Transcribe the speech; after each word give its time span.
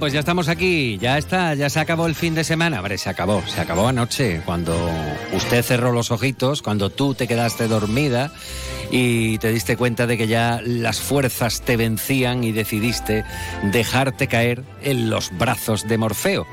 Pues 0.00 0.14
ya 0.14 0.20
estamos 0.20 0.48
aquí, 0.48 0.96
ya 0.98 1.18
está, 1.18 1.54
ya 1.54 1.68
se 1.68 1.78
acabó 1.78 2.06
el 2.06 2.14
fin 2.14 2.34
de 2.34 2.42
semana. 2.42 2.78
Hombre, 2.78 2.96
se 2.96 3.10
acabó, 3.10 3.42
se 3.46 3.60
acabó 3.60 3.86
anoche, 3.86 4.40
cuando 4.46 4.74
usted 5.34 5.62
cerró 5.62 5.92
los 5.92 6.10
ojitos, 6.10 6.62
cuando 6.62 6.88
tú 6.88 7.14
te 7.14 7.28
quedaste 7.28 7.68
dormida 7.68 8.32
y 8.90 9.36
te 9.38 9.52
diste 9.52 9.76
cuenta 9.76 10.06
de 10.06 10.16
que 10.16 10.26
ya 10.26 10.62
las 10.64 11.00
fuerzas 11.00 11.60
te 11.60 11.76
vencían 11.76 12.42
y 12.44 12.52
decidiste 12.52 13.24
dejarte 13.62 14.26
caer 14.26 14.64
en 14.82 15.10
los 15.10 15.36
brazos 15.36 15.86
de 15.86 15.98
Morfeo. 15.98 16.46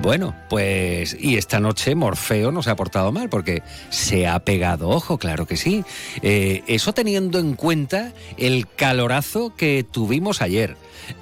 Bueno, 0.00 0.34
pues 0.50 1.16
y 1.18 1.36
esta 1.36 1.60
noche 1.60 1.94
Morfeo 1.94 2.50
no 2.50 2.64
se 2.64 2.70
ha 2.70 2.76
portado 2.76 3.12
mal 3.12 3.28
porque 3.28 3.62
se 3.90 4.26
ha 4.26 4.40
pegado 4.40 4.88
ojo, 4.88 5.18
claro 5.18 5.46
que 5.46 5.56
sí. 5.56 5.84
Eh, 6.22 6.64
eso 6.66 6.92
teniendo 6.92 7.38
en 7.38 7.54
cuenta 7.54 8.12
el 8.38 8.66
calorazo 8.66 9.54
que 9.54 9.86
tuvimos 9.88 10.42
ayer 10.42 10.76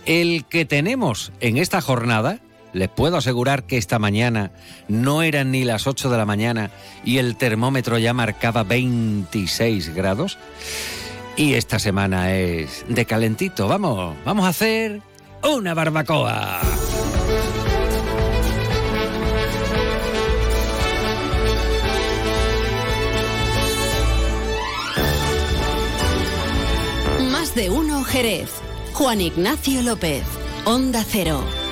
el 0.05 0.45
que 0.45 0.65
tenemos 0.65 1.33
en 1.41 1.57
esta 1.57 1.81
jornada, 1.81 2.41
les 2.73 2.89
puedo 2.89 3.17
asegurar 3.17 3.65
que 3.65 3.79
esta 3.79 3.99
mañana 3.99 4.51
no 4.89 5.23
eran 5.23 5.51
ni 5.51 5.65
las 5.65 5.87
8 5.87 6.11
de 6.11 6.17
la 6.19 6.27
mañana 6.27 6.71
y 7.05 7.19
el 7.19 7.37
termómetro 7.37 7.97
ya 7.99 8.13
marcaba 8.13 8.65
26 8.65 9.95
grados. 9.95 10.39
Y 11.37 11.55
esta 11.55 11.79
semana 11.79 12.35
es 12.35 12.85
de 12.89 13.05
calentito. 13.05 13.69
Vamos, 13.69 14.17
vamos 14.25 14.47
a 14.47 14.49
hacer 14.49 15.01
una 15.43 15.75
barbacoa. 15.75 16.61
Más 27.31 27.55
de 27.55 27.71
uno, 27.71 28.03
Jerez. 28.05 28.66
Juan 28.99 29.21
Ignacio 29.21 29.83
López, 29.83 30.25
Onda 30.65 31.05
Cero. 31.05 31.66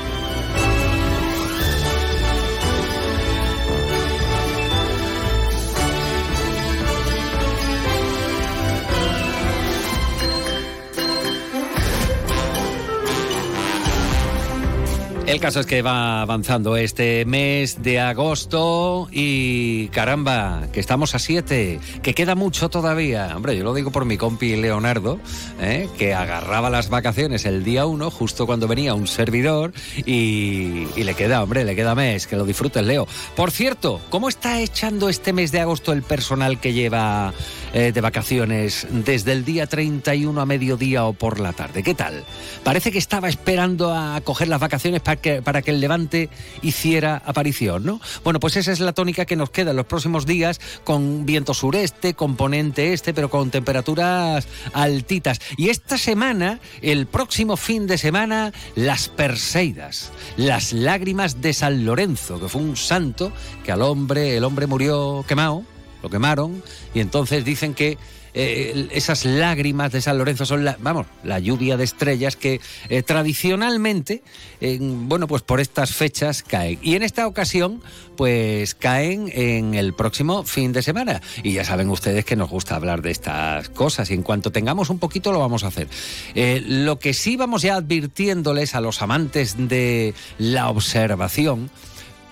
El 15.27 15.41
caso 15.41 15.61
es 15.61 15.67
que 15.67 15.81
va 15.81 16.21
avanzando 16.21 16.77
este 16.77 17.25
mes 17.25 17.83
de 17.83 17.99
agosto 17.99 19.09
y 19.11 19.89
caramba, 19.89 20.69
que 20.71 20.81
estamos 20.81 21.15
a 21.15 21.19
7, 21.19 21.81
que 22.03 22.15
queda 22.15 22.35
mucho 22.35 22.69
todavía. 22.69 23.33
Hombre, 23.35 23.57
yo 23.57 23.65
lo 23.65 23.73
digo 23.73 23.91
por 23.91 24.05
mi 24.05 24.19
compi 24.19 24.55
Leonardo, 24.55 25.19
¿eh? 25.61 25.89
que 25.97 26.13
agarraba 26.13 26.69
las 26.69 26.91
vacaciones 26.91 27.47
el 27.47 27.65
día 27.65 27.87
1, 27.87 28.11
justo 28.11 28.45
cuando 28.45 28.69
venía 28.69 28.93
un 28.93 29.07
servidor, 29.07 29.73
y, 30.05 30.87
le 30.95 31.15
queda, 31.15 31.43
hombre, 31.43 31.65
le 31.65 31.75
queda 31.75 31.95
mes, 31.95 32.27
que 32.27 32.37
lo 32.37 32.45
disfrutes, 32.45 32.85
Leo. 32.85 33.09
Por 33.35 33.51
cierto, 33.51 34.03
¿cómo 34.11 34.29
está 34.29 34.61
echando 34.61 35.09
este 35.09 35.33
mes 35.33 35.53
de 35.53 35.61
agosto 35.61 35.93
el 35.93 36.03
personal 36.03 36.61
que 36.61 36.75
lleva 36.75 37.33
eh, 37.75 37.93
de 37.93 38.01
vacaciones 38.01 38.87
desde 38.91 39.33
el 39.33 39.45
día 39.45 39.67
31 39.67 40.41
a 40.41 40.47
mediodía 40.47 41.05
o 41.05 41.13
por 41.13 41.41
la 41.41 41.53
tarde? 41.53 41.83
¿Qué 41.83 41.95
tal? 41.95 42.25
Parece 42.63 42.91
que 42.91 42.99
estaba 42.99 43.29
esperando 43.29 43.95
a 43.95 44.21
coger 44.23 44.49
las 44.49 44.61
vacaciones 44.61 45.03
para 45.03 45.15
para 45.43 45.63
que, 45.63 45.71
el 45.71 45.81
Levante 45.81 46.29
hiciera 46.63 47.23
aparición, 47.25 47.85
¿no? 47.85 48.01
Bueno, 48.23 48.41
pues 48.41 48.57
esa 48.57 48.73
es 48.73 48.81
la 48.81 48.93
tónica 48.93 49.25
que 49.25 49.37
nos 49.37 49.51
queda 49.51 49.71
en 49.71 49.77
los 49.77 49.87
próximos 49.87 50.27
días 50.27 50.61
con 50.85 51.27
viento 51.27 51.55
sureste, 51.55 52.15
componente 52.15 52.93
este, 52.93 53.15
pero 53.15 53.31
con 53.31 53.51
temperaturas 53.51 54.47
altitas. 54.73 55.41
Y 55.57 55.69
esta 55.69 55.99
semana, 55.99 56.61
el 56.83 57.07
próximo 57.07 57.57
fin 57.57 57.87
de 57.87 57.99
semana, 57.99 58.53
las 58.75 59.09
Perseidas, 59.09 60.13
las 60.37 60.73
lágrimas 60.73 61.41
de 61.41 61.53
San 61.53 61.85
Lorenzo, 61.85 62.41
que 62.41 62.49
fue 62.49 62.63
un 62.63 62.77
santo 62.77 63.33
que 63.65 63.73
al 63.73 63.83
hombre, 63.83 64.37
el 64.37 64.45
hombre 64.45 64.67
murió 64.67 65.25
quemado, 65.27 65.65
lo 66.05 66.11
quemaron, 66.11 66.63
y 66.93 67.01
entonces 67.01 67.47
dicen 67.47 67.73
que 67.73 67.97
eh, 68.35 68.89
esas 68.91 69.25
lágrimas 69.25 69.91
de 69.91 70.03
San 70.03 70.19
Lorenzo 70.19 70.45
son 70.45 70.67
la, 70.67 70.77
vamos, 70.81 71.07
la 71.23 71.39
lluvia 71.39 71.79
de 71.79 71.85
estrellas 71.85 72.37
que 72.37 72.61
eh, 72.91 73.03
tradicionalmente, 73.03 74.23
bueno, 74.61 75.27
pues 75.27 75.41
por 75.41 75.61
estas 75.61 75.95
fechas 75.95 76.43
caen. 76.43 76.79
Y 76.83 76.95
en 76.95 77.05
esta 77.05 77.27
ocasión, 77.27 77.81
pues 78.19 78.75
caen 78.75 79.31
en 79.33 79.75
el 79.75 79.95
próximo 79.95 80.45
fin 80.45 80.73
de 80.73 80.83
semana. 80.83 81.23
Y 81.43 81.53
ya 81.53 81.65
saben 81.65 81.89
ustedes 81.89 82.27
que 82.27 82.37
nos 82.37 82.51
gusta 82.51 82.77
hablar 82.77 83.01
de 83.01 83.13
estas 83.13 83.71
cosas 83.71 84.11
y 84.11 84.15
en 84.15 84.23
cuanto 84.23 84.53
tengamos 84.53 84.91
un 84.91 84.99
poquito 84.99 85.33
lo 85.33 85.39
vamos 85.39 85.65
a 85.65 85.69
hacer. 85.69 85.89
Eh, 86.35 86.63
lo 86.67 86.99
que 86.99 87.15
sí 87.15 87.37
vamos 87.37 87.63
ya 87.63 87.77
advirtiéndoles 87.77 88.75
a 88.75 88.83
los 88.83 89.01
amantes 89.01 89.57
de 89.57 90.13
la 90.37 90.69
observación, 90.69 91.71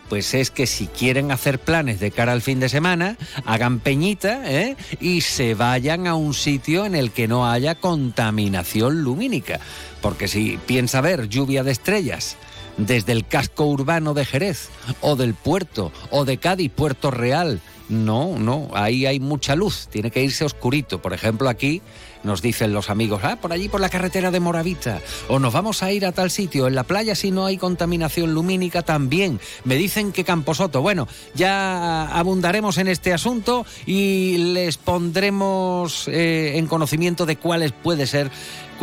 pues 0.09 0.35
es 0.35 0.51
que 0.51 0.67
si 0.67 0.87
quieren 0.87 1.31
hacer 1.31 1.59
planes 1.59 2.01
de 2.01 2.11
cara 2.11 2.33
al 2.33 2.43
fin 2.43 2.61
de 2.61 2.69
semana, 2.69 3.17
hagan 3.47 3.81
peñita 3.81 4.43
¿eh? 4.51 4.77
y 5.01 5.23
se 5.23 5.55
vayan 5.55 6.07
a 6.07 6.15
un 6.15 6.35
sitio 6.35 6.85
en 6.85 6.95
el 6.95 7.11
que 7.11 7.29
no 7.29 7.49
haya 7.49 7.77
contaminación 7.77 9.03
lumínica. 9.03 9.61
Porque 10.01 10.29
si 10.29 10.59
piensa 10.67 11.01
ver 11.01 11.29
lluvia 11.29 11.63
de 11.63 11.73
estrellas 11.73 12.37
desde 12.77 13.13
el 13.13 13.27
casco 13.27 13.67
urbano 13.67 14.15
de 14.15 14.25
Jerez, 14.25 14.69
o 15.01 15.17
del 15.17 15.35
puerto, 15.35 15.93
o 16.11 16.25
de 16.25 16.39
Cádiz, 16.39 16.71
Puerto 16.71 17.11
Real, 17.11 17.61
no, 17.89 18.39
no, 18.39 18.69
ahí 18.73 19.07
hay 19.07 19.21
mucha 19.21 19.55
luz, 19.55 19.89
tiene 19.91 20.11
que 20.11 20.23
irse 20.23 20.45
oscurito. 20.45 21.03
Por 21.03 21.13
ejemplo, 21.13 21.49
aquí 21.49 21.83
nos 22.25 22.43
dicen 22.43 22.73
los 22.73 22.91
amigos, 22.91 23.23
ah, 23.25 23.37
por 23.37 23.53
allí 23.53 23.69
por 23.69 23.81
la 23.81 23.89
carretera 23.89 24.31
de 24.31 24.41
Moravita, 24.41 25.01
o 25.29 25.39
nos 25.39 25.53
vamos 25.53 25.83
a 25.83 25.93
ir 25.93 26.07
a 26.07 26.13
tal 26.13 26.31
sitio, 26.31 26.67
en 26.67 26.75
la 26.75 26.85
playa 26.85 27.15
si 27.15 27.31
no 27.31 27.47
hay 27.47 27.57
contaminación 27.57 28.35
lumínica 28.35 28.83
también. 28.83 29.41
Me 29.65 29.77
dicen 29.77 30.13
que 30.13 30.25
Camposoto, 30.25 30.83
bueno, 30.83 31.09
ya 31.35 32.07
abundaremos 32.07 32.79
en 32.79 32.89
este 32.89 33.13
asunto 33.13 33.67
y 33.87 34.39
les 34.53 34.77
pondremos 34.79 36.09
eh, 36.09 36.53
en 36.57 36.67
conocimiento 36.67 37.27
de 37.27 37.37
cuáles 37.37 37.73
puede 37.73 38.07
ser 38.07 38.31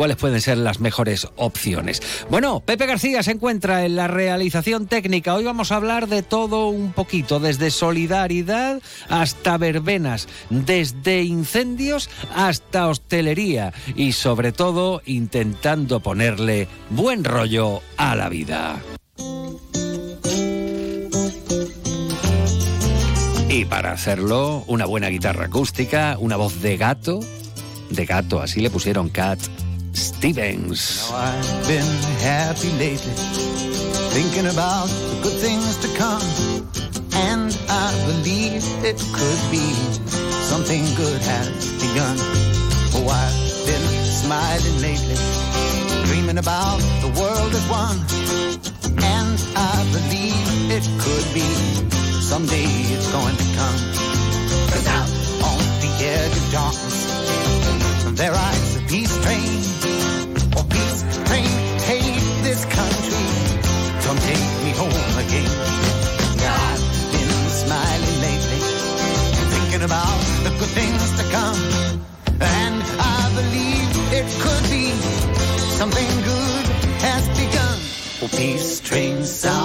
cuáles 0.00 0.16
pueden 0.16 0.40
ser 0.40 0.56
las 0.56 0.80
mejores 0.80 1.28
opciones. 1.36 2.00
Bueno, 2.30 2.60
Pepe 2.60 2.86
García 2.86 3.22
se 3.22 3.32
encuentra 3.32 3.84
en 3.84 3.96
la 3.96 4.08
realización 4.08 4.86
técnica. 4.86 5.34
Hoy 5.34 5.44
vamos 5.44 5.72
a 5.72 5.76
hablar 5.76 6.08
de 6.08 6.22
todo 6.22 6.68
un 6.68 6.94
poquito, 6.94 7.38
desde 7.38 7.70
solidaridad 7.70 8.80
hasta 9.10 9.58
verbenas, 9.58 10.26
desde 10.48 11.22
incendios 11.24 12.08
hasta 12.34 12.88
hostelería 12.88 13.74
y 13.94 14.12
sobre 14.12 14.52
todo 14.52 15.02
intentando 15.04 16.00
ponerle 16.00 16.66
buen 16.88 17.22
rollo 17.22 17.82
a 17.98 18.16
la 18.16 18.30
vida. 18.30 18.80
Y 23.50 23.66
para 23.66 23.92
hacerlo, 23.92 24.64
una 24.66 24.86
buena 24.86 25.08
guitarra 25.08 25.44
acústica, 25.44 26.16
una 26.18 26.36
voz 26.36 26.62
de 26.62 26.78
gato, 26.78 27.20
de 27.90 28.06
gato, 28.06 28.40
así 28.40 28.60
le 28.60 28.70
pusieron 28.70 29.10
Cat 29.10 29.38
Stevens. 29.92 31.10
Now 31.10 31.16
I've 31.16 31.66
been 31.66 31.92
happy 32.20 32.70
lately, 32.78 33.14
thinking 34.14 34.46
about 34.46 34.86
the 34.86 35.20
good 35.22 35.38
things 35.40 35.76
to 35.78 35.88
come. 35.96 36.22
And 37.12 37.56
I 37.68 37.88
believe 38.06 38.64
it 38.84 38.98
could 39.12 39.42
be 39.50 39.66
something 40.50 40.82
good 40.96 41.20
has 41.22 41.48
begun. 41.80 42.16
Oh, 42.92 43.50
smiling 44.30 44.80
lately, 44.80 45.16
dreaming 46.06 46.38
about 46.38 46.78
the 47.02 47.10
world 47.18 47.52
as 47.52 47.66
one. 47.68 47.98
And 49.02 49.36
I 49.56 49.76
believe 49.90 50.70
it 50.70 50.86
could 51.02 51.26
be, 51.34 51.46
someday 52.20 52.70
it's 52.94 53.10
going 53.10 53.36
to 53.36 53.46
come. 53.58 53.78
Cause 54.70 54.86
out 54.86 55.10
on 55.50 55.58
the 55.82 55.90
edge 56.04 56.36
of 56.36 56.52
darkness, 56.52 56.98
there 58.16 58.32
rides 58.32 58.69
I've 65.38 67.12
been 67.12 67.48
smiling 67.62 68.16
lately, 68.20 68.62
thinking 69.54 69.82
about 69.82 70.18
the 70.42 70.50
good 70.58 70.72
things 70.74 71.06
to 71.18 71.24
come. 71.30 71.60
And 72.40 72.82
I 72.98 73.30
believe 73.38 73.90
it 74.18 74.26
could 74.42 74.64
be 74.70 74.90
something 75.78 76.08
good 76.30 76.66
has 77.06 77.28
begun. 77.38 77.78
Oh, 78.22 78.28
peace 78.36 78.80
train 78.80 79.24
sounding 79.24 79.59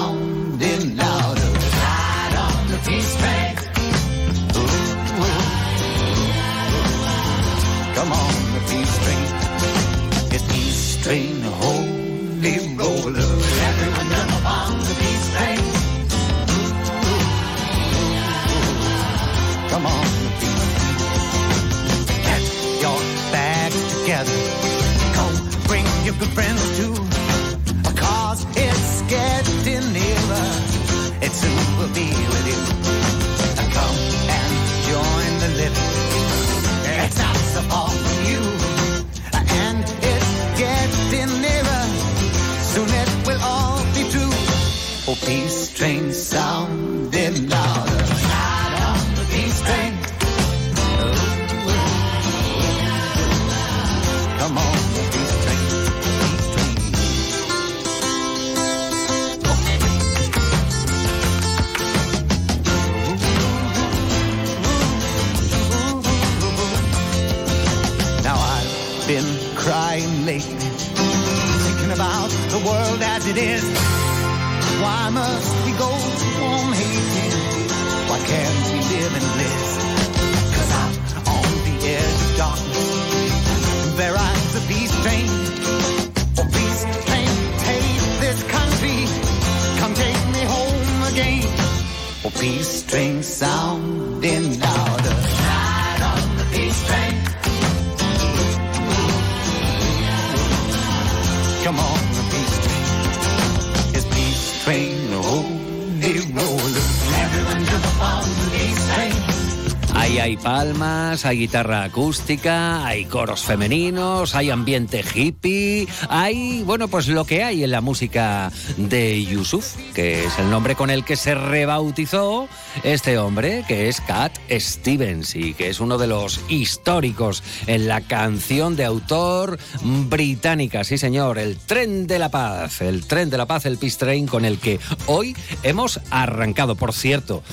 hay 111.24 111.38
guitarra 111.38 111.84
acústica, 111.84 112.86
hay 112.86 113.06
coros 113.06 113.44
femeninos, 113.44 114.36
hay 114.36 114.50
ambiente 114.50 115.04
hippie, 115.14 115.88
hay, 116.10 116.64
bueno, 116.64 116.90
pues 116.90 117.08
lo 117.08 117.26
que 117.26 117.44
hay 117.44 117.64
en 117.64 117.72
la 117.72 117.80
música 117.80 118.52
de 118.76 119.24
Yusuf, 119.24 119.76
que 119.94 120.26
es 120.26 120.40
el 120.40 120.50
nombre 120.50 120.76
con 120.76 120.90
el 120.90 121.06
que 121.06 121.16
se 121.16 121.36
rebautizó 121.36 122.50
este 122.84 123.18
hombre, 123.18 123.64
que 123.68 123.88
es 123.88 124.02
Cat 124.02 124.38
Stevens 124.52 125.36
y 125.36 125.54
que 125.54 125.70
es 125.70 125.80
uno 125.80 125.98
de 125.98 126.08
los 126.08 126.42
históricos 126.50 127.44
en 127.68 127.88
la 127.88 128.02
canción 128.02 128.76
de 128.76 128.84
autor 128.84 129.58
británica, 129.84 130.84
sí 130.84 130.98
señor, 130.98 131.38
el 131.38 131.58
tren 131.58 132.08
de 132.08 132.20
la 132.20 132.30
paz, 132.30 132.82
el 132.82 133.06
tren 133.06 133.30
de 133.30 133.38
la 133.38 133.46
paz, 133.46 133.66
el 133.66 133.78
Peace 133.78 133.98
Train 133.98 134.28
con 134.28 134.44
el 134.44 134.58
que 134.58 134.80
hoy 135.06 135.36
hemos 135.64 136.02
arrancado, 136.10 136.76
por 136.76 136.94
cierto. 136.94 137.44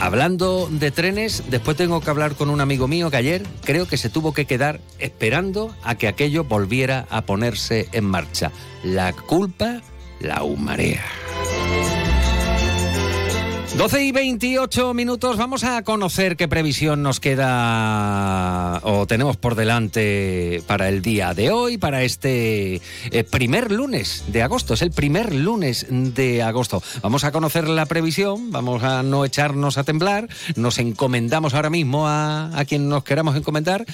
Hablando 0.00 0.68
de 0.70 0.90
trenes, 0.90 1.44
después 1.48 1.76
tengo 1.76 2.00
que 2.00 2.10
hablar 2.10 2.34
con 2.34 2.50
un 2.50 2.60
amigo 2.60 2.86
mío 2.86 3.10
que 3.10 3.16
ayer 3.16 3.42
creo 3.64 3.88
que 3.88 3.96
se 3.96 4.10
tuvo 4.10 4.34
que 4.34 4.44
quedar 4.44 4.80
esperando 4.98 5.74
a 5.82 5.94
que 5.94 6.06
aquello 6.06 6.44
volviera 6.44 7.06
a 7.10 7.22
ponerse 7.22 7.88
en 7.92 8.04
marcha. 8.04 8.52
La 8.84 9.12
culpa, 9.12 9.80
la 10.20 10.42
humarea. 10.42 11.25
12 13.76 14.04
y 14.04 14.10
28 14.10 14.94
minutos, 14.94 15.36
vamos 15.36 15.62
a 15.62 15.82
conocer 15.82 16.38
qué 16.38 16.48
previsión 16.48 17.02
nos 17.02 17.20
queda 17.20 18.80
o 18.82 19.06
tenemos 19.06 19.36
por 19.36 19.54
delante 19.54 20.62
para 20.66 20.88
el 20.88 21.02
día 21.02 21.34
de 21.34 21.50
hoy, 21.50 21.76
para 21.76 22.02
este 22.02 22.80
eh, 23.10 23.24
primer 23.24 23.70
lunes 23.70 24.24
de 24.28 24.42
agosto. 24.42 24.72
Es 24.72 24.80
el 24.80 24.92
primer 24.92 25.34
lunes 25.34 25.86
de 25.90 26.42
agosto. 26.42 26.82
Vamos 27.02 27.24
a 27.24 27.32
conocer 27.32 27.68
la 27.68 27.84
previsión, 27.84 28.50
vamos 28.50 28.82
a 28.82 29.02
no 29.02 29.26
echarnos 29.26 29.76
a 29.76 29.84
temblar, 29.84 30.26
nos 30.56 30.78
encomendamos 30.78 31.52
ahora 31.52 31.68
mismo 31.68 32.08
a, 32.08 32.58
a 32.58 32.64
quien 32.64 32.88
nos 32.88 33.04
queramos 33.04 33.36
encomendar 33.36 33.84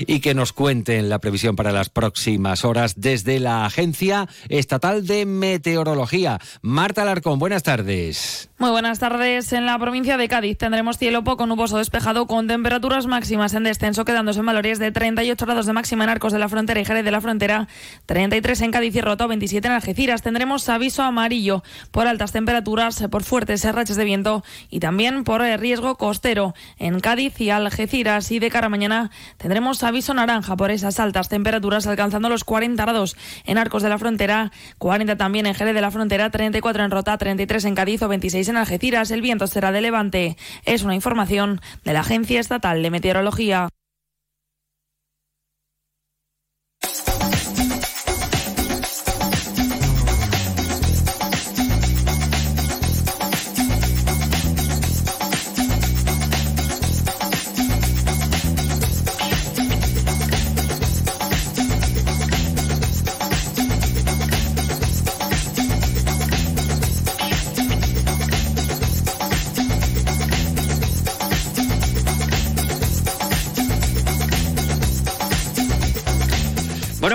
y 0.00 0.18
que 0.18 0.34
nos 0.34 0.52
cuenten 0.52 1.08
la 1.08 1.20
previsión 1.20 1.54
para 1.54 1.70
las 1.70 1.90
próximas 1.90 2.64
horas 2.64 2.94
desde 2.96 3.38
la 3.38 3.66
Agencia 3.66 4.28
Estatal 4.48 5.06
de 5.06 5.26
Meteorología. 5.26 6.40
Marta 6.60 7.02
Alarcón, 7.02 7.38
buenas 7.38 7.62
tardes. 7.62 8.50
Muy 8.58 8.70
buenas 8.70 8.98
tardes. 8.98 9.27
En 9.28 9.66
la 9.66 9.78
provincia 9.78 10.16
de 10.16 10.26
Cádiz 10.26 10.56
tendremos 10.56 10.96
cielo 10.96 11.22
poco 11.22 11.46
nuboso 11.46 11.76
despejado 11.76 12.26
con 12.26 12.46
temperaturas 12.46 13.06
máximas 13.06 13.52
en 13.52 13.62
descenso, 13.62 14.06
quedándose 14.06 14.40
en 14.40 14.46
valores 14.46 14.78
de 14.78 14.90
38 14.90 15.44
grados 15.44 15.66
de 15.66 15.74
máxima 15.74 16.04
en 16.04 16.10
Arcos 16.10 16.32
de 16.32 16.38
la 16.38 16.48
Frontera 16.48 16.80
y 16.80 16.86
Jerez 16.86 17.04
de 17.04 17.10
la 17.10 17.20
Frontera, 17.20 17.68
33 18.06 18.62
en 18.62 18.70
Cádiz 18.70 18.96
y 18.96 19.02
Roto, 19.02 19.28
27 19.28 19.68
en 19.68 19.74
Algeciras. 19.74 20.22
Tendremos 20.22 20.66
aviso 20.70 21.02
amarillo 21.02 21.62
por 21.90 22.06
altas 22.06 22.32
temperaturas, 22.32 23.04
por 23.10 23.22
fuertes 23.22 23.70
rachas 23.70 23.96
de 23.96 24.04
viento 24.04 24.44
y 24.70 24.80
también 24.80 25.24
por 25.24 25.42
riesgo 25.42 25.96
costero 25.96 26.54
en 26.78 26.98
Cádiz 27.00 27.38
y 27.38 27.50
Algeciras. 27.50 28.30
Y 28.32 28.38
de 28.38 28.48
cara 28.48 28.68
a 28.68 28.70
mañana 28.70 29.10
tendremos 29.36 29.82
aviso 29.82 30.14
naranja 30.14 30.56
por 30.56 30.70
esas 30.70 30.98
altas 31.00 31.28
temperaturas, 31.28 31.86
alcanzando 31.86 32.30
los 32.30 32.44
40 32.44 32.82
grados 32.82 33.14
en 33.44 33.58
Arcos 33.58 33.82
de 33.82 33.90
la 33.90 33.98
Frontera, 33.98 34.52
40 34.78 35.16
también 35.16 35.44
en 35.44 35.54
Jerez 35.54 35.74
de 35.74 35.82
la 35.82 35.90
Frontera, 35.90 36.30
34 36.30 36.82
en 36.82 36.90
Rota, 36.90 37.18
33 37.18 37.66
en 37.66 37.74
Cádiz 37.74 38.02
o 38.02 38.08
26 38.08 38.48
en 38.48 38.56
Algeciras. 38.56 39.10
El 39.10 39.17
viento 39.20 39.46
será 39.46 39.72
de 39.72 39.80
levante. 39.80 40.36
Es 40.64 40.82
una 40.82 40.94
información 40.94 41.60
de 41.84 41.92
la 41.92 42.00
Agencia 42.00 42.40
Estatal 42.40 42.82
de 42.82 42.90
Meteorología. 42.90 43.68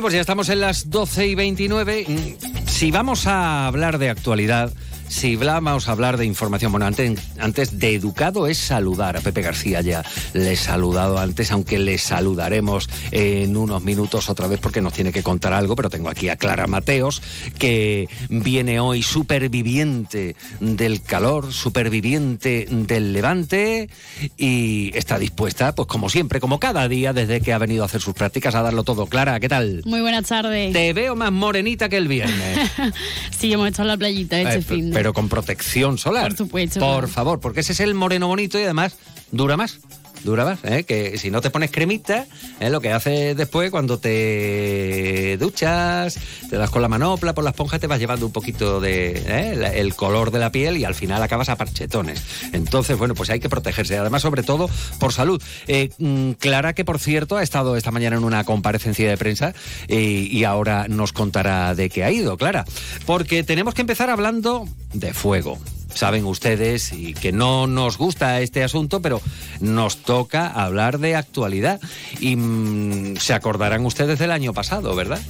Pues 0.03 0.15
ya 0.15 0.19
estamos 0.19 0.49
en 0.49 0.59
las 0.59 0.89
12 0.89 1.27
y 1.27 1.35
29. 1.35 2.35
Si 2.65 2.91
vamos 2.91 3.25
a 3.25 3.67
hablar 3.67 3.99
de 3.99 4.09
actualidad, 4.09 4.69
si 5.13 5.35
vamos 5.35 5.87
a 5.87 5.91
hablar 5.91 6.17
de 6.17 6.25
información, 6.25 6.71
bueno, 6.71 6.87
antes, 6.87 7.19
antes 7.37 7.77
de 7.77 7.93
educado 7.93 8.47
es 8.47 8.57
saludar 8.57 9.15
a 9.15 9.21
Pepe 9.21 9.41
García 9.43 9.81
ya. 9.81 10.03
Le 10.33 10.53
he 10.53 10.55
saludado 10.55 11.19
antes, 11.19 11.51
aunque 11.51 11.77
le 11.77 11.99
saludaremos 11.99 12.89
en 13.11 13.55
unos 13.55 13.83
minutos 13.83 14.29
otra 14.31 14.47
vez 14.47 14.59
porque 14.59 14.81
nos 14.81 14.93
tiene 14.93 15.11
que 15.11 15.21
contar 15.21 15.53
algo, 15.53 15.75
pero 15.75 15.89
tengo 15.91 16.09
aquí 16.09 16.29
a 16.29 16.35
Clara 16.35 16.65
Mateos, 16.65 17.21
que 17.59 18.09
viene 18.29 18.79
hoy 18.79 19.03
superviviente 19.03 20.35
del 20.59 21.01
calor, 21.03 21.53
superviviente 21.53 22.67
del 22.71 23.13
levante 23.13 23.89
y 24.35 24.91
está 24.97 25.19
dispuesta, 25.19 25.75
pues 25.75 25.87
como 25.87 26.09
siempre, 26.09 26.39
como 26.39 26.59
cada 26.59 26.87
día 26.87 27.13
desde 27.13 27.39
que 27.41 27.53
ha 27.53 27.59
venido 27.59 27.83
a 27.83 27.85
hacer 27.85 28.01
sus 28.01 28.15
prácticas, 28.15 28.55
a 28.55 28.63
darlo 28.63 28.83
todo. 28.83 29.05
Clara, 29.05 29.39
¿qué 29.39 29.47
tal? 29.47 29.83
Muy 29.85 30.01
buenas 30.01 30.25
tardes. 30.27 30.73
Te 30.73 30.91
veo 30.93 31.15
más 31.15 31.31
morenita 31.31 31.87
que 31.87 31.97
el 31.97 32.07
viernes. 32.07 32.57
sí, 33.37 33.53
hemos 33.53 33.67
estado 33.67 33.83
en 33.83 33.87
la 33.89 33.97
playita 33.97 34.41
este 34.41 34.55
Eh, 34.57 34.61
fin. 34.61 34.89
de- 34.89 35.02
pero 35.03 35.11
con 35.11 35.27
protección 35.27 35.97
solar. 35.97 36.29
Por 36.29 36.37
supuesto, 36.37 36.79
Por 36.79 37.09
favor, 37.09 37.41
porque 37.41 37.59
ese 37.59 37.73
es 37.73 37.81
el 37.81 37.93
moreno 37.93 38.27
bonito 38.27 38.57
y 38.57 38.63
además 38.63 38.95
dura 39.31 39.57
más. 39.57 39.81
Dura 40.23 40.45
más, 40.45 40.59
¿eh? 40.63 40.85
que 40.85 41.17
si 41.17 41.31
no 41.31 41.41
te 41.41 41.49
pones 41.49 41.69
cremita, 41.69 42.25
es 42.59 42.71
lo 42.71 42.79
que 42.79 42.93
haces 42.93 43.35
después 43.35 43.71
cuando 43.71 43.99
te 43.99 45.37
duchas, 45.37 46.17
te 46.49 46.55
das 46.55 46.69
con 46.69 46.81
la 46.81 46.87
manopla 46.87 47.33
por 47.33 47.43
la 47.43 47.49
esponja, 47.49 47.77
te 47.77 47.87
vas 47.87 47.99
llevando 47.99 48.25
un 48.25 48.31
poquito 48.31 48.79
de 48.79 49.11
¿eh? 49.27 49.71
el 49.75 49.95
color 49.95 50.31
de 50.31 50.39
la 50.39 50.51
piel 50.51 50.77
y 50.77 50.85
al 50.85 50.95
final 50.95 51.21
acabas 51.21 51.49
a 51.49 51.57
parchetones. 51.57 52.23
Entonces, 52.53 52.97
bueno, 52.97 53.15
pues 53.15 53.29
hay 53.31 53.41
que 53.41 53.49
protegerse. 53.49 53.97
Además, 53.97 54.21
sobre 54.21 54.43
todo 54.43 54.69
por 54.97 55.11
salud. 55.11 55.41
Eh, 55.67 55.89
mm, 55.97 56.31
Clara, 56.33 56.73
que 56.73 56.85
por 56.85 56.99
cierto 56.99 57.35
ha 57.35 57.43
estado 57.43 57.75
esta 57.75 57.91
mañana 57.91 58.15
en 58.15 58.23
una 58.23 58.45
comparecencia 58.45 59.09
de 59.09 59.17
prensa 59.17 59.53
eh, 59.89 59.99
y 59.99 60.43
ahora 60.45 60.87
nos 60.87 61.11
contará 61.11 61.75
de 61.75 61.89
qué 61.89 62.05
ha 62.05 62.11
ido, 62.11 62.37
Clara. 62.37 62.63
Porque 63.05 63.43
tenemos 63.43 63.73
que 63.73 63.81
empezar 63.81 64.09
hablando 64.09 64.67
de 64.93 65.13
fuego. 65.13 65.59
Saben 65.93 66.25
ustedes 66.25 66.91
y 66.91 67.13
que 67.13 67.31
no 67.31 67.67
nos 67.67 67.97
gusta 67.97 68.41
este 68.41 68.63
asunto, 68.63 69.01
pero 69.01 69.21
nos 69.59 69.97
toca 69.97 70.47
hablar 70.47 70.99
de 70.99 71.15
actualidad. 71.15 71.79
Y 72.19 72.35
mm, 72.35 73.17
se 73.17 73.33
acordarán 73.33 73.85
ustedes 73.85 74.19
del 74.19 74.31
año 74.31 74.53
pasado, 74.53 74.95
¿verdad? 74.95 75.21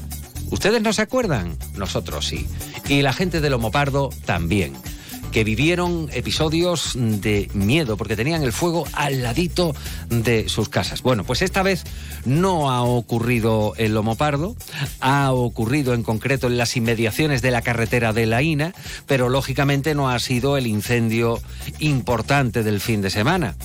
¿Ustedes 0.52 0.82
no 0.82 0.94
se 0.94 1.02
acuerdan? 1.02 1.58
Nosotros 1.76 2.28
sí. 2.28 2.48
Y 2.88 3.02
la 3.02 3.14
gente 3.14 3.42
de 3.42 3.50
Lomo 3.50 3.72
Pardo 3.72 4.10
también 4.26 4.74
que 5.34 5.44
vivieron 5.44 6.10
episodios 6.14 6.92
de 6.96 7.50
miedo 7.56 7.98
porque 7.98 8.16
tenían 8.16 8.44
el 8.44 8.54
fuego 8.54 8.86
al 8.94 9.24
ladito 9.24 9.76
de 10.10 10.48
sus 10.48 10.70
casas. 10.70 11.02
Bueno, 11.02 11.24
pues 11.24 11.42
esta 11.42 11.64
vez 11.64 11.84
no 12.24 12.70
ha 12.70 12.84
ocurrido 12.84 13.74
en 13.78 13.96
Lomo 13.96 14.16
Pardo, 14.16 14.56
ha 15.02 15.34
ocurrido 15.34 15.96
en 15.96 16.04
concreto 16.04 16.46
en 16.48 16.58
las 16.58 16.78
inmediaciones 16.78 17.42
de 17.42 17.50
la 17.50 17.64
carretera 17.64 18.14
de 18.14 18.28
la 18.28 18.44
Ina, 18.44 18.76
pero 19.08 19.28
lógicamente 19.28 19.96
no 19.96 20.12
ha 20.12 20.20
sido 20.20 20.56
el 20.56 20.68
incendio 20.68 21.42
importante 21.80 22.62
del 22.62 22.80
fin 22.80 23.02
de 23.02 23.10
semana. 23.10 23.56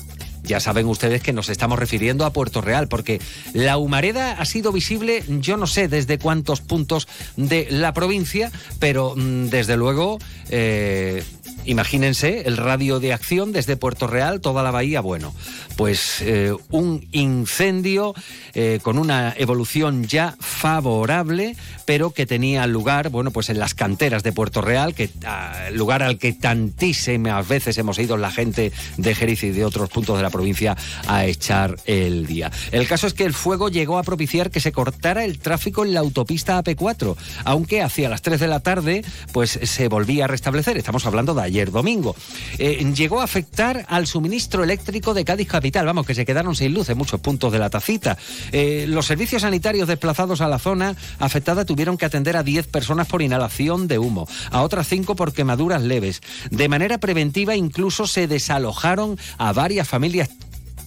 Ya 0.48 0.60
saben 0.60 0.87
ustedes 0.87 1.22
que 1.22 1.34
nos 1.34 1.50
estamos 1.50 1.78
refiriendo 1.78 2.25
a 2.25 2.32
Puerto 2.32 2.62
Real, 2.62 2.88
porque 2.88 3.20
la 3.52 3.76
humareda 3.76 4.32
ha 4.32 4.44
sido 4.46 4.72
visible, 4.72 5.22
yo 5.28 5.58
no 5.58 5.66
sé 5.66 5.88
desde 5.88 6.18
cuántos 6.18 6.62
puntos 6.62 7.06
de 7.37 7.68
la 7.70 7.92
provincia, 7.92 8.50
pero 8.78 9.14
mm, 9.14 9.48
desde 9.48 9.76
luego, 9.76 10.18
eh, 10.48 11.22
imagínense 11.64 12.43
el 12.47 12.57
radio 12.57 13.00
de 13.00 13.12
acción 13.12 13.52
desde 13.52 13.76
Puerto 13.76 14.07
Real, 14.07 14.40
toda 14.40 14.62
la 14.62 14.71
bahía, 14.71 15.00
bueno, 15.00 15.35
pues 15.76 16.23
eh, 16.23 16.52
un 16.71 17.07
incendio 17.12 18.14
eh, 18.55 18.81
con 18.83 18.99
una 18.99 19.35
evolución 19.37 20.07
ya 20.07 20.35
favorable, 20.40 21.57
pero 21.85 22.11
que 22.11 22.26
tenía 22.26 22.67
lugar, 22.67 23.11
bueno, 23.11 23.31
pues 23.31 23.49
en 23.50 23.59
las 23.59 23.75
canteras 23.75 24.23
de 24.23 24.33
Puerto 24.33 24.61
Real, 24.61 24.95
ah, 25.25 25.69
lugar 25.73 26.02
al 26.02 26.19
que 26.19 26.33
tantísimas 26.33 27.47
veces 27.47 27.78
hemos 27.78 27.99
ido 27.99 28.17
la 28.17 28.31
gente 28.31 28.73
de 28.97 29.14
Jerez 29.14 29.45
y 29.45 29.50
de 29.50 29.64
otros 29.64 29.88
puntos 29.90 30.17
de 30.17 30.23
la 30.23 30.31
provincia 30.31 30.76
a 31.07 31.26
echar 31.26 31.76
el 31.87 32.26
día. 32.26 32.50
El 32.73 32.88
caso 32.88 33.07
es 33.07 33.14
que 33.14 33.25
el 33.25 33.35
fuego 33.35 33.69
llegó 33.69 33.99
a 33.99 34.02
propiciar 34.02 34.50
que 34.50 34.61
se 34.61 34.73
cortara 34.73 35.25
el 35.25 35.38
tráfico 35.38 35.85
en 35.85 35.95
la 35.95 36.00
autopista 36.00 36.62
AP4, 36.62 37.17
aunque 37.45 37.83
hacia 37.83 38.09
las 38.09 38.23
3 38.23 38.40
de 38.40 38.49
la 38.49 38.61
tarde 38.61 39.05
pues 39.33 39.59
se 39.62 39.88
volvía 39.88 40.25
a 40.25 40.28
restablecer. 40.28 40.76
Estamos 40.76 41.07
hablando 41.07 41.35
de 41.35 41.38
ayer 41.42 41.71
domingo. 41.71 42.14
Eh, 42.59 42.85
llegó 42.95 43.21
a 43.21 43.25
afectar 43.25 43.87
al 43.88 44.07
suministro 44.07 44.64
eléctrico 44.64 45.14
de 45.14 45.25
Cádiz 45.25 45.49
Capital, 45.49 45.87
vamos, 45.87 46.07
que 46.07 46.14
se 46.14 46.25
quedaron 46.25 46.54
sin 46.54 46.75
luz 46.75 46.88
en 46.88 46.99
muchos 46.99 47.21
puntos 47.21 47.52
de 47.52 47.59
la 47.59 47.71
tacita. 47.71 48.18
Eh, 48.52 48.87
los 48.88 49.07
servicios 49.07 49.42
sanitarios 49.42 49.88
desplazados 49.88 50.40
a 50.40 50.49
la 50.49 50.59
zona 50.59 50.97
afectada 51.18 51.64
tuvieron 51.64 51.97
que 51.97 52.07
atender 52.07 52.37
a 52.37 52.42
10 52.42 52.66
personas 52.66 53.07
por 53.07 53.23
inhalación 53.23 53.88
de 53.88 53.99
humo, 53.99 54.28
a 54.50 54.62
otras 54.62 54.88
5 54.88 55.16
por 55.16 55.33
quemaduras 55.33 55.83
leves. 55.83 56.21
De 56.50 56.68
manera 56.68 56.99
preventiva 56.99 57.57
incluso 57.57 58.07
se 58.07 58.26
desalojaron 58.26 59.18
a 59.38 59.52
varias 59.52 59.88
familias 59.88 60.30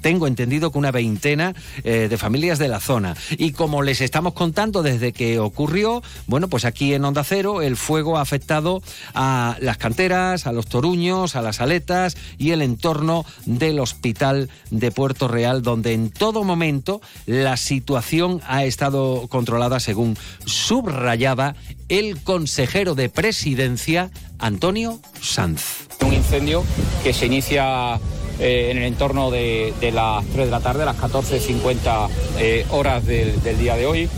tengo 0.02 0.28
entendido 0.28 0.72
que 0.72 0.78
una 0.78 0.92
veintena 0.92 1.54
eh, 1.84 2.08
de 2.10 2.18
familias 2.18 2.60
de 2.60 2.68
la 2.68 2.80
zona. 2.80 3.16
Y 3.38 3.52
como 3.54 3.82
les 3.82 4.02
estamos 4.02 4.34
contando 4.34 4.84
desde 4.84 5.14
que 5.14 5.40
ocurrió, 5.40 6.04
bueno, 6.28 6.48
pues 6.48 6.66
aquí 6.66 6.94
en 6.94 7.06
Onda 7.06 7.24
Cero 7.24 7.62
el 7.62 7.78
fuego 7.78 8.18
ha 8.18 8.22
afectado 8.22 8.82
a 9.14 9.58
las 9.60 9.78
canteras, 9.78 10.48
a 10.48 10.52
los 10.52 10.68
toruños, 10.68 11.36
a 11.36 11.42
las 11.42 11.62
aletas 11.62 12.18
y 12.38 12.52
el 12.52 12.62
entorno 12.62 13.26
del 13.46 13.80
hospital 13.80 14.50
de 14.70 14.92
Puerto 14.92 15.28
Real, 15.28 15.62
donde 15.62 15.94
en 15.94 16.10
todo 16.10 16.44
momento 16.44 17.02
la 17.26 17.58
situación 17.58 18.42
ha 18.48 18.64
estado 18.64 19.28
controlada 19.30 19.80
según 19.80 20.18
subrayaba 20.46 21.56
el 21.90 22.22
consejero 22.22 22.96
de 22.96 23.10
presidencia, 23.10 24.12
Antonio 24.40 25.00
Sanz. 25.22 25.88
Un 26.02 26.14
incendio 26.14 26.64
que 27.04 27.14
se 27.14 27.26
inicia 27.26 28.00
eh, 28.40 28.70
en 28.72 28.78
el 28.78 28.84
entorno 28.84 29.32
de, 29.32 29.74
las 29.94 30.26
3 30.26 30.46
de 30.46 30.52
la 30.52 30.60
tarde, 30.60 30.86
las 30.86 30.98
14.50 30.98 32.10
eh, 32.40 32.66
horas 32.72 33.06
del, 33.06 33.42
día 33.60 33.76
de 33.76 33.86
hoy. 33.86 34.10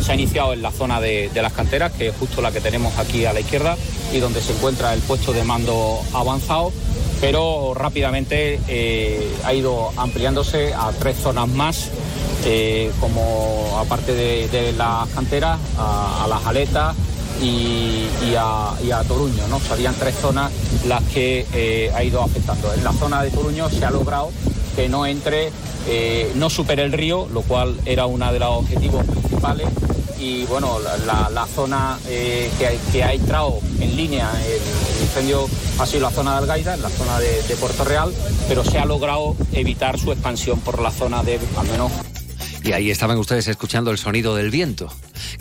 Se 0.00 0.12
ha 0.12 0.14
iniciado 0.14 0.52
en 0.52 0.62
la 0.62 0.70
zona 0.70 1.00
de, 1.00 1.30
las 1.34 1.52
canteras, 1.52 1.92
que 1.92 2.08
es 2.08 2.16
justo 2.16 2.40
la 2.40 2.52
que 2.52 2.60
tenemos 2.60 2.98
aquí 2.98 3.24
a 3.24 3.32
la 3.32 3.40
izquierda, 3.40 3.76
y 4.12 4.18
donde 4.18 4.40
se 4.40 4.52
encuentra 4.52 4.94
el 4.94 5.00
puesto 5.00 5.32
de 5.32 5.44
mando 5.44 6.00
avanzado, 6.12 6.72
pero 7.20 7.72
rápidamente 7.74 8.60
eh, 8.68 9.32
ha 9.44 9.54
ido 9.54 9.90
ampliándose 9.96 10.74
a 10.74 10.90
tres 10.92 11.16
zonas 11.16 11.48
más, 11.48 11.90
eh, 12.44 12.90
como 13.00 13.78
aparte 13.78 14.14
de, 14.14 14.72
las 14.72 15.08
canteras, 15.10 15.58
a 15.78 16.26
las 16.28 16.44
aletas, 16.46 16.96
y, 17.42 18.34
a, 18.38 18.72
y 18.84 18.90
a 18.90 19.02
Toruño. 19.02 19.46
¿no? 19.48 19.60
Serían 19.60 19.94
tres 19.94 20.14
zonas 20.20 20.50
las 20.86 21.02
que 21.04 21.46
eh, 21.52 21.90
ha 21.94 22.02
ido 22.04 22.22
afectando. 22.22 22.72
En 22.74 22.84
la 22.84 22.92
zona 22.92 23.22
de 23.22 23.30
Toruño 23.30 23.68
se 23.70 23.84
ha 23.84 23.90
logrado 23.90 24.30
que 24.76 24.88
no 24.88 25.04
entre, 25.06 25.50
eh, 25.86 26.32
no 26.36 26.48
supere 26.48 26.82
el 26.84 26.92
río, 26.92 27.28
lo 27.32 27.42
cual 27.42 27.76
era 27.84 28.06
uno 28.06 28.32
de 28.32 28.38
los 28.38 28.48
objetivos 28.58 29.04
principales. 29.04 29.68
Y 30.18 30.44
bueno, 30.44 30.78
la, 31.04 31.46
zona 31.52 31.98
eh, 32.06 32.48
que, 32.92 33.02
ha- 33.02 33.12
entrado 33.12 33.58
en 33.80 33.96
línea 33.96 34.30
el 34.46 35.02
incendio 35.02 35.48
ha 35.80 35.86
sido 35.86 36.02
la 36.02 36.10
zona 36.10 36.32
de 36.32 36.38
Algaida, 36.38 36.76
la 36.76 36.90
zona 36.90 37.18
de, 37.18 37.42
de 37.42 37.56
Puerto 37.56 37.82
Real, 37.84 38.14
pero 38.46 38.64
se 38.64 38.78
ha 38.78 38.84
logrado 38.84 39.34
evitar 39.52 39.98
su 39.98 40.12
expansión 40.12 40.60
por 40.60 40.80
la 40.80 40.92
zona 40.92 41.24
de, 41.24 41.40
al 41.56 41.66
menos 41.66 41.90
Y 42.64 42.72
ahí 42.72 42.90
estaban 42.90 43.18
ustedes 43.18 43.48
escuchando 43.48 43.90
el 43.90 43.98
sonido 43.98 44.36
del 44.36 44.50
viento, 44.50 44.92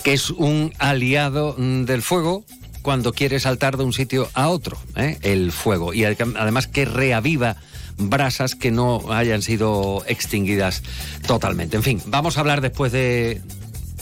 que 0.03 0.13
es 0.13 0.29
un 0.31 0.73
aliado 0.79 1.55
mm, 1.57 1.83
del 1.85 2.01
fuego 2.01 2.43
cuando 2.81 3.13
quiere 3.13 3.39
saltar 3.39 3.77
de 3.77 3.83
un 3.83 3.93
sitio 3.93 4.27
a 4.33 4.49
otro, 4.49 4.77
¿eh? 4.95 5.17
el 5.21 5.51
fuego. 5.51 5.93
Y 5.93 6.03
ad- 6.03 6.17
además 6.35 6.67
que 6.67 6.85
reaviva 6.85 7.57
brasas 7.97 8.55
que 8.55 8.71
no 8.71 9.11
hayan 9.13 9.43
sido 9.43 10.03
extinguidas 10.07 10.81
totalmente. 11.27 11.77
En 11.77 11.83
fin, 11.83 12.01
vamos 12.07 12.37
a 12.37 12.39
hablar 12.39 12.61
después 12.61 12.91
de, 12.91 13.41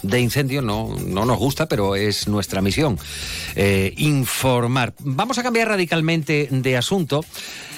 de 0.03 0.19
incendio, 0.19 0.61
no, 0.61 0.95
no 1.05 1.25
nos 1.25 1.37
gusta, 1.37 1.67
pero 1.67 1.95
es 1.95 2.27
nuestra 2.27 2.61
misión 2.61 2.97
eh, 3.55 3.93
informar. 3.97 4.93
Vamos 4.99 5.37
a 5.37 5.43
cambiar 5.43 5.67
radicalmente 5.67 6.47
de 6.51 6.77
asunto. 6.77 7.23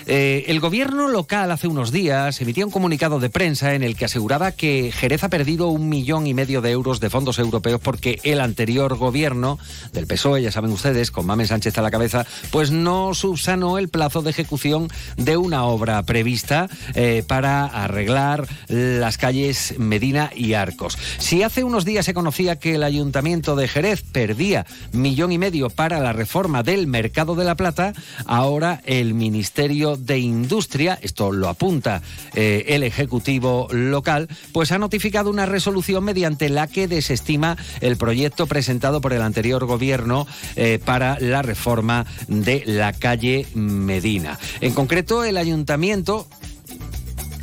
Eh, 0.08 0.46
el 0.48 0.60
gobierno 0.60 1.08
local 1.08 1.52
hace 1.52 1.68
unos 1.68 1.92
días 1.92 2.42
emitía 2.42 2.66
un 2.66 2.72
comunicado 2.72 3.20
de 3.20 3.30
prensa 3.30 3.76
en 3.76 3.84
el 3.84 3.96
que 3.96 4.06
aseguraba 4.06 4.52
que 4.52 4.92
Jerez 4.92 5.24
ha 5.24 5.30
perdido 5.30 5.68
un 5.68 5.90
millón 5.90 6.28
y 6.28 6.34
medio 6.34 6.62
de 6.62 6.72
euros 6.72 7.00
de 7.00 7.10
fondos 7.10 7.40
europeos 7.40 7.80
porque 7.82 8.20
el 8.24 8.42
anterior 8.42 8.98
gobierno 8.98 9.60
del 9.94 10.08
PSOE, 10.08 10.42
ya 10.42 10.52
saben 10.52 10.72
ustedes, 10.72 11.12
con 11.12 11.26
Mamen 11.26 11.48
Sánchez 11.48 11.78
a 11.78 11.82
la 11.82 11.92
cabeza, 11.92 12.26
pues 12.52 12.72
no 12.72 13.14
subsanó 13.14 13.78
el 13.78 13.90
plazo 13.90 14.22
de 14.22 14.32
ejecución 14.32 14.90
de 15.18 15.38
una 15.38 15.66
obra 15.66 16.02
prevista 16.04 16.68
eh, 16.96 17.24
para 17.28 17.66
arreglar 17.66 18.48
las 18.68 19.18
calles 19.18 19.76
Medina 19.78 20.32
y 20.36 20.54
Arcos. 20.54 20.98
Si 21.20 21.44
hace 21.44 21.64
unos 21.64 21.86
días 21.86 22.08
se 22.12 22.16
conocía 22.16 22.60
que 22.60 22.76
el 22.76 22.84
Ayuntamiento 22.84 23.56
de 23.56 23.70
Jerez 23.70 24.02
perdía 24.02 24.66
millón 24.92 25.32
y 25.32 25.38
medio 25.38 25.70
para 25.70 26.02
la 26.02 26.12
reforma 26.12 26.62
del 26.62 26.86
mercado 26.86 27.36
de 27.36 27.46
la 27.46 27.56
plata, 27.56 27.94
ahora 28.26 28.82
el 28.84 29.14
Ministerio 29.14 29.96
de 29.96 30.20
Industria, 30.20 31.00
esto 31.02 31.32
lo 31.32 31.48
apunta 31.48 32.02
eh, 32.36 32.66
el 32.68 32.84
Ejecutivo 32.84 33.70
local, 33.72 34.28
pues 34.52 34.74
ha 34.74 34.78
notificado 34.78 35.30
una 35.30 35.46
resolución 35.46 36.04
mediante 36.04 36.50
la 36.50 36.68
que 36.68 36.90
desestima 36.90 37.56
el 37.80 37.96
proyecto 37.96 38.46
presentado 38.46 39.00
por 39.00 39.14
el 39.14 39.22
anterior 39.22 39.66
gobierno 39.66 40.28
eh, 40.58 40.80
para 40.84 41.18
la 41.22 41.42
reforma 41.44 42.06
de 42.28 42.64
la 42.66 42.92
calle 42.92 43.48
Medina. 43.54 44.38
En 44.60 44.74
concreto, 44.74 45.24
el 45.24 45.38
ayuntamiento 45.38 46.28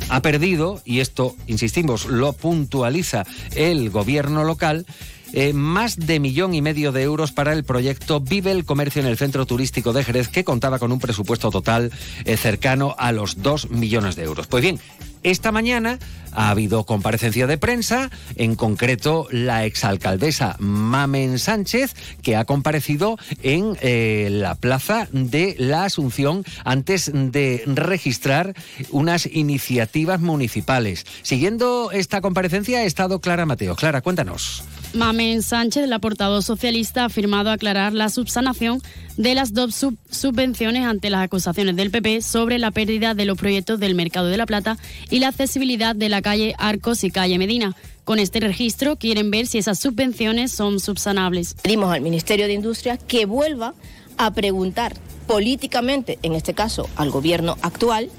ha 0.09 0.21
perdido, 0.21 0.81
y 0.85 0.99
esto, 0.99 1.35
insistimos, 1.47 2.05
lo 2.05 2.33
puntualiza 2.33 3.25
el 3.55 3.89
gobierno 3.89 4.43
local, 4.43 4.85
eh, 5.33 5.53
más 5.53 5.97
de 5.97 6.19
millón 6.19 6.55
y 6.55 6.61
medio 6.61 6.91
de 6.91 7.03
euros 7.03 7.31
para 7.31 7.53
el 7.53 7.63
proyecto 7.63 8.19
Vive 8.19 8.51
el 8.51 8.65
Comercio 8.65 9.01
en 9.01 9.07
el 9.07 9.17
Centro 9.17 9.45
Turístico 9.45 9.93
de 9.93 10.03
Jerez, 10.03 10.27
que 10.27 10.43
contaba 10.43 10.79
con 10.79 10.91
un 10.91 10.99
presupuesto 10.99 11.51
total 11.51 11.91
eh, 12.25 12.35
cercano 12.35 12.95
a 12.97 13.11
los 13.11 13.41
dos 13.43 13.69
millones 13.69 14.15
de 14.15 14.23
euros. 14.23 14.47
Pues 14.47 14.63
bien, 14.63 14.79
esta 15.23 15.51
mañana 15.51 15.99
ha 16.31 16.49
habido 16.49 16.83
comparecencia 16.85 17.47
de 17.47 17.57
prensa, 17.57 18.09
en 18.35 18.55
concreto 18.55 19.27
la 19.31 19.65
exalcaldesa 19.65 20.55
Mamen 20.59 21.39
Sánchez, 21.39 21.95
que 22.21 22.35
ha 22.35 22.45
comparecido 22.45 23.17
en 23.41 23.77
eh, 23.81 24.29
la 24.31 24.55
plaza 24.55 25.07
de 25.11 25.55
la 25.57 25.85
Asunción 25.85 26.43
antes 26.63 27.11
de 27.13 27.63
registrar 27.65 28.53
unas 28.91 29.25
iniciativas 29.25 30.21
municipales. 30.21 31.05
Siguiendo 31.21 31.91
esta 31.91 32.21
comparecencia 32.21 32.79
ha 32.79 32.83
estado 32.83 33.19
Clara 33.19 33.45
Mateo. 33.45 33.75
Clara, 33.75 34.01
cuéntanos. 34.01 34.63
Mamen 34.93 35.43
Sánchez, 35.43 35.87
la 35.87 35.99
portavoz 35.99 36.45
socialista, 36.45 37.03
ha 37.03 37.05
afirmado 37.05 37.51
aclarar 37.51 37.93
la 37.93 38.09
subsanación 38.09 38.81
de 39.17 39.35
las 39.35 39.53
dos 39.53 39.75
subvenciones 40.09 40.85
ante 40.85 41.11
las 41.11 41.23
acusaciones 41.23 41.75
del 41.75 41.91
PP 41.91 42.21
sobre 42.21 42.57
la 42.57 42.71
pérdida 42.71 43.13
de 43.13 43.25
los 43.25 43.37
proyectos 43.37 43.79
del 43.79 43.93
Mercado 43.93 44.27
de 44.27 44.37
la 44.37 44.47
Plata 44.47 44.77
y 45.11 45.19
la 45.19 45.27
accesibilidad 45.27 45.95
de 45.95 46.09
la 46.09 46.23
calle 46.23 46.55
Arcos 46.57 47.03
y 47.03 47.11
calle 47.11 47.37
Medina. 47.37 47.75
Con 48.03 48.17
este 48.17 48.39
registro 48.39 48.95
quieren 48.95 49.29
ver 49.29 49.45
si 49.45 49.59
esas 49.59 49.79
subvenciones 49.79 50.51
son 50.51 50.79
subsanables. 50.79 51.55
Pedimos 51.61 51.93
al 51.93 52.01
Ministerio 52.01 52.47
de 52.47 52.53
Industria 52.53 52.97
que 52.97 53.25
vuelva 53.25 53.75
a 54.17 54.33
preguntar 54.33 54.95
políticamente, 55.27 56.17
en 56.23 56.33
este 56.33 56.55
caso 56.55 56.89
al 56.95 57.11
gobierno 57.11 57.57
actual, 57.61 58.09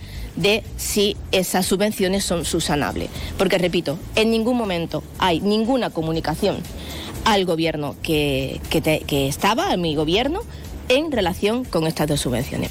de 0.40 0.62
si 0.76 1.16
esas 1.32 1.66
subvenciones 1.66 2.24
son 2.24 2.44
subsanables. 2.44 3.10
Porque, 3.38 3.58
repito, 3.58 3.98
en 4.14 4.30
ningún 4.30 4.56
momento 4.56 5.02
hay 5.18 5.40
ninguna 5.40 5.90
comunicación 5.90 6.58
al 7.24 7.44
gobierno 7.44 7.96
que, 8.02 8.60
que, 8.70 9.28
estaba, 9.28 9.72
a 9.72 9.76
mi 9.76 9.94
gobierno, 9.94 10.40
en 10.88 11.12
relación 11.12 11.64
con 11.64 11.86
estas 11.86 12.08
dos 12.08 12.20
subvenciones. 12.20 12.70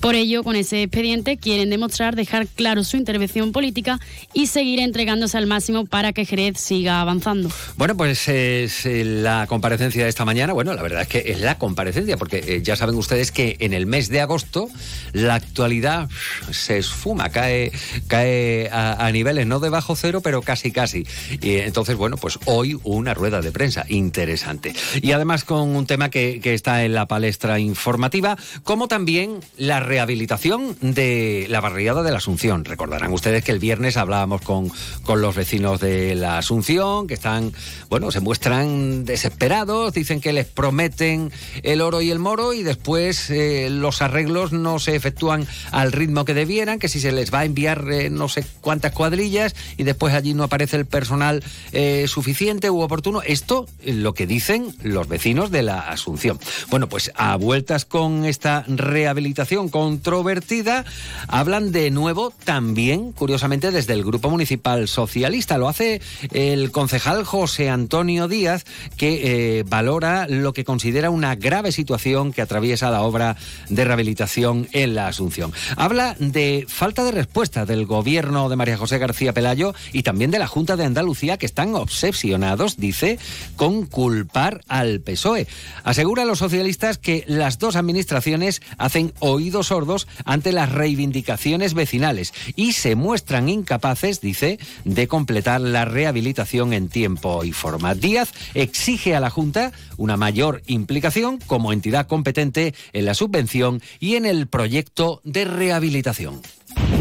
Por 0.00 0.14
ello, 0.14 0.44
con 0.44 0.54
ese 0.54 0.84
expediente 0.84 1.38
quieren 1.38 1.70
demostrar 1.70 2.14
dejar 2.14 2.46
claro 2.46 2.84
su 2.84 2.96
intervención 2.96 3.50
política 3.50 3.98
y 4.32 4.46
seguir 4.46 4.78
entregándose 4.78 5.36
al 5.36 5.46
máximo 5.48 5.86
para 5.86 6.12
que 6.12 6.24
Jerez 6.24 6.58
siga 6.58 7.00
avanzando. 7.00 7.50
Bueno, 7.76 7.96
pues 7.96 8.28
es 8.28 8.86
eh, 8.86 9.04
la 9.04 9.46
comparecencia 9.48 10.04
de 10.04 10.08
esta 10.08 10.24
mañana. 10.24 10.52
Bueno, 10.52 10.72
la 10.74 10.82
verdad 10.82 11.02
es 11.02 11.08
que 11.08 11.32
es 11.32 11.40
la 11.40 11.58
comparecencia, 11.58 12.16
porque 12.16 12.44
eh, 12.46 12.62
ya 12.62 12.76
saben 12.76 12.94
ustedes 12.94 13.32
que 13.32 13.56
en 13.58 13.72
el 13.72 13.86
mes 13.86 14.08
de 14.08 14.20
agosto 14.20 14.68
la 15.12 15.34
actualidad 15.34 16.08
se 16.52 16.78
esfuma, 16.78 17.30
cae, 17.30 17.72
cae 18.06 18.70
a, 18.70 19.10
niveles 19.10 19.46
no 19.46 19.58
de 19.58 19.68
bajo 19.68 19.96
cero, 19.96 20.20
pero 20.22 20.42
casi 20.42 20.70
casi. 20.70 21.06
Y 21.40 21.56
entonces, 21.56 21.96
bueno, 21.96 22.16
pues 22.16 22.38
hoy 22.44 22.78
una 22.84 23.14
rueda 23.14 23.40
de 23.40 23.50
prensa 23.50 23.84
interesante. 23.88 24.74
Y 25.02 25.10
además 25.10 25.42
con 25.42 25.74
un 25.74 25.86
tema 25.86 26.08
que, 26.08 26.40
que 26.40 26.54
está 26.54 26.84
en 26.84 26.94
la 26.94 27.06
palestra 27.06 27.58
informativa, 27.58 28.36
como 28.62 28.86
también 28.86 29.40
la 29.56 29.80
rehabilitación 29.88 30.76
de 30.80 31.46
la 31.48 31.60
barriada 31.60 32.02
de 32.02 32.12
la 32.12 32.18
Asunción. 32.18 32.64
Recordarán 32.64 33.12
ustedes 33.12 33.42
que 33.42 33.52
el 33.52 33.58
viernes 33.58 33.96
hablábamos 33.96 34.42
con, 34.42 34.70
con 35.02 35.20
los 35.20 35.34
vecinos 35.34 35.80
de 35.80 36.14
la 36.14 36.38
Asunción, 36.38 37.06
que 37.06 37.14
están, 37.14 37.52
bueno, 37.88 38.10
se 38.10 38.20
muestran 38.20 39.04
desesperados, 39.04 39.94
dicen 39.94 40.20
que 40.20 40.32
les 40.32 40.46
prometen 40.46 41.32
el 41.62 41.80
oro 41.80 42.02
y 42.02 42.10
el 42.10 42.18
moro 42.18 42.52
y 42.52 42.62
después 42.62 43.30
eh, 43.30 43.68
los 43.70 44.02
arreglos 44.02 44.52
no 44.52 44.78
se 44.78 44.94
efectúan 44.94 45.46
al 45.72 45.92
ritmo 45.92 46.24
que 46.24 46.34
debieran, 46.34 46.78
que 46.78 46.88
si 46.88 47.00
se 47.00 47.12
les 47.12 47.32
va 47.32 47.40
a 47.40 47.44
enviar 47.44 47.86
eh, 47.90 48.10
no 48.10 48.28
sé 48.28 48.44
cuántas 48.60 48.92
cuadrillas 48.92 49.56
y 49.76 49.84
después 49.84 50.14
allí 50.14 50.34
no 50.34 50.44
aparece 50.44 50.76
el 50.76 50.86
personal 50.86 51.42
eh, 51.72 52.04
suficiente 52.08 52.70
u 52.70 52.80
oportuno. 52.80 53.22
Esto 53.22 53.66
es 53.82 53.96
lo 53.96 54.12
que 54.12 54.26
dicen 54.26 54.74
los 54.82 55.08
vecinos 55.08 55.50
de 55.50 55.62
la 55.62 55.80
Asunción. 55.80 56.38
Bueno, 56.68 56.88
pues 56.88 57.10
a 57.14 57.36
vueltas 57.36 57.86
con 57.86 58.26
esta 58.26 58.64
rehabilitación, 58.66 59.68
controvertida, 59.78 60.84
hablan 61.28 61.70
de 61.70 61.92
nuevo 61.92 62.32
también, 62.42 63.12
curiosamente, 63.12 63.70
desde 63.70 63.92
el 63.92 64.02
Grupo 64.02 64.28
Municipal 64.28 64.88
Socialista. 64.88 65.56
Lo 65.56 65.68
hace 65.68 66.00
el 66.32 66.72
concejal 66.72 67.22
José 67.22 67.70
Antonio 67.70 68.26
Díaz, 68.26 68.64
que 68.96 69.58
eh, 69.58 69.64
valora 69.68 70.26
lo 70.26 70.52
que 70.52 70.64
considera 70.64 71.10
una 71.10 71.36
grave 71.36 71.70
situación 71.70 72.32
que 72.32 72.42
atraviesa 72.42 72.90
la 72.90 73.02
obra 73.02 73.36
de 73.68 73.84
rehabilitación 73.84 74.66
en 74.72 74.96
la 74.96 75.06
Asunción. 75.06 75.52
Habla 75.76 76.16
de 76.18 76.66
falta 76.66 77.04
de 77.04 77.12
respuesta 77.12 77.64
del 77.64 77.86
gobierno 77.86 78.48
de 78.48 78.56
María 78.56 78.76
José 78.76 78.98
García 78.98 79.32
Pelayo 79.32 79.74
y 79.92 80.02
también 80.02 80.32
de 80.32 80.40
la 80.40 80.48
Junta 80.48 80.74
de 80.74 80.86
Andalucía, 80.86 81.36
que 81.36 81.46
están 81.46 81.76
obsesionados, 81.76 82.78
dice, 82.78 83.20
con 83.54 83.86
culpar 83.86 84.62
al 84.66 85.00
PSOE. 85.00 85.46
Asegura 85.84 86.24
a 86.24 86.26
los 86.26 86.40
socialistas 86.40 86.98
que 86.98 87.22
las 87.28 87.60
dos 87.60 87.76
administraciones 87.76 88.60
hacen 88.76 89.12
oídos 89.20 89.67
sordos 89.68 90.08
ante 90.24 90.52
las 90.52 90.72
reivindicaciones 90.72 91.74
vecinales 91.74 92.32
y 92.56 92.72
se 92.72 92.96
muestran 92.96 93.48
incapaces, 93.48 94.20
dice, 94.20 94.58
de 94.84 95.06
completar 95.06 95.60
la 95.60 95.84
rehabilitación 95.84 96.72
en 96.72 96.88
tiempo 96.88 97.44
y 97.44 97.52
forma. 97.52 97.94
Díaz 97.94 98.32
exige 98.54 99.14
a 99.14 99.20
la 99.20 99.30
Junta 99.30 99.72
una 99.96 100.16
mayor 100.16 100.62
implicación 100.66 101.38
como 101.46 101.72
entidad 101.72 102.06
competente 102.06 102.74
en 102.92 103.04
la 103.04 103.14
subvención 103.14 103.82
y 104.00 104.16
en 104.16 104.26
el 104.26 104.46
proyecto 104.46 105.20
de 105.24 105.44
rehabilitación. 105.44 106.40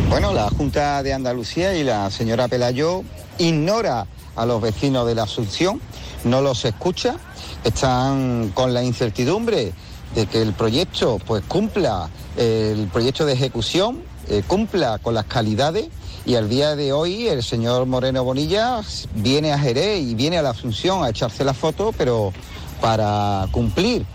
Bueno, 0.09 0.33
la 0.33 0.49
Junta 0.49 1.03
de 1.03 1.13
Andalucía 1.13 1.75
y 1.75 1.83
la 1.83 2.09
señora 2.11 2.47
Pelayo 2.47 3.03
ignora 3.37 4.07
a 4.35 4.45
los 4.45 4.61
vecinos 4.61 5.07
de 5.07 5.15
la 5.15 5.23
Asunción, 5.23 5.81
no 6.23 6.41
los 6.41 6.63
escucha, 6.65 7.17
están 7.63 8.51
con 8.53 8.73
la 8.73 8.83
incertidumbre 8.83 9.73
de 10.15 10.25
que 10.25 10.41
el 10.41 10.53
proyecto 10.53 11.19
pues 11.25 11.43
cumpla 11.47 12.09
el 12.37 12.87
proyecto 12.87 13.25
de 13.25 13.33
ejecución, 13.33 14.03
eh, 14.29 14.43
cumpla 14.45 14.99
con 14.99 15.13
las 15.13 15.25
calidades 15.25 15.87
y 16.25 16.35
al 16.35 16.49
día 16.49 16.75
de 16.75 16.91
hoy 16.93 17.27
el 17.27 17.41
señor 17.41 17.85
Moreno 17.85 18.23
Bonilla 18.23 18.81
viene 19.15 19.53
a 19.53 19.59
Jerez 19.59 20.03
y 20.03 20.13
viene 20.15 20.37
a 20.37 20.41
la 20.41 20.51
Asunción 20.51 21.03
a 21.03 21.09
echarse 21.09 21.43
la 21.43 21.53
foto, 21.53 21.93
pero 21.97 22.33
para 22.81 23.47
cumplir 23.51 24.05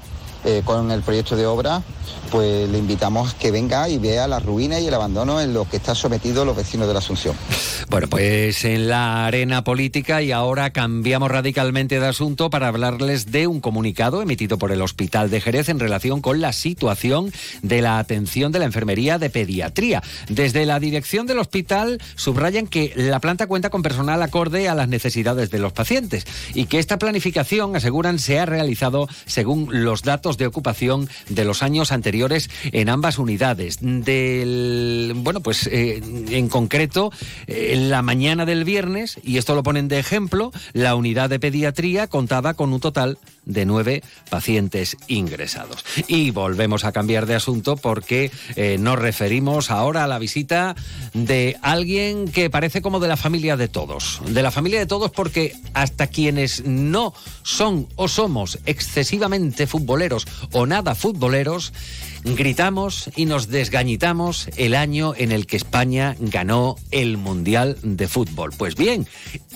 eh, 0.44 0.62
con 0.64 0.90
el 0.90 1.02
proyecto 1.02 1.36
de 1.36 1.46
obra 1.46 1.82
pues 2.30 2.68
le 2.68 2.78
invitamos 2.78 3.34
a 3.34 3.38
que 3.38 3.50
venga 3.50 3.88
y 3.88 3.98
vea 3.98 4.26
la 4.26 4.38
ruina 4.38 4.80
y 4.80 4.86
el 4.86 4.94
abandono 4.94 5.40
en 5.40 5.52
lo 5.54 5.68
que 5.68 5.76
están 5.76 5.94
sometidos 5.94 6.46
los 6.46 6.56
vecinos 6.56 6.86
de 6.86 6.92
la 6.94 6.98
Asunción. 7.00 7.34
Bueno, 7.88 8.08
pues 8.08 8.64
en 8.64 8.88
la 8.88 9.26
arena 9.26 9.64
política 9.64 10.22
y 10.22 10.32
ahora 10.32 10.70
cambiamos 10.70 11.30
radicalmente 11.30 12.00
de 12.00 12.06
asunto 12.06 12.48
para 12.50 12.68
hablarles 12.68 13.30
de 13.30 13.46
un 13.46 13.60
comunicado 13.60 14.22
emitido 14.22 14.58
por 14.58 14.72
el 14.72 14.82
Hospital 14.82 15.30
de 15.30 15.40
Jerez 15.40 15.68
en 15.68 15.78
relación 15.78 16.20
con 16.20 16.40
la 16.40 16.52
situación 16.52 17.32
de 17.62 17.82
la 17.82 17.98
atención 17.98 18.52
de 18.52 18.58
la 18.58 18.64
enfermería 18.64 19.18
de 19.18 19.30
pediatría. 19.30 20.02
Desde 20.28 20.66
la 20.66 20.80
dirección 20.80 21.26
del 21.26 21.38
hospital 21.38 22.00
subrayan 22.16 22.66
que 22.66 22.92
la 22.96 23.20
planta 23.20 23.46
cuenta 23.46 23.70
con 23.70 23.82
personal 23.82 24.22
acorde 24.22 24.68
a 24.68 24.74
las 24.74 24.88
necesidades 24.88 25.50
de 25.50 25.58
los 25.58 25.72
pacientes 25.72 26.26
y 26.54 26.66
que 26.66 26.78
esta 26.78 26.98
planificación, 26.98 27.76
aseguran, 27.76 28.18
se 28.18 28.38
ha 28.38 28.46
realizado 28.46 29.08
según 29.26 29.68
los 29.70 30.02
datos 30.02 30.38
de 30.38 30.46
ocupación 30.46 31.08
de 31.28 31.44
los 31.44 31.62
años 31.62 31.91
anteriores 31.92 32.50
en 32.72 32.88
ambas 32.88 33.18
unidades. 33.18 33.78
Del, 33.80 35.12
bueno, 35.16 35.40
pues 35.40 35.66
eh, 35.66 36.02
en 36.30 36.48
concreto, 36.48 37.12
en 37.46 37.90
la 37.90 38.02
mañana 38.02 38.44
del 38.44 38.64
viernes, 38.64 39.18
y 39.22 39.38
esto 39.38 39.54
lo 39.54 39.62
ponen 39.62 39.88
de 39.88 39.98
ejemplo, 39.98 40.52
la 40.72 40.94
unidad 40.94 41.30
de 41.30 41.38
pediatría 41.38 42.06
contaba 42.06 42.54
con 42.54 42.72
un 42.72 42.80
total 42.80 43.18
de 43.44 43.66
nueve 43.66 44.02
pacientes 44.30 44.96
ingresados. 45.08 45.84
Y 46.06 46.30
volvemos 46.30 46.84
a 46.84 46.92
cambiar 46.92 47.26
de 47.26 47.34
asunto 47.34 47.76
porque 47.76 48.30
eh, 48.56 48.76
nos 48.78 48.98
referimos 48.98 49.70
ahora 49.70 50.04
a 50.04 50.06
la 50.06 50.18
visita 50.18 50.76
de 51.12 51.56
alguien 51.62 52.28
que 52.28 52.50
parece 52.50 52.82
como 52.82 53.00
de 53.00 53.08
la 53.08 53.16
familia 53.16 53.56
de 53.56 53.68
todos. 53.68 54.20
De 54.28 54.42
la 54.42 54.50
familia 54.50 54.78
de 54.78 54.86
todos 54.86 55.10
porque 55.10 55.54
hasta 55.74 56.06
quienes 56.06 56.64
no 56.64 57.14
son 57.42 57.88
o 57.96 58.08
somos 58.08 58.58
excesivamente 58.66 59.66
futboleros 59.66 60.26
o 60.52 60.66
nada 60.66 60.94
futboleros, 60.94 61.72
gritamos 62.24 63.10
y 63.16 63.26
nos 63.26 63.48
desgañitamos 63.48 64.48
el 64.56 64.74
año 64.74 65.14
en 65.16 65.32
el 65.32 65.46
que 65.46 65.56
España 65.56 66.16
ganó 66.18 66.76
el 66.90 67.16
Mundial 67.16 67.76
de 67.82 68.08
Fútbol. 68.08 68.52
Pues 68.56 68.76
bien, 68.76 69.06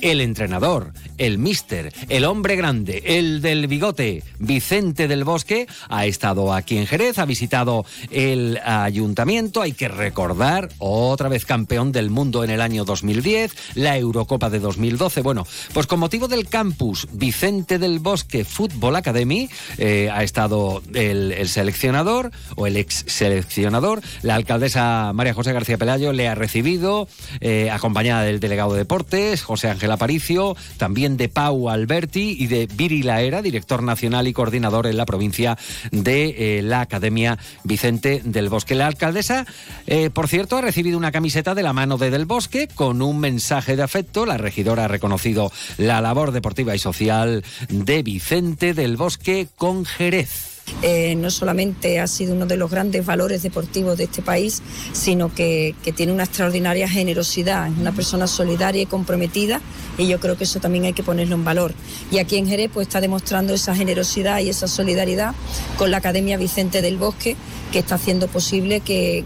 el 0.01 0.21
entrenador, 0.21 0.93
el 1.19 1.39
mister, 1.39 1.93
el 2.09 2.25
hombre 2.25 2.57
grande, 2.57 3.03
el 3.05 3.41
del 3.41 3.67
bigote, 3.67 4.23
Vicente 4.39 5.09
del 5.09 5.25
Bosque, 5.25 5.67
ha 5.89 6.07
estado 6.07 6.53
aquí 6.53 6.77
en 6.77 6.87
Jerez, 6.87 7.19
ha 7.19 7.25
visitado 7.25 7.85
el 8.11 8.59
ayuntamiento, 8.65 9.63
hay 9.63 9.73
que 9.73 9.89
recordar, 9.89 10.69
otra 10.79 11.29
vez 11.29 11.45
campeón 11.45 11.93
del 11.93 12.11
mundo 12.11 12.45
en 12.45 12.51
el 12.51 12.61
año 12.61 12.85
2010, 12.85 13.53
la 13.75 13.97
Eurocopa 13.97 14.51
de 14.51 14.59
2012. 14.59 15.23
Bueno, 15.23 15.47
pues 15.73 15.87
con 15.87 16.01
motivo 16.01 16.29
del 16.29 16.49
campus 16.49 17.09
Vicente 17.13 17.79
del 17.79 17.99
Bosque 17.99 18.45
Fútbol 18.45 18.97
Academy, 18.97 19.49
eh, 19.79 20.11
ha 20.13 20.23
estado 20.23 20.83
el, 20.95 21.33
el 21.33 21.49
seleccionador, 21.49 22.33
o 22.57 22.67
el 22.67 22.77
ex 22.77 23.05
seleccionador. 23.07 24.01
La 24.23 24.35
alcaldesa 24.35 25.13
María 25.15 25.35
José 25.35 25.53
García 25.53 25.79
Pelayo 25.79 26.13
le 26.13 26.29
ha 26.29 26.35
recibido, 26.35 27.09
eh, 27.41 27.71
acompañada 27.71 28.23
del 28.23 28.41
delegado 28.41 28.73
de 28.73 28.79
deportes, 28.79 29.43
José 29.43 29.71
Ángel 29.71 29.93
Aparicio, 29.93 30.57
también 30.77 31.17
de 31.17 31.29
Pau 31.29 31.69
Alberti 31.69 32.37
y 32.39 32.47
de 32.47 32.67
Viri 32.67 33.03
Laera, 33.03 33.43
director 33.43 33.83
nacional 33.83 34.27
y 34.27 34.33
coordinador 34.33 34.87
en 34.87 34.97
la 34.97 35.07
provincia 35.07 35.57
de 35.91 36.59
eh, 36.59 36.63
la 36.63 36.81
Academia 36.81 37.39
Vicente 37.65 38.23
del 38.25 38.49
Bosque. 38.49 38.75
La 38.75 38.87
alcaldesa, 38.87 39.47
eh, 39.87 40.11
por 40.11 40.29
cierto, 40.29 40.57
ha 40.57 40.61
recibido 40.61 40.99
una 40.99 41.13
camiseta 41.13 41.55
de 41.55 41.63
la 41.63 41.73
mano 41.73 41.99
de 41.99 42.11
Del 42.11 42.25
Bosque 42.25 42.69
con 42.69 43.03
un 43.03 43.19
mensaje 43.21 43.77
de 43.77 43.83
afecto. 43.83 44.27
La 44.27 44.39
regidora 44.39 44.87
ha 44.87 44.89
reconocido 44.89 45.53
la 45.79 46.01
labor 46.01 46.33
deportiva 46.33 46.75
y 46.75 46.79
social 46.79 47.45
de 47.69 48.03
Vicente 48.03 48.75
del 48.75 48.97
Bosque 48.97 49.49
con 49.57 49.85
Jerez. 49.85 50.56
Eh, 50.83 51.15
no 51.15 51.31
solamente 51.31 52.01
ha 52.01 52.07
sido 52.07 52.35
uno 52.35 52.45
de 52.45 52.57
los 52.57 52.71
grandes 52.71 53.07
valores 53.07 53.43
deportivos 53.43 53.97
de 53.97 54.05
este 54.05 54.21
país, 54.21 54.63
sino 54.93 55.35
que, 55.35 55.75
tiene 55.97 56.13
una 56.13 56.25
extraordinaria 56.25 56.89
generosidad, 56.89 57.69
es 57.69 57.79
una 57.79 57.93
persona 57.93 58.27
solidaria 58.27 58.83
y 58.83 58.87
comprometida 58.87 59.61
y 59.97 60.07
yo 60.07 60.21
creo 60.21 60.37
que 60.37 60.45
eso 60.45 60.61
también 60.61 60.85
hay 60.85 60.93
que 60.93 61.03
ponerlo 61.03 61.37
en 61.37 61.45
valor. 61.45 61.73
Y 62.11 62.19
aquí 62.19 62.37
en 62.37 62.47
Jerez 62.47 62.71
pues 62.73 62.89
está 62.89 63.01
demostrando 63.01 63.55
esa 63.55 63.75
generosidad 63.75 64.41
y 64.41 64.51
esa 64.51 64.69
solidaridad 64.69 65.35
con 65.79 65.91
la 65.91 65.99
Academia 65.99 66.37
Vicente 66.37 66.83
del 66.83 66.99
Bosque, 66.99 67.37
que 67.73 67.79
está 67.79 67.95
haciendo 67.95 68.29
posible 68.29 68.81
que, 68.81 69.25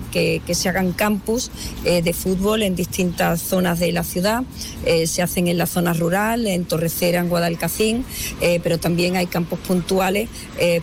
se 0.52 0.68
hagan 0.68 0.92
campus 0.92 1.50
eh, 1.84 2.02
de 2.02 2.12
fútbol 2.12 2.62
en 2.62 2.76
distintas 2.76 3.42
zonas 3.42 3.80
de 3.80 3.92
la 3.92 4.04
ciudad. 4.04 4.44
Eh, 4.84 5.06
se 5.06 5.22
hacen 5.22 5.48
en 5.48 5.58
la 5.58 5.66
zona 5.66 5.94
rural, 5.94 6.46
en 6.46 6.64
Torrecera, 6.64 7.20
en 7.20 7.28
Guadalcacín, 7.28 8.04
pero 8.62 8.78
también 8.78 9.16
hay 9.16 9.26
campos 9.26 9.58
puntuales, 9.58 10.28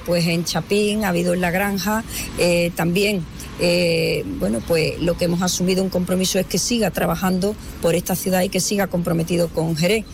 pues 0.05 0.25
en 0.27 0.43
Chapín, 0.47 1.05
ha 1.05 1.09
habido 1.09 1.33
en 1.33 1.41
La 1.41 1.51
Granja, 1.51 2.03
también 2.75 3.25
eh, 3.59 4.23
bueno, 4.39 4.59
pues 4.65 4.99
lo 5.01 5.17
que 5.17 5.25
hemos 5.25 5.41
asumido 5.41 5.83
un 5.83 5.89
compromiso 5.89 6.37
es 6.39 6.45
que 6.45 6.59
siga 6.59 6.91
trabajando 6.91 7.55
por 7.81 7.95
esta 7.95 8.15
ciudad 8.15 8.41
y 8.41 8.49
que 8.49 8.59
siga 8.59 8.87
comprometido 8.87 9.49
con 9.49 9.75
Jerez. 9.75 10.05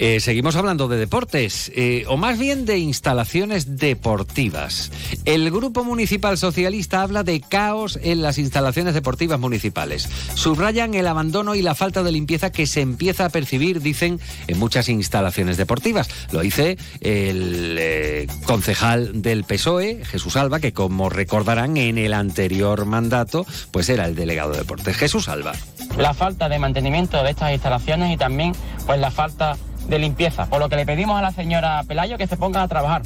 Eh, 0.00 0.20
seguimos 0.20 0.54
hablando 0.54 0.86
de 0.86 0.96
deportes, 0.96 1.72
eh, 1.74 2.04
o 2.06 2.16
más 2.16 2.38
bien 2.38 2.64
de 2.66 2.78
instalaciones 2.78 3.78
deportivas. 3.78 4.92
El 5.24 5.50
Grupo 5.50 5.82
Municipal 5.82 6.38
Socialista 6.38 7.02
habla 7.02 7.24
de 7.24 7.40
caos 7.40 7.98
en 8.00 8.22
las 8.22 8.38
instalaciones 8.38 8.94
deportivas 8.94 9.40
municipales. 9.40 10.08
Subrayan 10.34 10.94
el 10.94 11.08
abandono 11.08 11.56
y 11.56 11.62
la 11.62 11.74
falta 11.74 12.04
de 12.04 12.12
limpieza 12.12 12.52
que 12.52 12.68
se 12.68 12.80
empieza 12.80 13.24
a 13.24 13.28
percibir, 13.30 13.82
dicen, 13.82 14.20
en 14.46 14.58
muchas 14.60 14.88
instalaciones 14.88 15.56
deportivas. 15.56 16.08
Lo 16.30 16.42
dice 16.42 16.78
el 17.00 17.76
eh, 17.80 18.28
concejal 18.44 19.20
del 19.20 19.42
PSOE, 19.42 20.04
Jesús 20.04 20.36
Alba, 20.36 20.60
que 20.60 20.72
como 20.72 21.10
recordarán 21.10 21.76
en 21.76 21.98
el 21.98 22.14
anterior 22.14 22.84
mandato, 22.84 23.44
pues 23.72 23.88
era 23.88 24.06
el 24.06 24.14
delegado 24.14 24.52
de 24.52 24.58
deportes. 24.58 24.96
Jesús 24.96 25.28
Alba. 25.28 25.54
La 25.96 26.14
falta 26.14 26.48
de 26.48 26.60
mantenimiento 26.60 27.20
de 27.24 27.30
estas 27.30 27.52
instalaciones 27.52 28.12
y 28.14 28.16
también 28.16 28.52
pues 28.86 29.00
la 29.00 29.10
falta 29.10 29.56
de 29.88 29.98
limpieza. 29.98 30.46
Por 30.46 30.60
lo 30.60 30.68
que 30.68 30.76
le 30.76 30.86
pedimos 30.86 31.18
a 31.18 31.22
la 31.22 31.32
señora 31.32 31.82
Pelayo 31.86 32.18
que 32.18 32.26
se 32.26 32.36
ponga 32.36 32.62
a 32.62 32.68
trabajar, 32.68 33.02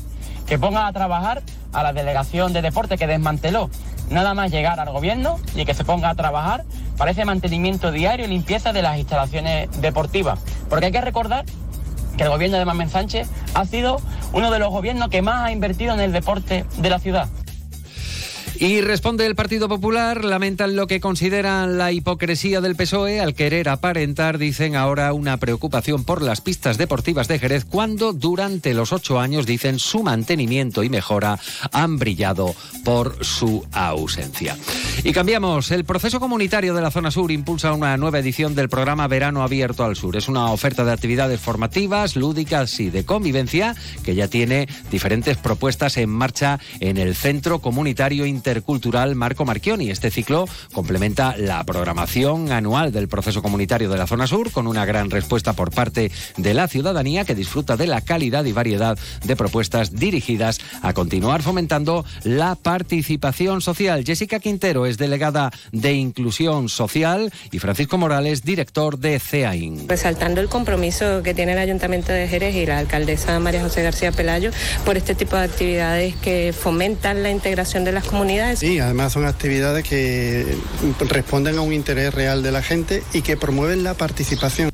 que 0.47 0.59
ponga 0.59 0.87
a 0.87 0.92
trabajar 0.92 1.42
a 1.73 1.83
la 1.83 1.92
delegación 1.92 2.53
de 2.53 2.62
deporte 2.62 2.99
que 2.99 3.07
desmanteló. 3.07 3.71
Nada 4.11 4.35
más 4.35 4.51
llegar 4.51 4.79
al 4.79 4.90
gobierno 4.90 5.38
y 5.55 5.64
que 5.64 5.75
se 5.75 5.85
ponga 5.85 6.11
a 6.11 6.14
trabajar 6.14 6.64
para 6.99 7.12
ese 7.12 7.25
mantenimiento 7.25 7.90
diario 7.90 8.27
y 8.27 8.29
limpieza 8.29 8.73
de 8.73 8.83
las 8.83 8.99
instalaciones 8.99 9.71
deportivas. 9.81 10.40
Porque 10.68 10.87
hay 10.87 10.92
que 10.92 11.01
recordar 11.01 11.45
que 12.16 12.25
el 12.25 12.29
gobierno 12.29 12.59
de 12.59 12.64
Mamen 12.64 12.90
Sánchez 12.90 13.31
ha 13.55 13.64
sido 13.64 14.01
uno 14.33 14.51
de 14.51 14.59
los 14.59 14.71
gobiernos 14.71 15.09
que 15.09 15.23
más 15.23 15.45
ha 15.45 15.53
invertido 15.53 15.95
en 15.95 16.01
el 16.01 16.12
deporte 16.12 16.66
de 16.77 16.90
la 16.90 16.99
ciudad. 16.99 17.29
Y 18.62 18.81
responde 18.81 19.27
el 19.27 19.35
Partido 19.35 19.68
Popular, 19.68 20.25
lamentan 20.25 20.77
lo 20.77 20.87
que 20.87 21.01
consideran 21.01 21.79
la 21.79 21.90
hipocresía 21.90 22.61
del 22.61 22.77
PSOE 22.77 23.18
al 23.18 23.35
querer 23.35 23.68
aparentar, 23.68 24.38
dicen 24.38 24.77
ahora, 24.77 25.12
una 25.14 25.38
preocupación 25.38 26.05
por 26.05 26.22
las 26.22 26.40
pistas 26.40 26.79
deportivas 26.79 27.27
de 27.27 27.40
Jerez 27.40 27.64
cuando 27.64 28.12
durante 28.12 28.72
los 28.72 28.92
ocho 28.92 29.18
años, 29.18 29.46
dicen, 29.46 29.81
su 29.81 30.05
mantenimiento 30.05 30.85
y 30.85 30.90
mejora 30.90 31.40
han 31.72 31.98
brillado 31.98 32.55
por 32.85 33.25
su 33.25 33.66
ausencia. 33.72 34.57
Y 35.03 35.12
cambiamos. 35.12 35.72
El 35.72 35.85
proceso 35.85 36.20
comunitario 36.20 36.72
de 36.72 36.83
la 36.83 36.92
zona 36.92 37.11
sur 37.11 37.33
impulsa 37.33 37.72
una 37.72 37.96
nueva 37.96 38.20
edición 38.20 38.55
del 38.55 38.68
programa 38.68 39.09
Verano 39.09 39.42
Abierto 39.42 39.83
al 39.83 39.96
Sur. 39.96 40.16
Es 40.16 40.29
una 40.29 40.53
oferta 40.53 40.85
de 40.85 40.92
actividades 40.92 41.40
formativas, 41.40 42.14
lúdicas 42.14 42.79
y 42.79 42.90
de 42.90 43.05
convivencia 43.05 43.75
que 44.05 44.14
ya 44.14 44.29
tiene 44.29 44.68
diferentes 44.92 45.37
propuestas 45.37 45.96
en 45.96 46.11
marcha 46.11 46.61
en 46.79 46.96
el 46.96 47.16
Centro 47.16 47.59
Comunitario 47.59 48.25
Inter 48.25 48.52
Intercultural 48.53 49.15
Marco 49.15 49.47
Marchioni. 49.47 49.91
Este 49.91 50.11
ciclo 50.11 50.47
complementa 50.75 51.35
la 51.38 51.65
programación 51.65 52.53
anual 52.53 52.93
del 52.93 53.09
proceso 53.09 53.41
comunitario 53.41 53.88
de 53.88 53.97
la 53.97 54.07
zona 54.07 54.27
sur 54.27 54.51
con 54.51 54.67
una 54.67 54.85
gran 54.85 55.11
respuesta 55.11 55.55
por 55.55 55.71
parte 55.71 56.12
de 56.37 56.53
la 56.53 56.69
ciudadanía 56.69 57.25
que 57.25 57.35
disfruta 57.35 57.79
de 57.79 57.87
la 57.87 58.03
calidad 58.03 58.45
y 58.45 58.53
variedad 58.53 58.99
de 59.25 59.37
propuestas 59.37 59.95
dirigidas 59.95 60.61
a 60.83 60.93
continuar 60.93 61.41
fomentando 61.41 62.05
la 62.25 62.55
participación 62.55 63.62
social. 63.62 64.05
Jessica 64.05 64.38
Quintero 64.38 64.85
es 64.85 64.99
delegada 64.99 65.51
de 65.73 65.95
Inclusión 65.95 66.69
Social 66.69 67.33
y 67.53 67.59
Francisco 67.59 67.97
Morales, 67.97 68.43
director 68.43 68.99
de 68.99 69.19
CEAIN. 69.19 69.88
Resaltando 69.88 70.43
el 70.43 70.51
compromiso 70.51 71.23
que 71.23 71.33
tiene 71.33 71.53
el 71.53 71.59
Ayuntamiento 71.59 72.12
de 72.12 72.29
Jerez 72.29 72.55
y 72.55 72.67
la 72.67 72.77
alcaldesa 72.77 73.41
María 73.41 73.62
José 73.62 73.83
García 73.83 74.12
Pelayo 74.12 74.51
por 74.85 74.99
este 74.99 75.15
tipo 75.15 75.37
de 75.37 75.45
actividades 75.45 76.15
que 76.17 76.53
fomentan 76.53 77.23
la 77.23 77.31
integración 77.31 77.85
de 77.85 77.93
las 77.93 78.05
comunidades 78.05 78.32
Sí, 78.59 78.79
además 78.79 79.12
son 79.12 79.27
actividades 79.27 79.87
que 79.87 80.47
responden 81.09 81.59
a 81.59 81.61
un 81.61 81.73
interés 81.73 82.14
real 82.14 82.42
de 82.42 82.53
la 82.53 82.62
gente 82.62 83.03
y 83.12 83.23
que 83.23 83.37
promueven 83.37 83.83
la 83.83 83.95
participación. 83.95 84.71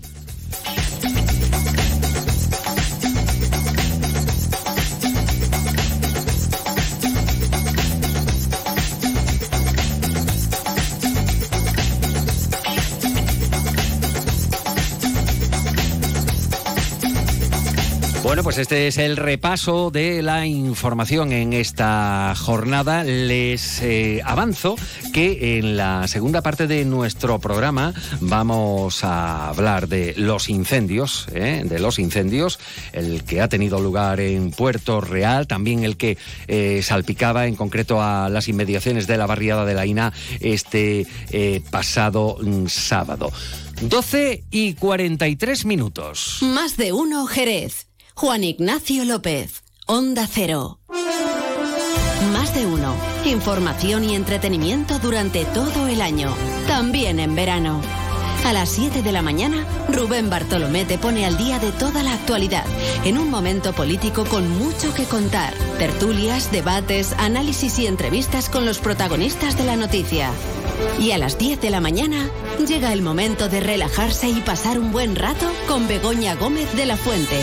Pues 18.49 18.57
este 18.57 18.89
es 18.89 18.97
el 18.97 19.19
repaso 19.19 19.91
de 19.91 20.23
la 20.23 20.47
información 20.47 21.33
en 21.33 21.53
esta 21.53 22.33
jornada. 22.35 23.05
Les 23.05 23.83
eh, 23.83 24.23
avanzo 24.25 24.75
que 25.13 25.59
en 25.59 25.77
la 25.77 26.09
segunda 26.09 26.41
parte 26.41 26.67
de 26.67 26.87
nuestro 26.87 27.41
programa 27.41 27.93
vamos 28.23 29.05
a 29.05 29.51
hablar 29.51 29.87
de 29.87 30.15
los 30.17 30.49
incendios, 30.49 31.27
¿eh? 31.35 31.61
de 31.63 31.79
los 31.79 31.99
incendios, 31.99 32.59
el 32.95 33.23
que 33.25 33.43
ha 33.43 33.49
tenido 33.49 33.81
lugar 33.81 34.19
en 34.19 34.51
Puerto 34.51 35.03
Real, 35.03 35.47
también 35.47 35.85
el 35.85 35.99
que 35.99 36.17
eh, 36.47 36.81
salpicaba 36.83 37.49
en 37.49 37.55
concreto 37.55 38.01
a 38.01 38.31
las 38.31 38.49
inmediaciones 38.49 39.07
de 39.07 39.19
la 39.19 39.27
barriada 39.27 39.67
de 39.67 39.75
la 39.75 39.85
INA 39.85 40.15
este 40.41 41.07
pasado 41.71 42.39
mm, 42.41 42.67
sábado. 42.69 43.31
12 43.83 44.43
y 44.51 44.73
43 44.73 45.67
minutos. 45.67 46.39
Más 46.41 46.79
de 46.79 46.95
uno, 46.95 47.27
Jerez. 47.27 47.88
Juan 48.20 48.42
Ignacio 48.42 49.04
López, 49.04 49.62
Onda 49.87 50.26
Cero. 50.26 50.81
Más 52.33 52.52
de 52.52 52.66
uno. 52.66 52.92
Información 53.24 54.02
y 54.02 54.16
entretenimiento 54.16 54.98
durante 54.98 55.44
todo 55.44 55.87
el 55.87 56.00
año, 56.00 56.35
también 56.66 57.20
en 57.20 57.37
verano. 57.37 57.81
A 58.44 58.52
las 58.52 58.70
7 58.70 59.02
de 59.02 59.12
la 59.12 59.22
mañana, 59.22 59.64
Rubén 59.88 60.31
Bartolomé 60.31 60.85
te 60.85 60.98
pone 60.98 61.26
al 61.26 61.38
día 61.38 61.61
de 61.61 61.70
toda 61.70 62.02
la 62.02 62.12
actualidad, 62.12 62.64
en 63.04 63.18
un 63.18 63.31
momento 63.31 63.72
político 63.72 64.24
con 64.24 64.50
mucho 64.59 64.92
que 64.94 65.04
contar. 65.04 65.54
Tertulias, 65.78 66.50
debates, 66.50 67.12
análisis 67.18 67.78
y 67.78 67.87
entrevistas 67.87 68.48
con 68.48 68.66
los 68.66 68.81
protagonistas 68.81 69.57
de 69.57 69.62
la 69.62 69.76
noticia. 69.76 70.33
Y 70.98 71.12
a 71.12 71.18
las 71.18 71.38
10 71.38 71.61
de 71.61 71.70
la 71.70 71.81
mañana, 71.81 72.28
llega 72.66 72.92
el 72.92 73.00
momento 73.00 73.48
de 73.48 73.61
relajarse 73.61 74.28
y 74.28 74.40
pasar 74.40 74.81
un 74.81 74.90
buen 74.90 75.14
rato 75.14 75.46
con 75.68 75.87
Begoña 75.87 76.35
Gómez 76.35 76.74
de 76.74 76.87
la 76.87 76.96
Fuente. 76.96 77.38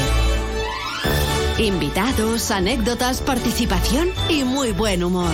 Invitados, 1.58 2.52
anécdotas, 2.52 3.22
participación 3.22 4.10
y 4.28 4.44
muy 4.44 4.74
buen 4.74 5.06
humor. 5.06 5.34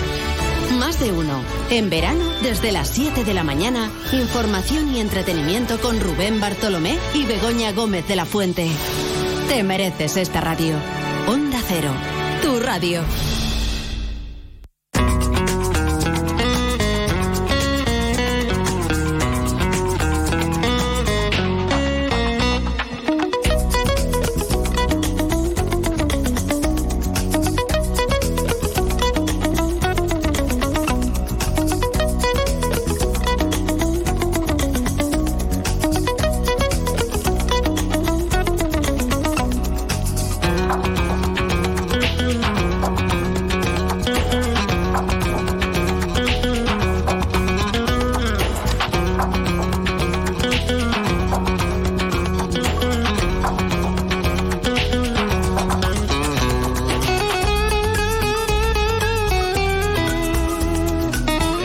Más 0.77 0.99
de 0.99 1.11
uno. 1.11 1.41
En 1.71 1.89
verano, 1.89 2.23
desde 2.43 2.71
las 2.71 2.89
7 2.89 3.23
de 3.23 3.33
la 3.33 3.43
mañana, 3.43 3.91
información 4.13 4.95
y 4.95 4.99
entretenimiento 4.99 5.79
con 5.79 5.99
Rubén 5.99 6.39
Bartolomé 6.39 6.99
y 7.15 7.25
Begoña 7.25 7.71
Gómez 7.71 8.07
de 8.07 8.15
la 8.15 8.25
Fuente. 8.25 8.69
Te 9.49 9.63
mereces 9.63 10.15
esta 10.15 10.41
radio. 10.41 10.75
Onda 11.27 11.59
Cero, 11.67 11.91
tu 12.43 12.59
radio. 12.59 13.01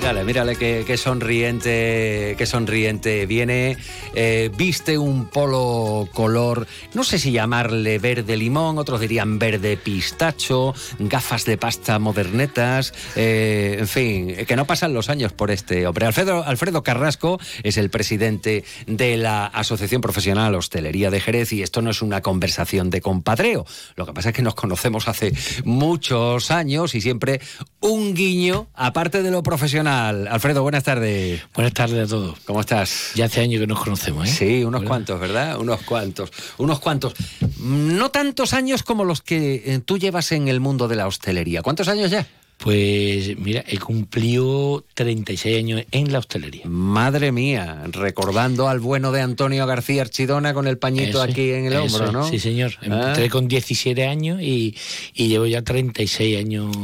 Mírale, 0.07 0.25
mírale 0.25 0.55
qué, 0.85 0.97
sonriente, 0.97 2.37
qué 2.39 2.47
sonriente 2.47 3.27
viene. 3.27 3.77
Eh, 4.15 4.53
viste 4.57 4.99
un 4.99 5.27
polo 5.27 6.09
color, 6.13 6.69
no 6.95 7.03
sé 7.03 7.19
si 7.19 7.33
llamarle 7.33 7.99
verde 7.99 8.37
limón, 8.37 8.79
otros 8.79 9.01
dirían 9.01 9.41
verde 9.41 9.77
pistacho, 9.77 10.75
gafas 11.01 11.45
de 11.45 11.59
pasta 11.59 11.99
modernetas, 11.99 12.95
eh, 13.17 13.79
en 13.81 13.89
fin, 13.89 14.37
que 14.47 14.55
no 14.55 14.65
pasan 14.65 14.95
los 14.95 15.11
años 15.11 15.33
por 15.33 15.51
este 15.51 15.89
hombre. 15.89 16.07
Alfredo, 16.07 16.45
Alfredo 16.45 16.85
Carrasco 16.85 17.41
es 17.65 17.77
el 17.77 17.91
presidente 17.91 18.63
de 18.87 19.17
la 19.17 19.47
Asociación 19.47 20.03
Profesional 20.03 20.55
Hostelería 20.55 21.11
de 21.11 21.21
Jerez 21.21 21.53
y 21.53 21.63
esto 21.63 21.83
no 21.83 21.91
es 21.91 22.01
una 22.01 22.23
conversación 22.23 22.91
de 22.91 23.01
compadreo. 23.01 23.67
Lo 23.97 24.07
que 24.07 24.13
pasa 24.13 24.29
es 24.29 24.37
que 24.37 24.43
nos 24.43 24.55
conocemos 24.55 25.09
hace 25.09 25.33
muchos 25.65 26.53
años 26.53 26.95
y 26.95 27.01
siempre 27.01 27.41
un 27.81 28.15
guiño, 28.15 28.69
aparte 28.73 29.25
de 29.25 29.33
lo 29.33 29.43
profesional. 29.43 29.96
Alfredo, 29.97 30.63
buenas 30.63 30.85
tardes. 30.85 31.43
Buenas 31.55 31.73
tardes 31.73 32.07
a 32.07 32.11
todos. 32.11 32.39
¿Cómo 32.45 32.61
estás? 32.61 33.13
Ya 33.15 33.25
hace 33.25 33.41
años 33.41 33.61
que 33.61 33.67
nos 33.67 33.81
conocemos, 33.81 34.29
¿eh? 34.29 34.33
Sí, 34.33 34.65
unos 34.65 34.83
cuantos, 34.83 35.19
¿verdad? 35.19 35.59
Unos 35.59 35.83
cuantos. 35.83 36.31
Unos 36.59 36.81
cuantos. 36.81 37.15
No 37.59 38.11
tantos 38.11 38.53
años 38.53 38.83
como 38.83 39.05
los 39.05 39.23
que 39.23 39.63
eh, 39.65 39.81
tú 39.85 39.99
llevas 39.99 40.33
en 40.33 40.49
el 40.49 40.61
mundo 40.61 40.87
de 40.87 40.97
la 40.97 41.07
hostelería. 41.07 41.63
¿Cuántos 41.63 41.89
años 41.89 42.11
ya? 42.11 42.27
Pues 42.59 43.39
mira, 43.39 43.63
he 43.67 43.79
cumplido 43.79 44.83
36 44.95 45.59
años 45.59 45.85
en 45.91 46.11
la 46.11 46.19
hostelería. 46.19 46.67
Madre 46.67 47.31
mía, 47.31 47.85
recordando 47.93 48.69
al 48.69 48.81
bueno 48.81 49.13
de 49.13 49.21
Antonio 49.21 49.67
García 49.67 50.03
Archidona 50.03 50.55
con 50.55 50.67
el 50.67 50.79
pañito 50.79 51.23
Eso, 51.23 51.23
aquí 51.23 51.51
en 51.51 51.67
el 51.67 51.75
eso, 51.75 51.97
hombro, 51.97 52.13
¿no? 52.13 52.29
Sí, 52.29 52.39
señor. 52.39 52.73
Ah. 52.91 53.09
Entré 53.09 53.29
con 53.29 53.47
17 53.47 54.07
años 54.07 54.41
y, 54.41 54.75
y 55.15 55.29
llevo 55.29 55.47
ya 55.47 55.63
36 55.63 56.39
años, 56.39 56.75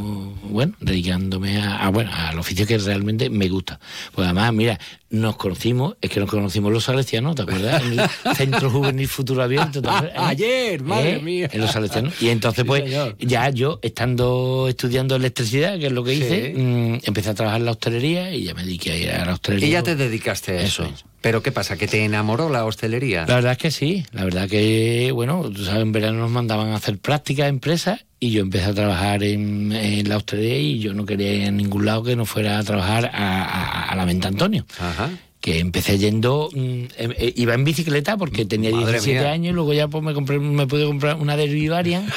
bueno, 0.43 0.73
dedicándome 0.79 1.59
a, 1.59 1.85
a, 1.85 1.89
bueno, 1.89 2.11
al 2.13 2.37
oficio 2.37 2.67
que 2.67 2.77
realmente 2.77 3.29
me 3.31 3.49
gusta. 3.49 3.79
Pues 4.13 4.25
además, 4.25 4.53
mira, 4.53 4.79
nos 5.13 5.35
conocimos, 5.37 5.95
es 6.01 6.09
que 6.09 6.19
nos 6.19 6.27
conocimos 6.29 6.73
los 6.73 6.85
salesianos, 6.85 7.35
¿te 7.35 7.43
acuerdas? 7.43 7.83
En 7.83 7.99
el 7.99 8.09
Centro 8.35 8.71
Juvenil 8.71 9.07
Futuro 9.07 9.43
Abierto. 9.43 9.79
¿te 9.79 9.87
acuerdas? 9.87 10.13
Ayer, 10.27 10.81
madre 10.81 11.19
mía. 11.19 11.49
En 11.53 11.61
los 11.61 11.71
salesianos. 11.71 12.19
Y 12.19 12.29
entonces, 12.29 12.63
Sí, 12.63 12.67
pues, 12.67 12.83
señor. 12.83 13.15
ya 13.19 13.49
yo, 13.51 13.77
estando 13.83 14.65
estudiando 14.67 15.15
electricidad, 15.15 15.77
que 15.77 15.85
es 15.85 15.91
lo 15.91 16.03
que 16.03 16.15
Sí. 16.15 16.23
hice, 16.23 16.53
mm, 16.57 16.99
empecé 17.03 17.29
a 17.29 17.33
trabajar 17.35 17.59
en 17.61 17.65
la 17.65 17.71
hostelería 17.71 18.33
y 18.33 18.43
ya 18.45 18.55
me 18.55 18.63
dediqué 18.63 18.91
a 18.91 18.97
ir 18.97 19.11
a 19.11 19.25
la 19.25 19.33
hostelería. 19.33 19.67
Y 19.67 19.71
ya 19.71 19.83
te 19.83 19.95
dedicaste 19.95 20.51
a 20.57 20.61
eso. 20.63 20.83
Eso 20.83 20.93
es. 20.95 21.05
Pero 21.23 21.41
¿qué 21.41 21.51
pasa? 21.53 21.77
¿Que 21.77 21.87
te 21.87 22.03
enamoró 22.03 22.49
la 22.49 22.65
hostelería? 22.65 23.25
La 23.25 23.35
verdad 23.35 23.53
es 23.53 23.57
que 23.57 23.71
sí, 23.71 24.05
la 24.11 24.25
verdad 24.25 24.47
que, 24.49 25.09
bueno, 25.13 25.49
tú 25.49 25.63
sabes, 25.63 25.81
en 25.81 25.93
verano 25.93 26.19
nos 26.19 26.29
mandaban 26.31 26.67
a 26.71 26.75
hacer 26.75 26.97
prácticas 26.99 27.45
a 27.45 27.47
empresas 27.47 28.05
y 28.19 28.31
yo 28.31 28.41
empecé 28.41 28.65
a 28.65 28.73
trabajar 28.73 29.23
en, 29.23 29.71
en 29.71 30.09
la 30.09 30.17
hostelería 30.17 30.59
y 30.59 30.79
yo 30.79 30.93
no 30.93 31.05
quería 31.05 31.33
ir 31.33 31.47
a 31.47 31.51
ningún 31.51 31.85
lado 31.85 32.03
que 32.03 32.17
no 32.17 32.25
fuera 32.25 32.59
a 32.59 32.63
trabajar 32.63 33.05
a, 33.13 33.41
a- 33.43 33.83
a 33.89 33.95
la 33.95 34.03
Venta 34.05 34.27
Antonio. 34.27 34.65
Ajá. 34.79 35.09
Que 35.43 35.59
empecé 35.59 35.97
yendo, 35.97 36.47
mm, 36.53 36.59
em- 36.97 37.11
eh, 37.17 37.33
iba 37.35 37.53
en 37.53 37.65
bicicleta 37.65 38.15
porque 38.15 38.45
tenía 38.45 38.71
Madre 38.71 38.93
17 38.93 39.19
mía. 39.19 39.31
años 39.33 39.49
y 39.51 39.53
luego 39.53 39.73
ya 39.73 39.89
pues 39.89 40.01
me 40.01 40.13
compré, 40.13 40.39
me 40.39 40.65
pude 40.67 40.85
comprar 40.85 41.17
una 41.17 41.35
Derby 41.35 41.67
Variant 41.67 42.07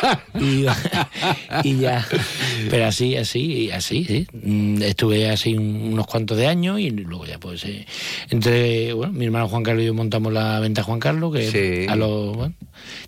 y, 0.40 0.64
y 1.62 1.76
ya, 1.76 2.06
pero 2.70 2.86
así, 2.86 3.16
así, 3.16 3.70
así, 3.70 4.04
sí. 4.06 4.26
Mm, 4.32 4.80
Estuve 4.80 5.28
así 5.28 5.52
un- 5.58 5.90
unos 5.92 6.06
cuantos 6.06 6.38
de 6.38 6.46
años 6.46 6.80
y 6.80 6.88
luego 6.88 7.26
ya 7.26 7.38
pues 7.38 7.66
eh, 7.66 7.84
entre, 8.30 8.94
bueno, 8.94 9.12
mi 9.12 9.26
hermano 9.26 9.46
Juan 9.48 9.62
Carlos 9.62 9.82
y 9.82 9.86
yo 9.88 9.92
montamos 9.92 10.32
la 10.32 10.58
venta 10.60 10.82
Juan 10.82 11.00
Carlos, 11.00 11.34
que 11.34 11.50
Sí. 11.50 11.86
a 11.86 11.96
los, 11.96 12.34
bueno, 12.34 12.54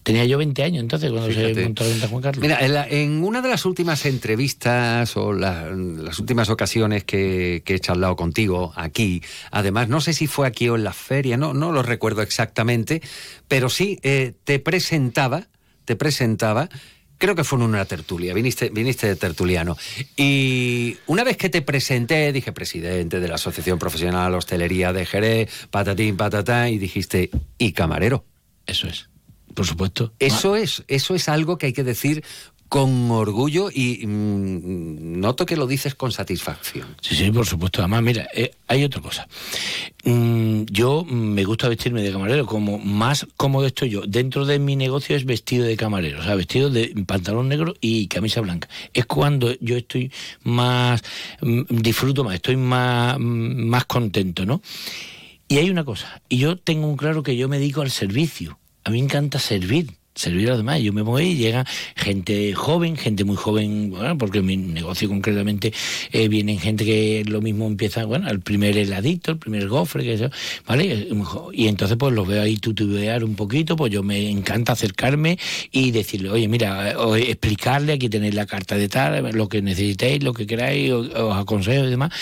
tenía 0.03 0.27
yo 0.27 0.37
20 0.37 0.63
años 0.65 0.83
entonces 0.83 1.11
cuando 1.11 1.31
Fíjate. 1.31 1.55
se 1.55 1.63
montó 1.63 1.85
la 1.85 1.89
venta 1.91 2.09
Juan 2.09 2.23
Carlos. 2.23 2.43
Mira, 2.43 2.59
en, 2.61 2.75
la- 2.75 2.87
en 2.87 3.25
una 3.25 3.41
de 3.41 3.49
las 3.49 3.65
últimas 3.65 4.05
entrevistas 4.05 5.17
o 5.17 5.33
la- 5.33 5.71
las 5.71 6.19
últimas 6.19 6.51
ocasiones 6.51 7.05
que, 7.05 7.63
que 7.65 7.77
he 7.77 7.81
charlado 7.81 8.17
contigo 8.17 8.75
aquí, 8.77 9.23
además, 9.63 9.89
no 9.89 10.01
sé 10.01 10.13
si 10.13 10.27
fue 10.27 10.47
aquí 10.47 10.69
o 10.69 10.77
en 10.77 10.85
la 10.85 10.93
feria, 10.93 11.37
no, 11.37 11.55
no 11.55 11.73
lo 11.73 11.83
recuerdo 11.83 12.23
exactamente, 12.23 13.03
pero 13.49 13.69
sí 13.69 13.99
eh, 14.03 14.35
te 14.45 14.59
presentaba, 14.59 15.49
te 15.85 15.97
presentaba, 15.97 16.69
creo 17.19 17.35
que 17.35 17.45
fue 17.45 17.59
en 17.59 17.65
una 17.65 17.85
tertulia, 17.85 18.35
viniste, 18.35 18.71
viniste 18.71 19.07
de 19.07 19.17
tertuliano. 19.17 19.77
Y 20.17 20.97
una 21.07 21.25
vez 21.25 21.37
que 21.37 21.49
te 21.49 21.63
presenté, 21.63 22.33
dije 22.33 22.53
presidente 22.53 23.21
de 23.21 23.29
la 23.29 23.37
Asociación 23.37 23.79
Profesional 23.79 24.35
Hostelería 24.35 24.93
de 24.93 25.07
Jerez, 25.07 25.69
patatín, 25.71 26.17
patatá, 26.17 26.69
y 26.69 26.79
dijiste, 26.79 27.31
y 27.59 27.73
camarero. 27.73 28.25
Eso 28.67 28.89
es, 28.89 29.09
por 29.55 29.67
supuesto. 29.67 30.13
Eso 30.19 30.57
es, 30.57 30.83
eso 30.89 31.15
es 31.15 31.29
algo 31.29 31.59
que 31.59 31.67
hay 31.67 31.73
que 31.73 31.85
decir 31.85 32.25
con 32.73 33.11
orgullo 33.11 33.69
y 33.71 34.07
mm, 34.07 35.21
noto 35.21 35.45
que 35.45 35.57
lo 35.57 35.67
dices 35.67 35.95
con 35.95 36.11
satisfacción. 36.11 36.87
Sí, 37.03 37.15
sí, 37.15 37.31
por 37.31 37.45
supuesto. 37.45 37.83
Además, 37.83 38.03
mira, 38.03 38.29
eh, 38.33 38.53
hay 38.67 38.83
otra 38.83 39.03
cosa. 39.03 39.29
Mm, 40.05 40.63
yo 40.71 41.05
mm, 41.05 41.35
me 41.35 41.45
gusta 41.45 41.69
vestirme 41.69 42.01
de 42.01 42.11
camarero, 42.11 42.47
como 42.47 42.79
más 42.79 43.27
cómodo 43.37 43.67
estoy 43.67 43.91
yo. 43.91 44.07
Dentro 44.07 44.47
de 44.47 44.59
mi 44.59 44.75
negocio 44.75 45.15
es 45.15 45.27
vestido 45.27 45.67
de 45.67 45.77
camarero, 45.77 46.21
o 46.21 46.23
sea, 46.23 46.35
vestido 46.35 46.71
de 46.71 46.95
pantalón 47.07 47.51
negro 47.51 47.75
y 47.83 48.07
camisa 48.07 48.41
blanca. 48.41 48.71
Es 48.95 49.05
cuando 49.05 49.53
yo 49.61 49.77
estoy 49.77 50.11
más, 50.43 51.03
mm, 51.43 51.65
disfruto 51.69 52.25
más, 52.25 52.37
estoy 52.37 52.57
más, 52.57 53.19
más 53.19 53.85
contento, 53.85 54.47
¿no? 54.47 54.63
Y 55.47 55.59
hay 55.59 55.69
una 55.69 55.85
cosa, 55.85 56.23
y 56.31 56.39
yo 56.39 56.57
tengo 56.57 56.89
un 56.89 56.97
claro 56.97 57.23
que 57.23 57.37
yo 57.37 57.51
me 57.51 57.59
dedico 57.59 57.83
al 57.83 57.91
servicio. 57.91 58.59
A 58.85 58.89
mí 58.89 58.97
me 58.97 59.05
encanta 59.05 59.39
servir. 59.39 59.91
Servir 60.15 60.49
a 60.49 60.51
los 60.51 60.59
demás. 60.59 60.81
Yo 60.81 60.93
me 60.93 61.03
voy 61.03 61.25
y 61.25 61.37
llega 61.37 61.67
gente 61.97 62.53
joven, 62.55 62.97
gente 62.97 63.25
muy 63.25 63.37
joven, 63.37 63.91
bueno, 63.91 64.19
porque 64.19 64.39
en 64.39 64.47
mi 64.47 64.57
negocio 64.57 65.09
concretamente 65.09 65.73
eh, 66.13 66.29
vienen 66.29 66.59
gente 66.59 66.85
que 66.85 67.25
lo 67.27 67.41
mismo 67.41 67.67
empieza, 67.67 68.05
bueno, 68.05 68.31
el 68.31 68.41
primer 68.41 68.77
heladito, 68.77 69.33
el 69.33 69.39
primer 69.39 69.69
gofre, 69.69 70.05
que 70.05 70.15
eso, 70.15 70.31
¿vale? 70.67 71.09
Y 71.53 71.69
entonces 71.69 71.97
pues 71.97 72.13
los 72.13 72.27
veo 72.27 72.43
ahí 72.43 72.57
tutubear 72.57 73.25
un 73.25 73.37
poquito, 73.37 73.75
pues 73.77 73.93
yo 73.93 74.03
me 74.03 74.29
encanta 74.29 74.73
acercarme 74.73 75.39
y 75.71 75.91
decirle, 75.93 76.31
oye, 76.31 76.47
mira, 76.47 76.95
explicarle, 77.17 77.95
aquí 77.95 78.09
tenéis 78.09 78.35
la 78.35 78.47
carta 78.47 78.77
de 78.77 78.89
tal, 78.89 79.31
lo 79.33 79.49
que 79.49 79.63
necesitéis, 79.63 80.23
lo 80.23 80.35
que 80.35 80.47
queráis, 80.47 80.93
os, 80.93 81.09
os 81.09 81.35
aconsejo 81.37 81.87
y 81.87 81.91
demás. 81.91 82.13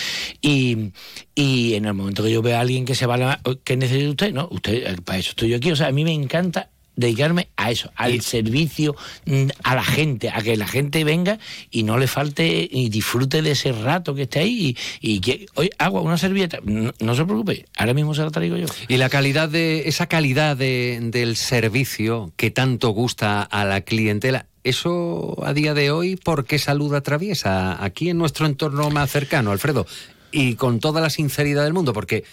Y, 0.41 0.91
y 1.35 1.73
en 1.75 1.85
el 1.85 1.93
momento 1.93 2.23
que 2.23 2.31
yo 2.31 2.41
veo 2.41 2.57
a 2.57 2.61
alguien 2.61 2.85
que 2.85 2.95
se 2.95 3.05
va 3.05 3.15
a 3.15 3.17
la... 3.17 3.41
¿Qué 3.63 3.77
necesita 3.77 4.09
usted? 4.09 4.33
No, 4.33 4.47
usted, 4.51 4.73
eh, 4.73 4.95
para 5.03 5.19
eso 5.19 5.31
estoy 5.31 5.49
yo 5.49 5.57
aquí. 5.57 5.71
O 5.71 5.75
sea, 5.75 5.87
a 5.87 5.91
mí 5.91 6.03
me 6.03 6.13
encanta 6.13 6.70
dedicarme 6.95 7.47
a 7.55 7.71
eso, 7.71 7.91
al 7.95 8.21
servicio 8.21 8.95
mm, 9.25 9.47
a 9.63 9.75
la 9.75 9.83
gente, 9.83 10.29
a 10.29 10.41
que 10.41 10.57
la 10.57 10.67
gente 10.67 11.03
venga 11.03 11.39
y 11.71 11.83
no 11.83 11.97
le 11.97 12.07
falte 12.07 12.67
y 12.69 12.89
disfrute 12.89 13.41
de 13.41 13.51
ese 13.51 13.71
rato 13.71 14.13
que 14.13 14.23
esté 14.23 14.39
ahí 14.39 14.75
y, 15.01 15.13
y 15.15 15.19
que, 15.21 15.45
oye, 15.55 15.69
agua, 15.77 16.01
una 16.01 16.17
servilleta, 16.17 16.59
no, 16.63 16.93
no 16.99 17.15
se 17.15 17.23
preocupe, 17.25 17.65
ahora 17.77 17.93
mismo 17.93 18.13
se 18.13 18.21
la 18.23 18.29
traigo 18.29 18.57
yo. 18.57 18.67
Y 18.87 18.97
la 18.97 19.09
calidad 19.09 19.49
de, 19.49 19.83
esa 19.87 20.07
calidad 20.07 20.57
de- 20.57 20.99
del 21.01 21.35
servicio 21.37 22.31
que 22.35 22.51
tanto 22.51 22.89
gusta 22.89 23.41
a 23.41 23.65
la 23.65 23.81
clientela, 23.81 24.45
eso 24.63 25.43
a 25.43 25.53
día 25.53 25.73
de 25.73 25.89
hoy, 25.91 26.17
¿por 26.17 26.45
qué 26.45 26.59
salud 26.59 26.93
atraviesa 26.93 27.83
aquí 27.83 28.09
en 28.09 28.17
nuestro 28.17 28.45
entorno 28.45 28.89
más 28.91 29.09
cercano, 29.09 29.51
Alfredo? 29.51 29.87
Y 30.31 30.55
con 30.55 30.79
toda 30.79 31.01
la 31.01 31.09
sinceridad 31.09 31.63
del 31.63 31.73
mundo, 31.73 31.93
porque 31.93 32.23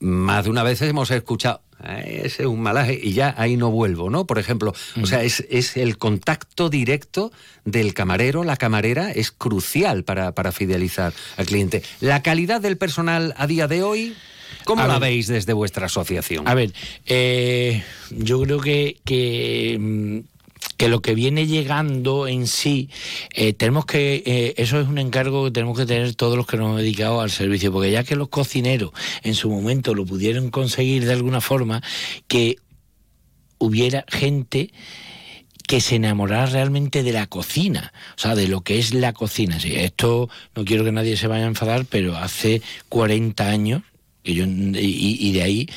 más 0.00 0.44
de 0.44 0.50
una 0.50 0.62
vez 0.62 0.82
hemos 0.82 1.10
escuchado, 1.10 1.62
eh, 1.86 2.22
ese 2.24 2.42
es 2.42 2.48
un 2.48 2.60
malaje 2.60 2.98
y 3.02 3.12
ya 3.12 3.34
ahí 3.38 3.56
no 3.56 3.70
vuelvo, 3.70 4.10
¿no? 4.10 4.26
Por 4.26 4.38
ejemplo, 4.38 4.74
o 5.00 5.06
sea, 5.06 5.22
es, 5.22 5.46
es 5.50 5.76
el 5.76 5.96
contacto 5.98 6.68
directo 6.68 7.32
del 7.64 7.94
camarero, 7.94 8.44
la 8.44 8.56
camarera, 8.56 9.10
es 9.12 9.30
crucial 9.30 10.04
para, 10.04 10.32
para 10.32 10.52
fidelizar 10.52 11.12
al 11.36 11.46
cliente. 11.46 11.82
La 12.00 12.22
calidad 12.22 12.60
del 12.60 12.76
personal 12.76 13.34
a 13.36 13.46
día 13.46 13.66
de 13.68 13.82
hoy, 13.82 14.14
¿cómo 14.64 14.82
A 14.82 14.86
la 14.86 14.98
ver. 14.98 15.10
veis 15.10 15.26
desde 15.26 15.52
vuestra 15.52 15.86
asociación? 15.86 16.48
A 16.48 16.54
ver, 16.54 16.72
eh, 17.06 17.82
yo 18.10 18.40
creo 18.42 18.60
que, 18.60 18.98
que, 19.04 19.76
mm, 19.80 20.18
que 20.76 20.88
lo 20.88 21.02
que 21.02 21.14
viene 21.14 21.46
llegando 21.46 22.26
en 22.26 22.46
sí, 22.46 22.88
eh, 23.34 23.52
tenemos 23.52 23.84
que, 23.84 24.22
eh, 24.24 24.54
eso 24.56 24.80
es 24.80 24.88
un 24.88 24.98
encargo 24.98 25.44
que 25.44 25.50
tenemos 25.50 25.78
que 25.78 25.86
tener 25.86 26.14
todos 26.14 26.36
los 26.36 26.46
que 26.46 26.56
nos 26.56 26.68
hemos 26.68 26.78
dedicado 26.78 27.20
al 27.20 27.30
servicio, 27.30 27.70
porque 27.72 27.90
ya 27.90 28.04
que 28.04 28.16
los 28.16 28.28
cocineros 28.28 28.90
en 29.22 29.34
su 29.34 29.50
momento 29.50 29.94
lo 29.94 30.06
pudieron 30.06 30.50
conseguir 30.50 31.04
de 31.04 31.12
alguna 31.12 31.40
forma, 31.40 31.82
que 32.28 32.56
hubiera 33.58 34.04
gente 34.08 34.72
que 35.66 35.80
se 35.80 35.96
enamorara 35.96 36.46
realmente 36.46 37.02
de 37.02 37.12
la 37.12 37.26
cocina, 37.26 37.92
o 38.16 38.20
sea, 38.20 38.34
de 38.34 38.48
lo 38.48 38.62
que 38.62 38.78
es 38.78 38.92
la 38.92 39.12
cocina. 39.12 39.58
Esto 39.62 40.28
no 40.56 40.64
quiero 40.64 40.82
que 40.82 40.92
nadie 40.92 41.16
se 41.16 41.26
vaya 41.26 41.44
a 41.44 41.48
enfadar, 41.48 41.84
pero 41.84 42.16
hace 42.16 42.62
40 42.88 43.48
años, 43.48 43.82
que 44.24 44.34
yo, 44.34 44.46
y, 44.46 45.16
y 45.20 45.32
de 45.32 45.42
ahí, 45.42 45.68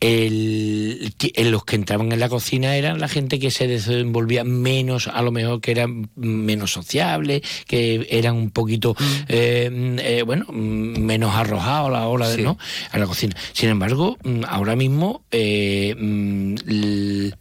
el, 0.00 1.12
en 1.20 1.50
los 1.50 1.64
que 1.64 1.76
entraban 1.76 2.10
en 2.12 2.20
la 2.20 2.28
cocina 2.28 2.76
eran 2.76 3.00
la 3.00 3.08
gente 3.08 3.38
que 3.38 3.50
se 3.50 3.66
desenvolvía 3.66 4.44
menos, 4.44 5.08
a 5.08 5.20
lo 5.22 5.30
mejor 5.30 5.60
que 5.60 5.70
eran 5.72 6.10
menos 6.16 6.72
sociables, 6.72 7.42
que 7.66 8.06
eran 8.10 8.34
un 8.36 8.50
poquito, 8.50 8.96
eh, 9.28 9.70
eh, 10.02 10.22
bueno, 10.24 10.46
mm, 10.48 10.98
menos 11.00 11.34
arrojados 11.34 11.88
a 11.88 11.92
la 11.92 12.06
hora 12.08 12.28
de, 12.28 12.36
Sí. 12.36 12.42
¿no? 12.42 12.56
a 12.92 12.98
la 12.98 13.06
cocina. 13.06 13.36
Sin 13.52 13.68
embargo, 13.68 14.16
mm, 14.24 14.42
ahora 14.48 14.74
mismo 14.76 15.22
eh, 15.30 15.94
mm, 15.98 16.54
el- 16.66 17.34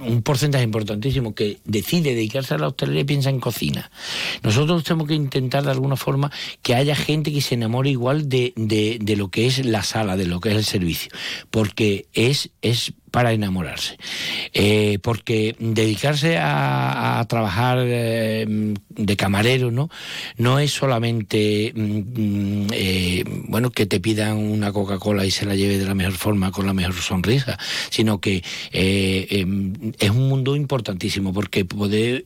un 0.00 0.22
porcentaje 0.22 0.64
importantísimo 0.64 1.34
que 1.34 1.58
decide 1.64 2.14
dedicarse 2.14 2.54
a 2.54 2.58
la 2.58 2.68
hostelería 2.68 3.04
piensa 3.04 3.30
en 3.30 3.40
cocina. 3.40 3.90
Nosotros 4.42 4.84
tenemos 4.84 5.08
que 5.08 5.14
intentar 5.14 5.64
de 5.64 5.70
alguna 5.70 5.96
forma 5.96 6.30
que 6.62 6.74
haya 6.74 6.94
gente 6.94 7.32
que 7.32 7.40
se 7.40 7.54
enamore 7.54 7.90
igual 7.90 8.28
de, 8.28 8.52
de- 8.56 8.98
de 9.00 9.16
lo 9.16 9.28
que 9.28 9.46
es 9.46 9.64
la 9.64 9.82
sala, 9.82 10.16
de 10.16 10.26
lo 10.26 10.40
que 10.40 10.50
es 10.50 10.56
el 10.56 10.64
servicio, 10.64 11.10
porque 11.50 11.79
es, 12.12 12.50
es 12.60 12.92
para 13.10 13.32
enamorarse. 13.32 13.98
Eh, 14.52 14.98
porque 15.02 15.56
dedicarse 15.58 16.38
a, 16.38 17.24
trabajar 17.28 17.78
eh, 17.82 18.74
de 18.88 19.16
camarero, 19.16 19.70
¿no? 19.70 19.90
No 20.36 20.58
es 20.58 20.72
solamente 20.72 21.72
mm, 21.74 21.80
mm, 21.82 22.66
eh, 22.72 23.24
bueno 23.48 23.70
que 23.70 23.86
te 23.86 24.00
pidan 24.00 24.38
una 24.38 24.72
Coca-Cola 24.72 25.26
y 25.26 25.30
se 25.30 25.44
la 25.44 25.54
lleve 25.54 25.78
de 25.78 25.84
la 25.84 25.94
mejor 25.94 26.14
forma, 26.14 26.50
con 26.50 26.66
la 26.66 26.72
mejor 26.72 26.94
sonrisa, 26.94 27.58
sino 27.90 28.20
que 28.20 28.42
em, 28.72 29.92
es 29.98 30.10
un 30.10 30.28
mundo 30.28 30.56
importantísimo 30.56 31.32
porque 31.32 31.66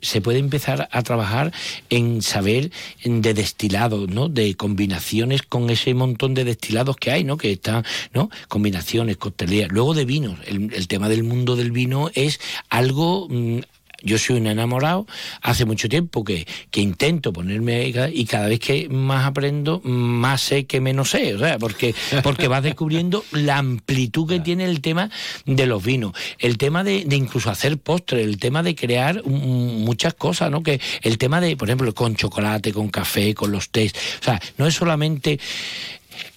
se 0.01 0.21
puede 0.21 0.39
empezar 0.39 0.89
a 0.91 1.03
trabajar 1.03 1.53
en 1.91 2.23
saber 2.23 2.71
de 3.05 3.35
destilados, 3.35 4.09
¿no? 4.09 4.29
De 4.29 4.55
combinaciones 4.55 5.43
con 5.43 5.71
ese 5.71 5.95
montón 5.95 6.35
de 6.35 6.45
destilados 6.45 6.97
que 6.97 7.11
hay, 7.11 7.25
¿no? 7.25 7.37
Que 7.37 7.53
están, 7.53 7.85
¿no? 8.13 8.31
Combinaciones, 8.49 9.17
coctelerías. 9.17 9.71
Luego 9.71 9.95
de 9.95 10.05
vinos. 10.05 10.39
El, 10.47 10.73
el 10.75 10.89
tema 10.89 11.09
del 11.09 11.25
mundo 11.25 11.57
del 11.57 11.73
vino 11.73 12.11
es 12.15 12.41
algo 12.69 13.29
mm, 13.31 13.61
yo 14.05 14.19
soy 14.19 14.37
un 14.37 14.47
enamorado, 14.47 15.07
hace 15.41 15.65
mucho 15.65 15.89
tiempo 15.89 16.25
que, 16.25 16.47
que 16.71 16.81
intento 16.81 17.33
ponerme 17.33 17.91
y 18.13 18.25
cada 18.27 18.49
vez 18.49 18.61
que 18.61 18.89
más 18.89 19.27
aprendo, 19.27 19.81
más 19.83 20.43
sé 20.43 20.67
que 20.67 20.81
menos 20.81 21.11
sé, 21.11 21.35
o 21.35 21.39
sea, 21.39 21.59
porque, 21.59 21.95
porque 22.23 22.47
vas 22.47 22.63
descubriendo 22.63 23.25
la 23.33 23.59
amplitud 23.59 24.29
que 24.29 24.41
tiene 24.41 24.67
el 24.67 24.81
tema 24.81 25.11
de 25.47 25.67
los 25.67 25.83
vinos, 25.83 26.13
el 26.39 26.59
tema 26.59 26.85
de, 26.85 27.05
de 27.07 27.17
incluso 27.17 27.51
hacer 27.51 27.79
postres, 27.79 28.25
el 28.27 28.39
tema 28.39 28.63
de 28.63 28.75
crear 28.75 29.25
muchas 29.25 30.15
cosas, 30.15 30.51
¿no? 30.51 30.63
Que 30.63 30.81
el 31.03 31.17
tema 31.19 31.41
de, 31.41 31.57
por 31.57 31.69
ejemplo, 31.69 31.95
con 31.95 32.15
chocolate, 32.15 32.73
con 32.73 32.89
café, 32.89 33.35
con 33.35 33.53
los 33.53 33.71
tés, 33.71 33.95
o 34.21 34.25
sea, 34.25 34.41
no 34.59 34.67
es 34.67 34.75
solamente 34.75 35.41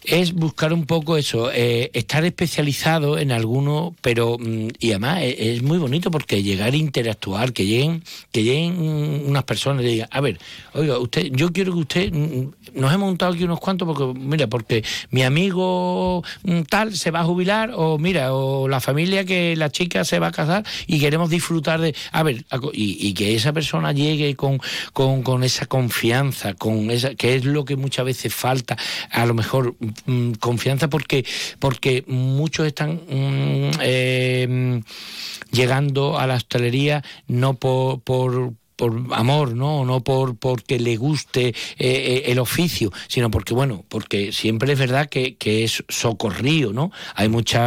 es 0.08 0.34
buscar 0.34 0.72
un 0.72 0.86
poco 0.86 1.18
eso, 1.18 1.52
eh, 1.54 1.92
estar 1.94 2.24
especializado 2.24 3.18
en 3.18 3.32
alguno, 3.32 3.94
pero 4.02 4.38
mm, 4.40 4.70
y 4.80 4.92
además 4.92 5.22
es, 5.22 5.36
es 5.38 5.64
muy 5.64 5.78
bonito 5.78 6.10
porque 6.10 6.42
llegar 6.42 6.74
a 6.74 6.76
interactuar, 6.78 7.52
que 7.52 7.66
lleguen, 7.66 8.04
que 8.32 8.44
lleguen 8.44 8.78
mm, 8.78 9.30
unas 9.30 9.44
personas 9.44 9.84
y 9.84 9.88
digan, 9.88 10.08
a 10.10 10.22
ver, 10.22 10.40
oiga, 10.74 10.98
usted, 10.98 11.28
yo 11.32 11.52
quiero 11.52 11.74
que 11.74 11.80
usted, 11.80 12.14
mm, 12.14 12.52
nos 12.76 12.94
hemos 12.94 13.08
montado 13.08 13.34
aquí 13.34 13.44
unos 13.44 13.60
cuantos 13.60 13.86
porque, 13.86 14.18
mira, 14.18 14.48
porque 14.48 14.84
mi 15.12 15.24
amigo 15.24 16.24
mm, 16.44 16.62
tal 16.64 16.96
se 16.96 17.12
va 17.12 17.20
a 17.20 17.26
jubilar, 17.26 17.72
o 17.76 17.98
mira, 17.98 18.34
o 18.34 18.70
la 18.70 18.80
familia 18.80 19.26
que 19.26 19.56
la 19.58 19.70
chica 19.70 20.06
se 20.06 20.20
va 20.20 20.28
a 20.28 20.32
casar 20.32 20.66
y 20.88 21.00
queremos 21.00 21.30
disfrutar 21.30 21.82
de, 21.82 21.94
a 22.14 22.24
ver, 22.24 22.46
y, 22.72 23.08
y 23.08 23.14
que 23.14 23.36
esa 23.36 23.52
persona 23.52 23.92
llegue 23.92 24.36
con, 24.38 24.60
con, 24.94 25.22
con 25.22 25.44
esa 25.44 25.66
confianza, 25.66 26.54
con 26.54 26.90
esa, 26.92 27.14
que 27.16 27.36
es 27.36 27.44
lo 27.44 27.66
que 27.66 27.76
muchas 27.76 28.06
veces 28.06 28.34
falta, 28.34 28.78
a 29.12 29.26
lo 29.26 29.34
mejor 29.34 29.76
mm, 30.06 30.34
confianza 30.34 30.90
porque, 30.90 31.26
porque 31.60 32.04
muchos 32.08 32.68
están 32.68 33.02
mm, 33.08 33.72
eh, 33.82 34.82
llegando 35.52 36.20
a 36.20 36.28
la 36.28 36.36
hostelería 36.36 37.04
no 37.28 37.56
por, 37.56 38.02
por 38.02 38.54
por 38.78 38.94
amor, 39.12 39.56
¿no? 39.56 39.84
No 39.84 40.02
por 40.02 40.38
porque 40.38 40.80
le 40.80 40.96
guste 40.96 41.48
eh, 41.48 41.54
eh, 41.80 42.24
el 42.28 42.40
oficio, 42.40 42.94
sino 43.08 43.30
porque, 43.30 43.54
bueno, 43.54 43.84
porque 43.90 44.32
siempre 44.32 44.72
es 44.72 44.80
verdad 44.80 45.10
que, 45.10 45.36
que 45.36 45.64
es 45.66 45.84
socorrío, 45.90 46.72
¿no? 46.72 46.92
Hay 47.16 47.28
muchos 47.28 47.60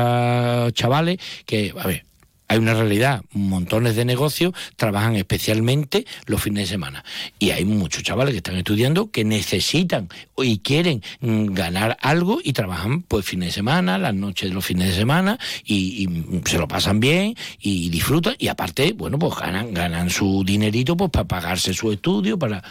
chavales 0.72 1.18
que, 1.44 1.74
a 1.76 1.86
ver, 1.86 2.04
hay 2.50 2.58
una 2.58 2.74
realidad, 2.74 3.22
montones 3.32 3.94
de 3.94 4.04
negocios 4.04 4.54
trabajan 4.74 5.14
especialmente 5.14 6.04
los 6.26 6.42
fines 6.42 6.64
de 6.64 6.72
semana. 6.74 7.04
Y 7.38 7.50
hay 7.50 7.64
muchos 7.64 8.02
chavales 8.02 8.32
que 8.32 8.38
están 8.38 8.56
estudiando 8.56 9.12
que 9.12 9.24
necesitan 9.24 10.08
y 10.36 10.58
quieren 10.58 11.00
mm, 11.20 11.54
ganar 11.54 11.96
algo 12.00 12.40
y 12.42 12.52
trabajan 12.52 13.02
pues 13.02 13.24
fines 13.24 13.50
de 13.50 13.52
semana, 13.52 13.98
las 13.98 14.16
noches 14.16 14.48
de 14.48 14.54
los 14.56 14.64
fines 14.64 14.88
de 14.88 14.94
semana 14.96 15.38
y, 15.64 16.02
y, 16.02 16.08
mm, 16.08 16.42
se 16.44 16.58
lo 16.58 16.66
pasan 16.66 16.98
bien 16.98 17.36
y 17.60 17.88
disfrutan 17.88 18.34
y 18.36 18.48
aparte, 18.48 18.94
bueno, 18.94 19.16
pues 19.16 19.36
ganan, 19.36 19.72
ganan 19.72 20.10
su 20.10 20.42
dinerito 20.44 20.96
pues 20.96 21.12
para 21.12 21.28
pagarse 21.28 21.72
su 21.72 21.92
estudio, 21.92 22.36
para... 22.36 22.64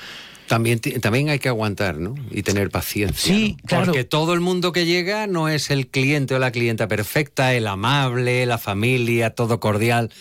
También, 0.49 0.79
también 0.79 1.29
hay 1.29 1.37
que 1.37 1.47
aguantar, 1.47 1.99
¿no? 1.99 2.15
Y 2.31 2.41
tener 2.41 2.71
paciencia. 2.71 3.33
Sí, 3.33 3.55
¿no? 3.61 3.67
claro. 3.67 3.85
Porque 3.85 4.03
todo 4.03 4.33
el 4.33 4.39
mundo 4.41 4.71
que 4.71 4.85
llega 4.87 5.27
no 5.27 5.47
es 5.47 5.69
el 5.69 5.87
cliente 5.87 6.33
o 6.33 6.39
la 6.39 6.51
clienta 6.51 6.87
perfecta, 6.87 7.53
el 7.53 7.67
amable, 7.67 8.45
la 8.47 8.57
familia, 8.57 9.29
todo 9.29 9.59
cordial. 9.59 10.11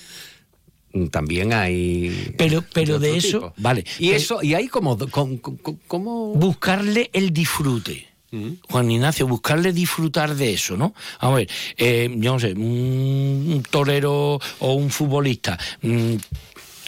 Mm, 0.93 1.07
También 1.07 1.55
hay. 1.55 2.35
Pero, 2.37 2.63
pero 2.75 2.99
de 2.99 3.17
eso, 3.17 3.39
tipo. 3.41 3.55
vale. 3.57 3.85
Y 3.99 4.09
pero- 4.09 4.17
eso, 4.19 4.43
y 4.43 4.53
hay 4.53 4.69
como. 4.69 4.99
como, 5.09 5.41
como- 5.87 6.35
buscarle 6.35 7.09
el 7.15 7.33
disfrute. 7.33 8.07
Juan 8.69 8.91
Ignacio, 8.91 9.27
buscarle 9.27 9.73
disfrutar 9.73 10.35
de 10.35 10.53
eso, 10.53 10.77
¿no? 10.77 10.93
A 11.21 11.31
ver, 11.31 11.49
eh, 11.79 12.15
yo 12.19 12.35
no 12.35 12.39
sé, 12.39 12.53
un 12.53 13.63
torero 13.71 14.39
o 14.59 14.73
un 14.75 14.91
futbolista, 14.91 15.59
mm, 15.81 16.17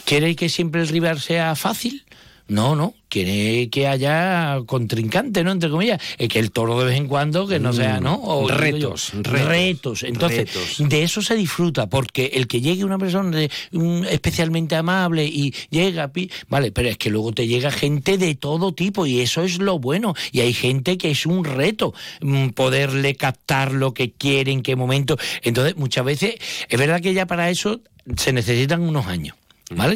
¿quiere 0.05 0.35
que 0.35 0.49
siempre 0.49 0.81
el 0.81 0.87
rival 0.89 1.19
sea 1.19 1.55
fácil? 1.55 2.05
No, 2.51 2.75
no, 2.75 2.93
quiere 3.07 3.69
que 3.69 3.87
haya 3.87 4.57
contrincante, 4.65 5.41
¿no? 5.41 5.53
Entre 5.53 5.69
comillas, 5.69 6.01
Eh, 6.17 6.27
que 6.27 6.37
el 6.39 6.51
toro 6.51 6.77
de 6.79 6.85
vez 6.87 6.97
en 6.97 7.07
cuando 7.07 7.47
que 7.47 7.59
no 7.59 7.71
sea, 7.71 8.01
¿no? 8.01 8.15
O, 8.15 8.45
Retos, 8.49 9.13
yo, 9.13 9.21
retos, 9.23 9.47
retos. 9.47 10.03
Entonces, 10.03 10.53
retos. 10.53 10.89
de 10.89 11.03
eso 11.03 11.21
se 11.21 11.35
disfruta, 11.35 11.87
porque 11.87 12.31
el 12.33 12.47
que 12.47 12.59
llegue 12.59 12.83
una 12.83 12.97
persona 12.97 13.37
de- 13.37 13.49
un- 13.71 14.05
especialmente 14.05 14.75
amable 14.75 15.25
y 15.25 15.53
llega, 15.69 16.11
pi- 16.11 16.29
vale, 16.49 16.73
pero 16.73 16.89
es 16.89 16.97
que 16.97 17.09
luego 17.09 17.31
te 17.31 17.47
llega 17.47 17.71
gente 17.71 18.17
de 18.17 18.35
todo 18.35 18.73
tipo 18.73 19.05
y 19.05 19.21
eso 19.21 19.43
es 19.43 19.59
lo 19.59 19.79
bueno. 19.79 20.13
Y 20.33 20.41
hay 20.41 20.51
gente 20.53 20.97
que 20.97 21.11
es 21.11 21.25
un 21.25 21.45
reto 21.45 21.93
mm, 22.19 22.49
poderle 22.49 23.15
captar 23.15 23.71
lo 23.71 23.93
que 23.93 24.11
quiere, 24.11 24.51
en 24.51 24.61
qué 24.61 24.75
momento. 24.75 25.17
Entonces, 25.41 25.77
muchas 25.77 26.03
veces, 26.03 26.35
es 26.67 26.77
verdad 26.79 26.99
que 27.01 27.13
ya 27.13 27.25
para 27.25 27.49
eso 27.49 27.79
se 28.17 28.33
necesitan 28.33 28.81
unos 28.81 29.05
años. 29.07 29.35
¿Vale? 29.75 29.95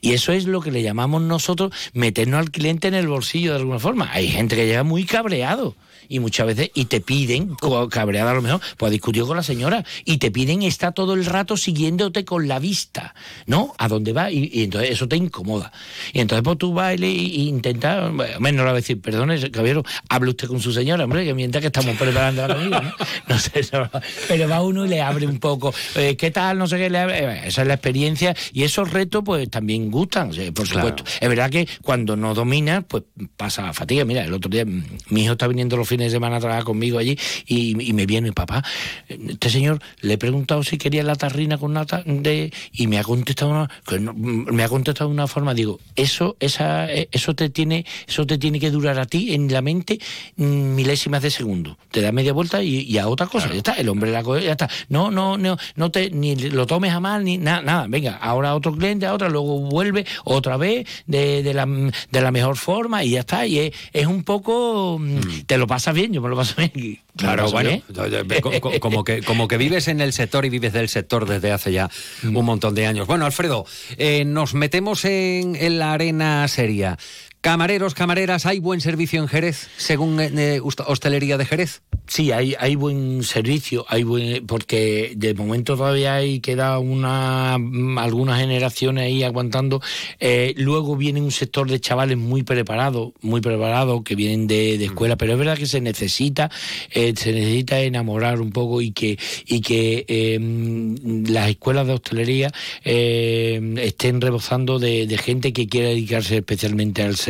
Y 0.00 0.12
eso 0.12 0.32
es 0.32 0.46
lo 0.46 0.60
que 0.60 0.70
le 0.70 0.82
llamamos 0.82 1.22
nosotros 1.22 1.72
meternos 1.92 2.40
al 2.40 2.50
cliente 2.50 2.88
en 2.88 2.94
el 2.94 3.06
bolsillo 3.06 3.52
de 3.52 3.58
alguna 3.58 3.78
forma. 3.78 4.10
Hay 4.12 4.28
gente 4.28 4.56
que 4.56 4.66
llega 4.66 4.82
muy 4.82 5.04
cabreado 5.04 5.74
y 6.08 6.18
muchas 6.20 6.46
veces 6.46 6.70
y 6.74 6.86
te 6.86 7.00
piden, 7.00 7.54
cabreada 7.90 8.30
a 8.30 8.34
lo 8.34 8.42
mejor, 8.42 8.60
pues 8.76 8.88
ha 8.88 8.92
discutido 8.92 9.26
con 9.26 9.36
la 9.36 9.42
señora 9.42 9.84
y 10.04 10.18
te 10.18 10.30
piden 10.30 10.62
está 10.62 10.92
todo 10.92 11.14
el 11.14 11.24
rato 11.26 11.56
siguiéndote 11.56 12.24
con 12.24 12.48
la 12.48 12.58
vista, 12.58 13.14
¿no? 13.46 13.74
A 13.78 13.88
dónde 13.88 14.12
va 14.12 14.30
y, 14.30 14.50
y 14.52 14.64
entonces 14.64 14.90
eso 14.90 15.08
te 15.08 15.16
incomoda. 15.16 15.72
Y 16.12 16.20
entonces 16.20 16.42
pues 16.44 16.58
tú 16.58 16.72
vas 16.72 16.98
y, 16.98 17.04
y 17.04 17.48
intentas, 17.48 18.12
bueno, 18.12 18.36
hombre, 18.36 18.52
no 18.52 18.58
le 18.58 18.64
va 18.66 18.70
a 18.70 18.74
decir, 18.74 19.00
perdone, 19.00 19.50
caballero, 19.50 19.84
hable 20.08 20.30
usted 20.30 20.48
con 20.48 20.60
su 20.60 20.72
señora, 20.72 21.04
hombre, 21.04 21.24
que 21.24 21.34
mientras 21.34 21.60
que 21.60 21.66
estamos 21.68 21.96
preparando 21.96 22.46
la 22.46 22.54
comida, 22.54 22.80
¿no? 22.80 22.92
No 23.28 23.38
sé, 23.38 23.60
no, 23.72 23.90
pero 24.28 24.48
va 24.48 24.62
uno 24.62 24.86
y 24.86 24.88
le 24.88 25.00
abre 25.02 25.26
un 25.26 25.38
poco, 25.38 25.74
eh, 25.96 26.16
¿qué 26.16 26.30
tal? 26.30 26.58
No 26.58 26.66
sé 26.66 26.76
qué, 26.78 26.88
le 26.90 26.98
abre, 26.98 27.18
eh, 27.24 27.40
esa 27.46 27.62
es 27.62 27.68
la 27.68 27.74
experiencia 27.74 28.34
y 28.52 28.62
esos 28.62 28.90
retos 28.92 29.22
pues 29.24 29.48
también 29.50 29.90
gustan, 29.90 30.28
por 30.28 30.66
Claro. 30.68 30.88
supuesto. 30.88 31.04
Es 31.20 31.28
verdad 31.28 31.50
que 31.50 31.68
cuando 31.82 32.16
no 32.16 32.34
dominas, 32.34 32.84
pues 32.86 33.04
pasa 33.36 33.72
fatiga. 33.72 34.04
Mira, 34.04 34.24
el 34.24 34.32
otro 34.32 34.48
día 34.50 34.64
mm, 34.64 34.84
mi 35.10 35.22
hijo 35.24 35.32
está 35.32 35.46
viniendo 35.46 35.76
los 35.76 35.78
los 35.78 35.88
fines 35.98 36.12
de 36.12 36.16
semana 36.16 36.36
a 36.36 36.40
trabajar 36.40 36.64
conmigo 36.64 36.98
allí 36.98 37.18
y, 37.46 37.70
y 37.82 37.92
me 37.92 38.06
viene, 38.06 38.32
papá, 38.32 38.62
este 39.08 39.50
señor 39.50 39.80
le 40.00 40.14
he 40.14 40.18
preguntado 40.18 40.62
si 40.62 40.78
quería 40.78 41.02
la 41.02 41.16
tarrina 41.16 41.58
con 41.58 41.72
nata 41.72 42.02
de, 42.06 42.52
y 42.72 42.86
me 42.86 42.98
ha 42.98 43.02
contestado 43.02 43.50
una, 43.50 43.68
me 44.14 44.62
ha 44.62 44.68
contestado 44.68 45.10
de 45.10 45.14
una 45.14 45.26
forma, 45.26 45.54
digo, 45.54 45.80
eso, 45.96 46.36
esa, 46.38 46.90
eh, 46.92 47.08
eso 47.10 47.34
te 47.34 47.50
tiene, 47.50 47.84
eso 48.06 48.26
te 48.26 48.38
tiene 48.38 48.60
que 48.60 48.70
durar 48.70 48.98
a 49.00 49.06
ti 49.06 49.34
en 49.34 49.52
la 49.52 49.60
mente 49.60 49.98
mm, 50.36 50.74
milésimas 50.74 51.22
de 51.22 51.30
segundo. 51.30 51.78
Te 51.90 52.00
da 52.00 52.12
media 52.12 52.32
vuelta 52.32 52.62
y, 52.62 52.82
y 52.82 52.98
a 52.98 53.08
otra 53.08 53.26
cosa. 53.26 53.48
Ya 53.48 53.56
está, 53.56 53.72
el 53.72 53.88
hombre 53.88 54.12
la 54.12 54.22
coge, 54.22 54.44
ya 54.44 54.52
está. 54.52 54.68
No, 54.88 55.10
no, 55.10 55.36
no, 55.36 55.56
no 55.74 55.90
te 55.90 56.10
ni 56.10 56.36
lo 56.36 56.66
tomes 56.66 56.92
a 56.92 57.00
mal 57.00 57.24
ni 57.24 57.38
nada, 57.38 57.62
nada. 57.62 57.86
Venga, 57.88 58.16
ahora 58.16 58.54
otro 58.54 58.72
cliente, 58.72 59.06
a 59.06 59.14
otra, 59.14 59.28
luego 59.28 59.58
vuelve 59.60 60.06
otra 60.24 60.56
vez 60.56 60.86
de, 61.06 61.42
de 61.42 61.54
la, 61.54 61.66
de 61.66 62.20
la 62.20 62.30
mejor 62.30 62.56
forma 62.56 63.02
y 63.02 63.10
ya 63.10 63.20
está. 63.20 63.46
Y 63.46 63.58
es, 63.58 63.72
es 63.92 64.06
un 64.06 64.22
poco 64.22 64.98
mm, 65.00 65.46
te 65.46 65.58
lo 65.58 65.66
bien, 65.92 66.12
yo 66.12 66.20
me 66.20 66.28
lo 66.28 66.36
paso 66.36 66.54
bien. 66.56 67.00
Claro, 67.16 67.44
paso 67.44 67.52
bueno, 67.52 67.70
bien. 67.70 68.80
como 68.80 69.04
que, 69.04 69.22
como 69.22 69.48
que 69.48 69.56
vives 69.56 69.88
en 69.88 70.00
el 70.00 70.12
sector 70.12 70.44
y 70.44 70.50
vives 70.50 70.72
del 70.72 70.88
sector 70.88 71.26
desde 71.26 71.52
hace 71.52 71.72
ya 71.72 71.90
un 72.22 72.44
montón 72.44 72.74
de 72.74 72.86
años. 72.86 73.06
Bueno, 73.06 73.26
Alfredo, 73.26 73.66
eh, 73.96 74.24
nos 74.24 74.54
metemos 74.54 75.04
en, 75.04 75.56
en 75.56 75.78
la 75.78 75.92
arena 75.92 76.46
seria. 76.48 76.98
Camareros, 77.40 77.94
camareras, 77.94 78.46
¿hay 78.46 78.58
buen 78.58 78.80
servicio 78.80 79.22
en 79.22 79.28
Jerez, 79.28 79.68
según 79.76 80.18
eh, 80.20 80.60
Host- 80.60 80.82
Hostelería 80.84 81.38
de 81.38 81.44
Jerez? 81.46 81.82
Sí, 82.08 82.32
hay, 82.32 82.56
hay 82.58 82.74
buen 82.74 83.22
servicio, 83.22 83.86
hay 83.88 84.02
buen, 84.02 84.44
porque 84.46 85.12
de 85.14 85.34
momento 85.34 85.76
todavía 85.76 86.14
hay 86.16 86.40
queda 86.40 86.78
una 86.80 87.56
mm, 87.58 87.96
algunas 87.98 88.40
generaciones 88.40 89.04
ahí 89.04 89.22
aguantando. 89.22 89.80
Eh, 90.18 90.52
luego 90.56 90.96
viene 90.96 91.20
un 91.20 91.30
sector 91.30 91.70
de 91.70 91.78
chavales 91.80 92.16
muy 92.18 92.42
preparados, 92.42 93.12
muy 93.20 93.40
preparados 93.40 94.02
que 94.02 94.16
vienen 94.16 94.48
de, 94.48 94.76
de 94.76 94.86
escuela, 94.86 95.16
pero 95.16 95.34
es 95.34 95.38
verdad 95.38 95.56
que 95.58 95.66
se 95.66 95.80
necesita, 95.80 96.50
eh, 96.90 97.12
se 97.16 97.32
necesita 97.32 97.78
enamorar 97.80 98.40
un 98.40 98.50
poco 98.50 98.80
y 98.82 98.90
que 98.90 99.16
y 99.46 99.60
que 99.60 100.04
eh, 100.08 100.38
mm, 100.40 101.26
las 101.30 101.48
escuelas 101.50 101.86
de 101.86 101.92
hostelería 101.92 102.50
eh, 102.84 103.74
estén 103.78 104.20
rebosando 104.20 104.80
de, 104.80 105.06
de 105.06 105.18
gente 105.18 105.52
que 105.52 105.68
quiera 105.68 105.88
dedicarse 105.90 106.36
especialmente 106.38 107.02
al 107.02 107.14
servicio. 107.14 107.27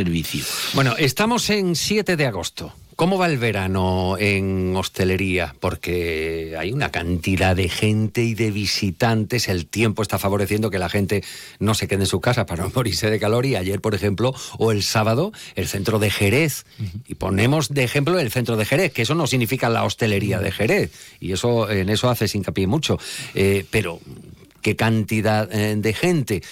Bueno, 0.75 0.95
estamos 0.97 1.51
en 1.51 1.75
7 1.75 2.17
de 2.17 2.27
agosto. 2.27 2.73
¿Cómo 2.99 3.17
va 3.17 3.29
el 3.29 3.39
verano 3.39 4.17
en 4.19 4.75
hostelería? 4.75 5.55
Porque 5.61 6.57
hay 6.59 6.73
una 6.73 6.91
cantidad 6.91 7.55
de 7.55 7.69
gente 7.69 8.25
y 8.25 8.35
de 8.35 8.51
visitantes. 8.51 9.47
El 9.47 9.67
tiempo 9.67 10.03
está 10.03 10.19
favoreciendo 10.19 10.69
que 10.69 10.81
la 10.81 10.89
gente 10.89 11.23
no 11.61 11.75
se 11.75 11.87
quede 11.87 12.01
en 12.01 12.07
su 12.07 12.21
casa 12.21 12.45
para 12.45 12.65
no 12.65 12.73
morirse 12.75 13.09
de 13.09 13.21
calor. 13.21 13.47
Y 13.47 13.55
ayer, 13.55 13.81
por 13.81 13.95
ejemplo, 13.95 14.35
o 14.59 14.73
el 14.73 14.83
sábado, 14.83 15.31
el 15.55 15.69
centro 15.69 16.01
de 16.01 16.11
Jerez. 16.11 16.67
Y 17.07 17.15
ponemos 17.15 17.69
de 17.69 17.85
ejemplo 17.85 18.19
el 18.19 18.33
centro 18.33 18.57
de 18.57 18.65
Jerez, 18.65 18.93
que 18.93 19.03
eso 19.03 19.15
no 19.15 19.29
significa 19.29 19.69
la 19.69 19.85
hostelería 19.85 20.41
de 20.41 20.51
Jerez. 20.51 20.91
Y 21.21 21.31
eso 21.31 21.71
en 21.71 21.91
eso 21.91 22.11
hace 22.11 22.27
hincapié 22.37 22.67
mucho. 22.67 22.99
Eh, 23.33 23.65
pero, 23.71 24.01
¿qué 24.61 24.75
cantidad 24.75 25.49
eh, 25.53 25.77
de 25.77 25.93
gente? 25.95 26.43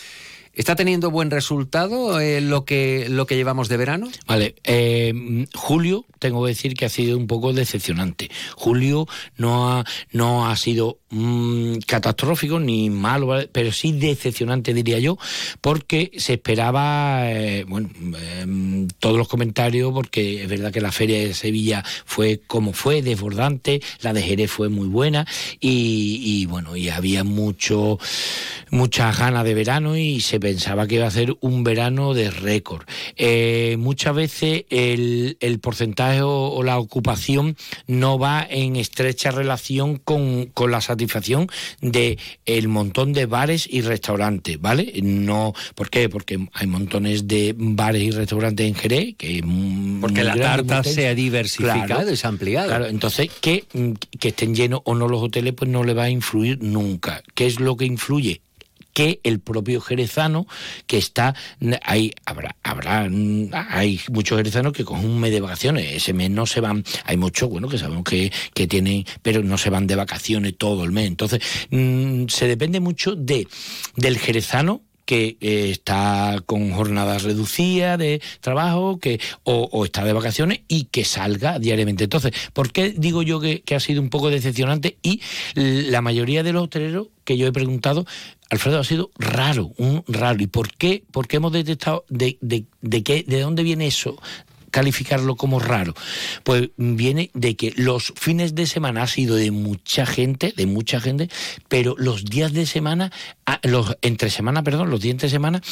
¿Está 0.57 0.75
teniendo 0.75 1.11
buen 1.11 1.31
resultado 1.31 2.19
eh, 2.19 2.41
lo, 2.41 2.65
que, 2.65 3.09
lo 3.11 3.27
que 3.27 3.37
llevamos 3.37 3.69
de 3.69 3.77
verano? 3.77 4.09
Vale, 4.27 4.55
eh, 4.65 5.47
Julio, 5.55 6.07
tengo 6.19 6.43
que 6.43 6.49
decir 6.49 6.75
que 6.75 6.87
ha 6.87 6.89
sido 6.89 7.19
un 7.19 7.27
poco 7.27 7.53
decepcionante. 7.53 8.31
Julio 8.55 9.07
no 9.37 9.69
ha, 9.71 9.85
no 10.13 10.49
ha 10.49 10.57
sido 10.57 10.99
mm, 11.11 11.77
catastrófico 11.87 12.59
ni 12.59 12.91
malo, 12.91 13.37
pero 13.53 13.71
sí 13.71 13.93
decepcionante, 13.93 14.73
diría 14.73 14.99
yo, 14.99 15.19
porque 15.61 16.11
se 16.17 16.35
esperaba, 16.35 17.31
eh, 17.31 17.65
bueno, 17.69 17.91
eh, 18.17 18.87
todos 18.99 19.19
los 19.19 19.29
comentarios, 19.29 19.93
porque 19.93 20.43
es 20.43 20.49
verdad 20.49 20.73
que 20.73 20.81
la 20.81 20.93
feria 20.93 21.19
de 21.19 21.35
Sevilla 21.35 21.85
fue 22.05 22.41
como 22.47 22.73
fue, 22.73 23.03
desbordante, 23.03 23.83
la 24.01 24.13
de 24.13 24.23
Jerez 24.23 24.51
fue 24.51 24.69
muy 24.69 24.89
buena 24.89 25.27
y, 25.61 26.21
y, 26.25 26.47
bueno, 26.47 26.77
y 26.77 26.89
había 26.89 27.25
mucho, 27.25 27.99
muchas 28.71 29.19
ganas 29.19 29.45
de 29.45 29.55
verano 29.55 29.97
y 29.97 30.21
se 30.21 30.39
pensaba 30.47 30.87
que 30.87 30.95
iba 30.95 31.09
a 31.09 31.11
ser 31.11 31.37
un 31.41 31.65
verano 31.65 32.15
de 32.15 32.31
récord. 32.31 32.87
Eh, 33.17 33.75
muchas 33.81 34.15
veces 34.15 34.65
el, 34.71 35.37
el 35.41 35.59
porcentaje 35.59 36.23
o, 36.23 36.51
o 36.51 36.63
la 36.63 36.79
ocupación 36.79 37.57
no 37.89 38.17
va 38.17 38.47
en 38.49 38.77
estrecha 38.77 39.33
relación 39.33 39.97
con, 39.97 40.47
con 40.55 40.71
la 40.71 40.81
satisfacción 40.81 41.49
de 41.81 42.17
el 42.45 42.69
montón 42.69 43.13
de 43.13 43.27
bares 43.27 43.67
y 43.69 43.81
restaurantes, 43.81 44.61
¿vale? 44.61 44.93
No, 45.03 45.53
¿por 45.75 45.91
qué? 45.91 46.09
Porque 46.09 46.39
hay 46.53 46.69
montones 46.69 47.27
de 47.27 47.53
bares 47.59 48.05
y 48.05 48.13
restaurantes 48.13 48.69
en 48.69 48.77
Jerez 48.77 49.17
que 49.19 49.43
Porque 50.01 50.23
la 50.23 50.37
tarta 50.37 50.85
se 50.85 51.09
ha 51.09 51.15
diversificado 51.17 52.13
y 52.13 52.17
se 52.17 52.25
ha 52.25 52.31
ampliado. 52.31 52.69
Claro, 52.69 52.87
entonces 52.87 53.31
que, 53.41 53.65
que 54.21 54.29
estén 54.29 54.55
llenos 54.55 54.83
o 54.85 54.95
no 54.95 55.09
los 55.09 55.21
hoteles, 55.21 55.55
pues 55.55 55.69
no 55.69 55.83
le 55.83 55.93
va 55.93 56.05
a 56.05 56.11
influir 56.11 56.63
nunca. 56.63 57.25
¿Qué 57.35 57.47
es 57.47 57.59
lo 57.59 57.77
que 57.77 57.87
influye? 57.87 58.43
Que 58.97 59.21
el 59.25 59.41
propio 59.41 59.83
jerezano 59.83 60.47
que 60.87 60.97
está 60.97 61.35
hay 61.83 62.13
habrá 62.25 62.57
habrá 62.63 63.07
hay 63.69 64.01
muchos 64.11 64.39
jerezanos 64.39 64.73
que 64.73 64.87
cogen 64.87 65.05
un 65.05 65.21
mes 65.21 65.33
de 65.33 65.43
vacaciones 65.43 65.97
ese 65.97 66.15
mes 66.15 66.31
no 66.31 66.47
se 66.47 66.63
van 66.63 66.83
hay 67.05 67.19
muchos 67.19 67.51
bueno 67.51 67.69
que 67.69 67.77
sabemos 67.77 68.05
que, 68.05 68.33
que 68.55 68.67
tienen 68.67 69.05
pero 69.21 69.43
no 69.43 69.59
se 69.59 69.69
van 69.69 69.87
de 69.87 69.97
vacaciones 69.97 70.57
todo 70.57 70.83
el 70.83 70.93
mes 70.93 71.09
entonces 71.09 71.43
mm, 71.69 72.29
se 72.29 72.49
depende 72.49 72.81
mucho 72.81 73.15
de 73.15 73.47
del 73.97 74.17
jerezano 74.17 74.81
que 75.05 75.37
eh, 75.41 75.71
está 75.71 76.43
con 76.47 76.73
jornadas 76.73 77.23
reducidas 77.23 77.99
de 77.99 78.23
trabajo 78.41 78.99
que 78.99 79.21
o, 79.45 79.69
o 79.71 79.85
está 79.85 80.05
de 80.05 80.13
vacaciones 80.13 80.63
y 80.67 80.85
que 80.87 81.05
salga 81.05 81.61
diariamente. 81.61 82.05
Entonces, 82.05 82.33
¿por 82.53 82.73
qué 82.73 82.91
digo 82.91 83.23
yo 83.23 83.39
que, 83.39 83.61
que 83.61 83.77
ha 83.77 83.81
sido 83.81 84.03
un 84.03 84.11
poco 84.11 84.31
decepcionante? 84.31 84.99
Y 85.03 85.23
la 85.55 86.03
mayoría 86.03 86.43
de 86.43 86.53
los 86.53 86.65
hoteleros 86.65 87.07
que 87.27 87.37
yo 87.37 87.47
he 87.47 87.53
preguntado, 87.53 88.07
Alfredo, 88.51 88.79
ha 88.79 88.85
sido 88.85 89.11
raro, 89.19 89.73
un 89.77 90.05
raro. 90.07 90.43
¿Y 90.43 90.47
por 90.47 90.73
qué? 90.73 91.05
¿Por 91.11 91.27
qué 91.27 91.37
hemos 91.37 91.53
detectado 91.53 92.05
de, 92.09 92.39
de, 92.41 92.67
de 92.81 93.03
qué, 93.03 93.25
de 93.27 93.41
dónde 93.41 93.63
viene 93.63 93.87
eso? 93.87 94.17
calificarlo 94.77 95.37
como 95.37 95.59
raro? 95.59 95.95
Pues 96.43 96.69
viene 96.77 97.31
de 97.33 97.57
que 97.57 97.73
los 97.77 98.13
fines 98.15 98.55
de 98.55 98.67
semana 98.67 99.05
ha 99.05 99.07
sido 99.07 99.35
de 99.37 99.51
mucha 99.51 100.05
gente, 100.05 100.53
de 100.55 100.67
mucha 100.67 101.01
gente, 101.01 101.31
pero 101.69 101.95
los 101.97 102.27
días 102.27 102.53
de 102.53 102.67
semana, 102.67 103.11
ah, 103.47 103.59
los 103.63 103.97
entre 104.03 104.29
semana, 104.29 104.63
perdón, 104.63 104.91
los 104.91 105.01
días 105.01 105.13
entre 105.13 105.31
semana, 105.31 105.63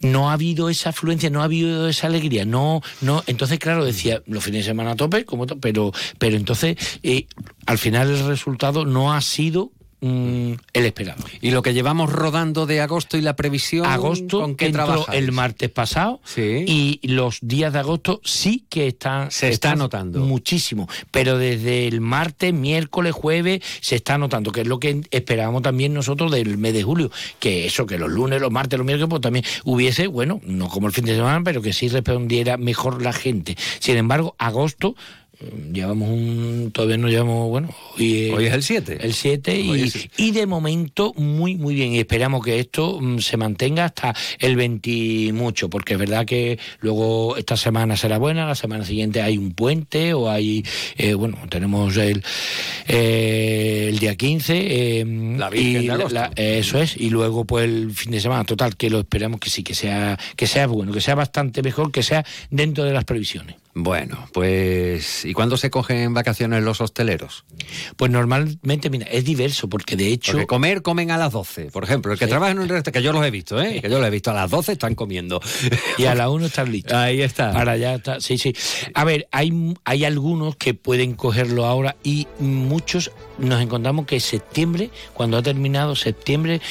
no 0.00 0.30
ha 0.30 0.32
habido 0.32 0.70
esa 0.70 0.88
afluencia, 0.88 1.28
no 1.28 1.42
ha 1.42 1.44
habido 1.44 1.86
esa 1.86 2.06
alegría, 2.06 2.46
no, 2.46 2.80
no, 3.02 3.22
entonces 3.26 3.58
claro, 3.58 3.84
decía, 3.84 4.22
los 4.26 4.42
fines 4.42 4.64
de 4.64 4.70
semana 4.70 4.92
a 4.92 4.96
tope, 4.96 5.26
como 5.26 5.46
pero, 5.46 5.92
pero 6.18 6.36
entonces 6.36 6.78
eh, 7.02 7.26
al 7.66 7.76
final 7.76 8.08
el 8.08 8.26
resultado 8.26 8.86
no 8.86 9.12
ha 9.12 9.20
sido 9.20 9.70
mm, 10.00 10.52
el 10.72 10.86
esperado. 10.86 11.24
Y 11.40 11.50
lo 11.50 11.62
que 11.62 11.74
llevamos 11.74 12.12
rodando 12.12 12.66
de 12.66 12.80
agosto 12.80 13.16
y 13.16 13.22
la 13.22 13.36
previsión, 13.36 13.86
Agosto 13.86 14.40
¿con 14.40 14.56
qué 14.56 14.66
entró 14.66 15.06
el 15.12 15.32
martes 15.32 15.70
pasado 15.70 16.20
y 16.36 17.00
los 17.02 17.38
días 17.42 17.72
de 17.72 17.78
agosto 17.78 18.20
sí 18.24 18.64
que 18.68 18.88
están 18.88 19.30
Se 19.30 19.48
está 19.48 19.74
notando. 19.74 20.20
muchísimo, 20.20 20.88
pero 21.10 21.38
desde 21.38 21.86
el 21.86 22.00
martes, 22.00 22.52
miércoles, 22.52 23.12
jueves 23.12 23.62
se 23.80 23.96
está 23.96 24.18
notando, 24.18 24.52
que 24.52 24.62
es 24.62 24.66
lo 24.66 24.80
que 24.80 25.02
esperábamos 25.10 25.62
también 25.62 25.94
nosotros 25.94 26.30
del 26.30 26.58
mes 26.58 26.74
de 26.74 26.82
julio, 26.82 27.10
que 27.38 27.66
eso, 27.66 27.86
que 27.86 27.98
los 27.98 28.10
lunes, 28.10 28.40
los 28.40 28.50
martes, 28.50 28.78
los 28.78 28.86
miércoles, 28.86 29.08
pues 29.10 29.22
también 29.22 29.44
hubiese, 29.64 30.06
bueno, 30.06 30.40
no 30.44 30.68
como 30.68 30.86
el 30.86 30.92
fin 30.92 31.04
de 31.04 31.16
semana, 31.16 31.42
pero 31.44 31.62
que 31.62 31.72
sí 31.72 31.88
respondiera 31.88 32.56
mejor 32.56 33.02
la 33.02 33.12
gente. 33.12 33.56
Sin 33.78 33.96
embargo, 33.96 34.34
agosto 34.38 34.94
mm, 35.25 35.25
llevamos 35.72 36.08
un 36.08 36.70
todavía 36.72 36.96
no 36.96 37.08
llevamos 37.08 37.48
bueno 37.50 37.68
hoy, 37.98 38.30
Hoy 38.30 38.46
es 38.46 38.54
el 38.54 38.62
7. 38.62 38.98
el 39.00 39.12
7 39.12 39.52
Hoy 39.52 39.80
y, 39.80 39.82
el- 39.82 40.10
y 40.16 40.30
de 40.32 40.46
momento 40.46 41.12
muy 41.14 41.56
muy 41.56 41.74
bien 41.74 41.92
y 41.92 41.98
esperamos 41.98 42.42
que 42.44 42.58
esto 42.58 42.98
mm, 43.00 43.18
se 43.18 43.36
mantenga 43.36 43.84
hasta 43.84 44.14
el 44.38 44.56
20 44.56 44.90
y 44.90 45.32
mucho 45.32 45.68
porque 45.68 45.92
es 45.94 45.98
verdad 45.98 46.24
que 46.24 46.58
luego 46.80 47.36
esta 47.36 47.56
semana 47.56 47.96
será 47.96 48.18
buena 48.18 48.46
la 48.46 48.54
semana 48.54 48.84
siguiente 48.84 49.20
hay 49.20 49.36
un 49.36 49.52
puente 49.52 50.14
o 50.14 50.30
hay 50.30 50.64
eh, 50.96 51.14
bueno 51.14 51.38
tenemos 51.50 51.94
el 51.98 52.22
eh, 52.88 53.88
el 53.90 53.98
día 53.98 54.14
15 54.16 55.00
eh, 55.00 55.04
La 55.38 55.50
Virgen 55.50 55.82
y 55.82 55.86
de 55.86 55.92
agosto. 55.92 56.14
la- 56.14 56.30
eso 56.36 56.80
es 56.80 56.96
y 56.96 57.10
luego 57.10 57.44
pues 57.44 57.64
el 57.66 57.90
fin 57.92 58.12
de 58.12 58.20
semana 58.20 58.44
total 58.44 58.76
que 58.76 58.90
lo 58.90 59.00
esperamos 59.00 59.40
que 59.40 59.50
sí 59.50 59.62
que 59.62 59.74
sea 59.74 60.18
que 60.36 60.46
sea 60.46 60.66
bueno 60.66 60.92
que 60.92 61.00
sea 61.00 61.14
bastante 61.14 61.62
mejor 61.62 61.92
que 61.92 62.02
sea 62.02 62.24
dentro 62.50 62.84
de 62.84 62.92
las 62.92 63.04
previsiones 63.04 63.56
Bueno, 63.78 64.26
pues 64.32 65.26
¿y 65.26 65.34
cuándo 65.34 65.58
se 65.58 65.68
cogen 65.68 66.14
vacaciones 66.14 66.62
los 66.62 66.80
hosteleros? 66.80 67.44
pues 67.96 68.10
normalmente 68.10 68.88
mira 68.88 69.06
es 69.10 69.22
diverso 69.24 69.68
porque 69.68 69.96
de 69.96 70.08
hecho 70.08 70.32
Porque 70.32 70.46
comer 70.46 70.80
comen 70.80 71.10
a 71.10 71.18
las 71.18 71.30
12, 71.32 71.66
por 71.66 71.84
ejemplo. 71.84 72.12
El 72.12 72.18
que 72.18 72.24
Sí. 72.24 72.30
trabaja 72.30 72.52
en 72.52 72.58
un 72.58 72.62
restaurante, 72.62 72.92
que 72.92 73.02
yo 73.02 73.12
los 73.12 73.22
he 73.26 73.30
visto, 73.30 73.60
¿eh? 73.60 73.82
Que 73.82 73.90
yo 73.90 73.98
los 73.98 74.06
he 74.08 74.10
visto, 74.10 74.30
a 74.30 74.34
las 74.34 74.50
12 74.50 74.72
están 74.72 74.94
comiendo. 74.94 75.42
y 75.98 76.04
a 76.06 76.14
la 76.14 76.30
1 76.30 76.46
están 76.46 76.72
listos. 76.72 76.94
Ahí 76.94 77.20
está. 77.20 77.52
Para 77.52 77.72
allá 77.72 77.96
está. 77.96 78.18
Sí, 78.18 78.38
sí. 78.38 78.54
A 78.94 79.04
ver, 79.04 79.28
hay, 79.30 79.52
hay 79.84 80.04
algunos 80.06 80.56
que 80.56 80.72
pueden 80.72 81.12
cogerlo 81.14 81.66
ahora 81.66 81.96
y 82.02 82.26
muchos 82.38 83.10
nos 83.36 83.60
encontramos 83.60 84.06
que 84.06 84.20
septiembre, 84.20 84.88
cuando 85.12 85.36
ha 85.36 85.42
terminado 85.42 85.94
septiembre, 85.96 86.62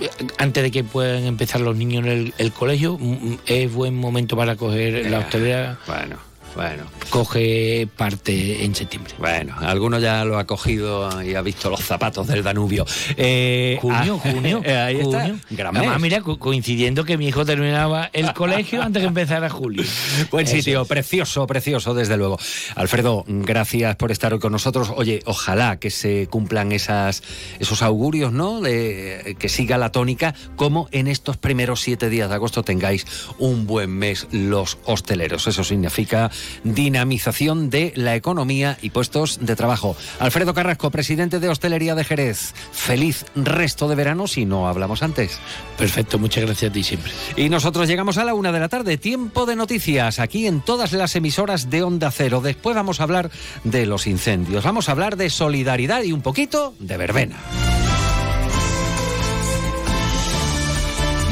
eh, 0.00 0.08
antes 0.38 0.62
de 0.64 0.72
que 0.72 0.82
puedan 0.82 1.22
empezar 1.24 1.60
los 1.60 1.76
niños 1.76 2.04
en 2.04 2.10
el, 2.10 2.34
el 2.38 2.50
colegio, 2.52 2.98
mm, 2.98 3.04
mm, 3.12 3.38
es 3.46 3.72
buen 3.72 3.94
momento 3.96 4.36
para 4.36 4.56
coger 4.56 5.08
la 5.08 5.20
hostelera. 5.20 5.78
Bueno. 5.86 6.27
Bueno. 6.58 6.84
coge 7.10 7.88
parte 7.96 8.64
en 8.64 8.74
septiembre. 8.74 9.14
Bueno, 9.18 9.54
alguno 9.60 9.98
ya 10.00 10.24
lo 10.24 10.38
ha 10.38 10.44
cogido 10.46 11.22
y 11.22 11.34
ha 11.36 11.40
visto 11.42 11.70
los 11.70 11.80
zapatos 11.80 12.26
del 12.26 12.42
Danubio. 12.42 12.84
Eh, 13.16 13.78
Junio, 13.80 14.20
ah, 14.24 14.30
junio. 14.30 14.62
ahí 14.66 14.96
está. 14.96 15.20
junio. 15.22 15.38
Gran 15.50 15.76
Además, 15.76 15.94
mes. 15.96 16.02
mira, 16.02 16.20
co- 16.20 16.38
coincidiendo 16.38 17.04
que 17.04 17.16
mi 17.16 17.28
hijo 17.28 17.44
terminaba 17.44 18.10
el 18.12 18.32
colegio 18.34 18.82
antes 18.82 19.02
que 19.02 19.06
empezara 19.08 19.48
julio. 19.48 19.84
Buen 20.32 20.46
Eso 20.46 20.56
sitio, 20.56 20.84
precioso, 20.84 21.46
precioso, 21.46 21.94
desde 21.94 22.16
luego. 22.16 22.38
Alfredo, 22.74 23.24
gracias 23.28 23.94
por 23.96 24.10
estar 24.10 24.32
hoy 24.32 24.40
con 24.40 24.50
nosotros. 24.52 24.90
Oye, 24.96 25.22
ojalá 25.26 25.78
que 25.78 25.90
se 25.90 26.26
cumplan 26.26 26.72
esas, 26.72 27.22
esos 27.60 27.82
augurios, 27.82 28.32
¿no? 28.32 28.60
De, 28.60 29.36
que 29.38 29.48
siga 29.48 29.78
la 29.78 29.92
tónica, 29.92 30.34
como 30.56 30.88
en 30.90 31.06
estos 31.06 31.36
primeros 31.36 31.80
siete 31.82 32.10
días 32.10 32.28
de 32.28 32.34
agosto 32.34 32.64
tengáis 32.64 33.06
un 33.38 33.66
buen 33.66 33.90
mes 33.90 34.26
los 34.32 34.78
hosteleros. 34.84 35.46
Eso 35.46 35.62
significa 35.62 36.30
dinamización 36.64 37.70
de 37.70 37.92
la 37.96 38.14
economía 38.16 38.78
y 38.82 38.90
puestos 38.90 39.38
de 39.40 39.56
trabajo. 39.56 39.96
Alfredo 40.18 40.54
Carrasco, 40.54 40.90
presidente 40.90 41.40
de 41.40 41.48
Hostelería 41.48 41.94
de 41.94 42.04
Jerez. 42.04 42.54
Feliz 42.72 43.24
resto 43.34 43.88
de 43.88 43.94
verano 43.94 44.26
si 44.26 44.44
no 44.44 44.68
hablamos 44.68 45.02
antes. 45.02 45.38
Perfecto, 45.76 46.18
muchas 46.18 46.44
gracias 46.44 46.70
a 46.70 46.72
ti 46.72 46.82
siempre. 46.82 47.12
Y 47.36 47.48
nosotros 47.48 47.88
llegamos 47.88 48.18
a 48.18 48.24
la 48.24 48.34
una 48.34 48.52
de 48.52 48.60
la 48.60 48.68
tarde, 48.68 48.98
tiempo 48.98 49.46
de 49.46 49.56
noticias, 49.56 50.18
aquí 50.18 50.46
en 50.46 50.60
todas 50.60 50.92
las 50.92 51.14
emisoras 51.16 51.70
de 51.70 51.82
Onda 51.82 52.10
Cero. 52.10 52.40
Después 52.40 52.76
vamos 52.76 53.00
a 53.00 53.04
hablar 53.04 53.30
de 53.64 53.86
los 53.86 54.06
incendios, 54.06 54.64
vamos 54.64 54.88
a 54.88 54.92
hablar 54.92 55.16
de 55.16 55.30
solidaridad 55.30 56.02
y 56.02 56.12
un 56.12 56.22
poquito 56.22 56.74
de 56.78 56.96
verbena. 56.96 57.36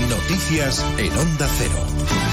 Noticias 0.08 0.84
en 0.98 1.12
Onda 1.16 1.48
Cero. 1.58 2.25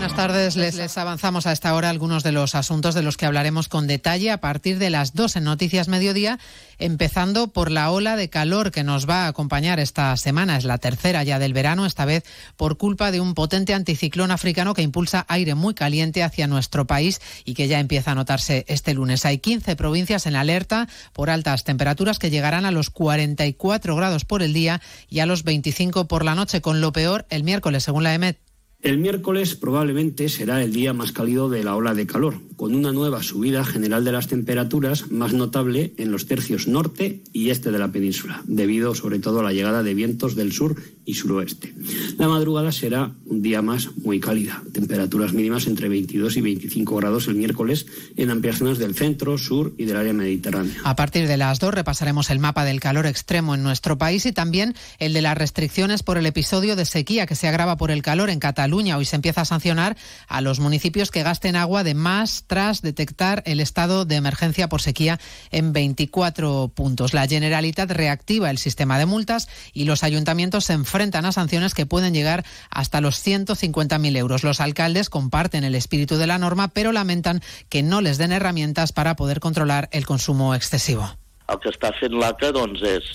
Buenas 0.00 0.16
tardes. 0.16 0.56
Les, 0.56 0.96
avanzamos 0.96 1.46
a 1.46 1.52
esta 1.52 1.74
hora 1.74 1.90
algunos 1.90 2.22
de 2.22 2.32
los 2.32 2.54
asuntos 2.54 2.94
de 2.94 3.02
los 3.02 3.18
que 3.18 3.26
hablaremos 3.26 3.68
con 3.68 3.86
detalle 3.86 4.30
a 4.30 4.40
partir 4.40 4.78
de 4.78 4.88
las 4.88 5.12
dos 5.12 5.36
en 5.36 5.44
Noticias 5.44 5.88
Mediodía, 5.88 6.38
empezando 6.78 7.48
por 7.48 7.70
la 7.70 7.90
ola 7.90 8.16
de 8.16 8.30
calor 8.30 8.70
que 8.70 8.82
nos 8.82 9.06
va 9.06 9.26
a 9.26 9.28
acompañar 9.28 9.78
esta 9.78 10.16
semana. 10.16 10.56
Es 10.56 10.64
la 10.64 10.78
tercera 10.78 11.22
ya 11.22 11.38
del 11.38 11.52
verano, 11.52 11.84
esta 11.84 12.06
vez 12.06 12.24
por 12.56 12.78
culpa 12.78 13.10
de 13.10 13.20
un 13.20 13.34
potente 13.34 13.74
anticiclón 13.74 14.30
africano 14.30 14.72
que 14.72 14.80
impulsa 14.80 15.26
aire 15.28 15.54
muy 15.54 15.74
caliente 15.74 16.22
hacia 16.22 16.46
nuestro 16.46 16.86
país 16.86 17.20
y 17.44 17.52
que 17.52 17.68
ya 17.68 17.78
empieza 17.78 18.12
a 18.12 18.14
notarse 18.14 18.64
este 18.68 18.94
lunes. 18.94 19.26
Hay 19.26 19.36
15 19.36 19.76
provincias 19.76 20.24
en 20.24 20.34
alerta 20.34 20.88
por 21.12 21.28
altas 21.28 21.62
temperaturas 21.62 22.18
que 22.18 22.30
llegarán 22.30 22.64
a 22.64 22.70
los 22.70 22.88
44 22.88 23.96
grados 23.96 24.24
por 24.24 24.42
el 24.42 24.54
día 24.54 24.80
y 25.10 25.18
a 25.18 25.26
los 25.26 25.44
25 25.44 26.08
por 26.08 26.24
la 26.24 26.34
noche, 26.34 26.62
con 26.62 26.80
lo 26.80 26.90
peor 26.90 27.26
el 27.28 27.44
miércoles, 27.44 27.84
según 27.84 28.04
la 28.04 28.14
EMET. 28.14 28.49
El 28.82 28.96
miércoles 28.96 29.56
probablemente 29.56 30.30
será 30.30 30.62
el 30.62 30.72
día 30.72 30.94
más 30.94 31.12
cálido 31.12 31.50
de 31.50 31.62
la 31.62 31.76
ola 31.76 31.92
de 31.92 32.06
calor, 32.06 32.40
con 32.56 32.74
una 32.74 32.92
nueva 32.92 33.22
subida 33.22 33.62
general 33.62 34.06
de 34.06 34.12
las 34.12 34.26
temperaturas 34.26 35.10
más 35.10 35.34
notable 35.34 35.92
en 35.98 36.10
los 36.10 36.24
tercios 36.24 36.66
norte 36.66 37.22
y 37.30 37.50
este 37.50 37.72
de 37.72 37.78
la 37.78 37.92
península, 37.92 38.42
debido 38.46 38.94
sobre 38.94 39.18
todo 39.18 39.40
a 39.40 39.42
la 39.42 39.52
llegada 39.52 39.82
de 39.82 39.92
vientos 39.92 40.34
del 40.34 40.52
sur 40.52 40.76
y 41.04 41.14
suroeste. 41.14 41.74
La 42.16 42.28
madrugada 42.28 42.72
será 42.72 43.12
un 43.26 43.42
día 43.42 43.60
más 43.60 43.94
muy 43.98 44.18
cálida, 44.18 44.62
temperaturas 44.72 45.34
mínimas 45.34 45.66
entre 45.66 45.90
22 45.90 46.38
y 46.38 46.40
25 46.40 46.96
grados 46.96 47.28
el 47.28 47.34
miércoles 47.34 47.84
en 48.16 48.30
amplias 48.30 48.58
zonas 48.58 48.78
del 48.78 48.94
centro, 48.94 49.36
sur 49.36 49.74
y 49.76 49.84
del 49.84 49.98
área 49.98 50.14
mediterránea. 50.14 50.80
A 50.84 50.96
partir 50.96 51.28
de 51.28 51.36
las 51.36 51.60
dos 51.60 51.74
repasaremos 51.74 52.30
el 52.30 52.38
mapa 52.38 52.64
del 52.64 52.80
calor 52.80 53.04
extremo 53.04 53.54
en 53.54 53.62
nuestro 53.62 53.98
país 53.98 54.24
y 54.24 54.32
también 54.32 54.74
el 54.98 55.12
de 55.12 55.20
las 55.20 55.36
restricciones 55.36 56.02
por 56.02 56.16
el 56.16 56.24
episodio 56.24 56.76
de 56.76 56.86
sequía 56.86 57.26
que 57.26 57.34
se 57.34 57.46
agrava 57.46 57.76
por 57.76 57.90
el 57.90 58.00
calor 58.00 58.30
en 58.30 58.38
Cataluña. 58.38 58.69
Hoy 58.72 59.04
se 59.04 59.16
empieza 59.16 59.42
a 59.42 59.44
sancionar 59.44 59.96
a 60.28 60.40
los 60.40 60.60
municipios 60.60 61.10
que 61.10 61.22
gasten 61.22 61.56
agua 61.56 61.84
de 61.84 61.94
más 61.94 62.44
tras 62.46 62.82
detectar 62.82 63.42
el 63.46 63.60
estado 63.60 64.04
de 64.04 64.16
emergencia 64.16 64.68
por 64.68 64.80
sequía 64.80 65.18
en 65.50 65.72
24 65.72 66.68
puntos. 66.74 67.12
La 67.12 67.26
Generalitat 67.26 67.90
reactiva 67.90 68.50
el 68.50 68.58
sistema 68.58 68.98
de 68.98 69.06
multas 69.06 69.48
y 69.72 69.84
los 69.84 70.02
ayuntamientos 70.04 70.64
se 70.64 70.72
enfrentan 70.72 71.24
a 71.24 71.32
sanciones 71.32 71.74
que 71.74 71.86
pueden 71.86 72.14
llegar 72.14 72.44
hasta 72.70 73.00
los 73.00 73.24
150.000 73.26 74.16
euros. 74.16 74.44
Los 74.44 74.60
alcaldes 74.60 75.10
comparten 75.10 75.64
el 75.64 75.74
espíritu 75.74 76.16
de 76.16 76.26
la 76.26 76.38
norma, 76.38 76.68
pero 76.68 76.92
lamentan 76.92 77.42
que 77.68 77.82
no 77.82 78.00
les 78.00 78.18
den 78.18 78.32
herramientas 78.32 78.92
para 78.92 79.16
poder 79.16 79.40
controlar 79.40 79.88
el 79.92 80.06
consumo 80.06 80.54
excesivo. 80.54 81.19
El 81.50 81.58
que 81.62 81.72
està 81.72 81.90
fent 81.98 82.14
l'ACA 82.14 82.52
doncs 82.54 82.82
és, 82.86 83.08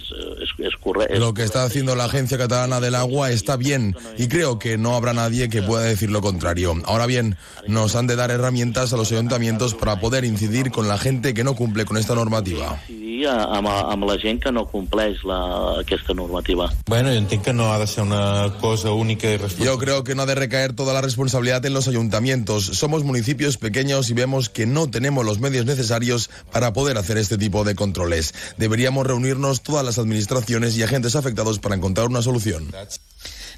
és, 0.44 0.54
és 0.70 0.76
correcte. 0.84 1.20
Lo 1.20 1.34
que 1.34 1.44
está 1.44 1.64
haciendo 1.64 1.96
la 1.96 2.06
Agencia 2.06 2.38
Catalana 2.38 2.80
del 2.80 2.96
Agua 2.96 3.32
está 3.32 3.56
bien 3.56 3.96
y 4.18 4.28
creo 4.28 4.60
que 4.60 4.78
no 4.78 4.96
habrá 4.96 5.14
nadie 5.14 5.50
que 5.50 5.62
pueda 5.62 5.84
decir 5.84 6.12
lo 6.12 6.22
contrario. 6.22 6.76
Ahora 6.86 7.06
bien, 7.06 7.38
nos 7.68 7.96
han 7.96 8.08
de 8.08 8.16
dar 8.16 8.32
herramientas 8.32 8.94
a 8.94 8.98
los 8.98 9.12
ayuntamientos 9.12 9.74
para 9.74 10.00
poder 10.00 10.26
incidir 10.26 10.72
con 10.72 10.88
la 10.88 10.98
gente 10.98 11.34
que 11.34 11.44
no 11.44 11.56
cumple 11.56 11.86
con 11.86 11.98
esta 11.98 12.16
normativa. 12.16 12.80
amb, 13.24 13.68
amb 13.68 14.06
la 14.06 14.18
gent 14.20 14.42
que 14.44 14.52
no 14.52 14.66
compleix 14.70 15.24
la, 15.24 15.40
aquesta 15.80 16.14
normativa. 16.14 16.70
Bueno, 16.88 17.12
yo 17.12 17.18
entiendo 17.18 17.46
que 17.46 17.54
no 17.54 17.72
ha 17.72 17.80
de 17.80 17.88
ser 17.88 18.04
una 18.04 18.54
cosa 18.60 18.92
única 18.92 19.28
y 19.34 19.40
Yo 19.64 19.78
creo 19.78 20.04
que 20.04 20.16
no 20.16 20.24
ha 20.24 20.26
de 20.26 20.36
recaer 20.36 20.74
toda 20.74 20.94
la 20.94 21.02
responsabilidad 21.02 21.66
en 21.66 21.74
los 21.74 21.88
ayuntamientos. 21.88 22.66
Somos 22.66 23.04
municipios 23.04 23.58
pequeños 23.58 24.10
y 24.10 24.14
vemos 24.14 24.50
que 24.50 24.66
no 24.66 24.90
tenemos 24.90 25.26
los 25.26 25.40
medios 25.40 25.66
necesarios 25.66 26.30
para 26.52 26.74
poder 26.74 26.98
hacer 26.98 27.18
este 27.18 27.38
tipo 27.38 27.64
de 27.64 27.76
controles. 27.76 28.25
Deberíamos 28.58 29.06
reunirnos 29.06 29.62
todas 29.62 29.86
las 29.86 29.98
administraciones 29.98 30.78
y 30.78 30.84
agentes 30.84 31.16
afectados 31.16 31.60
para 31.60 31.76
encontrar 31.76 32.08
una 32.08 32.22
solución. 32.22 32.72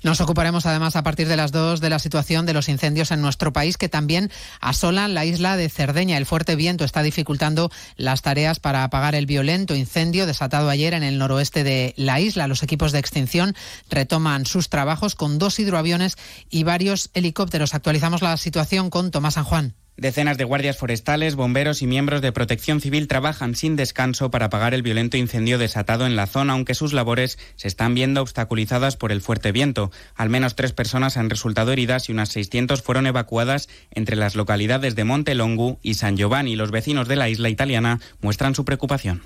Nos 0.04 0.22
ocuparemos 0.22 0.66
además 0.66 0.96
a 0.96 1.04
partir 1.04 1.28
de 1.28 1.38
las 1.38 1.52
dos 1.52 1.82
de 1.82 1.90
la 1.90 2.00
situación 2.00 2.46
de 2.46 2.54
los 2.54 2.70
incendios 2.70 3.12
en 3.12 3.22
nuestro 3.22 3.52
país 3.52 3.78
que 3.78 3.90
también 3.90 4.32
asolan 4.62 5.14
la 5.14 5.26
isla 5.26 5.58
de 5.58 5.70
Cerdeña. 5.70 6.18
El 6.18 6.26
fuerte 6.26 6.56
viento 6.56 6.86
está 6.86 7.02
dificultando 7.02 7.72
las 7.96 8.22
tareas 8.22 8.60
para 8.60 8.84
apagar 8.84 9.16
el 9.16 9.26
violento 9.26 9.76
incendio 9.76 10.26
desatado 10.26 10.70
ayer 10.70 10.94
en 10.94 11.04
el 11.04 11.18
noroeste 11.18 11.64
de 11.64 11.94
la 11.98 12.20
isla. 12.20 12.48
Los 12.48 12.64
equipos 12.64 12.92
de 12.92 13.00
extinción 13.00 13.56
retoman 13.90 14.46
sus 14.46 14.70
trabajos 14.70 15.16
con 15.16 15.40
dos 15.40 15.60
hidroaviones 15.60 16.16
y 16.50 16.64
varios 16.64 17.10
helicópteros. 17.14 17.74
Actualizamos 17.74 18.22
la 18.22 18.38
situación 18.38 18.90
con 18.90 19.12
Tomás 19.12 19.36
San 19.36 19.46
Juan. 19.46 19.74
Decenas 19.98 20.38
de 20.38 20.44
guardias 20.44 20.78
forestales, 20.78 21.36
bomberos 21.36 21.82
y 21.82 21.88
miembros 21.88 22.22
de 22.22 22.32
protección 22.32 22.82
civil 22.82 23.08
trabajan 23.08 23.56
sin 23.56 23.76
descanso 23.76 24.30
para 24.30 24.46
apagar 24.46 24.76
el 24.76 24.84
violento 24.84 25.18
incendio 25.18 25.58
desatado 25.58 26.06
en 26.06 26.16
la 26.16 26.28
zona, 26.28 26.54
aunque 26.54 26.76
sus 26.76 26.94
labores 26.94 27.40
se 27.56 27.68
están 27.68 27.96
viendo 27.96 28.22
obstaculizadas 28.22 28.96
por 28.96 29.12
el 29.12 29.22
fuerte 29.22 29.52
viento. 29.52 29.92
Al 30.14 30.30
menos 30.30 30.56
tres 30.56 30.72
personas 30.72 31.18
han 31.18 31.32
resultado 31.32 31.72
heridas 31.72 32.10
y 32.10 32.12
unas 32.12 32.30
600 32.30 32.84
fueron 32.84 33.08
evacuadas 33.08 33.70
entre 33.90 34.16
las 34.16 34.36
localidades 34.36 34.96
de 34.96 35.04
Monte 35.04 35.34
Longu 35.34 35.80
y 35.82 35.96
San 35.96 36.16
Giovanni. 36.16 36.56
Los 36.56 36.70
vecinos 36.70 37.08
de 37.08 37.16
la 37.16 37.30
isla 37.30 37.50
italiana 37.50 38.00
muestran 38.22 38.54
su 38.54 38.66
preocupación. 38.66 39.24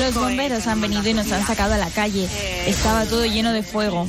Los 0.00 0.14
bomberos 0.14 0.66
han 0.66 0.80
venido 0.80 1.08
y 1.08 1.14
nos 1.14 1.30
han 1.30 1.46
sacado 1.46 1.74
a 1.74 1.78
la 1.78 1.90
calle. 1.90 2.26
Estaba 2.66 3.04
todo 3.04 3.24
lleno 3.26 3.52
de 3.52 3.62
fuego. 3.62 4.08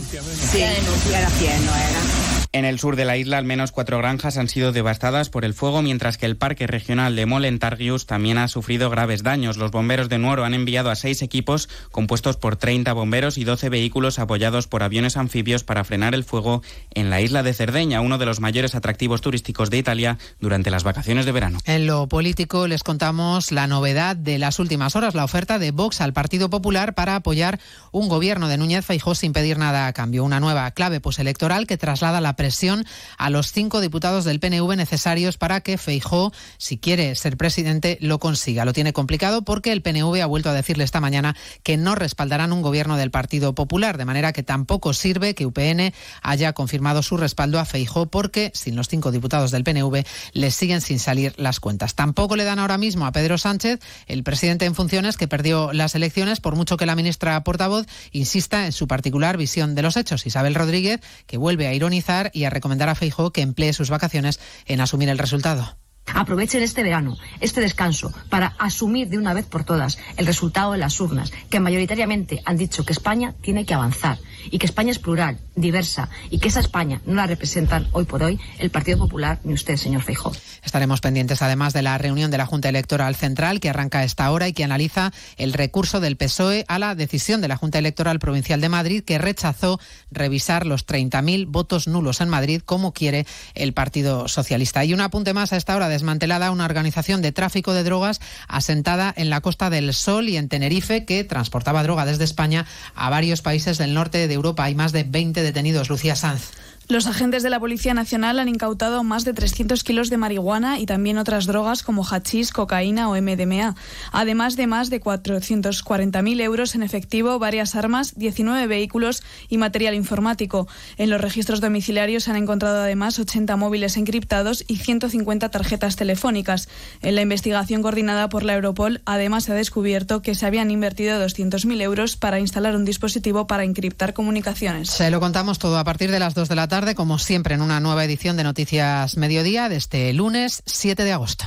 En 2.53 2.65
el 2.65 2.79
sur 2.79 2.97
de 2.97 3.05
la 3.05 3.15
isla, 3.15 3.37
al 3.37 3.45
menos 3.45 3.71
cuatro 3.71 3.97
granjas 3.97 4.35
han 4.35 4.49
sido 4.49 4.73
devastadas 4.73 5.29
por 5.29 5.45
el 5.45 5.53
fuego, 5.53 5.81
mientras 5.81 6.17
que 6.17 6.25
el 6.25 6.35
Parque 6.35 6.67
Regional 6.67 7.15
de 7.15 7.25
Molentargius 7.25 8.05
también 8.05 8.37
ha 8.37 8.49
sufrido 8.49 8.89
graves 8.89 9.23
daños. 9.23 9.55
Los 9.55 9.71
bomberos 9.71 10.09
de 10.09 10.17
Nuoro 10.17 10.43
han 10.43 10.53
enviado 10.53 10.89
a 10.89 10.95
seis 10.95 11.21
equipos 11.21 11.69
compuestos 11.91 12.35
por 12.35 12.57
30 12.57 12.91
bomberos 12.91 13.37
y 13.37 13.45
12 13.45 13.69
vehículos 13.69 14.19
apoyados 14.19 14.67
por 14.67 14.83
aviones 14.83 15.15
anfibios 15.15 15.63
para 15.63 15.85
frenar 15.85 16.13
el 16.13 16.25
fuego 16.25 16.61
en 16.93 17.09
la 17.09 17.21
isla 17.21 17.41
de 17.41 17.53
Cerdeña, 17.53 18.01
uno 18.01 18.17
de 18.17 18.25
los 18.25 18.41
mayores 18.41 18.75
atractivos 18.75 19.21
turísticos 19.21 19.69
de 19.69 19.77
Italia 19.77 20.17
durante 20.41 20.71
las 20.71 20.83
vacaciones 20.83 21.25
de 21.25 21.31
verano. 21.31 21.59
En 21.63 21.87
lo 21.87 22.07
político 22.07 22.67
les 22.67 22.83
contamos 22.83 23.53
la 23.53 23.67
novedad 23.67 24.17
de 24.17 24.39
las 24.39 24.59
últimas 24.59 24.97
horas, 24.97 25.15
la 25.15 25.23
oferta 25.23 25.57
de 25.57 25.71
Vox 25.71 26.01
al 26.01 26.11
Partido 26.11 26.49
Popular 26.49 26.95
para 26.95 27.15
apoyar 27.15 27.61
un 27.93 28.09
gobierno 28.09 28.49
de 28.49 28.57
Núñez 28.57 28.83
Feijóo 28.83 29.15
sin 29.15 29.31
pedir 29.31 29.57
nada 29.57 29.87
a 29.87 29.93
cambio. 29.93 30.25
Una 30.25 30.41
nueva 30.41 30.69
clave 30.71 30.99
postelectoral 30.99 31.65
que 31.65 31.77
traslada 31.77 32.19
la 32.19 32.35
presión 32.41 32.87
a 33.19 33.29
los 33.29 33.51
cinco 33.51 33.81
diputados 33.81 34.25
del 34.25 34.39
PNV 34.39 34.75
necesarios 34.75 35.37
para 35.37 35.61
que 35.61 35.77
Feijóo, 35.77 36.33
si 36.57 36.79
quiere 36.79 37.13
ser 37.13 37.37
presidente, 37.37 37.99
lo 38.01 38.17
consiga. 38.17 38.65
Lo 38.65 38.73
tiene 38.73 38.93
complicado 38.93 39.43
porque 39.43 39.71
el 39.71 39.83
PNV 39.83 40.23
ha 40.23 40.25
vuelto 40.25 40.49
a 40.49 40.53
decirle 40.53 40.83
esta 40.83 40.99
mañana 40.99 41.35
que 41.61 41.77
no 41.77 41.93
respaldarán 41.93 42.51
un 42.51 42.63
gobierno 42.63 42.97
del 42.97 43.11
Partido 43.11 43.53
Popular, 43.53 43.99
de 43.99 44.05
manera 44.05 44.33
que 44.33 44.41
tampoco 44.41 44.95
sirve 44.95 45.35
que 45.35 45.45
UPN 45.45 45.93
haya 46.23 46.53
confirmado 46.53 47.03
su 47.03 47.15
respaldo 47.15 47.59
a 47.59 47.65
Feijóo 47.65 48.07
porque 48.07 48.51
sin 48.55 48.75
los 48.75 48.87
cinco 48.87 49.11
diputados 49.11 49.51
del 49.51 49.63
PNV 49.63 50.03
le 50.33 50.49
siguen 50.49 50.81
sin 50.81 50.97
salir 50.97 51.35
las 51.37 51.59
cuentas. 51.59 51.93
Tampoco 51.93 52.35
le 52.35 52.43
dan 52.43 52.57
ahora 52.57 52.79
mismo 52.79 53.05
a 53.05 53.11
Pedro 53.11 53.37
Sánchez, 53.37 53.79
el 54.07 54.23
presidente 54.23 54.65
en 54.65 54.73
funciones 54.73 55.15
que 55.15 55.27
perdió 55.27 55.73
las 55.73 55.93
elecciones, 55.93 56.39
por 56.39 56.55
mucho 56.55 56.75
que 56.75 56.87
la 56.87 56.95
ministra 56.95 57.43
portavoz 57.43 57.85
insista 58.11 58.65
en 58.65 58.71
su 58.71 58.87
particular 58.87 59.37
visión 59.37 59.75
de 59.75 59.83
los 59.83 59.95
hechos. 59.95 60.25
Isabel 60.25 60.55
Rodríguez, 60.55 61.01
que 61.27 61.37
vuelve 61.37 61.67
a 61.67 61.73
ironizar 61.75 62.30
y 62.33 62.45
a 62.45 62.49
recomendar 62.49 62.89
a 62.89 62.95
Feijóo 62.95 63.31
que 63.31 63.41
emplee 63.41 63.73
sus 63.73 63.89
vacaciones 63.89 64.39
en 64.65 64.81
asumir 64.81 65.09
el 65.09 65.17
resultado. 65.17 65.77
Aprovechen 66.13 66.61
este 66.61 66.83
verano, 66.83 67.17
este 67.39 67.61
descanso, 67.61 68.13
para 68.29 68.55
asumir 68.59 69.09
de 69.09 69.17
una 69.17 69.33
vez 69.33 69.45
por 69.45 69.63
todas 69.63 69.97
el 70.17 70.25
resultado 70.25 70.73
de 70.73 70.77
las 70.77 70.99
urnas, 70.99 71.31
que 71.49 71.59
mayoritariamente 71.59 72.41
han 72.45 72.57
dicho 72.57 72.83
que 72.83 72.93
España 72.93 73.33
tiene 73.41 73.65
que 73.65 73.73
avanzar 73.73 74.19
y 74.49 74.57
que 74.57 74.65
España 74.65 74.91
es 74.91 74.99
plural, 74.99 75.39
diversa 75.55 76.09
y 76.29 76.39
que 76.39 76.49
esa 76.49 76.59
España 76.59 77.01
no 77.05 77.15
la 77.15 77.27
representan 77.27 77.87
hoy 77.91 78.05
por 78.05 78.23
hoy 78.23 78.39
el 78.59 78.69
Partido 78.71 78.97
Popular 78.97 79.39
ni 79.43 79.53
usted, 79.53 79.77
señor 79.77 80.01
Feijóo. 80.01 80.33
Estaremos 80.63 81.01
pendientes 81.01 81.41
además 81.41 81.73
de 81.73 81.81
la 81.81 81.97
reunión 81.97 82.31
de 82.31 82.37
la 82.37 82.45
Junta 82.45 82.69
Electoral 82.69 83.15
Central 83.15 83.59
que 83.59 83.69
arranca 83.69 83.99
a 83.99 84.03
esta 84.03 84.29
hora 84.31 84.47
y 84.47 84.53
que 84.53 84.63
analiza 84.63 85.11
el 85.37 85.53
recurso 85.53 85.99
del 85.99 86.17
PSOE 86.17 86.65
a 86.67 86.79
la 86.79 86.95
decisión 86.95 87.41
de 87.41 87.47
la 87.47 87.57
Junta 87.57 87.79
Electoral 87.79 88.19
Provincial 88.19 88.61
de 88.61 88.69
Madrid 88.69 89.03
que 89.03 89.17
rechazó 89.17 89.79
revisar 90.09 90.65
los 90.65 90.85
30.000 90.85 91.45
votos 91.47 91.87
nulos 91.87 92.21
en 92.21 92.29
Madrid 92.29 92.61
como 92.65 92.93
quiere 92.93 93.25
el 93.53 93.73
Partido 93.73 94.27
Socialista. 94.27 94.83
Y 94.83 94.93
un 94.93 95.01
apunte 95.01 95.33
más 95.33 95.53
a 95.53 95.57
esta 95.57 95.75
hora 95.75 95.89
desmantelada 95.91 96.49
una 96.49 96.65
organización 96.65 97.21
de 97.21 97.31
tráfico 97.31 97.73
de 97.73 97.83
drogas 97.83 98.19
asentada 98.47 99.13
en 99.15 99.29
la 99.29 99.41
Costa 99.41 99.69
del 99.69 99.93
Sol 99.93 100.27
y 100.27 100.37
en 100.37 100.49
Tenerife 100.49 101.05
que 101.05 101.23
transportaba 101.23 101.83
droga 101.83 102.05
desde 102.05 102.23
España 102.23 102.65
a 102.95 103.11
varios 103.11 103.43
países 103.43 103.77
del 103.77 103.93
norte 103.93 104.27
de 104.27 104.33
Europa. 104.33 104.63
Hay 104.63 104.73
más 104.73 104.91
de 104.91 105.03
20 105.03 105.43
detenidos. 105.43 105.89
Lucía 105.89 106.15
Sanz. 106.15 106.51
Los 106.91 107.07
agentes 107.07 107.41
de 107.41 107.49
la 107.49 107.61
Policía 107.61 107.93
Nacional 107.93 108.37
han 108.37 108.49
incautado 108.49 109.01
más 109.05 109.23
de 109.23 109.31
300 109.31 109.81
kilos 109.85 110.09
de 110.09 110.17
marihuana 110.17 110.77
y 110.77 110.85
también 110.85 111.17
otras 111.17 111.45
drogas 111.45 111.83
como 111.83 112.03
hachís, 112.03 112.51
cocaína 112.51 113.07
o 113.09 113.15
MDMA, 113.15 113.75
además 114.11 114.57
de 114.57 114.67
más 114.67 114.89
de 114.89 114.99
440.000 114.99 116.41
euros 116.41 116.75
en 116.75 116.83
efectivo, 116.83 117.39
varias 117.39 117.77
armas, 117.77 118.15
19 118.17 118.67
vehículos 118.67 119.23
y 119.47 119.57
material 119.57 119.95
informático. 119.95 120.67
En 120.97 121.09
los 121.09 121.21
registros 121.21 121.61
domiciliarios 121.61 122.25
se 122.25 122.31
han 122.31 122.35
encontrado 122.35 122.81
además 122.81 123.17
80 123.17 123.55
móviles 123.55 123.95
encriptados 123.95 124.65
y 124.67 124.75
150 124.75 125.47
tarjetas 125.47 125.95
telefónicas. 125.95 126.67
En 127.01 127.15
la 127.15 127.21
investigación 127.21 127.83
coordinada 127.83 128.27
por 128.27 128.43
la 128.43 128.55
Europol, 128.55 128.99
además 129.05 129.45
se 129.45 129.53
ha 129.53 129.55
descubierto 129.55 130.21
que 130.21 130.35
se 130.35 130.45
habían 130.45 130.71
invertido 130.71 131.25
200.000 131.25 131.81
euros 131.83 132.17
para 132.17 132.41
instalar 132.41 132.75
un 132.75 132.83
dispositivo 132.83 133.47
para 133.47 133.63
encriptar 133.63 134.13
comunicaciones. 134.13 134.89
Se 134.89 135.09
lo 135.09 135.21
contamos 135.21 135.57
todo 135.57 135.77
a 135.77 135.85
partir 135.85 136.11
de 136.11 136.19
las 136.19 136.33
2 136.33 136.49
de 136.49 136.55
la 136.55 136.67
tarde, 136.67 136.80
como 136.95 137.19
siempre, 137.19 137.55
en 137.55 137.61
una 137.61 137.79
nueva 137.79 138.03
edición 138.03 138.37
de 138.37 138.43
Noticias 138.43 139.15
Mediodía 139.15 139.69
de 139.69 139.77
este 139.77 140.11
lunes 140.13 140.63
7 140.65 141.03
de 141.03 141.11
agosto. 141.13 141.45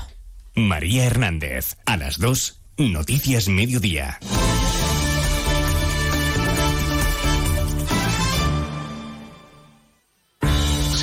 María 0.55 1.05
Hernández, 1.05 1.76
a 1.85 1.97
las 1.97 2.18
2, 2.18 2.61
Noticias 2.78 3.49
Mediodía. 3.49 4.18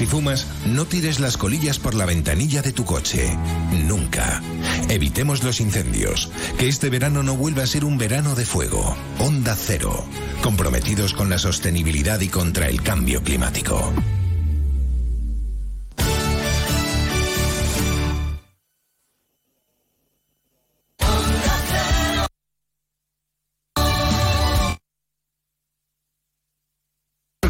Si 0.01 0.07
fumas, 0.07 0.47
no 0.65 0.85
tires 0.85 1.19
las 1.19 1.37
colillas 1.37 1.77
por 1.77 1.93
la 1.93 2.05
ventanilla 2.05 2.63
de 2.63 2.71
tu 2.71 2.85
coche. 2.85 3.37
Nunca. 3.85 4.41
Evitemos 4.89 5.43
los 5.43 5.59
incendios. 5.61 6.31
Que 6.57 6.67
este 6.67 6.89
verano 6.89 7.21
no 7.21 7.35
vuelva 7.35 7.63
a 7.63 7.67
ser 7.67 7.85
un 7.85 7.99
verano 7.99 8.33
de 8.33 8.45
fuego. 8.45 8.97
Onda 9.19 9.55
Cero. 9.55 10.03
Comprometidos 10.41 11.13
con 11.13 11.29
la 11.29 11.37
sostenibilidad 11.37 12.19
y 12.21 12.29
contra 12.29 12.67
el 12.67 12.81
cambio 12.81 13.21
climático. 13.21 13.93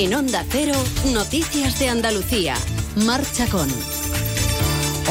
En 0.00 0.14
Onda 0.14 0.44
Cero, 0.48 0.74
Noticias 1.12 1.80
de 1.80 1.88
Andalucía. 1.88 2.54
Marcha 3.04 3.48
con. 3.48 3.68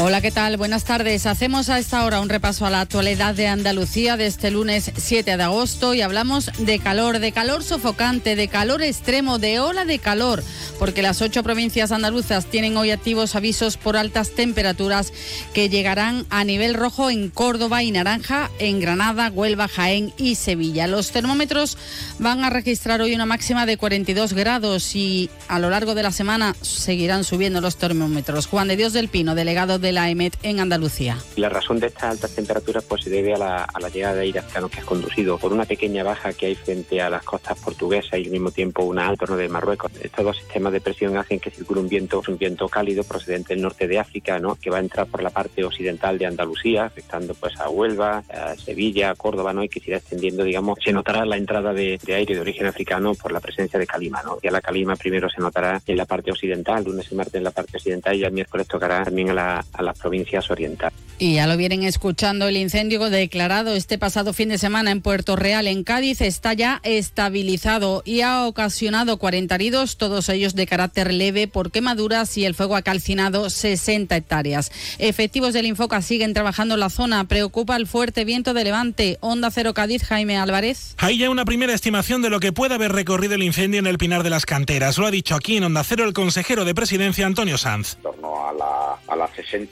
Hola, 0.00 0.20
¿qué 0.20 0.30
tal? 0.30 0.56
Buenas 0.56 0.84
tardes. 0.84 1.26
Hacemos 1.26 1.68
a 1.70 1.78
esta 1.80 2.04
hora 2.04 2.20
un 2.20 2.28
repaso 2.28 2.64
a 2.64 2.70
la 2.70 2.82
actualidad 2.82 3.34
de 3.34 3.48
Andalucía 3.48 4.16
de 4.16 4.26
este 4.26 4.52
lunes 4.52 4.92
7 4.96 5.36
de 5.36 5.42
agosto 5.42 5.92
y 5.92 6.02
hablamos 6.02 6.52
de 6.56 6.78
calor, 6.78 7.18
de 7.18 7.32
calor 7.32 7.64
sofocante, 7.64 8.36
de 8.36 8.46
calor 8.46 8.80
extremo, 8.80 9.40
de 9.40 9.58
ola 9.58 9.84
de 9.84 9.98
calor, 9.98 10.44
porque 10.78 11.02
las 11.02 11.20
ocho 11.20 11.42
provincias 11.42 11.90
andaluzas 11.90 12.46
tienen 12.46 12.76
hoy 12.76 12.92
activos 12.92 13.34
avisos 13.34 13.76
por 13.76 13.96
altas 13.96 14.30
temperaturas 14.30 15.12
que 15.52 15.68
llegarán 15.68 16.26
a 16.30 16.44
nivel 16.44 16.74
rojo 16.74 17.10
en 17.10 17.28
Córdoba 17.28 17.82
y 17.82 17.90
naranja 17.90 18.52
en 18.60 18.78
Granada, 18.78 19.32
Huelva, 19.34 19.66
Jaén 19.66 20.12
y 20.16 20.36
Sevilla. 20.36 20.86
Los 20.86 21.10
termómetros 21.10 21.76
van 22.20 22.44
a 22.44 22.50
registrar 22.50 23.00
hoy 23.00 23.16
una 23.16 23.26
máxima 23.26 23.66
de 23.66 23.76
42 23.76 24.32
grados 24.32 24.94
y 24.94 25.28
a 25.48 25.58
lo 25.58 25.70
largo 25.70 25.96
de 25.96 26.04
la 26.04 26.12
semana 26.12 26.54
seguirán 26.62 27.24
subiendo 27.24 27.60
los 27.60 27.78
termómetros. 27.78 28.46
Juan 28.46 28.68
de 28.68 28.76
Dios 28.76 28.92
del 28.92 29.08
Pino, 29.08 29.34
delegado 29.34 29.80
de 29.80 29.87
la 29.92 30.10
EMET 30.10 30.36
en 30.42 30.60
Andalucía. 30.60 31.18
La 31.36 31.48
razón 31.48 31.80
de 31.80 31.88
estas 31.88 32.04
altas 32.04 32.34
temperaturas 32.34 32.84
pues 32.84 33.04
se 33.04 33.10
debe 33.10 33.34
a 33.34 33.38
la, 33.38 33.64
a 33.64 33.80
la 33.80 33.88
llegada 33.88 34.14
de 34.14 34.22
aire 34.22 34.38
africano 34.40 34.68
que 34.68 34.80
es 34.80 34.84
conducido 34.84 35.38
por 35.38 35.52
una 35.52 35.64
pequeña 35.64 36.02
baja 36.02 36.32
que 36.32 36.46
hay 36.46 36.54
frente 36.54 37.00
a 37.00 37.10
las 37.10 37.22
costas 37.22 37.58
portuguesas 37.58 38.18
y 38.18 38.24
al 38.24 38.30
mismo 38.30 38.50
tiempo 38.50 38.82
una 38.84 39.06
alta 39.06 39.26
de 39.26 39.48
Marruecos. 39.48 39.90
Estos 40.00 40.24
dos 40.24 40.36
sistemas 40.36 40.72
de 40.72 40.80
presión 40.80 41.16
hacen 41.16 41.40
que 41.40 41.50
circule 41.50 41.80
un 41.80 41.88
viento, 41.88 42.22
un 42.26 42.38
viento 42.38 42.68
cálido 42.68 43.04
procedente 43.04 43.54
del 43.54 43.62
norte 43.62 43.86
de 43.86 43.98
África, 43.98 44.38
¿no? 44.38 44.54
que 44.54 44.70
va 44.70 44.78
a 44.78 44.80
entrar 44.80 45.06
por 45.06 45.22
la 45.22 45.30
parte 45.30 45.64
occidental 45.64 46.18
de 46.18 46.26
Andalucía, 46.26 46.84
afectando 46.84 47.34
pues 47.34 47.58
a 47.58 47.68
Huelva, 47.68 48.22
a 48.28 48.54
Sevilla, 48.56 49.10
a 49.10 49.14
Córdoba, 49.14 49.52
¿no? 49.52 49.64
y 49.64 49.68
que 49.68 49.80
se 49.80 49.90
irá 49.90 49.98
extendiendo, 49.98 50.44
digamos, 50.44 50.78
se 50.82 50.92
notará 50.92 51.24
la 51.24 51.36
entrada 51.36 51.72
de, 51.72 51.98
de 52.02 52.14
aire 52.14 52.34
de 52.34 52.40
origen 52.40 52.66
africano 52.66 53.14
por 53.14 53.32
la 53.32 53.40
presencia 53.40 53.78
de 53.78 53.86
calima. 53.86 54.22
¿no? 54.22 54.38
Ya 54.42 54.50
la 54.50 54.60
calima 54.60 54.96
primero 54.96 55.28
se 55.28 55.40
notará 55.40 55.80
en 55.86 55.96
la 55.96 56.06
parte 56.06 56.30
occidental, 56.30 56.84
lunes 56.84 57.06
y 57.10 57.14
martes 57.14 57.34
en 57.34 57.44
la 57.44 57.50
parte 57.50 57.76
occidental 57.76 58.16
y 58.16 58.24
el 58.24 58.32
miércoles 58.32 58.66
tocará 58.66 59.04
también 59.04 59.30
a, 59.30 59.34
la, 59.34 59.64
a 59.78 59.82
las 59.82 59.98
provincias 59.98 60.50
orientales. 60.50 60.98
Y 61.20 61.34
ya 61.34 61.48
lo 61.48 61.56
vienen 61.56 61.82
escuchando, 61.82 62.46
el 62.46 62.56
incendio 62.56 63.10
declarado 63.10 63.74
este 63.74 63.98
pasado 63.98 64.32
fin 64.32 64.50
de 64.50 64.58
semana 64.58 64.92
en 64.92 65.00
Puerto 65.00 65.34
Real, 65.34 65.66
en 65.66 65.82
Cádiz, 65.82 66.20
está 66.20 66.52
ya 66.52 66.80
estabilizado 66.84 68.02
y 68.04 68.20
ha 68.20 68.46
ocasionado 68.46 69.18
40 69.18 69.54
heridos, 69.56 69.96
todos 69.96 70.28
ellos 70.28 70.54
de 70.54 70.66
carácter 70.66 71.12
leve 71.12 71.48
por 71.48 71.72
quemaduras 71.72 72.36
y 72.38 72.44
el 72.44 72.54
fuego 72.54 72.76
ha 72.76 72.82
calcinado 72.82 73.50
60 73.50 74.14
hectáreas. 74.14 74.70
Efectivos 74.98 75.54
del 75.54 75.66
Infoca 75.66 76.02
siguen 76.02 76.34
trabajando 76.34 76.74
en 76.74 76.80
la 76.80 76.90
zona. 76.90 77.24
Preocupa 77.24 77.76
el 77.76 77.86
fuerte 77.86 78.24
viento 78.24 78.54
de 78.54 78.64
levante. 78.64 79.18
Onda 79.20 79.50
Cero 79.50 79.74
Cádiz, 79.74 80.04
Jaime 80.04 80.36
Álvarez. 80.36 80.94
Hay 80.98 81.18
ya 81.18 81.30
una 81.30 81.44
primera 81.44 81.74
estimación 81.74 82.22
de 82.22 82.30
lo 82.30 82.38
que 82.38 82.52
puede 82.52 82.74
haber 82.74 82.92
recorrido 82.92 83.34
el 83.34 83.42
incendio 83.42 83.80
en 83.80 83.86
el 83.86 83.98
Pinar 83.98 84.22
de 84.22 84.30
las 84.30 84.46
Canteras. 84.46 84.98
Lo 84.98 85.06
ha 85.06 85.10
dicho 85.10 85.34
aquí 85.34 85.56
en 85.56 85.64
Onda 85.64 85.82
Cero 85.82 86.04
el 86.04 86.12
consejero 86.12 86.64
de 86.64 86.74
Presidencia, 86.74 87.26
Antonio 87.26 87.58
Sanz. 87.58 87.96
En 87.96 88.02
torno 88.02 88.48
a, 88.48 88.52
la, 88.52 89.12
a 89.12 89.16
las 89.16 89.30
60 89.34 89.67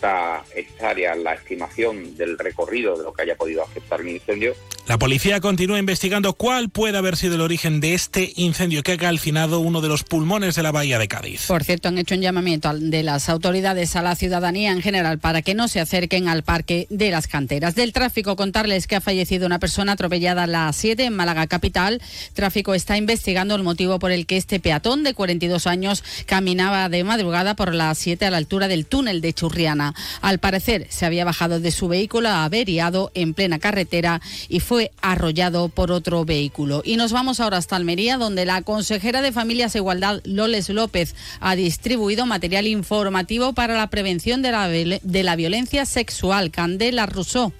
hectáreas, 0.54 1.18
la 1.18 1.34
estimación 1.34 2.16
del 2.16 2.38
recorrido 2.38 2.96
de 2.96 3.04
lo 3.04 3.12
que 3.12 3.22
haya 3.22 3.36
podido 3.36 3.62
afectar 3.62 4.00
el 4.00 4.08
incendio. 4.08 4.54
La 4.88 5.00
policía 5.00 5.40
continúa 5.40 5.80
investigando 5.80 6.34
cuál 6.34 6.70
puede 6.70 6.96
haber 6.96 7.16
sido 7.16 7.34
el 7.34 7.40
origen 7.40 7.80
de 7.80 7.94
este 7.94 8.32
incendio 8.36 8.84
que 8.84 8.92
ha 8.92 8.96
calcinado 8.96 9.58
uno 9.58 9.80
de 9.80 9.88
los 9.88 10.04
pulmones 10.04 10.54
de 10.54 10.62
la 10.62 10.70
bahía 10.70 10.96
de 11.00 11.08
Cádiz. 11.08 11.46
Por 11.48 11.64
cierto, 11.64 11.88
han 11.88 11.98
hecho 11.98 12.14
un 12.14 12.20
llamamiento 12.20 12.72
de 12.72 13.02
las 13.02 13.28
autoridades 13.28 13.96
a 13.96 14.02
la 14.02 14.14
ciudadanía 14.14 14.70
en 14.70 14.82
general 14.82 15.18
para 15.18 15.42
que 15.42 15.54
no 15.54 15.66
se 15.66 15.80
acerquen 15.80 16.28
al 16.28 16.44
parque 16.44 16.86
de 16.88 17.10
las 17.10 17.26
canteras. 17.26 17.74
Del 17.74 17.92
tráfico, 17.92 18.36
contarles 18.36 18.86
que 18.86 18.94
ha 18.94 19.00
fallecido 19.00 19.46
una 19.46 19.58
persona 19.58 19.92
atropellada 19.92 20.44
a 20.44 20.46
las 20.46 20.76
7 20.76 21.06
en 21.06 21.16
Málaga 21.16 21.48
capital. 21.48 22.00
Tráfico 22.34 22.72
está 22.72 22.96
investigando 22.96 23.56
el 23.56 23.64
motivo 23.64 23.98
por 23.98 24.12
el 24.12 24.24
que 24.24 24.36
este 24.36 24.60
peatón 24.60 25.02
de 25.02 25.14
42 25.14 25.66
años 25.66 26.04
caminaba 26.26 26.88
de 26.88 27.02
madrugada 27.02 27.56
por 27.56 27.74
las 27.74 27.98
7 27.98 28.24
a 28.24 28.30
la 28.30 28.36
altura 28.36 28.68
del 28.68 28.86
túnel 28.86 29.20
de 29.20 29.32
Churriana. 29.32 29.94
Al 30.20 30.38
parecer, 30.38 30.86
se 30.90 31.06
había 31.06 31.24
bajado 31.24 31.58
de 31.58 31.72
su 31.72 31.88
vehículo 31.88 32.28
averiado 32.28 33.10
en 33.14 33.34
plena 33.34 33.58
carretera 33.58 34.20
y 34.48 34.60
fue 34.60 34.75
arrollado 35.00 35.68
por 35.68 35.90
otro 35.90 36.24
vehículo. 36.24 36.82
Y 36.84 36.96
nos 36.96 37.12
vamos 37.12 37.40
ahora 37.40 37.58
hasta 37.58 37.76
Almería, 37.76 38.18
donde 38.18 38.44
la 38.44 38.62
consejera 38.62 39.22
de 39.22 39.32
Familias 39.32 39.74
e 39.74 39.78
Igualdad, 39.78 40.20
Loles 40.24 40.68
López, 40.68 41.14
ha 41.40 41.56
distribuido 41.56 42.26
material 42.26 42.66
informativo 42.66 43.52
para 43.52 43.76
la 43.76 43.88
prevención 43.88 44.42
de 44.42 44.52
la, 44.52 44.68
de 44.68 45.22
la 45.22 45.36
violencia 45.36 45.86
sexual. 45.86 46.50
Candela 46.50 47.06
Rousseau. 47.06 47.52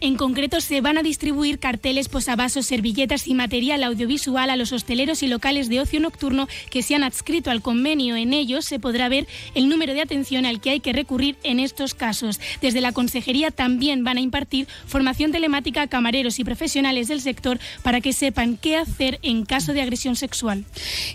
En 0.00 0.16
concreto, 0.16 0.60
se 0.60 0.80
van 0.80 0.98
a 0.98 1.02
distribuir 1.02 1.58
carteles, 1.58 2.08
posavasos, 2.08 2.66
servilletas 2.66 3.26
y 3.26 3.34
material 3.34 3.82
audiovisual 3.84 4.50
a 4.50 4.56
los 4.56 4.72
hosteleros 4.72 5.22
y 5.22 5.28
locales 5.28 5.68
de 5.68 5.80
ocio 5.80 6.00
nocturno 6.00 6.48
que 6.70 6.82
se 6.82 6.94
han 6.94 7.04
adscrito 7.04 7.50
al 7.50 7.62
convenio. 7.62 8.16
En 8.16 8.32
ellos 8.32 8.64
se 8.64 8.78
podrá 8.78 9.08
ver 9.08 9.26
el 9.54 9.68
número 9.68 9.94
de 9.94 10.02
atención 10.02 10.46
al 10.46 10.60
que 10.60 10.70
hay 10.70 10.80
que 10.80 10.92
recurrir 10.92 11.36
en 11.42 11.60
estos 11.60 11.94
casos. 11.94 12.40
Desde 12.60 12.80
la 12.80 12.92
Consejería 12.92 13.50
también 13.50 14.04
van 14.04 14.18
a 14.18 14.20
impartir 14.20 14.66
formación 14.86 15.32
telemática 15.32 15.82
a 15.82 15.86
camareros 15.86 16.38
y 16.38 16.44
profesionales 16.44 17.08
del 17.08 17.20
sector 17.20 17.58
para 17.82 18.00
que 18.00 18.12
sepan 18.12 18.56
qué 18.56 18.76
hacer 18.76 19.18
en 19.22 19.44
caso 19.44 19.72
de 19.72 19.82
agresión 19.82 20.16
sexual. 20.16 20.64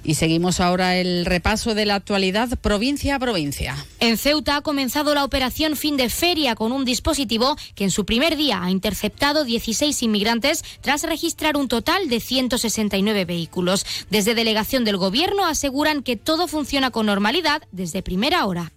Y 0.03 0.15
seguimos 0.15 0.59
ahora 0.59 0.97
el 0.97 1.25
repaso 1.25 1.75
de 1.75 1.85
la 1.85 1.95
actualidad 1.95 2.49
provincia 2.59 3.15
a 3.15 3.19
provincia. 3.19 3.75
En 3.99 4.17
Ceuta 4.17 4.57
ha 4.57 4.61
comenzado 4.61 5.13
la 5.13 5.23
operación 5.23 5.75
fin 5.75 5.97
de 5.97 6.09
feria 6.09 6.55
con 6.55 6.71
un 6.71 6.85
dispositivo 6.85 7.55
que 7.75 7.83
en 7.83 7.91
su 7.91 8.05
primer 8.05 8.35
día 8.37 8.60
ha 8.61 8.71
interceptado 8.71 9.43
16 9.43 10.03
inmigrantes 10.03 10.63
tras 10.81 11.03
registrar 11.03 11.57
un 11.57 11.67
total 11.67 12.09
de 12.09 12.19
169 12.19 13.25
vehículos. 13.25 13.85
Desde 14.09 14.35
delegación 14.35 14.85
del 14.85 14.97
Gobierno 14.97 15.45
aseguran 15.45 16.03
que 16.03 16.15
todo 16.15 16.47
funciona 16.47 16.91
con 16.91 17.05
normalidad 17.05 17.63
desde 17.71 18.03
primera 18.03 18.45
hora. 18.45 18.71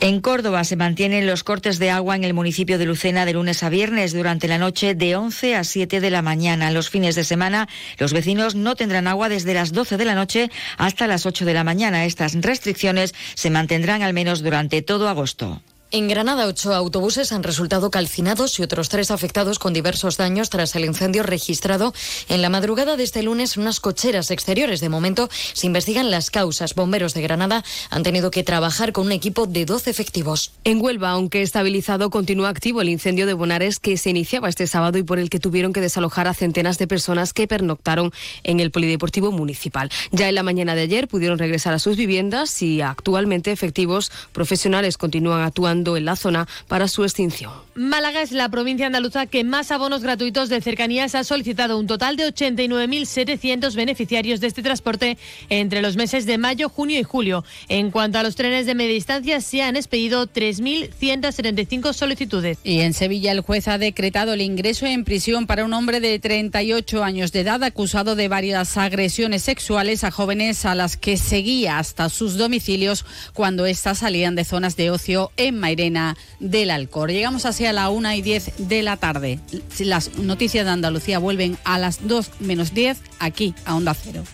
En 0.00 0.20
Córdoba 0.20 0.64
se 0.64 0.76
mantienen 0.76 1.26
los 1.26 1.44
cortes 1.44 1.78
de 1.78 1.90
agua 1.90 2.14
en 2.14 2.24
el 2.24 2.34
municipio 2.34 2.76
de 2.76 2.84
Lucena 2.84 3.24
de 3.24 3.32
lunes 3.32 3.62
a 3.62 3.70
viernes 3.70 4.12
durante 4.12 4.48
la 4.48 4.58
noche 4.58 4.94
de 4.94 5.16
11 5.16 5.56
a 5.56 5.64
7 5.64 6.00
de 6.02 6.10
la 6.10 6.20
mañana. 6.20 6.70
Los 6.70 6.90
fines 6.90 7.14
de 7.14 7.24
semana 7.24 7.68
los 7.96 8.12
vecinos 8.12 8.54
no 8.54 8.76
tendrán 8.76 9.06
agua 9.06 9.30
desde 9.30 9.54
las 9.54 9.72
12 9.72 9.96
de 9.96 10.04
la 10.04 10.14
noche 10.14 10.50
hasta 10.76 11.06
las 11.06 11.24
8 11.24 11.46
de 11.46 11.54
la 11.54 11.64
mañana. 11.64 12.04
Estas 12.04 12.34
restricciones 12.34 13.14
se 13.34 13.48
mantendrán 13.48 14.02
al 14.02 14.12
menos 14.12 14.42
durante 14.42 14.82
todo 14.82 15.08
agosto. 15.08 15.62
En 15.90 16.08
Granada, 16.08 16.46
ocho 16.46 16.74
autobuses 16.74 17.30
han 17.30 17.44
resultado 17.44 17.88
calcinados 17.88 18.58
y 18.58 18.62
otros 18.64 18.88
tres 18.88 19.12
afectados 19.12 19.60
con 19.60 19.72
diversos 19.72 20.16
daños 20.16 20.50
tras 20.50 20.74
el 20.74 20.84
incendio 20.84 21.22
registrado 21.22 21.94
en 22.28 22.42
la 22.42 22.48
madrugada 22.48 22.96
de 22.96 23.04
este 23.04 23.22
lunes 23.22 23.56
en 23.56 23.62
unas 23.62 23.78
cocheras 23.78 24.32
exteriores. 24.32 24.80
De 24.80 24.88
momento 24.88 25.28
se 25.52 25.68
investigan 25.68 26.10
las 26.10 26.30
causas. 26.30 26.74
Bomberos 26.74 27.14
de 27.14 27.22
Granada 27.22 27.62
han 27.90 28.02
tenido 28.02 28.32
que 28.32 28.42
trabajar 28.42 28.90
con 28.90 29.06
un 29.06 29.12
equipo 29.12 29.46
de 29.46 29.66
12 29.66 29.88
efectivos. 29.88 30.50
En 30.64 30.82
Huelva, 30.82 31.10
aunque 31.10 31.42
estabilizado, 31.42 32.10
continúa 32.10 32.48
activo 32.48 32.80
el 32.80 32.88
incendio 32.88 33.24
de 33.26 33.34
Bonares 33.34 33.78
que 33.78 33.96
se 33.96 34.10
iniciaba 34.10 34.48
este 34.48 34.66
sábado 34.66 34.98
y 34.98 35.04
por 35.04 35.20
el 35.20 35.30
que 35.30 35.38
tuvieron 35.38 35.72
que 35.72 35.80
desalojar 35.80 36.26
a 36.26 36.34
centenas 36.34 36.76
de 36.76 36.88
personas 36.88 37.32
que 37.32 37.46
pernoctaron 37.46 38.12
en 38.42 38.58
el 38.58 38.72
Polideportivo 38.72 39.30
Municipal. 39.30 39.90
Ya 40.10 40.28
en 40.28 40.34
la 40.34 40.42
mañana 40.42 40.74
de 40.74 40.82
ayer 40.82 41.06
pudieron 41.06 41.38
regresar 41.38 41.72
a 41.72 41.78
sus 41.78 41.96
viviendas 41.96 42.62
y 42.62 42.80
actualmente 42.80 43.52
efectivos 43.52 44.10
profesionales 44.32 44.98
continúan 44.98 45.42
actuando 45.42 45.83
en 45.96 46.04
la 46.04 46.16
zona 46.16 46.46
para 46.68 46.88
su 46.88 47.04
extinción. 47.04 47.52
Málaga 47.76 48.22
es 48.22 48.30
la 48.30 48.48
provincia 48.48 48.86
andaluza 48.86 49.26
que 49.26 49.42
más 49.42 49.72
abonos 49.72 50.02
gratuitos 50.02 50.48
de 50.48 50.60
cercanías 50.60 51.16
ha 51.16 51.24
solicitado 51.24 51.76
un 51.76 51.88
total 51.88 52.16
de 52.16 52.32
89.700 52.32 53.74
beneficiarios 53.74 54.40
de 54.40 54.46
este 54.46 54.62
transporte 54.62 55.18
entre 55.48 55.82
los 55.82 55.96
meses 55.96 56.24
de 56.24 56.38
mayo, 56.38 56.68
junio 56.68 57.00
y 57.00 57.02
julio. 57.02 57.44
En 57.68 57.90
cuanto 57.90 58.20
a 58.20 58.22
los 58.22 58.36
trenes 58.36 58.66
de 58.66 58.76
media 58.76 58.94
distancia, 58.94 59.40
se 59.40 59.62
han 59.62 59.74
expedido 59.74 60.28
3.175 60.28 61.92
solicitudes. 61.94 62.58
Y 62.62 62.80
en 62.80 62.94
Sevilla 62.94 63.32
el 63.32 63.40
juez 63.40 63.66
ha 63.66 63.76
decretado 63.76 64.34
el 64.34 64.40
ingreso 64.40 64.86
en 64.86 65.02
prisión 65.02 65.48
para 65.48 65.64
un 65.64 65.72
hombre 65.72 65.98
de 65.98 66.20
38 66.20 67.02
años 67.02 67.32
de 67.32 67.40
edad 67.40 67.64
acusado 67.64 68.14
de 68.14 68.28
varias 68.28 68.76
agresiones 68.76 69.42
sexuales 69.42 70.04
a 70.04 70.12
jóvenes 70.12 70.64
a 70.64 70.76
las 70.76 70.96
que 70.96 71.16
seguía 71.16 71.78
hasta 71.80 72.08
sus 72.08 72.36
domicilios 72.36 73.04
cuando 73.32 73.66
éstas 73.66 73.98
salían 73.98 74.36
de 74.36 74.44
zonas 74.44 74.76
de 74.76 74.92
ocio 74.92 75.32
en 75.36 75.58
Mairena 75.58 76.16
del 76.38 76.70
Alcor. 76.70 77.10
Llegamos 77.10 77.46
así 77.46 77.63
a 77.66 77.72
la 77.72 77.90
1 77.90 78.12
y 78.14 78.22
10 78.22 78.68
de 78.68 78.82
la 78.82 78.96
tarde. 78.96 79.40
Las 79.78 80.18
noticias 80.18 80.64
de 80.64 80.70
Andalucía 80.70 81.18
vuelven 81.18 81.58
a 81.64 81.78
las 81.78 82.06
2 82.06 82.30
menos 82.40 82.74
10 82.74 82.98
aquí 83.18 83.54
a 83.64 83.74
Onda 83.74 83.94
Cero. 83.94 84.24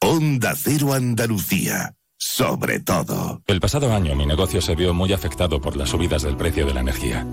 Onda 0.00 0.54
Cero 0.56 0.92
Andalucía. 0.92 1.94
Sobre 2.16 2.80
todo. 2.80 3.42
El 3.46 3.60
pasado 3.60 3.92
año 3.92 4.14
mi 4.14 4.26
negocio 4.26 4.60
se 4.60 4.74
vio 4.74 4.94
muy 4.94 5.12
afectado 5.12 5.60
por 5.60 5.76
las 5.76 5.90
subidas 5.90 6.22
del 6.22 6.36
precio 6.36 6.66
de 6.66 6.74
la 6.74 6.80
energía. 6.80 7.26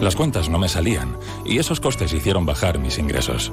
Las 0.00 0.16
cuentas 0.16 0.48
no 0.48 0.58
me 0.58 0.68
salían 0.68 1.16
y 1.44 1.58
esos 1.58 1.80
costes 1.80 2.12
hicieron 2.12 2.46
bajar 2.46 2.78
mis 2.78 2.98
ingresos. 2.98 3.52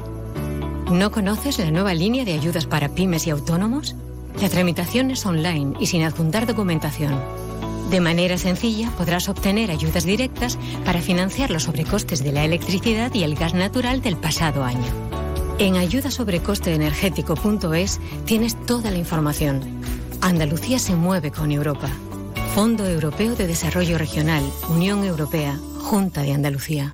¿No 0.92 1.12
conoces 1.12 1.60
la 1.60 1.72
nueva 1.72 1.94
línea 1.94 2.26
de 2.26 2.34
ayudas 2.34 2.66
para 2.66 2.90
pymes 2.90 3.26
y 3.26 3.30
autónomos? 3.30 3.96
La 4.42 4.50
tramitación 4.50 5.12
es 5.12 5.26
online 5.26 5.78
y 5.80 5.86
sin 5.88 6.04
adjuntar 6.04 6.46
documentación. 6.46 7.18
De 7.90 8.02
manera 8.02 8.38
sencilla 8.38 8.92
podrás 8.98 9.30
obtener 9.30 9.72
ayudas 9.72 10.04
directas 10.04 10.60
para 10.86 11.00
financiar 11.02 11.50
los 11.52 11.64
sobrecostes 11.64 12.22
de 12.24 12.32
la 12.32 12.44
electricidad 12.44 13.14
y 13.14 13.24
el 13.24 13.36
gas 13.36 13.54
natural 13.54 14.02
del 14.02 14.18
pasado 14.18 14.64
año. 14.64 14.92
En 15.60 15.78
ayudasobrecosteenergético.es 15.78 18.00
tienes 18.26 18.66
toda 18.66 18.90
la 18.92 18.98
información. 18.98 19.62
Andalucía 20.22 20.80
se 20.80 20.96
mueve 20.96 21.32
con 21.32 21.52
Europa. 21.52 21.90
Fondo 22.56 22.88
Europeo 22.88 23.36
de 23.36 23.46
Desarrollo 23.48 23.98
Regional, 23.98 24.44
Unión 24.70 25.04
Europea, 25.04 25.60
Junta 25.80 26.22
de 26.22 26.34
Andalucía. 26.34 26.94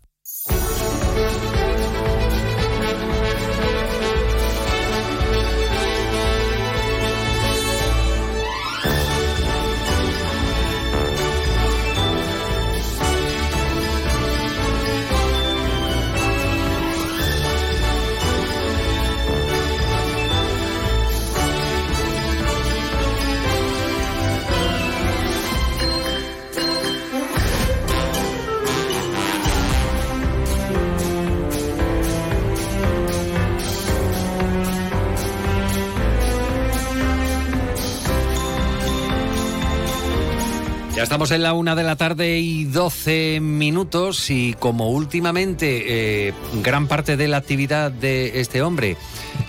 Estamos 41.01 41.31
en 41.31 41.41
la 41.41 41.53
una 41.53 41.75
de 41.75 41.81
la 41.81 41.95
tarde 41.95 42.37
y 42.39 42.65
12 42.65 43.39
minutos 43.41 44.29
y 44.29 44.53
como 44.53 44.91
últimamente 44.91 46.27
eh, 46.27 46.33
gran 46.61 46.87
parte 46.87 47.17
de 47.17 47.27
la 47.27 47.37
actividad 47.37 47.91
de 47.91 48.39
este 48.39 48.61
hombre, 48.61 48.97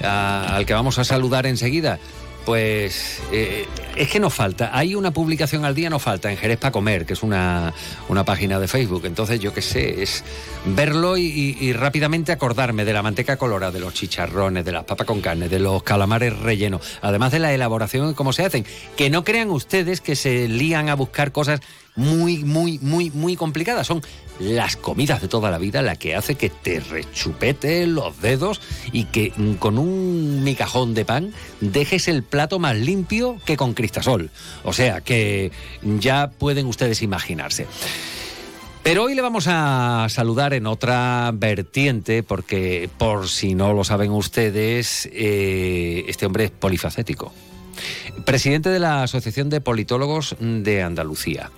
al 0.03 0.65
que 0.65 0.73
vamos 0.73 0.99
a 0.99 1.05
saludar 1.05 1.47
enseguida, 1.47 1.99
pues 2.45 3.21
eh, 3.33 3.67
es 3.97 4.09
que 4.09 4.21
nos 4.21 4.35
falta. 4.35 4.71
Hay 4.77 4.95
una 4.95 5.13
publicación 5.13 5.65
al 5.65 5.75
día, 5.75 5.91
nos 5.91 6.03
falta 6.03 6.31
en 6.31 6.37
Jerez 6.37 6.59
para 6.59 6.73
comer, 6.73 7.07
que 7.07 7.13
es 7.13 7.23
una, 7.23 7.73
una 8.09 8.25
página 8.25 8.59
de 8.59 8.69
Facebook. 8.69 9.03
Entonces, 9.05 9.41
yo 9.41 9.55
qué 9.55 9.63
sé, 9.63 10.03
es 10.03 10.25
verlo 10.65 11.17
y, 11.17 11.73
rápidamente 11.73 12.33
acordarme 12.33 12.85
de 12.85 12.93
la 12.93 13.03
manteca 13.03 13.37
colorada, 13.37 13.73
de 13.73 13.81
los 13.81 13.95
chicharrones, 13.95 14.65
de 14.65 14.73
las 14.73 14.85
papas 14.85 15.07
con 15.07 15.21
carne, 15.21 15.49
de 15.49 15.59
los 15.59 15.83
calamares 15.83 16.39
rellenos, 16.39 16.99
además 17.01 17.33
de 17.33 17.39
la 17.39 17.53
elaboración 17.53 18.11
y 18.11 18.15
cómo 18.15 18.33
se 18.33 18.45
hacen. 18.45 18.65
Que 18.97 19.11
no 19.11 19.25
crean 19.25 19.51
ustedes 19.51 20.01
que 20.01 20.17
se 20.17 20.49
lían 20.49 20.89
a 20.89 20.95
buscar 20.95 21.33
cosas 21.33 21.61
muy, 21.95 22.45
muy, 22.45 22.79
muy, 22.81 23.11
muy 23.11 23.37
complicadas. 23.37 23.87
Son 23.87 24.03
las 24.39 24.77
comidas 24.77 25.21
de 25.21 25.29
toda 25.29 25.51
la 25.51 25.59
vida 25.59 25.83
la 25.83 25.97
que 25.97 26.17
hace 26.17 26.35
que 26.35 26.51
te 26.51 26.81
rechupete 26.81 27.87
los 27.87 28.21
dedos 28.21 28.61
y 28.93 29.05
que 29.05 29.33
mm, 29.37 29.55
con 29.55 29.79
un 29.79 30.43
micajón 30.43 30.95
de 30.95 31.05
pan 31.05 31.33
dejes 31.61 32.09
el 32.09 32.23
plato 32.23 32.59
más 32.59 32.77
limpio 32.77 33.39
que 33.45 33.57
con 33.57 33.75
cristasol. 33.75 34.31
O 34.65 34.73
sea 34.73 35.01
que 35.01 35.53
ya 35.83 36.31
pueden 36.31 36.67
ustedes 36.67 37.03
imaginarse. 37.03 37.67
Pero 38.83 39.05
hoy 39.05 39.15
le 39.15 39.23
vamos 39.23 39.47
a 39.47 40.09
saludar 40.09 40.55
en 40.55 40.67
otra 40.67 41.31
vertiente, 41.33 42.25
porque 42.25 42.91
por 42.99 43.29
si 43.29 43.55
no 43.55 43.73
lo 43.73 43.85
saben 43.85 44.11
ustedes, 44.11 45.09
eh, 45.13 46.05
este 46.09 46.27
hombre 46.27 46.47
es 46.47 46.51
polifacético. 46.51 47.33
Presidente 48.25 48.69
de 48.71 48.79
la 48.79 49.03
Asociación 49.03 49.51
de 49.51 49.61
Politólogos 49.61 50.37
de 50.39 50.83
Andalucía. 50.83 51.51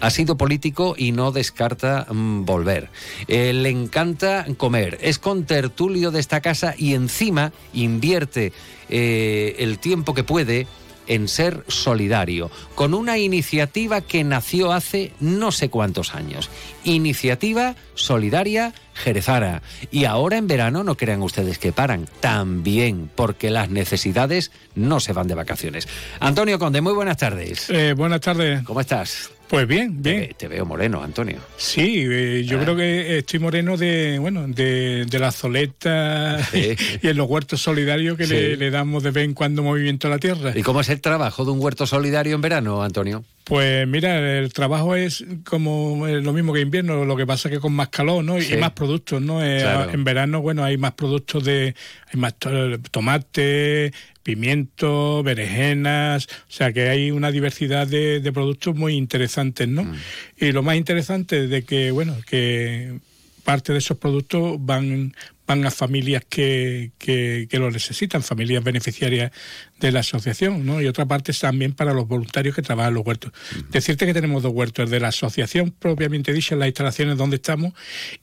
Ha 0.00 0.10
sido 0.10 0.36
político 0.36 0.94
y 0.96 1.12
no 1.12 1.32
descarta 1.32 2.06
mm, 2.10 2.44
volver. 2.44 2.90
Eh, 3.28 3.52
le 3.52 3.70
encanta 3.70 4.46
comer. 4.56 4.98
Es 5.00 5.18
contertulio 5.18 6.10
de 6.10 6.20
esta 6.20 6.40
casa 6.40 6.74
y 6.76 6.94
encima 6.94 7.52
invierte 7.72 8.52
eh, 8.88 9.56
el 9.58 9.78
tiempo 9.78 10.14
que 10.14 10.24
puede 10.24 10.66
en 11.10 11.26
ser 11.26 11.64
solidario, 11.66 12.52
con 12.76 12.94
una 12.94 13.18
iniciativa 13.18 14.00
que 14.00 14.22
nació 14.22 14.72
hace 14.72 15.12
no 15.18 15.50
sé 15.50 15.68
cuántos 15.68 16.14
años. 16.14 16.48
Iniciativa 16.84 17.74
Solidaria 17.94 18.72
Jerezara. 18.94 19.60
Y 19.90 20.04
ahora 20.04 20.36
en 20.36 20.46
verano 20.46 20.84
no 20.84 20.96
crean 20.96 21.22
ustedes 21.22 21.58
que 21.58 21.72
paran, 21.72 22.08
también, 22.20 23.10
porque 23.14 23.50
las 23.50 23.70
necesidades 23.70 24.52
no 24.76 25.00
se 25.00 25.12
van 25.12 25.26
de 25.26 25.34
vacaciones. 25.34 25.88
Antonio 26.20 26.60
Conde, 26.60 26.80
muy 26.80 26.92
buenas 26.92 27.16
tardes. 27.16 27.68
Eh, 27.70 27.92
buenas 27.94 28.20
tardes. 28.20 28.62
¿Cómo 28.62 28.80
estás? 28.80 29.32
Pues 29.50 29.66
bien, 29.66 30.00
bien. 30.00 30.28
Te, 30.28 30.34
te 30.34 30.48
veo 30.48 30.64
moreno, 30.64 31.02
Antonio. 31.02 31.38
Sí, 31.56 32.04
eh, 32.08 32.44
yo 32.46 32.58
Ah. 32.58 32.62
creo 32.62 32.76
que 32.76 33.18
estoy 33.18 33.40
moreno 33.40 33.76
de, 33.76 34.18
bueno, 34.20 34.46
de, 34.46 35.04
de 35.06 35.18
la 35.18 35.32
zoleta 35.32 36.38
Sí. 36.52 36.76
y 37.02 37.08
en 37.08 37.16
los 37.16 37.28
huertos 37.28 37.60
solidarios 37.60 38.16
que 38.16 38.26
Sí. 38.26 38.32
le, 38.34 38.56
le 38.56 38.70
damos 38.70 39.02
de 39.02 39.10
vez 39.10 39.24
en 39.24 39.34
cuando 39.34 39.64
movimiento 39.64 40.06
a 40.06 40.10
la 40.10 40.18
tierra. 40.18 40.52
¿Y 40.54 40.62
cómo 40.62 40.80
es 40.80 40.88
el 40.88 41.00
trabajo 41.00 41.44
de 41.44 41.50
un 41.50 41.58
huerto 41.60 41.84
solidario 41.84 42.36
en 42.36 42.40
verano, 42.40 42.82
Antonio? 42.84 43.24
Pues 43.50 43.84
mira, 43.88 44.38
el 44.38 44.52
trabajo 44.52 44.94
es 44.94 45.24
como 45.44 46.06
eh, 46.06 46.22
lo 46.22 46.32
mismo 46.32 46.52
que 46.52 46.60
invierno, 46.60 47.04
lo 47.04 47.16
que 47.16 47.26
pasa 47.26 47.50
que 47.50 47.58
con 47.58 47.72
más 47.72 47.88
calor, 47.88 48.22
¿no? 48.22 48.40
Sí. 48.40 48.54
Y 48.54 48.56
más 48.58 48.70
productos, 48.70 49.20
¿no? 49.20 49.44
Eh, 49.44 49.58
Claro. 49.60 49.90
En 49.92 50.04
verano, 50.04 50.40
bueno, 50.40 50.62
hay 50.62 50.76
más 50.78 50.92
productos 50.92 51.42
de, 51.44 51.74
hay 52.12 52.20
más 52.20 52.38
to- 52.38 52.78
tomate, 52.92 53.92
pimiento, 54.22 55.24
berenjenas, 55.24 56.26
o 56.48 56.52
sea 56.52 56.72
que 56.72 56.88
hay 56.90 57.10
una 57.10 57.32
diversidad 57.32 57.88
de, 57.88 58.20
de 58.20 58.32
productos 58.32 58.76
muy 58.76 58.94
interesantes, 58.94 59.66
¿no? 59.66 59.82
Mm. 59.82 59.94
Y 60.38 60.52
lo 60.52 60.62
más 60.62 60.76
interesante 60.76 61.44
es 61.44 61.50
de 61.50 61.62
que, 61.64 61.90
bueno, 61.90 62.16
que 62.28 63.00
parte 63.42 63.72
de 63.72 63.78
esos 63.80 63.96
productos 63.98 64.58
van 64.60 65.12
van 65.50 65.66
a 65.66 65.70
familias 65.72 66.22
que, 66.28 66.92
que, 66.96 67.48
que 67.50 67.58
lo 67.58 67.72
necesitan, 67.72 68.22
familias 68.22 68.62
beneficiarias 68.62 69.32
de 69.80 69.90
la 69.90 69.98
asociación, 70.00 70.64
¿no? 70.64 70.80
Y 70.80 70.86
otra 70.86 71.06
parte 71.06 71.32
es 71.32 71.40
también 71.40 71.72
para 71.72 71.92
los 71.92 72.06
voluntarios 72.06 72.54
que 72.54 72.62
trabajan 72.62 72.90
en 72.90 72.94
los 72.94 73.04
huertos. 73.04 73.32
Decirte 73.70 74.06
que 74.06 74.14
tenemos 74.14 74.44
dos 74.44 74.52
huertos, 74.52 74.84
el 74.84 74.90
de 74.90 75.00
la 75.00 75.08
asociación 75.08 75.72
propiamente 75.72 76.32
dicho, 76.32 76.54
en 76.54 76.60
las 76.60 76.68
instalaciones 76.68 77.18
donde 77.18 77.36
estamos, 77.36 77.72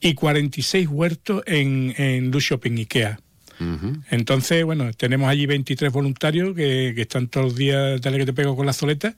y 0.00 0.14
46 0.14 0.88
huertos 0.88 1.42
en, 1.44 1.94
en 1.98 2.30
Shopping 2.30 2.78
Ikea. 2.78 3.20
Entonces, 4.10 4.64
bueno, 4.64 4.92
tenemos 4.92 5.28
allí 5.28 5.46
23 5.46 5.92
voluntarios 5.92 6.54
que, 6.54 6.92
que 6.94 7.02
están 7.02 7.28
todos 7.28 7.46
los 7.46 7.56
días, 7.56 8.00
dale 8.00 8.18
que 8.18 8.26
te 8.26 8.32
pego 8.32 8.56
con 8.56 8.66
la 8.66 8.72
zoleta. 8.72 9.16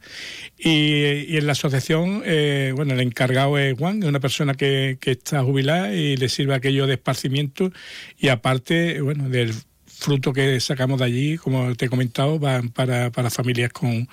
Y, 0.58 1.36
en 1.36 1.46
la 1.46 1.52
asociación, 1.52 2.22
eh, 2.24 2.72
bueno, 2.74 2.94
el 2.94 3.00
encargado 3.00 3.58
es 3.58 3.76
Juan, 3.78 4.02
es 4.02 4.08
una 4.08 4.20
persona 4.20 4.54
que, 4.54 4.98
que 5.00 5.12
está 5.12 5.42
jubilada 5.42 5.92
y 5.94 6.16
le 6.16 6.28
sirve 6.28 6.54
aquello 6.54 6.86
de 6.86 6.94
esparcimiento. 6.94 7.70
Y 8.18 8.28
aparte, 8.28 9.00
bueno, 9.00 9.28
del 9.28 9.54
fruto 9.86 10.32
que 10.32 10.58
sacamos 10.60 10.98
de 10.98 11.04
allí, 11.04 11.36
como 11.36 11.74
te 11.76 11.86
he 11.86 11.88
comentado, 11.88 12.38
van 12.38 12.70
para, 12.70 13.10
para 13.10 13.30
familias 13.30 13.70
con, 13.72 14.08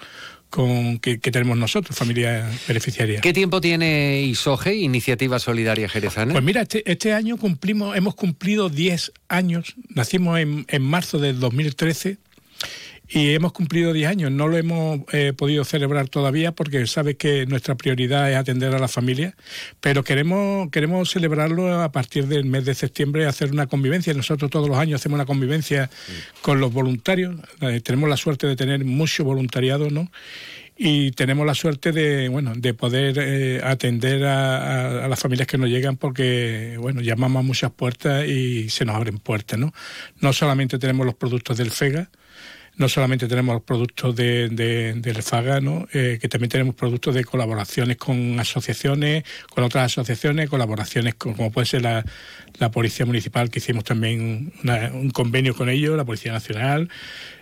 con 0.49 0.99
que, 0.99 1.19
que 1.19 1.31
tenemos 1.31 1.57
nosotros, 1.57 1.97
familias 1.97 2.67
beneficiarias. 2.67 3.21
¿Qué 3.21 3.33
tiempo 3.33 3.61
tiene 3.61 4.21
ISOGE, 4.21 4.75
Iniciativa 4.75 5.39
Solidaria 5.39 5.89
Jerezana? 5.89 6.33
Pues 6.33 6.43
mira, 6.43 6.61
este, 6.61 6.89
este 6.89 7.13
año 7.13 7.37
cumplimos, 7.37 7.95
hemos 7.97 8.15
cumplido 8.15 8.69
10 8.69 9.11
años. 9.27 9.75
Nacimos 9.89 10.39
en, 10.39 10.65
en 10.69 10.81
marzo 10.81 11.19
del 11.19 11.39
2013 11.39 12.17
y 13.09 13.33
hemos 13.33 13.53
cumplido 13.53 13.93
10 13.93 14.09
años. 14.09 14.31
No 14.31 14.47
lo 14.47 14.57
hemos 14.57 15.01
eh, 15.13 15.33
podido 15.35 15.63
celebrar 15.63 16.09
todavía 16.09 16.51
porque 16.51 16.85
sabes 16.87 17.15
que 17.15 17.45
nuestra 17.45 17.75
prioridad 17.75 18.29
es 18.31 18.37
atender 18.37 18.75
a 18.75 18.79
la 18.79 18.87
familia, 18.87 19.35
pero 19.79 20.03
queremos, 20.03 20.69
queremos 20.71 21.09
celebrarlo 21.09 21.81
a 21.81 21.91
partir 21.91 22.27
del 22.27 22.45
mes 22.45 22.65
de 22.65 22.75
septiembre, 22.75 23.25
hacer 23.25 23.51
una 23.51 23.67
convivencia. 23.67 24.13
Nosotros 24.13 24.51
todos 24.51 24.67
los 24.67 24.77
años 24.77 24.99
hacemos 25.01 25.15
una 25.17 25.25
convivencia 25.25 25.89
con 26.41 26.59
los 26.59 26.73
voluntarios. 26.73 27.35
Eh, 27.61 27.79
tenemos 27.81 28.09
la 28.09 28.17
suerte 28.17 28.45
de 28.47 28.55
tener 28.55 28.83
mucho 28.83 29.23
voluntariado, 29.23 29.89
¿no? 29.89 30.11
y 30.79 31.09
tenemos 31.13 31.43
la 31.47 31.55
suerte 31.55 31.91
de 31.91 32.29
bueno 32.29 32.53
de 32.55 32.75
poder 32.75 33.17
eh, 33.17 33.61
atender 33.63 34.23
a, 34.25 34.57
a- 35.01 35.05
a 35.05 35.07
las 35.07 35.19
familias 35.19 35.47
que 35.47 35.57
nos 35.57 35.69
llegan 35.69 35.97
porque 35.97 36.77
bueno 36.79 37.01
llamamos 37.01 37.39
a 37.39 37.43
muchas 37.43 37.71
puertas 37.71 38.27
y 38.27 38.69
se 38.69 38.85
nos 38.85 38.95
abren 38.95 39.17
puertas 39.17 39.57
no 39.57 39.73
no 40.21 40.33
solamente 40.33 40.77
tenemos 40.77 41.03
los 41.07 41.15
productos 41.15 41.57
del 41.57 41.71
FEGA 41.71 42.11
no 42.77 42.87
solamente 42.89 43.27
tenemos 43.27 43.61
productos 43.63 44.15
de, 44.15 44.49
de- 44.49 44.93
del 44.93 45.23
¿no? 45.61 45.87
Eh, 45.93 46.17
que 46.21 46.29
también 46.29 46.49
tenemos 46.49 46.75
productos 46.75 47.15
de 47.15 47.23
colaboraciones 47.23 47.97
con 47.97 48.39
asociaciones, 48.39 49.23
con 49.53 49.63
otras 49.63 49.85
asociaciones, 49.91 50.49
colaboraciones 50.49 51.15
con, 51.15 51.33
como 51.33 51.51
puede 51.51 51.65
ser 51.67 51.81
la, 51.81 52.05
la 52.59 52.71
Policía 52.71 53.05
Municipal, 53.05 53.49
que 53.49 53.59
hicimos 53.59 53.83
también 53.83 54.53
una- 54.63 54.91
un 54.93 55.09
convenio 55.09 55.55
con 55.55 55.69
ellos, 55.69 55.97
la 55.97 56.05
Policía 56.05 56.31
Nacional, 56.31 56.89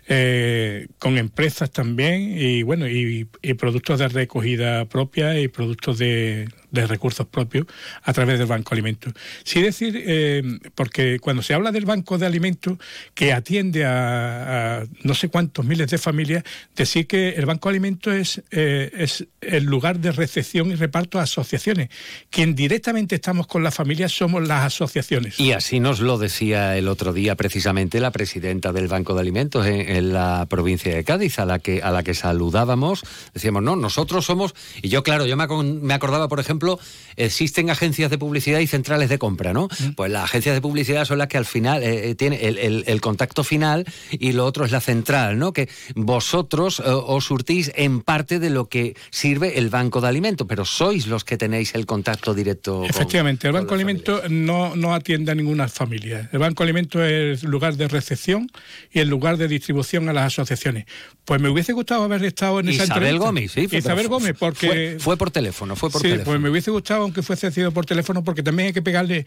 eh, 0.07 0.87
con 0.99 1.17
empresas 1.17 1.71
también, 1.71 2.37
y 2.37 2.63
bueno, 2.63 2.87
y, 2.87 3.27
y 3.41 3.53
productos 3.55 3.99
de 3.99 4.07
recogida 4.07 4.85
propia 4.85 5.39
y 5.39 5.47
productos 5.47 5.97
de, 5.97 6.47
de 6.75 6.87
recursos 6.87 7.25
propios 7.25 7.65
a 8.03 8.13
través 8.13 8.37
del 8.37 8.47
Banco 8.47 8.73
Alimentos. 8.73 9.13
Sí 9.43 9.61
decir, 9.61 10.03
eh, 10.05 10.43
porque 10.75 11.19
cuando 11.19 11.41
se 11.41 11.53
habla 11.53 11.71
del 11.71 11.85
Banco 11.85 12.17
de 12.17 12.25
Alimentos, 12.25 12.77
que 13.13 13.33
atiende 13.33 13.85
a, 13.85 14.85
no 15.03 15.13
sé 15.13 15.29
cuántos 15.29 15.65
miles 15.65 15.89
de 15.89 15.97
familias, 15.97 16.43
decir 16.75 17.07
que 17.07 17.29
el 17.29 17.45
Banco 17.45 17.69
de 17.69 17.73
Alimentos 17.73 18.13
es, 18.13 18.43
eh, 18.51 18.91
es 18.93 19.25
el 19.41 19.63
lugar 19.63 19.99
de 19.99 20.11
recepción 20.11 20.71
y 20.71 20.75
reparto 20.75 21.19
a 21.19 21.23
asociaciones. 21.23 21.89
Quien 22.29 22.55
directamente 22.55 23.15
estamos 23.15 23.47
con 23.47 23.63
las 23.63 23.73
familias 23.73 24.11
somos 24.11 24.47
las 24.47 24.65
asociaciones. 24.65 25.39
Y 25.39 25.51
así 25.53 25.79
nos 25.79 25.99
lo 25.99 26.17
decía 26.17 26.77
el 26.77 26.87
otro 26.87 27.13
día 27.13 27.35
precisamente 27.35 27.99
la 27.99 28.11
presidenta 28.11 28.71
del 28.71 28.87
Banco 28.87 29.13
de 29.13 29.21
Alimentos 29.21 29.65
en, 29.65 29.81
en 29.89 30.13
la 30.13 30.45
provincia 30.49 30.93
de 30.93 31.03
Cádiz, 31.03 31.39
a 31.39 31.45
la 31.45 31.59
que 31.59 31.81
a 31.81 31.91
la 31.91 32.03
que 32.03 32.13
saludábamos. 32.13 33.03
Decíamos, 33.33 33.63
no, 33.63 33.75
nosotros 33.75 34.25
somos. 34.25 34.53
Y 34.81 34.89
yo, 34.89 35.03
claro, 35.03 35.25
yo 35.25 35.37
me, 35.37 35.47
me 35.47 35.93
acordaba, 35.93 36.27
por 36.27 36.39
ejemplo, 36.39 36.64
existen 37.17 37.69
agencias 37.69 38.11
de 38.11 38.17
publicidad 38.17 38.59
y 38.59 38.67
centrales 38.67 39.07
de 39.09 39.17
compra, 39.17 39.53
¿no? 39.53 39.67
Pues 39.95 40.11
las 40.11 40.23
agencias 40.25 40.53
de 40.55 40.61
publicidad 40.61 41.05
son 41.05 41.17
las 41.17 41.27
que 41.27 41.37
al 41.37 41.45
final 41.45 41.81
eh, 41.83 42.09
eh, 42.09 42.15
tiene 42.15 42.45
el, 42.47 42.57
el- 42.57 42.83
el 42.87 43.01
contacto 43.01 43.43
final 43.43 43.85
y 44.11 44.33
lo 44.33 44.45
otro 44.45 44.65
es 44.65 44.71
la 44.71 44.81
central, 44.81 45.39
¿no? 45.39 45.53
Que 45.53 45.69
vosotros 45.95 46.79
eh, 46.79 46.83
os 46.87 47.25
surtís 47.25 47.71
en 47.75 48.01
parte 48.01 48.39
de 48.39 48.49
lo 48.49 48.67
que 48.69 48.95
sirve 49.11 49.57
el 49.59 49.69
Banco 49.69 50.01
de 50.01 50.07
Alimentos, 50.07 50.47
pero 50.47 50.65
sois 50.65 51.07
los 51.07 51.23
que 51.23 51.37
tenéis 51.37 51.73
el 51.75 51.85
contacto 51.85 52.33
directo. 52.33 52.79
con- 52.81 52.89
Efectivamente, 52.89 53.47
el 53.47 53.53
con 53.53 53.61
Banco 53.61 53.75
las 53.75 53.83
Alimentos 53.83 54.21
no, 54.29 54.75
no 54.75 54.93
atiende 54.93 55.31
a 55.31 55.35
ninguna 55.35 55.67
familia. 55.67 56.29
El 56.31 56.39
Banco 56.39 56.63
Alimentos 56.63 57.01
es 57.03 57.43
el 57.43 57.49
lugar 57.49 57.75
de 57.75 57.87
recepción 57.87 58.49
y 58.91 58.99
el 58.99 59.09
lugar 59.09 59.37
de 59.37 59.47
distribución 59.47 60.07
a 60.09 60.13
las 60.13 60.27
asociaciones. 60.27 60.85
Pues 61.25 61.41
me 61.41 61.49
hubiese 61.49 61.73
gustado 61.73 62.03
haber 62.03 62.23
estado 62.23 62.59
en 62.59 62.69
esa 62.69 62.83
Isabel 62.83 63.03
entrevista. 63.15 63.25
Gómez, 63.25 63.51
sí. 63.51 63.67
fue- 63.67 63.79
Isabel 63.79 64.07
Gómez, 64.07 64.35
porque... 64.39 64.67
Fue, 64.67 64.97
fue 64.99 65.17
por 65.17 65.31
teléfono, 65.31 65.75
fue 65.75 65.89
por 65.89 66.01
sí, 66.01 66.09
teléfono. 66.09 66.25
pues 66.25 66.39
me 66.39 66.49
hubiese 66.55 66.71
gustado 66.71 67.03
aunque 67.03 67.21
fuese 67.21 67.51
sido 67.51 67.71
por 67.71 67.85
teléfono, 67.85 68.23
porque 68.23 68.41
también 68.41 68.67
hay 68.67 68.73
que 68.73 68.81
pegarle 68.81 69.25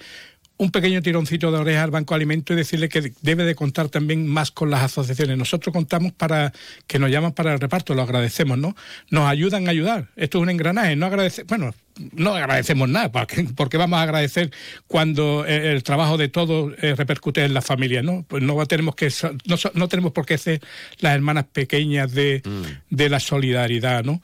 un 0.57 0.73
pequeño 0.73 1.01
tironcito 1.03 1.53
de 1.53 1.59
oreja 1.59 1.85
al 1.85 1.91
Banco 1.93 2.15
Alimento 2.15 2.53
y 2.53 2.57
decirle 2.57 2.89
que 2.89 3.13
debe 3.23 3.45
de 3.45 3.55
contar 3.55 3.89
también 3.89 4.27
más 4.27 4.51
con 4.51 4.71
las 4.71 4.83
asociaciones. 4.83 5.39
Nosotros 5.39 5.73
contamos 5.73 6.13
para 6.13 6.53
que 6.87 6.99
nos 6.99 7.11
llaman 7.11 7.33
para 7.33 7.53
el 7.53 7.61
reparto, 7.61 7.95
lo 7.95 8.03
agradecemos, 8.03 8.59
¿no? 8.59 8.75
Nos 9.11 9.29
ayudan 9.29 9.69
a 9.69 9.71
ayudar. 9.71 10.09
Esto 10.17 10.39
es 10.39 10.43
un 10.43 10.51
engranaje, 10.51 10.97
no 10.97 11.07
agradece, 11.07 11.45
bueno, 11.45 11.73
no 12.13 12.35
agradecemos 12.35 12.89
nada, 12.89 13.13
porque, 13.13 13.47
porque 13.57 13.77
vamos 13.77 14.01
a 14.01 14.03
agradecer 14.03 14.51
cuando 14.89 15.45
eh, 15.47 15.73
el 15.73 15.85
trabajo 15.85 16.17
de 16.17 16.29
todos 16.29 16.75
eh, 16.83 16.95
repercute 16.97 17.45
en 17.45 17.55
la 17.55 17.63
familia, 17.63 18.03
¿no? 18.03 18.25
Pues 18.27 18.43
no 18.43 18.67
tenemos 18.67 18.97
que 18.97 19.13
no, 19.45 19.57
no 19.75 19.89
tenemos 19.89 20.13
por 20.13 20.27
qué 20.27 20.39
ser 20.39 20.61
las 20.99 21.15
hermanas 21.15 21.45
pequeñas 21.53 22.13
de, 22.13 22.43
de 22.91 23.09
la 23.09 23.21
solidaridad, 23.21 24.03
¿no? 24.03 24.21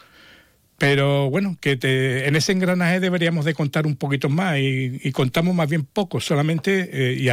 Pero 0.87 1.31
bueno, 1.31 1.57
que 1.61 1.77
te- 1.77 2.29
en 2.29 2.37
ese 2.37 2.53
engranaje 2.53 3.01
deberíamos 3.01 3.45
de 3.47 3.55
contar 3.55 3.87
un 3.87 3.97
poquito 3.97 4.29
más 4.29 4.59
y, 4.59 5.01
y 5.03 5.13
contamos 5.13 5.55
más 5.55 5.69
bien 5.69 5.85
poco, 5.85 6.21
solamente 6.21 6.91
eh, 6.93 7.17
y, 7.19 7.29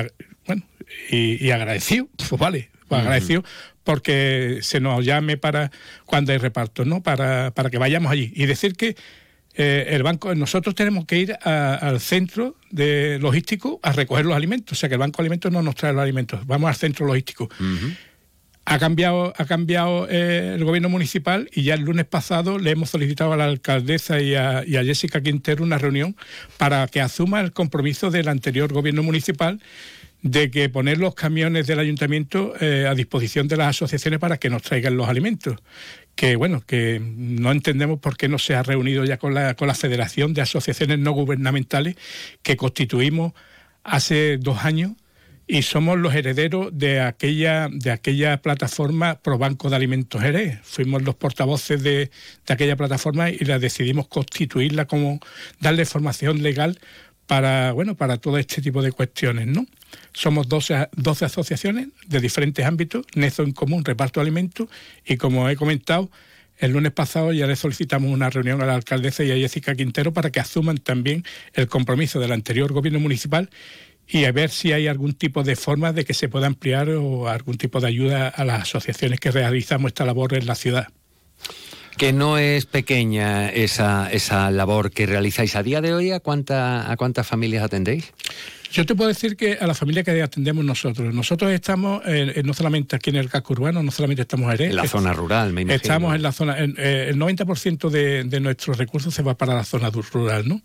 bueno, 0.48 0.64
y, 1.10 1.46
y 1.46 1.52
agradecido, 1.52 2.08
pues 2.30 2.40
vale, 2.40 2.70
pues 2.88 3.02
agradecido 3.02 3.44
porque 3.84 4.60
se 4.62 4.80
nos 4.80 5.04
llame 5.04 5.36
para 5.38 5.70
cuando 6.06 6.32
hay 6.32 6.38
repartos, 6.38 6.86
¿no? 6.88 7.02
Para, 7.04 7.52
para 7.52 7.70
que 7.70 7.78
vayamos 7.78 8.12
allí. 8.12 8.32
Y 8.36 8.46
decir 8.46 8.74
que 8.76 8.96
eh, 9.56 9.88
el 9.90 10.04
banco, 10.04 10.34
nosotros 10.34 10.74
tenemos 10.76 11.06
que 11.06 11.18
ir 11.18 11.34
a- 11.44 11.76
al 11.76 12.00
centro 12.00 12.56
de 12.70 13.18
logístico 13.20 13.80
a 13.84 13.92
recoger 13.92 14.26
los 14.26 14.36
alimentos, 14.36 14.78
o 14.78 14.80
sea 14.80 14.88
que 14.88 14.96
el 14.96 15.00
banco 15.00 15.18
de 15.18 15.24
alimentos 15.24 15.52
no 15.52 15.62
nos 15.62 15.76
trae 15.76 15.92
los 15.92 16.02
alimentos, 16.02 16.46
vamos 16.48 16.70
al 16.70 16.76
centro 16.76 17.06
logístico. 17.06 17.50
Ha 18.64 18.78
cambiado, 18.78 19.34
ha 19.38 19.46
cambiado 19.46 20.08
eh, 20.10 20.54
el 20.56 20.64
gobierno 20.64 20.88
municipal 20.88 21.50
y 21.52 21.64
ya 21.64 21.74
el 21.74 21.82
lunes 21.82 22.06
pasado 22.06 22.60
le 22.60 22.72
hemos 22.72 22.92
solicitado 22.92 23.34
a 23.34 23.38
la 23.38 23.46
alcaldesa 23.46 24.22
y 24.22 24.36
a, 24.36 24.60
a 24.60 24.84
Jessica 24.84 25.22
Quintero 25.22 25.64
una 25.64 25.80
reunión 25.80 26.16
para 26.58 26.88
que 26.88 27.02
asuma 27.02 27.42
el 27.42 27.54
compromiso 27.54 28.12
del 28.12 28.28
anterior 28.28 28.72
gobierno 28.72 29.02
municipal 29.02 29.60
de 30.22 30.52
que 30.52 30.70
poner 30.70 31.00
los 31.00 31.16
camiones 31.16 31.66
del 31.68 31.80
ayuntamiento 31.80 32.54
eh, 32.62 32.86
a 32.88 32.94
disposición 32.94 33.48
de 33.48 33.58
las 33.58 33.70
asociaciones 33.70 34.20
para 34.20 34.38
que 34.38 34.50
nos 34.50 34.62
traigan 34.62 34.96
los 34.96 35.10
alimentos. 35.10 35.58
Que 36.16 36.36
bueno, 36.36 36.62
que 36.62 37.02
no 37.02 37.52
entendemos 37.52 38.00
por 38.00 38.18
qué 38.18 38.28
no 38.28 38.38
se 38.38 38.54
ha 38.54 38.64
reunido 38.64 39.04
ya 39.06 39.18
con 39.18 39.34
la, 39.34 39.56
con 39.56 39.68
la 39.68 39.74
Federación 39.74 40.34
de 40.34 40.42
Asociaciones 40.42 41.00
No 41.00 41.12
Gubernamentales 41.14 41.96
que 42.44 42.58
constituimos 42.58 43.34
hace 43.84 44.38
dos 44.38 44.64
años 44.64 44.92
y 45.52 45.64
somos 45.64 46.00
los 46.00 46.16
herederos 46.16 46.70
de 46.72 47.02
aquella, 47.02 47.68
de 47.70 47.92
aquella 47.92 48.42
plataforma 48.42 49.20
Pro 49.20 49.38
Banco 49.38 49.70
de 49.70 49.76
Alimentos 49.76 50.22
Jerez. 50.22 50.60
Fuimos 50.64 51.02
los 51.02 51.16
portavoces 51.16 51.84
de, 51.84 52.10
de 52.48 52.54
aquella 52.54 52.78
plataforma 52.78 53.30
y 53.30 53.40
la 53.40 53.60
decidimos 53.60 54.08
constituirla 54.08 54.86
como 54.86 55.20
darle 55.60 55.84
formación 55.84 56.42
legal 56.42 56.80
para, 57.28 57.74
bueno, 57.74 57.96
para 57.98 58.16
todo 58.16 58.38
este 58.38 58.62
tipo 58.62 58.82
de 58.82 58.94
cuestiones, 58.94 59.46
¿no? 59.48 59.66
Somos 60.14 60.48
12, 60.48 60.88
12 60.96 61.26
asociaciones 61.26 61.90
de 62.08 62.22
diferentes 62.22 62.66
ámbitos, 62.66 63.06
Nezo 63.16 63.44
en 63.44 63.52
común, 63.52 63.84
reparto 63.84 64.22
de 64.22 64.28
alimentos, 64.28 64.70
y 65.06 65.18
como 65.18 65.50
he 65.50 65.58
comentado, 65.58 66.10
el 66.60 66.72
lunes 66.72 66.94
pasado 66.94 67.34
ya 67.34 67.46
le 67.46 67.58
solicitamos 67.58 68.10
una 68.10 68.30
reunión 68.30 68.62
a 68.62 68.66
la 68.66 68.76
alcaldesa 68.76 69.26
y 69.26 69.32
a 69.32 69.36
Jessica 69.36 69.76
Quintero 69.76 70.14
para 70.14 70.30
que 70.30 70.40
asuman 70.40 70.78
también 70.78 71.26
el 71.54 71.68
compromiso 71.68 72.22
del 72.22 72.32
anterior 72.32 72.72
gobierno 72.72 73.02
municipal 73.02 73.50
y 74.12 74.26
a 74.26 74.32
ver 74.32 74.50
si 74.50 74.74
hay 74.74 74.88
algún 74.88 75.14
tipo 75.14 75.44
de 75.44 75.56
forma 75.56 75.94
de 75.94 76.04
que 76.04 76.14
se 76.14 76.28
pueda 76.28 76.48
ampliar 76.48 76.90
o 76.90 77.30
algún 77.30 77.58
tipo 77.58 77.80
de 77.80 77.88
ayuda 77.88 78.28
a 78.28 78.44
las 78.44 78.64
asociaciones 78.64 79.20
que 79.20 79.32
realizamos 79.32 79.90
esta 79.90 80.06
labor 80.06 80.34
en 80.34 80.46
la 80.46 80.56
ciudad. 80.56 80.90
Que 81.98 82.14
no 82.14 82.38
es 82.38 82.66
pequeña 82.66 83.50
esa, 83.50 84.12
esa 84.12 84.50
labor 84.52 84.92
que 84.92 85.06
realizáis 85.06 85.56
a 85.56 85.64
día 85.64 85.82
de 85.82 85.94
hoy. 85.94 86.12
¿A, 86.12 86.20
cuánta, 86.20 86.92
a 86.92 86.98
cuántas 86.98 87.28
familias 87.28 87.64
atendéis? 87.64 88.12
Yo 88.72 88.86
te 88.86 88.96
puedo 88.96 89.10
decir 89.10 89.36
que 89.36 89.58
a 89.60 89.68
la 89.68 89.74
familia 89.74 90.02
que 90.02 90.22
atendemos 90.22 90.64
nosotros, 90.64 91.14
nosotros 91.14 91.52
estamos 91.52 92.02
eh, 92.06 92.42
no 92.46 92.54
solamente 92.54 92.96
aquí 92.96 93.10
en 93.10 93.18
el 93.18 93.30
casco 93.30 93.52
urbano, 93.54 93.84
no 93.84 93.92
solamente 93.92 94.22
estamos 94.22 94.54
en 94.54 94.62
En 94.62 94.76
la 94.78 94.88
zona 94.88 95.12
rural, 95.12 95.52
me 95.52 95.64
imagino. 95.64 95.76
Estamos 95.76 96.16
en 96.16 96.22
la 96.22 96.32
zona, 96.32 96.58
eh, 96.58 97.08
el 97.10 97.18
90% 97.18 97.90
de, 97.90 98.24
de, 98.24 98.40
nuestros 98.40 98.78
recursos 98.78 99.14
se 99.14 99.24
va 99.24 99.36
para 99.36 99.54
la 99.54 99.66
zona 99.66 99.90
rural, 99.90 100.48
¿no? 100.48 100.62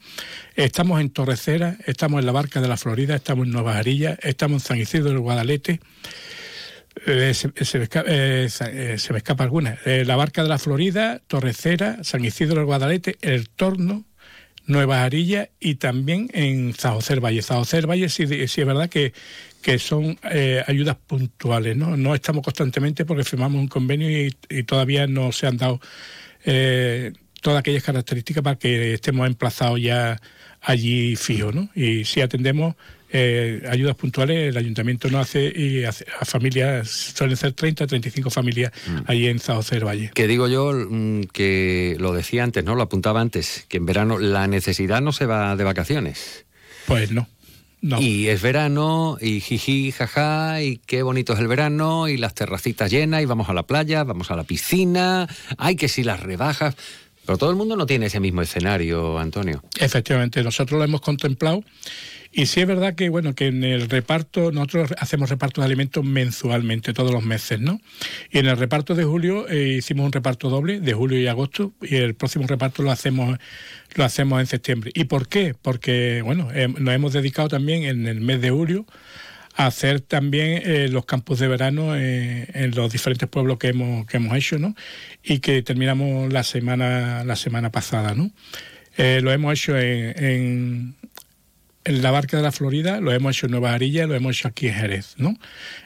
Estamos 0.54 1.00
en 1.00 1.10
Torrecera, 1.10 1.78
estamos 1.84 2.20
en 2.20 2.26
la 2.26 2.32
Barca 2.32 2.60
de 2.60 2.68
la 2.68 2.76
Florida, 2.76 3.16
estamos 3.16 3.46
en 3.46 3.52
Nueva 3.52 3.76
Arilla, 3.76 4.16
estamos 4.22 4.62
en 4.62 4.68
San 4.68 4.78
Isidro 4.78 5.08
del 5.08 5.18
Guadalete. 5.18 5.80
Eh, 7.04 7.34
se, 7.34 7.52
escapa, 7.82 8.08
eh, 8.08 8.48
se, 8.48 9.12
me 9.12 9.18
escapa 9.18 9.44
alguna. 9.44 9.78
Eh, 9.84 10.04
la 10.06 10.16
Barca 10.16 10.42
de 10.42 10.48
la 10.48 10.58
Florida, 10.58 11.20
Torrecera, 11.26 12.02
San 12.02 12.24
Isidro 12.24 12.56
del 12.56 12.64
Guadalete, 12.64 13.16
El 13.20 13.48
Torno, 13.50 14.04
Nueva 14.66 15.04
Arilla 15.04 15.50
y 15.60 15.76
también 15.76 16.28
en 16.32 16.72
del 16.72 17.20
Valle. 17.20 17.42
Del 17.70 17.86
Valle 17.86 18.08
sí, 18.08 18.26
sí 18.48 18.60
es 18.60 18.66
verdad 18.66 18.88
que, 18.88 19.12
que 19.62 19.78
son 19.78 20.18
eh, 20.30 20.62
ayudas 20.66 20.96
puntuales, 21.06 21.76
¿no? 21.76 21.96
No 21.96 22.14
estamos 22.14 22.44
constantemente 22.44 23.04
porque 23.04 23.24
firmamos 23.24 23.60
un 23.60 23.68
convenio 23.68 24.08
y, 24.10 24.62
todavía 24.64 25.06
no 25.06 25.32
se 25.32 25.46
han 25.46 25.56
dado 25.56 25.80
eh, 26.44 27.12
todas 27.42 27.60
aquellas 27.60 27.82
características 27.82 28.42
para 28.42 28.56
que 28.56 28.94
estemos 28.94 29.26
emplazados 29.26 29.80
ya 29.80 30.20
allí 30.60 31.16
fijos, 31.16 31.54
¿no? 31.54 31.68
Y 31.74 32.04
si 32.04 32.20
atendemos 32.20 32.74
eh, 33.12 33.62
ayudas 33.70 33.94
puntuales, 33.96 34.50
el 34.50 34.56
ayuntamiento 34.56 35.08
no 35.10 35.18
hace 35.18 35.52
y 35.54 35.84
hace, 35.84 36.06
a 36.20 36.24
familias, 36.24 36.88
suelen 37.14 37.36
ser 37.36 37.52
30, 37.52 37.86
35 37.86 38.30
familias 38.30 38.72
mm. 38.86 38.98
allí 39.06 39.28
en 39.28 39.40
del 39.70 39.84
Valle. 39.84 40.10
Que 40.14 40.26
digo 40.26 40.48
yo, 40.48 40.72
mm, 40.72 41.22
que 41.32 41.96
lo 41.98 42.12
decía 42.12 42.42
antes, 42.42 42.64
¿no? 42.64 42.74
Lo 42.74 42.82
apuntaba 42.82 43.20
antes, 43.20 43.64
que 43.68 43.76
en 43.76 43.86
verano 43.86 44.18
la 44.18 44.46
necesidad 44.46 45.00
no 45.00 45.12
se 45.12 45.26
va 45.26 45.56
de 45.56 45.64
vacaciones. 45.64 46.46
Pues 46.86 47.12
no. 47.12 47.28
No. 47.82 48.00
Y 48.00 48.28
es 48.28 48.42
verano, 48.42 49.18
y 49.20 49.40
jiji, 49.40 49.92
jaja, 49.92 50.62
y 50.62 50.78
qué 50.78 51.02
bonito 51.02 51.34
es 51.34 51.38
el 51.38 51.46
verano, 51.46 52.08
y 52.08 52.16
las 52.16 52.34
terracitas 52.34 52.90
llenas, 52.90 53.22
y 53.22 53.26
vamos 53.26 53.48
a 53.48 53.54
la 53.54 53.64
playa, 53.64 54.02
vamos 54.02 54.30
a 54.30 54.36
la 54.36 54.44
piscina, 54.44 55.28
hay 55.58 55.76
que 55.76 55.88
si 55.88 56.02
las 56.02 56.20
rebajas. 56.20 56.74
Pero 57.26 57.38
todo 57.38 57.50
el 57.50 57.56
mundo 57.56 57.76
no 57.76 57.86
tiene 57.86 58.06
ese 58.06 58.20
mismo 58.20 58.40
escenario, 58.40 59.18
Antonio. 59.18 59.62
Efectivamente, 59.78 60.42
nosotros 60.42 60.78
lo 60.78 60.84
hemos 60.84 61.00
contemplado. 61.00 61.64
Y 62.32 62.46
sí 62.46 62.60
es 62.60 62.66
verdad 62.66 62.94
que 62.94 63.08
bueno 63.08 63.34
que 63.34 63.46
en 63.46 63.64
el 63.64 63.88
reparto 63.88 64.52
nosotros 64.52 64.92
hacemos 64.98 65.30
reparto 65.30 65.62
de 65.62 65.66
alimentos 65.66 66.04
mensualmente 66.04 66.92
todos 66.92 67.10
los 67.10 67.24
meses, 67.24 67.60
¿no? 67.60 67.80
Y 68.30 68.38
en 68.38 68.46
el 68.46 68.58
reparto 68.58 68.94
de 68.94 69.04
julio 69.04 69.48
eh, 69.48 69.76
hicimos 69.78 70.04
un 70.04 70.12
reparto 70.12 70.50
doble 70.50 70.80
de 70.80 70.92
julio 70.92 71.18
y 71.18 71.26
agosto 71.28 71.72
y 71.80 71.96
el 71.96 72.14
próximo 72.14 72.46
reparto 72.46 72.82
lo 72.82 72.90
hacemos 72.90 73.38
lo 73.94 74.04
hacemos 74.04 74.38
en 74.40 74.46
septiembre. 74.46 74.90
¿Y 74.94 75.04
por 75.04 75.28
qué? 75.28 75.54
Porque 75.60 76.20
bueno 76.22 76.50
eh, 76.52 76.68
nos 76.68 76.94
hemos 76.94 77.14
dedicado 77.14 77.48
también 77.48 77.84
en 77.84 78.06
el 78.06 78.20
mes 78.20 78.42
de 78.42 78.50
julio 78.50 78.84
hacer 79.56 80.02
también 80.02 80.62
eh, 80.64 80.88
los 80.88 81.06
campos 81.06 81.38
de 81.38 81.48
verano 81.48 81.96
eh, 81.96 82.46
en 82.52 82.74
los 82.74 82.92
diferentes 82.92 83.28
pueblos 83.28 83.58
que 83.58 83.68
hemos 83.68 84.06
que 84.06 84.18
hemos 84.18 84.36
hecho, 84.36 84.58
¿no? 84.58 84.74
Y 85.22 85.38
que 85.38 85.62
terminamos 85.62 86.32
la 86.32 86.42
semana 86.42 87.24
la 87.24 87.36
semana 87.36 87.72
pasada, 87.72 88.14
¿no? 88.14 88.30
Eh, 88.98 89.20
lo 89.22 89.32
hemos 89.32 89.54
hecho 89.54 89.76
en, 89.78 90.24
en, 90.24 90.94
en 91.84 92.02
la 92.02 92.10
Barca 92.10 92.36
de 92.36 92.42
la 92.42 92.52
Florida, 92.52 93.00
lo 93.00 93.12
hemos 93.12 93.36
hecho 93.36 93.46
en 93.46 93.52
Nueva 93.52 93.72
Arilla, 93.72 94.06
lo 94.06 94.14
hemos 94.14 94.36
hecho 94.36 94.48
aquí 94.48 94.68
en 94.68 94.74
Jerez, 94.74 95.14
¿no? 95.16 95.38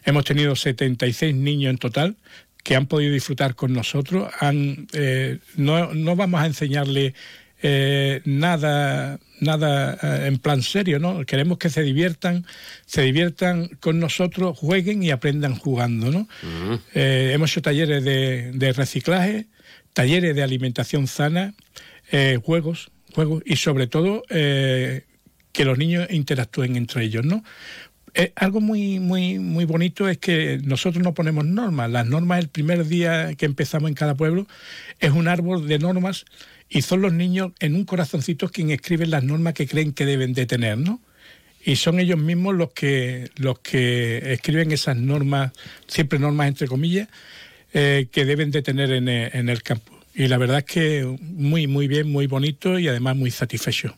Hemos 0.04 0.24
tenido 0.24 0.56
76 0.56 1.34
niños 1.34 1.70
en 1.70 1.78
total 1.78 2.16
que 2.64 2.74
han 2.74 2.86
podido 2.86 3.12
disfrutar 3.12 3.54
con 3.54 3.72
nosotros. 3.72 4.30
Han, 4.40 4.86
no, 5.56 5.94
no, 5.94 6.16
vamos 6.16 6.40
a 6.42 6.46
enseñarle 6.46 7.14
eh, 7.62 8.22
nada, 8.24 9.18
nada 9.40 9.98
eh, 10.02 10.26
en 10.26 10.38
plan 10.38 10.62
serio, 10.62 10.98
¿no? 10.98 11.24
Queremos 11.24 11.58
que 11.58 11.70
se 11.70 11.82
diviertan, 11.82 12.46
se 12.86 13.02
diviertan 13.02 13.68
con 13.80 14.00
nosotros, 14.00 14.58
jueguen 14.58 15.02
y 15.02 15.10
aprendan 15.10 15.56
jugando, 15.56 16.10
¿no? 16.10 16.20
Uh 16.42 16.72
-huh. 16.72 16.80
hemos 16.94 17.50
hecho 17.50 17.62
talleres 17.62 18.04
de, 18.04 18.52
de, 18.52 18.72
reciclaje, 18.72 19.46
talleres 19.92 20.34
de 20.34 20.42
alimentación 20.42 21.06
sana, 21.06 21.54
juegos, 22.42 22.90
juegos 23.14 23.42
y 23.46 23.56
sobre 23.56 23.86
todo 23.86 24.22
que 24.28 25.64
los 25.64 25.78
niños 25.78 26.06
interactúen 26.10 26.76
entre 26.76 27.04
ellos, 27.04 27.24
¿no? 27.24 27.42
Eh, 28.14 28.32
algo 28.34 28.60
muy, 28.60 28.98
muy, 28.98 29.38
muy 29.38 29.64
bonito 29.64 30.08
es 30.08 30.18
que 30.18 30.60
nosotros 30.64 31.02
no 31.02 31.14
ponemos 31.14 31.44
normas. 31.44 31.90
Las 31.90 32.06
normas 32.06 32.40
el 32.40 32.48
primer 32.48 32.84
día 32.86 33.34
que 33.36 33.46
empezamos 33.46 33.88
en 33.88 33.94
cada 33.94 34.16
pueblo 34.16 34.46
es 34.98 35.12
un 35.12 35.28
árbol 35.28 35.68
de 35.68 35.78
normas 35.78 36.24
y 36.70 36.82
son 36.82 37.02
los 37.02 37.12
niños 37.12 37.50
en 37.58 37.74
un 37.74 37.84
corazoncito 37.84 38.48
quienes 38.48 38.76
escriben 38.76 39.10
las 39.10 39.24
normas 39.24 39.54
que 39.54 39.66
creen 39.66 39.92
que 39.92 40.06
deben 40.06 40.32
de 40.32 40.46
tener, 40.46 40.78
¿no? 40.78 41.00
Y 41.62 41.76
son 41.76 41.98
ellos 41.98 42.18
mismos 42.18 42.54
los 42.54 42.72
que, 42.72 43.28
los 43.36 43.58
que 43.58 44.32
escriben 44.32 44.70
esas 44.70 44.96
normas, 44.96 45.52
siempre 45.88 46.18
normas 46.18 46.48
entre 46.48 46.68
comillas, 46.68 47.08
eh, 47.74 48.06
que 48.10 48.24
deben 48.24 48.50
de 48.50 48.62
tener 48.62 48.92
en, 48.92 49.08
en 49.08 49.48
el 49.48 49.62
campo. 49.62 49.98
Y 50.14 50.28
la 50.28 50.38
verdad 50.38 50.58
es 50.58 50.64
que 50.64 51.16
muy, 51.20 51.66
muy 51.66 51.86
bien, 51.88 52.10
muy 52.10 52.26
bonito 52.26 52.78
y 52.78 52.88
además 52.88 53.16
muy 53.16 53.30
satisfecho. 53.30 53.96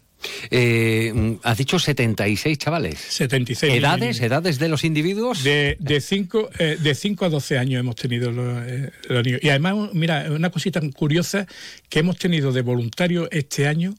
Eh, 0.51 1.39
has 1.43 1.59
dicho 1.59 1.79
76 1.79 2.59
chavales. 2.59 2.99
76. 2.99 3.75
¿Edades? 3.75 4.21
¿Edades 4.21 4.59
de 4.59 4.69
los 4.69 4.85
individuos? 4.85 5.43
De 5.43 5.77
5 6.01 6.51
de 6.59 6.93
de 6.93 6.95
cinco 6.95 7.25
a 7.25 7.29
12 7.29 7.59
años 7.59 7.81
hemos 7.81 7.97
tenido 7.97 8.31
los, 8.31 8.63
eh, 8.67 8.91
los, 9.09 9.25
niños. 9.25 9.41
Y 9.43 9.49
además, 9.49 9.91
mira, 9.93 10.27
una 10.31 10.51
cosita 10.51 10.81
curiosa 10.95 11.47
que 11.89 12.01
hemos 12.01 12.19
tenido 12.19 12.53
de 12.53 12.63
voluntario 12.63 13.29
este 13.31 13.67
año 13.67 13.95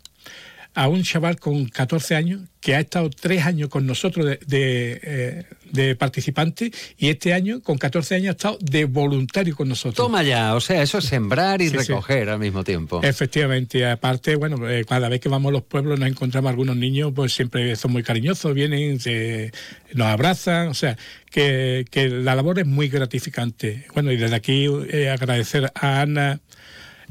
a 0.75 0.87
un 0.87 1.03
chaval 1.03 1.39
con 1.39 1.65
14 1.65 2.15
años 2.15 2.41
que 2.59 2.75
ha 2.75 2.79
estado 2.79 3.09
tres 3.09 3.45
años 3.45 3.69
con 3.69 3.85
nosotros 3.85 4.25
de, 4.25 4.39
de, 4.47 4.99
eh, 5.03 5.45
de, 5.71 5.95
participante 5.95 6.71
y 6.97 7.09
este 7.09 7.33
año 7.33 7.61
con 7.61 7.77
14 7.77 8.15
años 8.15 8.29
ha 8.29 8.31
estado 8.31 8.57
de 8.61 8.85
voluntario 8.85 9.55
con 9.55 9.67
nosotros. 9.67 9.95
Toma 9.95 10.23
ya, 10.23 10.55
o 10.55 10.61
sea, 10.61 10.81
eso 10.81 10.97
es 10.97 11.05
sembrar 11.05 11.61
y 11.61 11.69
sí, 11.69 11.77
recoger 11.77 12.25
sí. 12.25 12.31
al 12.31 12.39
mismo 12.39 12.63
tiempo. 12.63 13.01
Efectivamente, 13.03 13.85
aparte, 13.85 14.35
bueno, 14.35 14.67
eh, 14.69 14.85
cada 14.85 15.09
vez 15.09 15.19
que 15.19 15.29
vamos 15.29 15.49
a 15.49 15.53
los 15.53 15.63
pueblos 15.63 15.99
nos 15.99 16.09
encontramos 16.09 16.49
algunos 16.49 16.77
niños, 16.77 17.11
pues 17.13 17.33
siempre 17.33 17.75
son 17.75 17.91
muy 17.91 18.01
cariñosos, 18.01 18.53
vienen, 18.53 18.99
se, 18.99 19.51
nos 19.93 20.07
abrazan, 20.07 20.69
o 20.69 20.73
sea, 20.73 20.97
que, 21.29 21.85
que, 21.91 22.09
la 22.09 22.35
labor 22.35 22.59
es 22.59 22.65
muy 22.65 22.87
gratificante. 22.87 23.85
Bueno, 23.93 24.11
y 24.11 24.17
desde 24.17 24.35
aquí 24.35 24.67
eh, 24.89 25.09
agradecer 25.09 25.71
a 25.75 26.01
Ana. 26.01 26.39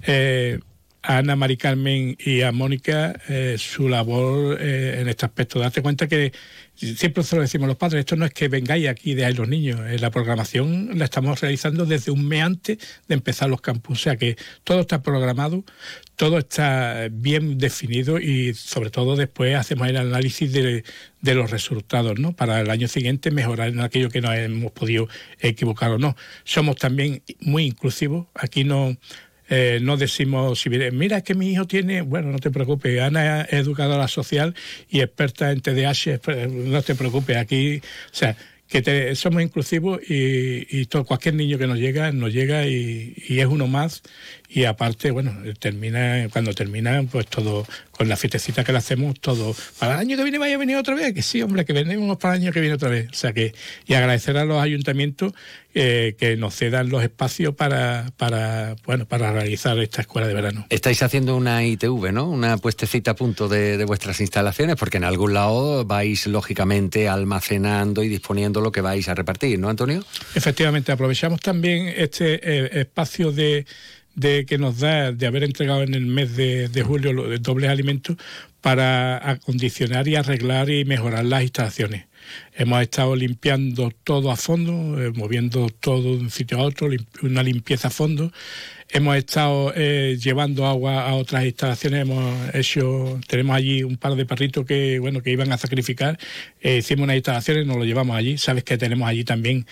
Eh, 0.07 0.59
Ana 1.03 1.35
Mari 1.35 1.57
Carmen 1.57 2.17
y 2.19 2.43
a 2.43 2.53
Mónica 2.53 3.21
eh, 3.29 3.57
su 3.59 3.89
labor 3.89 4.59
eh, 4.61 5.01
en 5.01 5.09
este 5.09 5.27
aspecto. 5.27 5.59
Date 5.59 5.83
cuenta 5.83 6.07
que 6.07 6.33
siempre 6.75 7.25
se 7.25 7.37
lo 7.37 7.43
decimos 7.43 7.67
los 7.67 7.77
padres, 7.77 8.01
esto 8.01 8.17
no 8.17 8.25
es 8.25 8.33
que 8.33 8.49
vengáis 8.49 8.89
aquí 8.89 9.13
y 9.13 9.15
dejáis 9.15 9.37
los 9.37 9.49
niños, 9.49 9.81
eh, 9.89 9.99
la 9.99 10.11
programación 10.11 10.97
la 10.99 11.05
estamos 11.05 11.41
realizando 11.41 11.87
desde 11.87 12.13
un 12.13 12.27
mes 12.27 12.43
antes 12.43 12.79
de 13.09 13.15
empezar 13.15 13.51
los 13.51 13.61
campus, 13.61 13.99
o 13.99 14.03
sea 14.03 14.17
que 14.17 14.37
todo 14.65 14.81
está 14.81 15.03
programado, 15.03 15.65
todo 16.17 16.39
está 16.39 17.09
bien 17.11 17.59
definido 17.59 18.21
y 18.21 18.55
sobre 18.55 18.91
todo 18.91 19.17
después 19.17 19.57
hacemos 19.57 19.89
el 19.89 19.97
análisis 19.97 20.53
de, 20.53 20.85
de 21.21 21.35
los 21.35 21.51
resultados, 21.51 22.19
¿no? 22.19 22.35
Para 22.35 22.61
el 22.61 22.71
año 22.71 22.87
siguiente 22.87 23.31
mejorar 23.33 23.69
en 23.69 23.81
aquello 23.81 24.09
que 24.09 24.21
nos 24.21 24.35
hemos 24.35 24.71
podido 24.73 25.09
equivocar 25.41 25.91
o 25.91 25.99
no. 25.99 26.17
Somos 26.45 26.77
también 26.77 27.23
muy 27.41 27.65
inclusivos, 27.65 28.27
aquí 28.35 28.65
no 28.65 28.97
eh, 29.55 29.81
no 29.83 29.99
decimos, 29.99 30.63
si 30.63 30.71
mira, 30.71 31.19
es 31.19 31.23
que 31.25 31.35
mi 31.35 31.51
hijo 31.53 31.67
tiene, 31.67 32.01
bueno, 32.01 32.33
no 32.33 32.39
te 32.39 32.51
preocupes, 32.51 32.99
Ana 33.03 33.43
es 33.43 33.53
educadora 33.53 34.09
social 34.09 34.55
y 34.89 35.01
experta 35.01 35.53
en 35.53 35.61
TDAH, 35.61 36.21
no 36.49 36.81
te 36.81 36.95
preocupes, 36.95 37.37
aquí, 37.37 37.77
o 37.77 38.15
sea, 38.15 38.35
que 38.67 38.81
te, 38.81 39.15
somos 39.15 39.43
inclusivos 39.43 40.01
y, 40.09 40.67
y 40.71 40.87
todo, 40.87 41.05
cualquier 41.05 41.35
niño 41.35 41.59
que 41.59 41.67
nos 41.67 41.79
llega, 41.79 42.11
nos 42.13 42.33
llega 42.33 42.67
y, 42.67 43.15
y, 43.29 43.41
es 43.41 43.47
uno 43.47 43.67
más 43.67 44.03
y 44.55 44.65
aparte, 44.65 45.11
bueno, 45.11 45.35
termina, 45.59 46.29
cuando 46.31 46.53
termina, 46.53 47.03
pues 47.11 47.27
todo 47.27 47.67
con 47.91 48.09
la 48.09 48.17
fiestecita 48.17 48.65
que 48.65 48.73
le 48.73 48.79
hacemos 48.79 49.19
todo. 49.19 49.55
Para 49.79 49.95
el 49.95 50.01
año 50.01 50.17
que 50.17 50.25
viene 50.25 50.39
vaya 50.39 50.57
a 50.57 50.59
venir 50.59 50.77
otra 50.77 50.95
vez, 50.95 51.15
que 51.15 51.23
sí, 51.23 51.41
hombre, 51.41 51.65
que 51.65 51.73
venimos 51.73 52.19
para 52.19 52.35
el 52.35 52.43
año 52.43 52.53
que 52.53 52.61
viene 52.61 52.75
otra 52.75 52.91
vez. 52.91 53.09
O 53.11 53.15
sea 53.15 53.33
que, 53.33 53.55
y 53.87 53.95
agradecer 53.95 54.37
a 54.37 54.45
los 54.45 54.63
ayuntamientos 54.63 55.33
eh, 55.73 56.17
que 56.19 56.37
nos 56.37 56.55
cedan 56.55 56.91
los 56.91 57.03
espacios 57.03 57.55
para, 57.55 58.13
para, 58.19 58.77
bueno, 58.85 59.07
para 59.07 59.33
realizar 59.33 59.79
esta 59.79 60.03
escuela 60.03 60.29
de 60.29 60.35
verano. 60.35 60.67
Estáis 60.69 61.03
haciendo 61.03 61.35
una 61.35 61.65
ITV, 61.65 62.13
¿no? 62.13 62.29
Una 62.29 62.59
puestecita 62.59 63.13
a 63.13 63.17
punto 63.17 63.49
de, 63.49 63.79
de 63.79 63.85
vuestras 63.87 64.21
instalaciones, 64.21 64.77
porque 64.77 64.99
en 64.99 65.05
algún 65.05 65.33
lado 65.33 65.87
vais, 65.87 66.27
lógicamente, 66.27 67.09
almacenando 67.09 68.03
y 68.03 68.09
disponiendo 68.09 68.61
lo 68.61 68.71
que 68.71 68.83
vais 68.83 69.09
a 69.09 69.15
repartir, 69.15 69.59
¿no, 69.59 69.71
Antonio? 69.71 70.05
Efectivamente, 70.35 70.93
aprovechamos 70.93 71.41
también 71.41 71.89
este 71.89 72.41
eh, 72.43 72.81
espacio 72.81 73.33
de, 73.33 73.65
de 74.15 74.45
que 74.47 74.59
nos 74.59 74.79
da 74.81 75.13
de 75.13 75.27
haber 75.27 75.45
entregado 75.45 75.83
en 75.83 75.95
el 75.95 76.07
mes 76.07 76.37
de, 76.37 76.69
de 76.69 76.83
julio 76.83 77.13
los 77.13 77.43
dobles 77.43 77.71
alimentos 77.71 78.17
para 78.61 79.29
acondicionar 79.29 80.07
y 80.07 80.17
arreglar 80.17 80.71
y 80.71 80.85
mejorar 80.85 81.25
las 81.25 81.43
instalaciones. 81.43 82.05
Hemos 82.55 82.81
estado 82.81 83.17
limpiando 83.17 83.91
todo 84.05 84.31
a 84.31 84.37
fondo, 84.37 85.03
eh, 85.03 85.11
moviendo 85.13 85.69
todo 85.69 86.03
de 86.03 86.23
un 86.23 86.31
sitio 86.31 86.59
a 86.59 86.63
otro, 86.63 86.89
una 87.23 87.43
limpieza 87.43 87.89
a 87.89 87.91
fondo. 87.91 88.33
Hemos 88.91 89.17
estado 89.17 89.73
eh, 89.75 90.17
llevando 90.23 90.67
agua 90.67 91.09
a 91.09 91.15
otras 91.15 91.45
instalaciones, 91.45 92.03
hemos 92.03 92.55
hecho, 92.55 93.19
tenemos 93.27 93.57
allí 93.57 93.83
un 93.83 93.97
par 93.97 94.15
de 94.15 94.25
perritos 94.27 94.65
que 94.65 95.01
bueno 95.01 95.23
que 95.23 95.33
iban 95.33 95.51
a 95.51 95.59
sacrificar, 95.59 96.19
Eh, 96.61 96.79
hicimos 96.79 97.05
unas 97.05 97.17
instalaciones, 97.17 97.67
nos 97.67 97.77
lo 97.77 97.85
llevamos 97.85 98.17
allí. 98.17 98.39
Sabes 98.39 98.63
que 98.63 98.79
tenemos 98.79 99.09
allí 99.09 99.25
también 99.25 99.67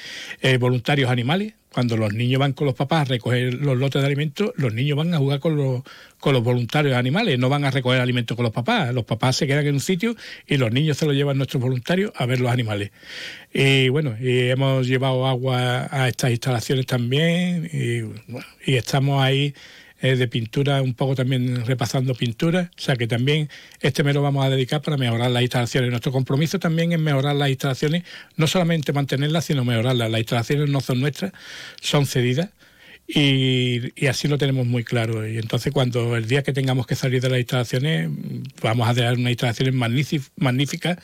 voluntarios 0.58 1.10
animales. 1.10 1.52
Cuando 1.72 1.96
los 1.96 2.12
niños 2.12 2.40
van 2.40 2.52
con 2.52 2.66
los 2.66 2.74
papás 2.74 3.02
a 3.02 3.04
recoger 3.04 3.54
los 3.54 3.78
lotes 3.78 4.02
de 4.02 4.06
alimentos, 4.06 4.50
los 4.56 4.74
niños 4.74 4.96
van 4.96 5.14
a 5.14 5.18
jugar 5.18 5.38
con 5.38 5.56
los, 5.56 5.82
con 6.18 6.32
los 6.32 6.42
voluntarios 6.42 6.96
animales, 6.96 7.38
no 7.38 7.48
van 7.48 7.64
a 7.64 7.70
recoger 7.70 8.00
alimentos 8.00 8.36
con 8.36 8.42
los 8.42 8.52
papás. 8.52 8.92
Los 8.92 9.04
papás 9.04 9.36
se 9.36 9.46
quedan 9.46 9.66
en 9.66 9.74
un 9.74 9.80
sitio 9.80 10.16
y 10.48 10.56
los 10.56 10.72
niños 10.72 10.96
se 10.96 11.06
los 11.06 11.14
llevan 11.14 11.36
nuestros 11.36 11.62
voluntarios 11.62 12.12
a 12.16 12.26
ver 12.26 12.40
los 12.40 12.50
animales. 12.50 12.90
Y 13.52 13.88
bueno, 13.88 14.16
y 14.20 14.48
hemos 14.48 14.86
llevado 14.86 15.26
agua 15.26 15.88
a 15.90 16.08
estas 16.08 16.32
instalaciones 16.32 16.86
también 16.86 17.70
y, 17.72 18.00
bueno, 18.00 18.46
y 18.66 18.74
estamos 18.74 19.22
ahí 19.22 19.54
de 20.00 20.28
pintura, 20.28 20.80
un 20.82 20.94
poco 20.94 21.14
también 21.14 21.66
repasando 21.66 22.14
pintura, 22.14 22.70
o 22.76 22.80
sea 22.80 22.96
que 22.96 23.06
también 23.06 23.50
este 23.80 24.02
mes 24.02 24.14
lo 24.14 24.22
vamos 24.22 24.44
a 24.44 24.48
dedicar 24.48 24.80
para 24.80 24.96
mejorar 24.96 25.30
las 25.30 25.42
instalaciones. 25.42 25.90
Nuestro 25.90 26.10
compromiso 26.10 26.58
también 26.58 26.92
es 26.92 26.98
mejorar 26.98 27.36
las 27.36 27.50
instalaciones, 27.50 28.04
no 28.36 28.46
solamente 28.46 28.92
mantenerlas, 28.92 29.44
sino 29.44 29.64
mejorarlas. 29.64 30.10
Las 30.10 30.20
instalaciones 30.20 30.70
no 30.70 30.80
son 30.80 31.00
nuestras, 31.00 31.32
son 31.80 32.06
cedidas. 32.06 32.48
Y, 33.12 33.92
y 33.96 34.06
así 34.06 34.28
lo 34.28 34.38
tenemos 34.38 34.66
muy 34.66 34.84
claro. 34.84 35.26
Y 35.26 35.38
entonces 35.38 35.72
cuando 35.72 36.16
el 36.16 36.28
día 36.28 36.42
que 36.42 36.52
tengamos 36.52 36.86
que 36.86 36.94
salir 36.94 37.20
de 37.20 37.28
las 37.28 37.38
instalaciones, 37.40 38.08
vamos 38.62 38.88
a 38.88 38.94
dar 38.94 39.14
unas 39.16 39.30
instalaciones 39.30 39.74
magnífic- 39.74 40.28
magníficas 40.36 40.98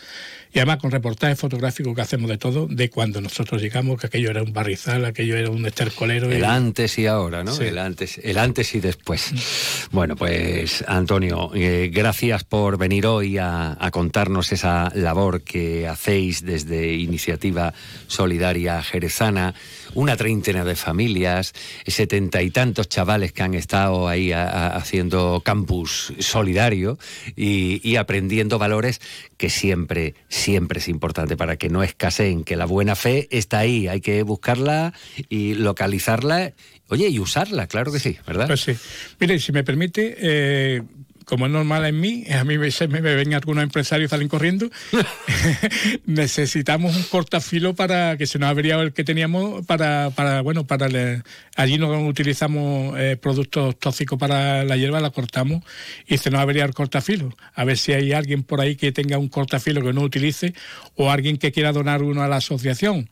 y 0.54 0.59
además 0.61 0.78
con 0.78 0.90
reportajes 0.90 1.38
fotográficos 1.38 1.94
que 1.94 2.00
hacemos 2.00 2.30
de 2.30 2.38
todo, 2.38 2.66
de 2.68 2.88
cuando 2.88 3.20
nosotros 3.20 3.61
llegamos, 3.61 4.00
que 4.00 4.07
aquello 4.07 4.30
era 4.30 4.42
un 4.42 4.52
barrizal, 4.52 5.04
aquello 5.04 5.36
era 5.36 5.50
un 5.50 5.66
estercolero. 5.66 6.30
y- 6.32 6.36
El 6.36 6.44
antes 6.44 6.96
y 6.98 7.07
ahora, 7.07 7.42
¿no? 7.44 7.52
Sí. 7.52 7.64
El, 7.64 7.78
antes, 7.78 8.18
el 8.22 8.38
antes 8.38 8.74
y 8.74 8.80
después. 8.80 9.32
Bueno, 9.90 10.14
pues 10.16 10.84
Antonio, 10.86 11.50
eh, 11.54 11.90
gracias 11.92 12.44
por 12.44 12.78
venir 12.78 13.07
hoy 13.07 13.36
a, 13.38 13.76
a 13.78 13.90
contarnos 13.90 14.52
esa 14.52 14.92
labor 14.94 15.42
que 15.42 15.88
hacéis 15.88 16.42
desde 16.44 16.94
Iniciativa 16.94 17.74
Solidaria 18.07 18.82
Jerezana. 18.82 19.54
Una 19.97 20.14
treintena 20.14 20.62
de 20.62 20.76
familias, 20.76 21.55
setenta 21.86 22.42
y 22.42 22.51
tantos 22.51 22.86
chavales 22.86 23.32
que 23.32 23.42
han 23.42 23.55
estado 23.55 24.09
ahí 24.09 24.30
haciendo 24.30 25.40
campus 25.42 26.12
solidario 26.18 26.99
y, 27.34 27.80
y 27.82 27.97
aprendiendo 27.97 28.59
valores 28.59 29.01
que 29.38 29.49
siempre, 29.49 30.14
siempre 30.28 30.80
es 30.80 30.88
importante 30.88 31.38
para 31.38 31.57
que 31.57 31.70
no 31.70 31.82
escaseen, 31.82 32.44
que 32.44 32.57
la 32.57 32.66
buena 32.66 32.94
fe 32.94 33.26
está 33.30 33.61
ahí, 33.61 33.88
hay 33.88 34.03
que 34.03 34.22
buscarla 34.22 34.92
y 35.30 35.55
localizarla, 35.55 36.53
oye, 36.88 37.09
y 37.09 37.18
usarla, 37.18 37.66
claro 37.66 37.90
que 37.90 37.99
sí, 37.99 38.18
¿verdad? 38.26 38.49
Pues 38.49 38.61
sí. 38.61 38.76
Mire, 39.18 39.38
si 39.38 39.53
me 39.53 39.64
permite, 39.64 40.14
eh, 40.18 40.82
como 41.26 41.44
es 41.46 41.52
normal 41.52 41.84
en 41.84 42.00
mí, 42.00 42.24
a 42.32 42.44
mí 42.44 42.56
me, 42.56 42.70
se 42.70 42.88
me 42.88 43.00
ven 43.02 43.34
algunos 43.34 43.62
empresarios 43.62 44.08
y 44.08 44.10
salen 44.10 44.28
corriendo, 44.28 44.70
necesitamos 46.06 46.96
un 46.96 47.02
cortafilo 47.04 47.74
para 47.74 48.16
que 48.16 48.26
se 48.26 48.38
nos 48.38 48.46
ha 48.46 48.50
averiado 48.50 48.82
el 48.82 48.92
que 48.92 49.04
teníamos 49.04 49.66
para, 49.66 50.10
para 50.14 50.40
bueno, 50.42 50.66
para 50.66 50.88
le- 50.88 51.22
allí 51.56 51.78
no 51.78 52.06
utilizamos 52.06 52.94
eh, 52.98 53.16
productos 53.20 53.78
tóxicos 53.78 54.18
para 54.18 54.64
la 54.64 54.76
hierba, 54.76 55.00
la 55.00 55.10
cortamos 55.10 55.62
y 56.06 56.18
se 56.18 56.30
nos 56.30 56.38
ha 56.38 56.42
averiado 56.42 56.68
el 56.68 56.74
cortafilo. 56.74 57.34
A 57.54 57.64
ver 57.64 57.76
si 57.78 57.92
hay 57.92 58.12
alguien 58.12 58.42
por 58.42 58.60
ahí 58.60 58.76
que 58.76 58.92
tenga 58.92 59.18
un 59.18 59.28
cortafilo 59.28 59.82
que 59.82 59.92
no 59.92 60.02
utilice 60.02 60.54
o 60.94 61.10
alguien 61.10 61.38
que 61.38 61.52
quiera 61.52 61.72
donar 61.72 62.02
uno 62.02 62.22
a 62.22 62.28
la 62.28 62.36
asociación. 62.36 63.08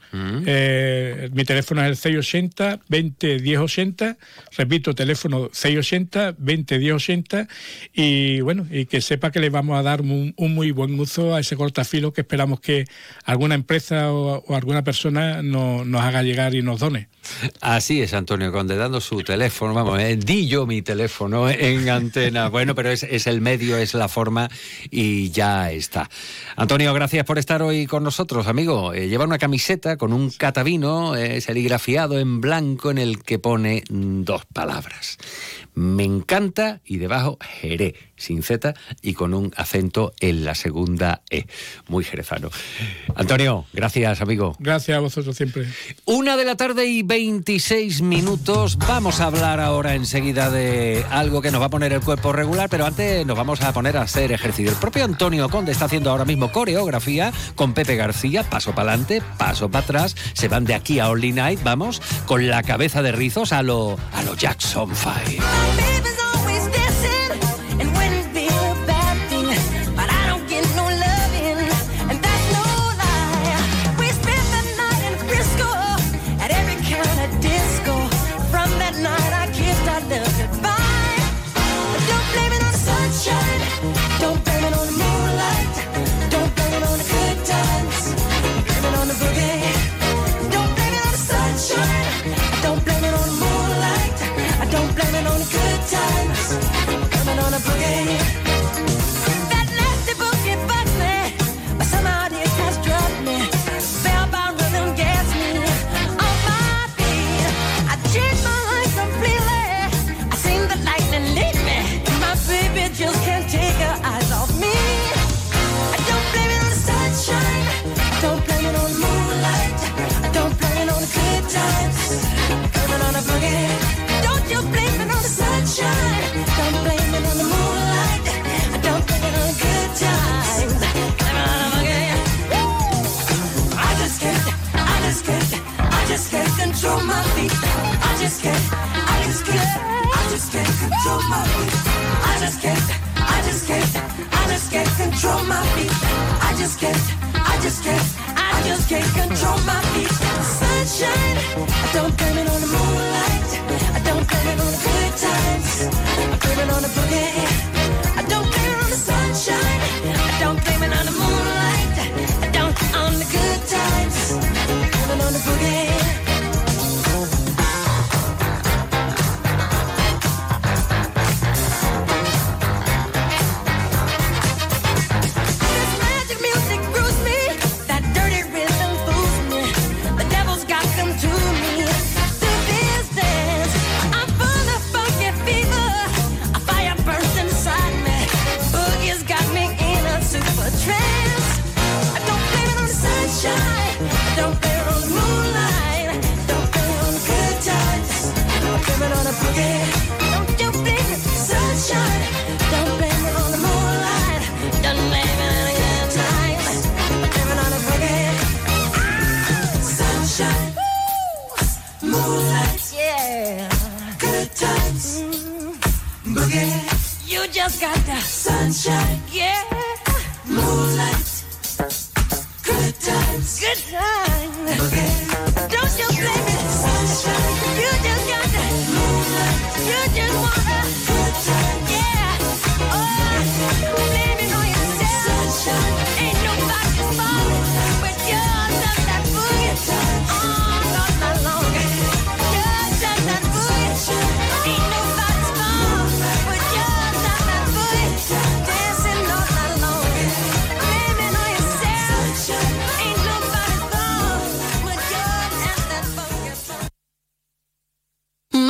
Eh, 0.47 1.31
mi 1.33 1.45
teléfono 1.45 1.83
es 1.83 1.89
el 1.89 1.97
680 1.97 2.81
20 2.89 3.39
1080, 3.41 4.17
repito, 4.57 4.95
teléfono 4.95 5.51
680 5.53 6.35
20 6.39 6.79
1080 6.79 7.49
y 7.93 8.04
bueno, 8.43 8.67
y 8.71 8.87
que 8.87 9.01
sepa 9.01 9.31
que 9.31 9.41
le 9.41 9.51
vamos 9.51 9.79
a 9.79 9.83
dar 9.83 10.01
un, 10.01 10.35
muy 10.37 10.71
buen 10.71 10.99
uso 10.99 11.35
a 11.35 11.41
ese 11.41 11.57
cortafilo 11.57 12.13
que 12.13 12.23
esperamos 12.23 12.61
que 12.61 12.85
alguna 13.25 13.55
empresa 13.55 14.13
o, 14.13 14.55
alguna 14.55 14.83
persona 14.85 15.43
no- 15.43 15.85
nos 15.85 16.03
haga 16.03 16.23
llegar 16.23 16.55
y 16.55 16.63
nos 16.63 16.81
done. 16.81 17.09
Así 17.61 18.03
es, 18.03 18.13
Antonio 18.13 18.53
Conde, 18.53 18.77
dando 18.77 19.01
su 19.01 19.23
teléfono, 19.23 19.73
vamos, 19.73 19.99
eh, 19.99 20.17
di 20.17 20.47
yo 20.47 20.67
mi 20.67 20.83
teléfono 20.83 21.49
en 21.49 21.89
antena. 21.89 22.49
Bueno, 22.49 22.75
pero 22.75 22.91
es, 22.91 23.27
el 23.27 23.41
medio, 23.41 23.79
es 23.79 23.95
la 23.95 24.09
forma 24.09 24.51
y 24.91 25.31
ya 25.31 25.71
está. 25.73 26.11
Antonio, 26.57 26.93
gracias 26.93 27.25
por 27.25 27.39
estar 27.39 27.63
hoy 27.63 27.87
con 27.87 28.05
nosotros, 28.05 28.47
amigo. 28.47 28.93
Eh, 28.93 29.09
lleva 29.09 29.25
una 29.25 29.39
camiseta 29.39 29.97
con 29.97 30.13
un 30.13 30.31
catavino 30.31 31.17
eh, 31.17 31.41
serigrafiado 31.41 32.19
en 32.19 32.41
blanco 32.43 32.91
en 32.91 32.99
el 32.99 33.23
que 33.23 33.39
pone 33.39 33.85
dos 33.89 34.45
palabras. 34.53 35.17
Me 35.75 36.05
encanta 36.05 36.81
y 36.85 36.99
debajo 36.99 37.39
Jerez, 37.41 37.95
sin 38.17 38.43
Z 38.43 38.75
y 39.03 39.15
con 39.15 39.35
un 39.35 39.53
acento 39.57 40.15
en 40.21 40.45
la 40.45 40.55
segunda 40.55 41.23
E. 41.31 41.47
Muy 41.89 42.05
jerezano. 42.05 42.51
Antonio, 43.15 43.67
gracias, 43.73 44.21
amigo. 44.21 44.57
Gracias 44.59 44.97
a 44.97 45.01
vosotros 45.01 45.37
siempre. 45.37 45.67
Una 46.05 46.37
de 46.37 46.45
la 46.45 46.57
tarde 46.57 46.87
y 46.87 47.03
26 47.03 48.03
minutos. 48.03 48.79
Vamos 48.79 49.21
a 49.21 49.27
hablar 49.27 49.61
ahora 49.61 49.95
enseguida 49.95 50.51
de 50.51 51.05
algo 51.11 51.43
que 51.43 51.51
nos 51.51 51.61
va 51.61 51.67
a 51.67 51.71
poner 51.71 51.93
el 51.93 52.01
cuerpo 52.01 52.33
regular, 52.33 52.69
pero 52.69 52.87
antes 52.87 53.25
nos 53.27 53.37
vamos 53.37 53.61
a 53.63 53.73
poner 53.73 53.97
a 53.97 54.03
hacer 54.03 54.33
ejercicio. 54.33 54.71
El 54.71 54.79
propio 54.79 55.05
Antonio 55.05 55.49
Conde 55.49 55.73
está 55.73 55.87
haciendo 55.87 56.11
ahora 56.11 56.25
mismo 56.25 56.53
coreografía 56.53 57.33
con 57.55 57.75
Pepe 57.75 57.97
García, 57.97 58.43
paso 58.45 58.75
para 58.75 58.93
adelante, 58.93 59.23
paso 59.39 59.71
para 59.71 59.85
atrás. 59.85 60.17
Se 60.35 60.49
van 60.49 60.65
de 60.65 60.75
aquí 60.75 60.99
a 60.99 61.09
Only 61.09 61.33
Night, 61.33 61.61
vamos, 61.63 62.01
con 62.27 62.49
la 62.49 62.63
cabeza 62.63 63.03
de 63.03 63.13
rizos 63.13 63.53
a 63.53 63.63
lo, 63.63 63.99
a 64.13 64.23
lo 64.23 64.35
Jackson 64.35 64.91
Five. 64.95 65.39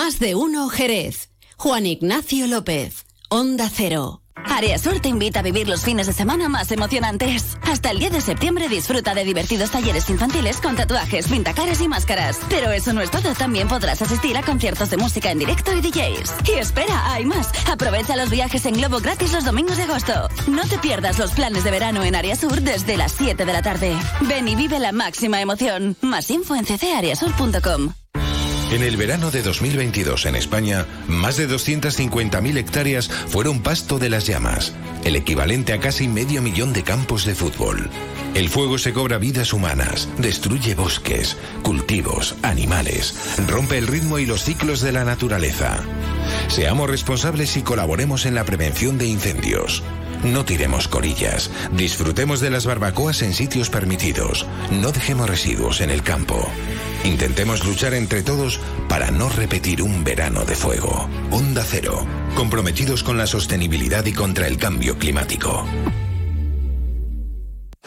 Más 0.05 0.19
de 0.19 0.35
uno 0.35 0.69
Jerez. 0.69 1.31
Juan 1.57 1.87
Ignacio 1.87 2.47
López. 2.47 3.07
Onda 3.31 3.71
Cero. 3.75 4.21
Areasur 4.37 5.01
te 5.01 5.09
invita 5.09 5.41
a 5.41 5.43
vivir 5.43 5.67
los 5.67 5.83
fines 5.83 6.07
de 6.07 6.13
semana 6.13 6.51
más 6.51 6.71
emocionantes. 6.73 7.57
Hasta 7.63 7.91
el 7.91 8.01
10 8.01 8.13
de 8.13 8.21
septiembre 8.21 8.69
disfruta 8.69 9.15
de 9.15 9.25
divertidos 9.25 9.71
talleres 9.71 10.11
infantiles 10.11 10.61
con 10.61 10.77
tatuajes, 10.77 11.27
pintacaras 11.29 11.81
y 11.81 11.89
máscaras. 11.89 12.39
Pero 12.51 12.71
eso 12.71 12.93
no 12.93 13.01
es 13.01 13.11
todo, 13.11 13.33
también 13.33 13.67
podrás 13.67 14.03
asistir 14.03 14.37
a 14.37 14.43
conciertos 14.43 14.91
de 14.91 14.99
música 14.99 15.31
en 15.31 15.39
directo 15.39 15.73
y 15.73 15.81
DJs. 15.81 16.51
Y 16.51 16.59
espera, 16.59 17.11
hay 17.11 17.25
más. 17.25 17.49
Aprovecha 17.73 18.15
los 18.15 18.29
viajes 18.29 18.67
en 18.67 18.75
globo 18.75 19.01
gratis 19.01 19.33
los 19.33 19.47
domingos 19.47 19.79
de 19.79 19.85
agosto. 19.85 20.29
No 20.49 20.69
te 20.69 20.77
pierdas 20.77 21.19
los 21.19 21.31
planes 21.31 21.65
de 21.65 21.71
verano 21.71 22.05
en 22.05 22.15
Areasur 22.15 22.61
desde 22.61 22.99
las 22.99 23.13
7 23.13 23.47
de 23.47 23.53
la 23.55 23.63
tarde. 23.63 23.97
Ven 24.21 24.49
y 24.49 24.55
vive 24.55 24.79
la 24.81 24.93
máxima 24.93 25.41
emoción. 25.41 25.97
Más 26.03 26.31
info 26.31 26.57
en 26.57 26.67
ccareasur.com. 26.67 27.95
En 28.75 28.83
el 28.83 28.97
verano 28.97 29.31
de 29.31 29.43
2022 29.43 30.27
en 30.27 30.35
España, 30.35 30.85
más 31.07 31.37
de 31.37 31.49
250.000 31.49 32.57
hectáreas 32.57 33.09
fueron 33.09 33.61
pasto 33.61 34.01
de 34.01 34.11
las 34.11 34.27
llamas, 34.27 34.73
el 35.05 35.15
equivalente 35.15 35.73
a 35.73 35.79
casi 35.79 36.09
medio 36.09 36.43
millón 36.43 36.73
de 36.73 36.83
campos 36.83 37.25
de 37.25 37.37
fútbol. 37.37 37.89
El 38.35 38.49
fuego 38.49 38.77
se 38.79 38.93
cobra 38.93 39.19
vidas 39.19 39.53
humanas, 39.53 40.09
destruye 40.19 40.75
bosques, 40.75 41.37
cultivos, 41.63 42.35
animales, 42.43 43.15
rompe 43.47 43.79
el 43.79 43.87
ritmo 43.87 44.19
y 44.19 44.27
los 44.27 44.43
ciclos 44.43 44.81
de 44.81 44.91
la 44.91 45.05
naturaleza. 45.05 45.79
Seamos 46.49 46.91
responsables 46.91 47.57
y 47.57 47.63
colaboremos 47.63 48.27
en 48.27 48.35
la 48.35 48.43
prevención 48.43 48.99
de 48.99 49.07
incendios. 49.07 49.85
No 50.25 50.43
tiremos 50.43 50.89
corillas, 50.89 51.51
disfrutemos 51.73 52.41
de 52.41 52.49
las 52.49 52.65
barbacoas 52.65 53.21
en 53.21 53.35
sitios 53.35 53.69
permitidos, 53.69 54.47
no 54.71 54.91
dejemos 54.91 55.29
residuos 55.29 55.83
en 55.83 55.91
el 55.91 56.03
campo. 56.03 56.49
Intentemos 57.05 57.65
luchar 57.67 57.93
entre 57.93 58.23
todos 58.23 58.59
para 58.89 59.11
no 59.11 59.29
repetir 59.29 59.83
un 59.83 60.03
verano 60.03 60.47
de 60.47 60.55
fuego. 60.55 61.11
Onda 61.31 61.63
Cero, 61.63 62.07
comprometidos 62.35 63.03
con 63.03 63.19
la 63.19 63.27
sostenibilidad 63.27 64.07
y 64.07 64.15
contra 64.15 64.47
el 64.47 64.57
cambio 64.57 64.99
climático. 64.99 65.67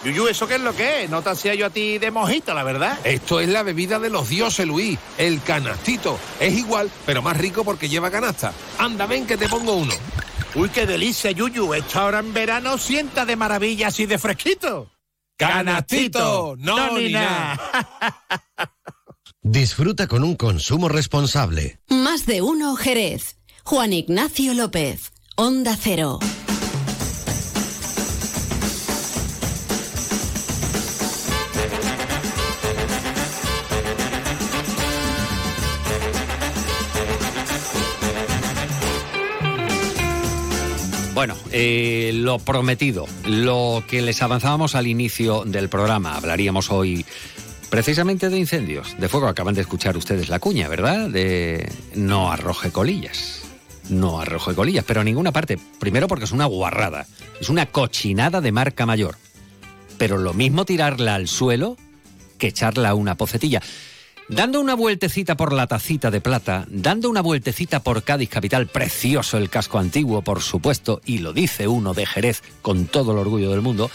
Yuyu, 0.04 0.28
¿eso 0.28 0.48
qué 0.48 0.56
es 0.56 0.62
lo 0.62 0.76
que 0.76 1.04
es? 1.04 1.10
No 1.10 1.24
te 1.24 1.32
hacía 1.32 1.56
yo 1.56 1.66
a 1.66 1.70
ti 1.72 1.98
de 1.98 2.12
mojito, 2.12 2.54
la 2.54 2.62
verdad. 2.62 3.00
Esto 3.04 3.40
es 3.40 3.50
la 3.50 3.64
bebida 3.64 3.98
de 3.98 4.12
los 4.12 4.30
dioses, 4.30 4.68
Luis, 4.68 5.00
el 5.18 5.42
canastito. 5.42 6.20
Es 6.40 6.54
igual, 6.54 6.92
pero 7.04 7.24
más 7.24 7.36
rico 7.36 7.64
porque 7.64 7.90
lleva 7.90 8.12
canasta. 8.12 8.54
Anda, 8.78 9.08
ven 9.08 9.26
que 9.26 9.38
te 9.38 9.50
pongo 9.50 9.74
uno. 9.74 9.94
Uy, 10.58 10.70
qué 10.70 10.88
delicia, 10.88 11.30
Yuyu. 11.30 11.76
Esto 11.76 12.00
ahora 12.00 12.18
en 12.18 12.34
verano 12.34 12.80
sienta 12.80 13.26
de 13.26 13.36
maravilla 13.36 13.90
así 13.90 14.08
de 14.08 14.18
fresquito. 14.18 14.90
¡Canastito! 15.38 16.56
No, 16.58 16.98
ni 16.98 17.12
nada. 17.12 17.60
Disfruta 19.44 20.08
con 20.08 20.24
un 20.24 20.36
consumo 20.36 20.90
responsable. 20.90 21.80
Más 21.90 22.26
de 22.26 22.42
uno 22.42 22.76
Jerez. 22.76 23.38
Juan 23.64 23.94
Ignacio 23.94 24.56
López. 24.56 25.12
Onda 25.36 25.78
Cero. 25.80 26.18
Bueno, 41.18 41.36
eh, 41.52 42.12
lo 42.14 42.38
prometido, 42.38 43.08
lo 43.26 43.84
que 43.88 44.04
les 44.04 44.22
avanzábamos 44.22 44.76
al 44.76 44.86
inicio 44.86 45.46
del 45.46 45.68
programa, 45.68 46.16
hablaríamos 46.16 46.70
hoy 46.70 47.08
precisamente 47.72 48.30
de 48.30 48.38
incendios, 48.38 48.96
de 49.00 49.10
fuego. 49.10 49.28
Acaban 49.28 49.56
de 49.56 49.62
escuchar 49.62 49.98
ustedes 49.98 50.30
la 50.30 50.38
cuña, 50.38 50.68
¿verdad? 50.68 51.10
De 51.10 51.72
no 51.96 52.32
arroje 52.32 52.72
colillas. 52.72 53.42
No 53.90 54.20
arroje 54.20 54.54
colillas, 54.54 54.86
pero 54.86 55.02
a 55.02 55.04
ninguna 55.04 55.32
parte. 55.32 55.58
Primero 55.80 56.08
porque 56.08 56.26
es 56.26 56.32
una 56.32 56.46
guarrada, 56.46 57.08
es 57.42 57.50
una 57.50 57.66
cochinada 57.66 58.40
de 58.40 58.52
marca 58.52 58.86
mayor. 58.86 59.18
Pero 59.98 60.20
lo 60.20 60.36
mismo 60.36 60.66
tirarla 60.66 61.16
al 61.16 61.28
suelo 61.28 61.78
que 62.38 62.50
echarla 62.50 62.90
a 62.90 62.94
una 62.94 63.16
pocetilla. 63.16 63.64
Dando 64.30 64.60
una 64.60 64.76
vueltecita 64.76 65.38
por 65.38 65.54
la 65.54 65.68
tacita 65.68 66.12
de 66.12 66.20
plata, 66.20 66.66
dando 66.70 67.10
una 67.10 67.22
vueltecita 67.22 67.80
por 67.82 68.04
Cádiz 68.04 68.28
capital, 68.28 68.68
precioso 68.68 69.38
el 69.38 69.50
casco 69.50 69.80
antiguo, 69.80 70.22
por 70.22 70.42
supuesto, 70.42 71.00
y 71.06 71.20
lo 71.20 71.32
dice 71.32 71.70
uno 71.70 71.94
de 71.94 72.06
Jerez 72.06 72.44
con 72.62 72.88
todo 72.88 73.14
el 73.14 73.20
orgullo 73.20 73.52
del 73.52 73.62
mundo, 73.62 73.90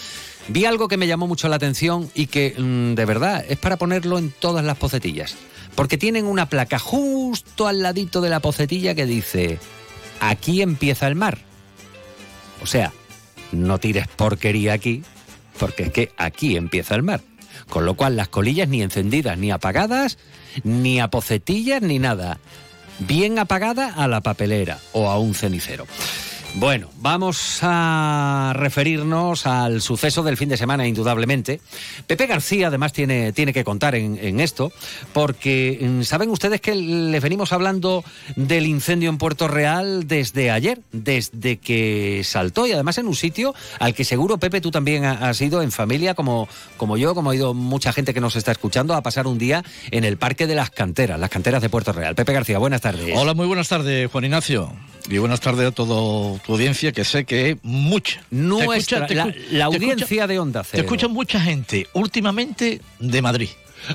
vi 0.48 0.64
algo 0.64 0.88
que 0.88 0.96
me 0.96 1.06
llamó 1.06 1.26
mucho 1.26 1.48
la 1.48 1.56
atención 1.56 2.10
y 2.14 2.28
que 2.28 2.54
mm, 2.56 2.94
de 2.94 3.04
verdad 3.04 3.44
es 3.46 3.58
para 3.58 3.76
ponerlo 3.76 4.16
en 4.16 4.30
todas 4.30 4.64
las 4.64 4.78
pocetillas. 4.78 5.36
Porque 5.74 5.98
tienen 5.98 6.24
una 6.24 6.48
placa 6.48 6.78
justo 6.78 7.66
al 7.66 7.82
ladito 7.82 8.22
de 8.22 8.30
la 8.30 8.40
pocetilla 8.40 8.94
que 8.94 9.04
dice, 9.04 9.58
aquí 10.20 10.62
empieza 10.62 11.08
el 11.08 11.14
mar. 11.14 11.40
O 12.62 12.66
sea, 12.66 12.90
no 13.52 13.78
tires 13.78 14.08
porquería 14.08 14.72
aquí, 14.72 15.02
porque 15.58 15.82
es 15.84 15.92
que 15.92 16.12
aquí 16.16 16.56
empieza 16.56 16.94
el 16.94 17.02
mar. 17.02 17.20
Con 17.72 17.86
lo 17.86 17.94
cual 17.94 18.16
las 18.16 18.28
colillas 18.28 18.68
ni 18.68 18.82
encendidas 18.82 19.38
ni 19.38 19.50
apagadas, 19.50 20.18
ni 20.62 21.00
a 21.00 21.08
pocetillas 21.08 21.80
ni 21.80 21.98
nada. 21.98 22.38
Bien 22.98 23.38
apagada 23.38 23.94
a 23.94 24.06
la 24.08 24.20
papelera 24.20 24.78
o 24.92 25.08
a 25.08 25.18
un 25.18 25.34
cenicero. 25.34 25.86
Bueno, 26.54 26.90
vamos 27.00 27.60
a 27.62 28.52
referirnos 28.54 29.46
al 29.46 29.80
suceso 29.80 30.22
del 30.22 30.36
fin 30.36 30.50
de 30.50 30.58
semana, 30.58 30.86
indudablemente. 30.86 31.60
Pepe 32.06 32.26
García, 32.26 32.66
además, 32.68 32.92
tiene, 32.92 33.32
tiene 33.32 33.54
que 33.54 33.64
contar 33.64 33.94
en, 33.94 34.18
en 34.20 34.38
esto, 34.38 34.70
porque 35.14 35.78
mm, 35.80 36.02
saben 36.02 36.28
ustedes 36.28 36.60
que 36.60 36.74
les 36.74 37.22
venimos 37.22 37.54
hablando 37.54 38.04
del 38.36 38.66
incendio 38.66 39.08
en 39.08 39.16
Puerto 39.16 39.48
Real 39.48 40.06
desde 40.06 40.50
ayer, 40.50 40.80
desde 40.92 41.56
que 41.56 42.20
saltó, 42.22 42.66
y 42.66 42.72
además 42.72 42.98
en 42.98 43.06
un 43.08 43.16
sitio 43.16 43.54
al 43.80 43.94
que 43.94 44.04
seguro, 44.04 44.36
Pepe, 44.36 44.60
tú 44.60 44.70
también 44.70 45.06
ha- 45.06 45.30
has 45.30 45.40
ido 45.40 45.62
en 45.62 45.72
familia, 45.72 46.12
como, 46.14 46.48
como 46.76 46.98
yo, 46.98 47.14
como 47.14 47.30
ha 47.30 47.34
ido 47.34 47.54
mucha 47.54 47.94
gente 47.94 48.12
que 48.12 48.20
nos 48.20 48.36
está 48.36 48.52
escuchando, 48.52 48.94
a 48.94 49.00
pasar 49.02 49.26
un 49.26 49.38
día 49.38 49.64
en 49.90 50.04
el 50.04 50.18
Parque 50.18 50.46
de 50.46 50.54
las 50.54 50.68
Canteras, 50.70 51.18
las 51.18 51.30
canteras 51.30 51.62
de 51.62 51.70
Puerto 51.70 51.92
Real. 51.94 52.14
Pepe 52.14 52.34
García, 52.34 52.58
buenas 52.58 52.82
tardes. 52.82 53.14
Hola, 53.16 53.32
muy 53.32 53.46
buenas 53.46 53.68
tardes, 53.68 54.10
Juan 54.12 54.24
Ignacio. 54.24 54.70
Y 55.08 55.18
buenas 55.18 55.40
tardes 55.40 55.66
a 55.66 55.72
toda 55.72 56.38
tu 56.46 56.52
audiencia, 56.52 56.92
que 56.92 57.04
sé 57.04 57.24
que 57.24 57.50
es 57.50 57.56
mucha. 57.62 58.22
Nuestra- 58.30 59.06
Te 59.06 59.14
la- 59.14 59.32
te 59.32 59.62
audiencia 59.62 60.26
de 60.26 60.38
Onda 60.38 60.62
Te 60.62 60.68
Cero. 60.72 60.82
escucha 60.84 61.08
mucha 61.08 61.40
gente, 61.40 61.86
últimamente 61.92 62.80
de 62.98 63.22
Madrid. 63.22 63.48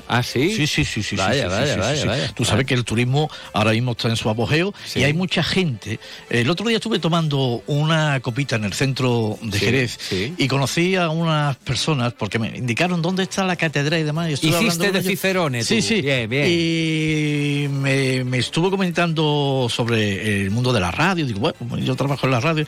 ¿Ah, 0.08 0.22
sí? 0.22 0.54
Sí, 0.54 0.66
sí, 0.66 0.84
sí, 0.84 1.02
sí. 1.02 1.16
Vaya, 1.16 1.44
sí, 1.44 1.48
vaya, 1.48 1.74
sí, 1.74 1.80
vaya, 1.80 2.02
sí. 2.02 2.08
vaya. 2.08 2.32
Tú 2.34 2.44
sabes 2.44 2.66
que 2.66 2.74
el 2.74 2.84
turismo 2.84 3.30
ahora 3.52 3.72
mismo 3.72 3.92
está 3.92 4.08
en 4.08 4.16
su 4.16 4.28
apogeo 4.30 4.74
y 4.94 5.02
hay 5.04 5.12
mucha 5.12 5.42
gente. 5.42 5.98
El 6.30 6.48
otro 6.50 6.66
día 6.68 6.76
estuve 6.78 6.98
tomando 6.98 7.62
una 7.66 8.20
copita 8.20 8.56
en 8.56 8.64
el 8.64 8.72
centro 8.72 9.38
de 9.42 9.58
Jerez 9.58 9.98
y 10.36 10.48
conocí 10.48 10.94
a 10.96 11.08
unas 11.10 11.56
personas 11.56 12.12
porque 12.12 12.38
me 12.38 12.56
indicaron 12.56 13.00
dónde 13.02 13.22
está 13.24 13.44
la 13.44 13.56
catedral 13.56 14.00
y 14.00 14.04
demás. 14.04 14.30
y 14.30 14.32
estuve 14.34 14.50
Hiciste 14.50 14.72
hablando 14.84 14.98
de. 15.00 15.08
Cicerone, 15.08 15.64
Sí, 15.64 15.80
sí. 15.82 16.02
Bien, 16.02 16.28
bien. 16.28 16.46
Y 16.48 17.68
me, 17.68 18.24
me 18.24 18.38
estuvo 18.38 18.70
comentando 18.70 19.66
sobre 19.70 20.42
el 20.42 20.50
mundo 20.50 20.72
de 20.72 20.80
la 20.80 20.90
radio. 20.90 21.26
Digo, 21.26 21.40
bueno, 21.40 21.56
pues 21.68 21.84
yo 21.84 21.94
trabajo 21.96 22.26
en 22.26 22.32
la 22.32 22.40
radio. 22.40 22.66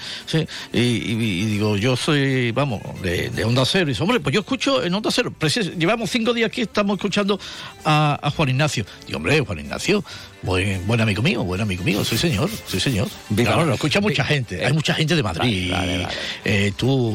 Y, 0.73 0.79
y- 0.81 1.41
y 1.41 1.45
digo, 1.47 1.77
yo 1.77 1.97
soy, 1.97 2.51
vamos, 2.53 2.81
de, 3.03 3.31
de 3.31 3.45
Onda 3.45 3.65
Cero. 3.65 3.87
Y 3.87 3.89
dice, 3.91 4.03
hombre, 4.03 4.21
pues 4.21 4.33
yo 4.35 4.41
escucho 4.41 4.83
en 4.85 4.95
Onda 4.95 5.11
Cero. 5.13 5.33
Llevamos 5.79 6.11
cinco 6.11 6.33
días 6.33 6.49
aquí, 6.49 6.63
estamos 6.63 6.97
escuchando 6.97 7.10
escuchando 7.11 7.41
a, 7.85 8.19
a 8.23 8.31
Juan 8.31 8.51
Ignacio. 8.51 8.87
Digo, 9.07 9.19
hombre, 9.19 9.41
Juan 9.41 9.59
Ignacio, 9.59 10.05
buen, 10.43 10.87
buen 10.87 11.01
amigo 11.01 11.23
mío, 11.23 11.45
buen 11.45 11.61
amigo 11.61 11.85
mío, 11.85 12.05
sí 12.05 12.17
señor, 12.17 12.49
sí 12.67 12.81
señor. 12.81 13.09
Claro, 13.35 13.65
lo 13.67 13.75
escucha 13.75 14.01
mucha 14.01 14.25
gente, 14.25 14.65
hay 14.65 14.73
mucha 14.73 14.95
gente 14.95 15.15
de 15.17 15.23
Madrid. 15.23 15.73
Eh, 16.45 16.73
tú, 16.77 17.15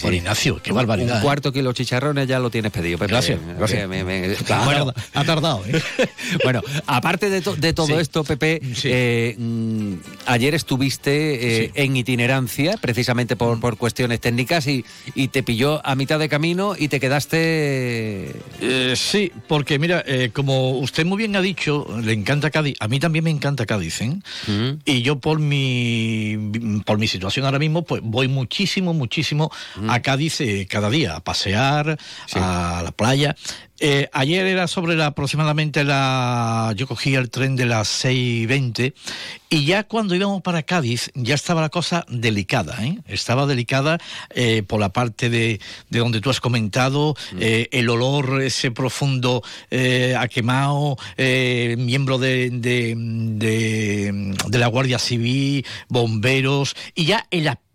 Juan 0.00 0.14
Ignacio, 0.14 0.60
qué 0.62 0.72
barbaridad. 0.72 1.16
Un 1.16 1.22
cuarto 1.22 1.52
kilo 1.52 1.70
de 1.70 1.74
chicharrones 1.74 2.28
ya 2.28 2.38
lo 2.38 2.50
tienes 2.50 2.72
pedido. 2.72 2.98
Pepe. 2.98 3.12
Gracias, 3.12 3.38
Eh, 3.38 3.54
gracias. 3.58 3.88
me- 3.88 4.04
me- 4.04 4.34
Ha 4.34 4.44
tardado, 4.44 4.94
ha 5.14 5.24
tardado, 5.24 5.62
¿eh? 5.66 5.80
bueno, 6.44 6.62
aparte 6.86 7.30
de, 7.30 7.40
to- 7.40 7.56
de 7.56 7.72
todo 7.72 7.86
Sí. 7.88 7.94
esto, 7.94 8.24
Pepe, 8.24 8.60
eh, 8.84 9.34
mm, 9.38 9.94
ayer 10.26 10.54
estuviste 10.54 11.64
eh, 11.64 11.70
en 11.74 11.96
itinerancia, 11.96 12.76
precisamente 12.80 13.36
por, 13.36 13.58
por 13.60 13.76
cuestiones 13.76 14.20
técnicas, 14.20 14.66
y, 14.66 14.84
y 15.14 15.28
te 15.28 15.42
pilló 15.42 15.84
a 15.84 15.94
mitad 15.94 16.18
de 16.18 16.28
camino 16.28 16.74
y 16.78 16.88
te 16.88 17.00
quedaste... 17.00 18.32
Eh, 18.60 18.94
sí, 18.96 19.32
porque 19.48 19.78
mira, 19.78 20.02
eh, 20.06 20.30
como 20.32 20.72
usted 20.78 21.04
muy 21.04 21.18
bien 21.18 21.34
ha 21.36 21.40
dicho, 21.40 21.86
le 22.02 22.12
encanta 22.12 22.50
Cádiz. 22.60 22.76
A 22.80 22.88
mí 22.88 23.00
también 23.00 23.24
me 23.24 23.30
encanta 23.30 23.66
Cádiz, 23.66 24.00
¿eh? 24.02 24.18
Y 24.84 25.02
yo 25.02 25.18
por 25.18 25.38
mi 25.38 26.36
por 26.84 26.98
mi 26.98 27.06
situación 27.06 27.46
ahora 27.46 27.58
mismo, 27.58 27.84
pues 27.84 28.02
voy 28.04 28.28
muchísimo, 28.28 28.92
muchísimo 28.92 29.50
a 29.88 30.00
Cádiz 30.00 30.40
eh, 30.40 30.66
cada 30.68 30.90
día, 30.90 31.16
a 31.16 31.20
pasear, 31.20 31.98
a 32.34 32.82
la 32.84 32.92
playa. 32.92 33.36
Eh, 33.80 34.08
ayer 34.12 34.46
era 34.46 34.68
sobre 34.68 34.94
la, 34.94 35.06
aproximadamente 35.06 35.84
la... 35.84 36.72
Yo 36.76 36.86
cogí 36.86 37.14
el 37.14 37.30
tren 37.30 37.56
de 37.56 37.64
las 37.66 38.04
6.20 38.04 38.92
y 39.48 39.64
ya 39.64 39.84
cuando 39.84 40.14
íbamos 40.14 40.42
para 40.42 40.62
Cádiz 40.62 41.10
ya 41.14 41.34
estaba 41.34 41.62
la 41.62 41.70
cosa 41.70 42.04
delicada, 42.08 42.76
¿eh? 42.84 42.98
Estaba 43.08 43.46
delicada 43.46 43.98
eh, 44.34 44.62
por 44.62 44.78
la 44.80 44.90
parte 44.90 45.30
de, 45.30 45.60
de 45.88 45.98
donde 45.98 46.20
tú 46.20 46.30
has 46.30 46.40
comentado, 46.40 47.16
eh, 47.38 47.68
el 47.72 47.88
olor 47.88 48.42
ese 48.42 48.70
profundo 48.70 49.42
eh, 49.70 50.14
a 50.16 50.28
quemado, 50.28 50.96
miembro 51.16 52.18
de, 52.18 52.50
de, 52.50 52.94
de- 52.96 54.34
de 54.46 54.58
la 54.58 54.66
Guardia 54.66 54.98
Civil, 54.98 55.64
bomberos, 55.88 56.76
y 56.94 57.06
ya 57.06 57.26
el 57.30 57.48
aspecto 57.48 57.69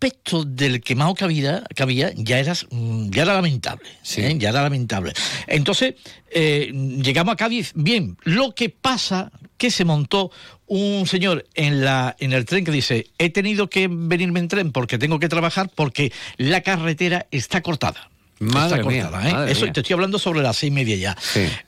del 0.46 0.82
quemado 0.82 1.14
que 1.14 1.24
había, 1.24 1.64
que 1.74 1.82
había 1.82 2.12
ya, 2.14 2.38
era, 2.38 2.52
mm, 2.70 3.10
ya 3.10 3.22
era 3.22 3.34
lamentable, 3.34 3.88
¿eh? 4.16 4.36
ya 4.38 4.50
era 4.50 4.62
lamentable. 4.62 5.12
Entonces, 5.46 5.94
eh, 6.30 6.70
llegamos 7.02 7.32
a 7.32 7.36
Cádiz, 7.36 7.72
bien, 7.74 8.16
lo 8.22 8.54
que 8.54 8.68
pasa 8.68 9.32
que 9.56 9.70
se 9.70 9.84
montó 9.84 10.30
un 10.66 11.06
señor 11.06 11.46
en 11.54 11.84
la 11.84 12.14
en 12.18 12.32
el 12.32 12.44
tren 12.44 12.64
que 12.64 12.72
dice 12.72 13.06
he 13.18 13.30
tenido 13.30 13.70
que 13.70 13.88
venirme 13.88 14.40
en 14.40 14.48
tren 14.48 14.72
porque 14.72 14.98
tengo 14.98 15.20
que 15.20 15.28
trabajar 15.28 15.70
porque 15.72 16.12
la 16.38 16.60
carretera 16.60 17.26
está 17.30 17.62
cortada 17.62 18.10
Madre 18.38 18.76
está 18.76 18.88
mía, 18.88 19.02
cortada, 19.04 19.28
¿eh? 19.28 19.32
madre 19.32 19.52
Eso 19.52 19.62
mía. 19.62 19.72
te 19.72 19.80
estoy 19.80 19.94
hablando 19.94 20.18
sobre 20.18 20.42
las 20.42 20.56
seis 20.56 20.70
y 20.70 20.74
media 20.74 20.96
ya. 20.96 21.16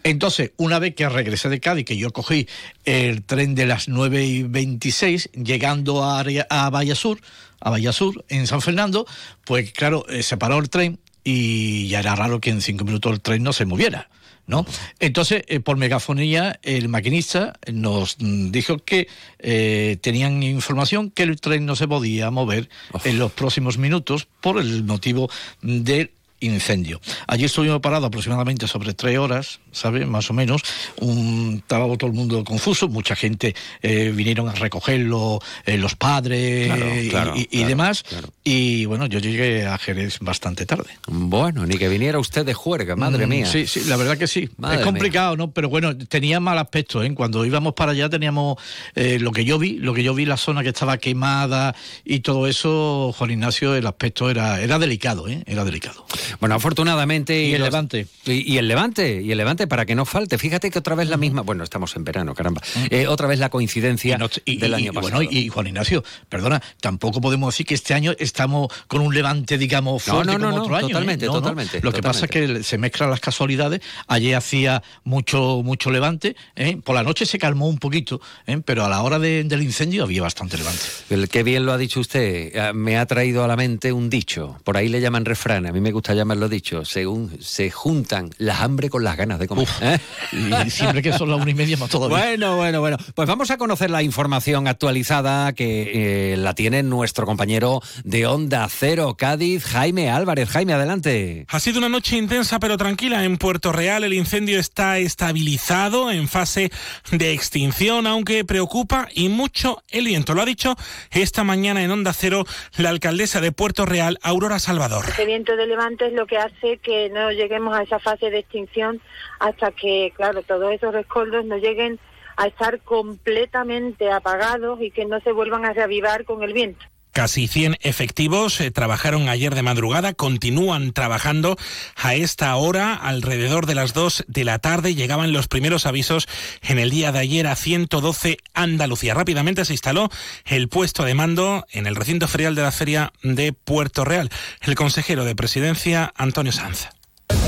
Entonces, 0.02 0.52
una 0.58 0.78
vez 0.78 0.94
que 0.94 1.08
regresé 1.08 1.48
de 1.48 1.60
Cádiz, 1.60 1.86
que 1.86 1.96
yo 1.96 2.12
cogí 2.12 2.46
el 2.84 3.22
tren 3.22 3.54
de 3.54 3.64
las 3.64 3.88
9 3.88 4.24
y 4.24 4.42
26, 4.42 5.30
llegando 5.32 6.04
a, 6.04 6.22
a 6.50 6.70
Vallasur, 6.70 7.20
a 7.60 7.70
Vallasur, 7.70 8.24
en 8.28 8.46
San 8.46 8.60
Fernando, 8.60 9.06
pues 9.44 9.72
claro, 9.72 10.06
eh, 10.08 10.22
se 10.22 10.36
paró 10.36 10.58
el 10.58 10.70
tren 10.70 10.98
y 11.24 11.88
ya 11.88 12.00
era 12.00 12.14
raro 12.14 12.40
que 12.40 12.50
en 12.50 12.62
cinco 12.62 12.84
minutos 12.84 13.12
el 13.12 13.20
tren 13.20 13.42
no 13.42 13.52
se 13.52 13.64
moviera. 13.64 14.08
¿No? 14.46 14.64
Entonces, 14.98 15.42
eh, 15.48 15.60
por 15.60 15.76
megafonía, 15.76 16.58
el 16.62 16.88
maquinista 16.88 17.52
nos 17.70 18.16
mm, 18.18 18.50
dijo 18.50 18.78
que 18.78 19.06
eh, 19.38 19.98
tenían 20.00 20.42
información 20.42 21.10
que 21.10 21.24
el 21.24 21.38
tren 21.38 21.66
no 21.66 21.76
se 21.76 21.86
podía 21.86 22.30
mover 22.30 22.70
en 23.04 23.18
los 23.18 23.30
próximos 23.32 23.76
minutos 23.76 24.26
por 24.40 24.58
el 24.58 24.84
motivo 24.84 25.28
del 25.60 26.12
incendio. 26.40 26.98
Allí 27.26 27.44
estuvimos 27.44 27.80
parados 27.80 28.06
aproximadamente 28.06 28.66
sobre 28.66 28.94
tres 28.94 29.18
horas, 29.18 29.60
¿sabes? 29.78 30.06
Más 30.06 30.30
o 30.30 30.34
menos. 30.34 30.62
Un, 31.00 31.56
estaba 31.62 31.86
todo 31.96 32.10
el 32.10 32.16
mundo 32.16 32.42
confuso, 32.44 32.88
mucha 32.88 33.14
gente 33.16 33.54
eh, 33.82 34.12
vinieron 34.14 34.48
a 34.48 34.52
recogerlo, 34.52 35.40
eh, 35.66 35.78
los 35.78 35.94
padres 35.96 36.66
Claro, 36.66 37.00
y- 37.02 37.08
claro, 37.08 37.32
y, 37.36 37.40
y 37.42 37.46
claro, 37.46 37.68
demás. 37.68 38.04
Y 38.44 38.84
bueno, 38.86 39.06
yo 39.06 39.18
llegué 39.18 39.66
a 39.66 39.76
Jerez 39.78 40.18
bastante 40.20 40.66
tarde. 40.66 40.90
Bueno, 41.06 41.66
ni 41.66 41.76
que 41.76 41.88
viniera 41.88 42.18
usted 42.18 42.44
de 42.44 42.54
juerga, 42.54 42.96
madre 42.96 43.26
Mm, 43.26 43.30
mía. 43.30 43.46
Sí, 43.46 43.66
sí, 43.66 43.82
la 43.86 43.96
verdad 43.96 44.16
que 44.18 44.26
sí. 44.26 44.48
Madre 44.56 44.78
es 44.80 44.84
complicado, 44.84 45.36
¿no? 45.36 45.50
Pero 45.50 45.68
bueno, 45.68 45.96
tenía 45.96 46.40
mal 46.40 46.58
aspecto, 46.58 47.02
¿eh? 47.02 47.14
Cuando 47.14 47.44
íbamos 47.44 47.74
para 47.74 47.92
allá 47.92 48.08
teníamos 48.08 48.56
eh, 48.94 49.18
lo 49.20 49.32
que 49.32 49.44
yo 49.44 49.58
vi, 49.58 49.74
lo 49.78 49.94
que 49.94 50.02
yo 50.02 50.14
vi, 50.14 50.24
la 50.24 50.36
zona 50.36 50.62
que 50.62 50.70
estaba 50.70 50.98
quemada 50.98 51.74
y 52.04 52.20
todo 52.20 52.46
eso, 52.46 53.14
Juan 53.16 53.30
Ignacio, 53.30 53.74
el 53.74 53.86
aspecto 53.86 54.30
era, 54.30 54.60
era 54.60 54.78
delicado, 54.78 55.28
¿eh? 55.28 55.42
Era 55.46 55.64
delicado. 55.64 56.06
Bueno, 56.40 56.54
afortunadamente. 56.54 57.44
Y 57.44 57.54
el 57.54 57.60
los- 57.60 57.68
Levante. 57.68 58.06
Y, 58.26 58.54
y 58.54 58.58
el 58.58 58.66
Levante, 58.68 59.22
y 59.22 59.30
el 59.30 59.38
Levante, 59.38 59.66
para 59.68 59.86
que 59.86 59.94
no 59.94 60.04
falte. 60.04 60.38
Fíjate 60.38 60.70
que 60.70 60.78
otra 60.78 60.94
vez 60.94 61.08
la 61.08 61.16
misma. 61.16 61.42
Bueno, 61.42 61.64
estamos 61.64 61.94
en 61.96 62.04
verano, 62.04 62.34
caramba. 62.34 62.62
Eh, 62.90 63.06
otra 63.06 63.26
vez 63.26 63.38
la 63.38 63.48
coincidencia 63.50 64.18
del 64.46 64.74
año 64.74 64.90
y, 64.90 64.94
pasado. 64.94 65.16
bueno, 65.16 65.30
y, 65.30 65.48
Juan 65.48 65.66
Ignacio, 65.68 66.02
perdona, 66.28 66.62
tampoco 66.80 67.20
podemos 67.20 67.54
decir 67.54 67.66
que 67.66 67.74
este 67.74 67.94
año 67.94 68.12
estamos 68.18 68.68
con 68.86 69.00
un 69.02 69.14
levante, 69.14 69.58
digamos, 69.58 70.02
fuerte 70.02 70.32
no, 70.32 70.38
no, 70.38 70.50
como 70.50 70.62
otro 70.62 70.76
año. 70.76 70.86
¿eh? 70.88 70.90
totalmente, 70.90 71.26
totalmente, 71.26 71.80
Lo 71.82 71.92
que 71.92 72.02
pasa 72.02 72.24
es 72.26 72.30
que 72.30 72.62
se 72.62 72.78
mezclan 72.78 73.10
las 73.10 73.20
casualidades. 73.20 73.80
Ayer 74.06 74.34
hacía 74.34 74.82
mucho, 75.04 75.62
mucho 75.64 75.90
levante, 75.90 76.36
¿eh? 76.56 76.76
por 76.82 76.94
la 76.94 77.02
noche 77.02 77.26
se 77.26 77.38
calmó 77.38 77.68
un 77.68 77.78
poquito, 77.78 78.20
pero 78.64 78.84
a 78.84 78.88
la 78.88 79.02
hora 79.02 79.18
de- 79.18 79.44
del 79.44 79.62
incendio 79.62 80.04
había 80.04 80.22
bastante 80.22 80.56
levante. 80.56 80.82
El 81.10 81.28
que 81.28 81.42
bien 81.42 81.66
lo 81.66 81.72
ha 81.72 81.78
dicho 81.78 82.00
usted, 82.00 82.72
me 82.74 82.98
ha 82.98 83.06
traído 83.06 83.44
a 83.44 83.48
la 83.48 83.56
mente 83.56 83.92
un 83.92 84.08
dicho. 84.10 84.58
Por 84.64 84.76
ahí 84.76 84.88
le 84.88 85.00
llaman 85.00 85.24
refrán, 85.24 85.66
a 85.66 85.72
mí 85.72 85.80
me 85.80 85.90
gusta 85.92 86.14
llamarlo 86.14 86.48
dicho. 86.48 86.84
Según 86.84 87.38
se 87.40 87.70
juntan 87.70 88.30
las 88.38 88.60
hambre 88.60 88.88
con 88.90 89.02
las 89.04 89.16
ganas 89.16 89.38
de 89.38 89.47
comer. 89.48 89.68
¿eh? 89.80 89.98
Y 90.66 90.70
siempre 90.70 91.02
que 91.02 91.12
son 91.12 91.30
las 91.30 91.40
una 91.40 91.50
y 91.50 91.54
media 91.54 91.76
más 91.76 91.90
todavía. 91.90 92.18
Bueno, 92.18 92.56
bueno, 92.56 92.80
bueno. 92.80 92.96
Pues 93.14 93.28
vamos 93.28 93.50
a 93.50 93.56
conocer 93.56 93.90
la 93.90 94.02
información 94.02 94.68
actualizada 94.68 95.52
que 95.52 96.32
eh, 96.32 96.36
la 96.36 96.54
tiene 96.54 96.82
nuestro 96.82 97.26
compañero 97.26 97.80
de 98.04 98.26
Onda 98.26 98.68
Cero 98.68 99.16
Cádiz, 99.18 99.64
Jaime 99.64 100.10
Álvarez. 100.10 100.48
Jaime, 100.48 100.74
adelante. 100.74 101.46
Ha 101.48 101.60
sido 101.60 101.78
una 101.78 101.88
noche 101.88 102.16
intensa 102.16 102.58
pero 102.58 102.76
tranquila 102.76 103.24
en 103.24 103.38
Puerto 103.38 103.72
Real. 103.72 104.04
El 104.04 104.14
incendio 104.14 104.58
está 104.58 104.98
estabilizado 104.98 106.10
en 106.10 106.28
fase 106.28 106.70
de 107.10 107.32
extinción, 107.32 108.06
aunque 108.06 108.44
preocupa 108.44 109.08
y 109.14 109.28
mucho 109.28 109.82
el 109.90 110.06
viento. 110.06 110.34
Lo 110.34 110.42
ha 110.42 110.46
dicho 110.46 110.76
esta 111.10 111.44
mañana 111.44 111.82
en 111.82 111.90
Onda 111.90 112.12
Cero 112.12 112.44
la 112.76 112.90
alcaldesa 112.90 113.40
de 113.40 113.52
Puerto 113.52 113.86
Real, 113.86 114.18
Aurora 114.22 114.58
Salvador. 114.58 115.04
Ese 115.08 115.24
viento 115.24 115.56
de 115.56 115.66
levante 115.66 116.06
es 116.06 116.12
lo 116.12 116.26
que 116.26 116.38
hace 116.38 116.78
que 116.78 117.10
no 117.10 117.30
lleguemos 117.30 117.76
a 117.76 117.82
esa 117.82 117.98
fase 117.98 118.30
de 118.30 118.38
extinción 118.38 119.00
hasta 119.38 119.70
que, 119.72 120.12
claro, 120.16 120.42
todos 120.42 120.72
esos 120.72 120.92
rescoldos 120.92 121.44
no 121.44 121.56
lleguen 121.56 121.98
a 122.36 122.46
estar 122.46 122.80
completamente 122.80 124.10
apagados 124.10 124.80
y 124.80 124.90
que 124.90 125.04
no 125.04 125.20
se 125.20 125.32
vuelvan 125.32 125.64
a 125.64 125.72
reavivar 125.72 126.24
con 126.24 126.42
el 126.42 126.52
viento. 126.52 126.84
Casi 127.18 127.48
100 127.48 127.78
efectivos 127.80 128.60
eh, 128.60 128.70
trabajaron 128.70 129.28
ayer 129.28 129.56
de 129.56 129.62
madrugada, 129.62 130.12
continúan 130.12 130.92
trabajando 130.92 131.56
a 131.96 132.14
esta 132.14 132.54
hora, 132.54 132.94
alrededor 132.94 133.66
de 133.66 133.74
las 133.74 133.92
2 133.92 134.26
de 134.28 134.44
la 134.44 134.60
tarde. 134.60 134.94
Llegaban 134.94 135.32
los 135.32 135.48
primeros 135.48 135.84
avisos 135.84 136.28
en 136.62 136.78
el 136.78 136.90
día 136.90 137.10
de 137.10 137.18
ayer 137.18 137.48
a 137.48 137.56
112 137.56 138.36
Andalucía. 138.54 139.14
Rápidamente 139.14 139.64
se 139.64 139.72
instaló 139.72 140.10
el 140.44 140.68
puesto 140.68 141.02
de 141.04 141.14
mando 141.14 141.66
en 141.72 141.88
el 141.88 141.96
recinto 141.96 142.28
ferial 142.28 142.54
de 142.54 142.62
la 142.62 142.70
Feria 142.70 143.12
de 143.24 143.52
Puerto 143.52 144.04
Real. 144.04 144.30
El 144.60 144.76
consejero 144.76 145.24
de 145.24 145.34
presidencia, 145.34 146.12
Antonio 146.14 146.52
Sanz. 146.52 146.97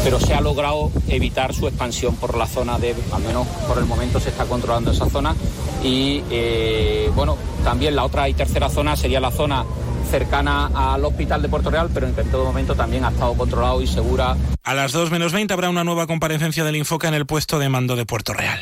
Pero 0.03 0.19
se 0.19 0.35
ha 0.35 0.41
logrado 0.41 0.91
evitar 1.09 1.55
su 1.55 1.69
expansión 1.69 2.17
por 2.17 2.37
la 2.37 2.47
zona 2.47 2.79
de, 2.79 2.95
al 3.13 3.23
menos 3.23 3.47
por 3.69 3.79
el 3.79 3.85
momento 3.85 4.19
se 4.21 4.31
está 4.31 4.45
controlando 4.45 4.91
esa 4.91 5.09
zona 5.09 5.35
y 5.83 6.23
eh, 6.31 7.11
bueno, 7.15 7.37
también 7.65 7.95
la 7.97 8.05
otra 8.05 8.29
y 8.29 8.35
tercera 8.35 8.69
zona 8.69 8.97
sería 8.97 9.21
la 9.21 9.31
zona 9.31 9.65
cercana 10.11 10.71
al 10.75 11.05
hospital 11.05 11.41
de 11.43 11.49
Puerto 11.49 11.71
Real, 11.71 11.89
pero 11.93 12.07
en 12.09 12.15
todo 12.31 12.45
momento 12.45 12.75
también 12.75 13.05
ha 13.05 13.11
estado 13.11 13.35
controlado 13.35 13.81
y 13.81 13.87
segura. 13.87 14.37
A 14.65 14.75
las 14.75 14.93
2 14.93 15.11
menos 15.11 15.33
20 15.33 15.55
habrá 15.55 15.71
una 15.71 15.85
nueva 15.85 16.07
comparecencia 16.07 16.65
del 16.65 16.77
Infoca 16.77 17.09
en 17.09 17.15
el 17.15 17.27
puesto 17.27 17.59
de 17.59 17.69
mando 17.69 17.95
de 17.95 18.07
Puerto 18.07 18.33
Real. 18.33 18.61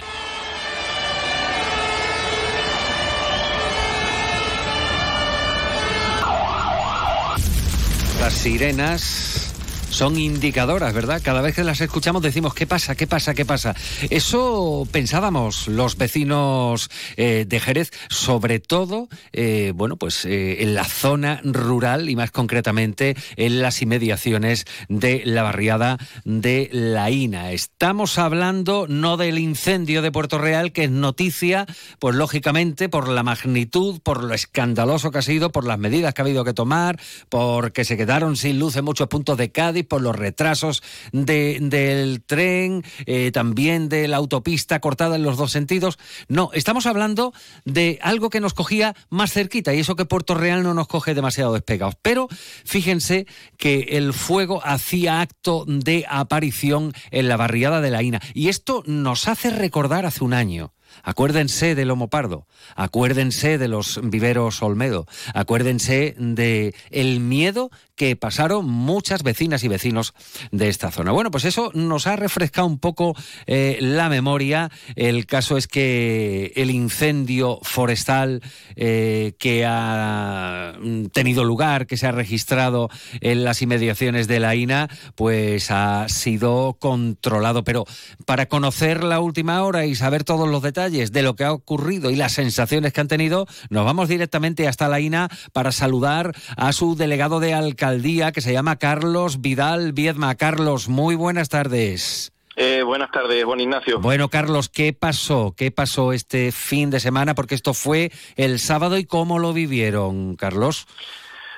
Las 8.20 8.34
sirenas 8.34 9.47
son 9.90 10.18
indicadoras, 10.18 10.92
¿verdad? 10.92 11.20
Cada 11.22 11.40
vez 11.40 11.54
que 11.54 11.64
las 11.64 11.80
escuchamos 11.80 12.22
decimos, 12.22 12.54
¿qué 12.54 12.66
pasa? 12.66 12.94
¿Qué 12.94 13.06
pasa? 13.06 13.34
¿Qué 13.34 13.44
pasa? 13.44 13.74
Eso 14.10 14.86
pensábamos 14.90 15.68
los 15.68 15.96
vecinos 15.96 16.90
eh, 17.16 17.44
de 17.48 17.60
Jerez, 17.60 17.90
sobre 18.08 18.60
todo, 18.60 19.08
eh, 19.32 19.72
bueno, 19.74 19.96
pues 19.96 20.24
eh, 20.24 20.62
en 20.62 20.74
la 20.74 20.84
zona 20.84 21.40
rural 21.42 22.10
y 22.10 22.16
más 22.16 22.30
concretamente 22.30 23.16
en 23.36 23.62
las 23.62 23.82
inmediaciones 23.82 24.66
de 24.88 25.22
la 25.24 25.42
barriada 25.42 25.98
de 26.24 26.68
La 26.72 27.10
Ina. 27.10 27.52
Estamos 27.52 28.18
hablando 28.18 28.86
no 28.88 29.16
del 29.16 29.38
incendio 29.38 30.02
de 30.02 30.12
Puerto 30.12 30.38
Real, 30.38 30.72
que 30.72 30.84
es 30.84 30.90
noticia, 30.90 31.66
pues 31.98 32.14
lógicamente 32.14 32.88
por 32.88 33.08
la 33.08 33.22
magnitud, 33.22 34.00
por 34.02 34.22
lo 34.22 34.34
escandaloso 34.34 35.10
que 35.10 35.18
ha 35.18 35.22
sido, 35.22 35.50
por 35.50 35.64
las 35.64 35.78
medidas 35.78 36.14
que 36.14 36.22
ha 36.22 36.24
habido 36.24 36.44
que 36.44 36.54
tomar, 36.54 37.00
porque 37.28 37.84
se 37.84 37.96
quedaron 37.96 38.36
sin 38.36 38.58
luz 38.58 38.76
en 38.76 38.84
muchos 38.84 39.08
puntos 39.08 39.36
de 39.38 39.50
Cádiz 39.50 39.77
Por 39.82 40.02
los 40.02 40.16
retrasos 40.16 40.82
de- 41.12 41.58
del 41.60 42.22
tren, 42.24 42.84
eh, 43.06 43.30
también 43.32 43.88
de 43.88 44.08
la 44.08 44.16
autopista 44.18 44.80
cortada 44.80 45.16
en 45.16 45.22
los 45.22 45.36
dos 45.36 45.52
sentidos. 45.52 45.98
No, 46.28 46.50
estamos 46.52 46.86
hablando 46.86 47.32
de 47.64 47.98
algo 48.02 48.30
que 48.30 48.40
nos 48.40 48.54
cogía 48.54 48.94
más 49.10 49.32
cerquita 49.32 49.74
y 49.74 49.80
eso 49.80 49.96
que 49.96 50.04
Puerto 50.04 50.34
Real 50.34 50.62
no 50.62 50.74
nos 50.74 50.88
coge 50.88 51.14
demasiado 51.14 51.52
despegados. 51.52 51.94
Pero 52.02 52.28
fíjense 52.64 53.26
que 53.56 53.80
el 53.92 54.12
fuego 54.12 54.60
hacía 54.64 55.20
acto 55.20 55.64
de 55.66 56.04
aparición 56.08 56.92
en 57.10 57.28
la 57.28 57.36
barriada 57.36 57.80
de 57.80 57.90
la 57.90 58.02
Ina. 58.02 58.20
Y 58.34 58.48
esto 58.48 58.82
nos 58.86 59.28
hace 59.28 59.50
recordar 59.50 60.06
hace 60.06 60.24
un 60.24 60.34
año. 60.34 60.72
Acuérdense 61.02 61.74
del 61.74 61.88
Lomo 61.88 62.08
Pardo, 62.08 62.46
acuérdense 62.76 63.58
de 63.58 63.68
los 63.68 64.00
viveros 64.02 64.62
Olmedo, 64.62 65.06
acuérdense 65.34 66.14
de 66.18 66.74
el 66.90 67.20
miedo 67.20 67.70
que 67.98 68.16
pasaron 68.16 68.64
muchas 68.66 69.22
vecinas 69.22 69.64
y 69.64 69.68
vecinos 69.68 70.14
de 70.52 70.68
esta 70.68 70.90
zona. 70.90 71.10
Bueno, 71.10 71.30
pues 71.30 71.44
eso 71.44 71.70
nos 71.74 72.06
ha 72.06 72.16
refrescado 72.16 72.66
un 72.66 72.78
poco 72.78 73.14
eh, 73.46 73.76
la 73.80 74.08
memoria. 74.08 74.70
El 74.94 75.26
caso 75.26 75.56
es 75.56 75.66
que 75.66 76.52
el 76.54 76.70
incendio 76.70 77.58
forestal 77.62 78.40
eh, 78.76 79.34
que 79.38 79.64
ha 79.66 80.74
tenido 81.12 81.44
lugar, 81.44 81.86
que 81.86 81.96
se 81.96 82.06
ha 82.06 82.12
registrado 82.12 82.88
en 83.20 83.42
las 83.42 83.62
inmediaciones 83.62 84.28
de 84.28 84.40
la 84.40 84.54
INA, 84.54 84.88
pues 85.16 85.72
ha 85.72 86.08
sido 86.08 86.76
controlado. 86.78 87.64
Pero 87.64 87.84
para 88.24 88.46
conocer 88.46 89.02
la 89.02 89.18
última 89.18 89.62
hora 89.64 89.86
y 89.86 89.96
saber 89.96 90.22
todos 90.22 90.48
los 90.48 90.62
detalles 90.88 91.12
de 91.12 91.22
lo 91.22 91.36
que 91.36 91.44
ha 91.44 91.52
ocurrido 91.52 92.10
y 92.10 92.16
las 92.16 92.32
sensaciones 92.32 92.92
que 92.94 93.00
han 93.00 93.08
tenido, 93.08 93.46
nos 93.68 93.84
vamos 93.84 94.08
directamente 94.08 94.66
hasta 94.66 94.88
la 94.88 95.00
INA 95.00 95.28
para 95.52 95.70
saludar 95.70 96.32
a 96.56 96.72
su 96.72 96.96
delegado 96.96 97.40
de 97.40 97.52
alcaldía 97.52 98.32
que 98.32 98.40
se 98.40 98.54
llama 98.54 98.76
Carlos 98.76 99.42
Vidal 99.42 99.92
Viedma. 99.92 100.34
Carlos, 100.36 100.88
muy 100.88 101.14
buenas 101.14 101.50
tardes. 101.50 102.32
Eh, 102.56 102.82
buenas 102.82 103.10
tardes, 103.10 103.44
Juan 103.44 103.60
Ignacio. 103.60 104.00
Bueno, 104.00 104.30
Carlos, 104.30 104.70
¿qué 104.70 104.94
pasó? 104.94 105.54
¿Qué 105.54 105.70
pasó 105.70 106.14
este 106.14 106.52
fin 106.52 106.88
de 106.88 107.00
semana? 107.00 107.34
Porque 107.34 107.54
esto 107.54 107.74
fue 107.74 108.10
el 108.36 108.58
sábado 108.58 108.96
y 108.96 109.04
cómo 109.04 109.38
lo 109.38 109.52
vivieron, 109.52 110.36
Carlos. 110.36 110.86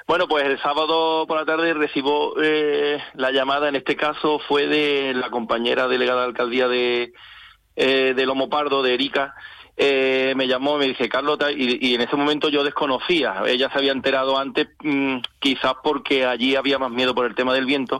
Bueno, 0.09 0.27
pues 0.27 0.45
el 0.45 0.61
sábado 0.61 1.25
por 1.29 1.39
la 1.39 1.47
tarde 1.47 1.73
recibo 1.73 2.35
eh, 2.43 2.99
la 3.15 3.31
llamada, 3.31 3.69
en 3.69 3.77
este 3.77 3.95
caso 3.95 4.41
fue 4.49 4.67
de 4.67 5.15
la 5.15 5.31
compañera 5.31 5.87
delegada 5.87 6.23
de 6.23 6.27
alcaldía 6.27 6.67
de, 6.67 7.13
eh, 7.81 8.13
de 8.15 8.27
Lomo 8.27 8.51
Pardo, 8.51 8.83
de 8.83 8.93
Erika. 8.93 9.35
Eh, 9.75 10.35
me 10.37 10.47
llamó 10.47 10.77
y 10.77 10.81
me 10.81 10.89
dice, 10.89 11.09
Carlos, 11.09 11.39
tal", 11.39 11.59
y, 11.59 11.79
y 11.81 11.95
en 11.95 12.03
ese 12.03 12.15
momento 12.15 12.51
yo 12.51 12.63
desconocía. 12.63 13.43
Ella 13.47 13.71
se 13.73 13.79
había 13.79 13.93
enterado 13.93 14.39
antes, 14.39 14.69
mm, 14.83 15.17
quizás 15.39 15.75
porque 15.83 16.27
allí 16.27 16.57
había 16.57 16.79
más 16.79 16.91
miedo 16.91 17.15
por 17.15 17.25
el 17.25 17.35
tema 17.35 17.55
del 17.55 17.65
viento, 17.65 17.99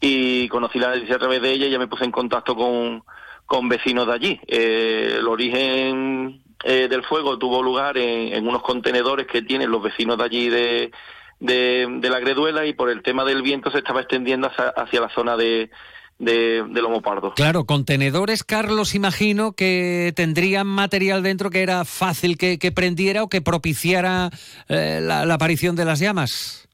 y 0.00 0.48
conocí 0.48 0.80
la 0.80 0.88
noticia 0.88 1.14
a 1.14 1.20
través 1.20 1.40
de 1.40 1.52
ella 1.52 1.66
y 1.66 1.70
ya 1.70 1.78
me 1.78 1.86
puse 1.86 2.04
en 2.04 2.10
contacto 2.10 2.56
con, 2.56 3.04
con 3.46 3.68
vecinos 3.68 4.08
de 4.08 4.12
allí. 4.12 4.40
Eh, 4.48 5.18
el 5.20 5.28
origen 5.28 6.42
eh, 6.64 6.88
del 6.88 7.04
fuego 7.04 7.38
tuvo 7.38 7.62
lugar 7.62 7.96
en, 7.96 8.34
en 8.34 8.48
unos 8.48 8.62
contenedores 8.62 9.28
que 9.28 9.42
tienen 9.42 9.70
los 9.70 9.80
vecinos 9.80 10.18
de 10.18 10.24
allí 10.24 10.48
de, 10.48 10.90
de, 11.38 11.86
de 12.00 12.10
la 12.10 12.18
Greduela 12.18 12.66
y 12.66 12.72
por 12.72 12.90
el 12.90 13.02
tema 13.02 13.24
del 13.24 13.42
viento 13.42 13.70
se 13.70 13.78
estaba 13.78 14.00
extendiendo 14.00 14.48
hacia, 14.48 14.70
hacia 14.70 15.00
la 15.00 15.10
zona 15.10 15.36
de, 15.36 15.70
de, 16.18 16.62
de 16.62 16.82
Lomo 16.82 17.02
Pardo. 17.02 17.34
Claro, 17.34 17.64
contenedores, 17.64 18.44
Carlos, 18.44 18.94
imagino 18.94 19.52
que 19.52 20.12
tendrían 20.14 20.66
material 20.66 21.22
dentro 21.22 21.50
que 21.50 21.62
era 21.62 21.84
fácil 21.84 22.38
que, 22.38 22.58
que 22.58 22.72
prendiera 22.72 23.22
o 23.22 23.28
que 23.28 23.42
propiciara 23.42 24.30
eh, 24.68 25.00
la, 25.02 25.24
la 25.24 25.34
aparición 25.34 25.76
de 25.76 25.84
las 25.84 25.98
llamas. 26.00 26.68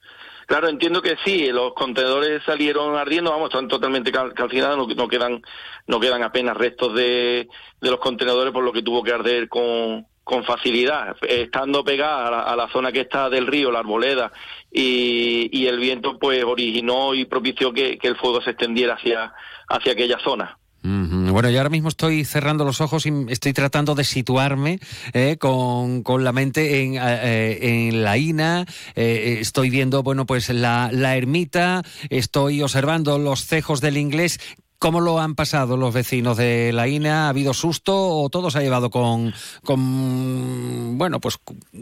Claro, 0.47 0.69
entiendo 0.69 1.01
que 1.01 1.15
sí, 1.25 1.47
los 1.53 1.75
contenedores 1.75 2.43
salieron 2.45 2.97
ardiendo, 2.97 3.31
vamos, 3.31 3.51
están 3.51 3.69
totalmente 3.69 4.11
cal- 4.11 4.35
calcinados, 4.35 4.77
no, 4.77 4.95
no 4.95 5.09
quedan 5.09 5.41
no 5.87 6.01
quedan 6.01 6.23
apenas 6.23 6.57
restos 6.57 6.95
de, 6.95 7.49
de 7.81 7.91
los 7.91 8.01
contenedores, 8.01 8.53
por 8.53 8.65
lo 8.65 8.73
que 8.73 8.83
tuvo 8.83 9.03
que 9.03 9.13
arder 9.13 9.49
con, 9.49 10.07
con 10.25 10.45
facilidad, 10.45 11.17
estando 11.23 11.85
pegada 11.85 12.27
a 12.27 12.31
la, 12.31 12.43
a 12.43 12.57
la 12.57 12.69
zona 12.69 12.93
que 12.93 13.01
está 13.01 13.31
del 13.31 13.47
río, 13.47 13.71
la 13.71 13.81
arboleda, 13.81 14.33
y, 14.73 15.49
y 15.53 15.67
el 15.67 15.79
viento 15.79 16.19
pues 16.19 16.45
originó 16.45 17.15
y 17.15 17.25
propició 17.25 17.73
que, 17.73 17.99
que 17.99 18.09
el 18.09 18.17
fuego 18.17 18.41
se 18.43 18.51
extendiera 18.51 18.95
hacia, 18.95 19.33
hacia 19.69 19.93
aquella 19.93 20.19
zona. 20.23 20.57
Bueno, 20.83 21.51
yo 21.51 21.59
ahora 21.59 21.69
mismo 21.69 21.91
estoy 21.91 22.25
cerrando 22.25 22.65
los 22.65 22.81
ojos 22.81 23.05
y 23.05 23.13
estoy 23.29 23.53
tratando 23.53 23.95
de 23.95 24.03
situarme 24.03 24.81
eh, 25.13 25.37
con, 25.39 26.03
con 26.03 26.25
la 26.25 26.33
mente 26.33 26.83
en, 26.83 26.95
eh, 26.95 27.01
eh, 27.03 27.89
en 27.89 28.03
la 28.03 28.17
INA. 28.17 28.65
eh, 28.97 29.37
estoy 29.41 29.69
viendo, 29.69 30.03
bueno, 30.03 30.25
pues 30.25 30.49
la, 30.49 30.89
la 30.91 31.17
ermita, 31.19 31.83
estoy 32.09 32.63
observando 32.63 33.19
los 33.19 33.45
cejos 33.45 33.83
del 33.83 33.99
inglés. 33.99 34.41
¿Cómo 34.79 35.03
lo 35.03 35.21
han 35.21 35.35
pasado 35.35 35.77
los 35.77 35.93
vecinos 35.93 36.39
de 36.39 36.73
la 36.73 36.89
INA? 36.89 37.27
¿Ha 37.27 37.29
habido 37.29 37.53
susto 37.53 37.95
o 37.95 38.31
todo 38.31 38.51
se 38.51 38.59
ha 38.59 38.63
llevado 38.63 38.89
con, 38.89 39.35
con 39.63 40.97
bueno, 40.97 41.21
pues 41.21 41.37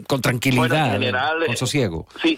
con 0.07 0.19
tranquilidad, 0.19 0.67
Bueno, 0.67 0.85
en 0.85 0.91
general, 0.91 1.45
con 1.45 1.53
eh, 1.53 1.57
sosiego? 1.57 2.07
Sí, 2.21 2.37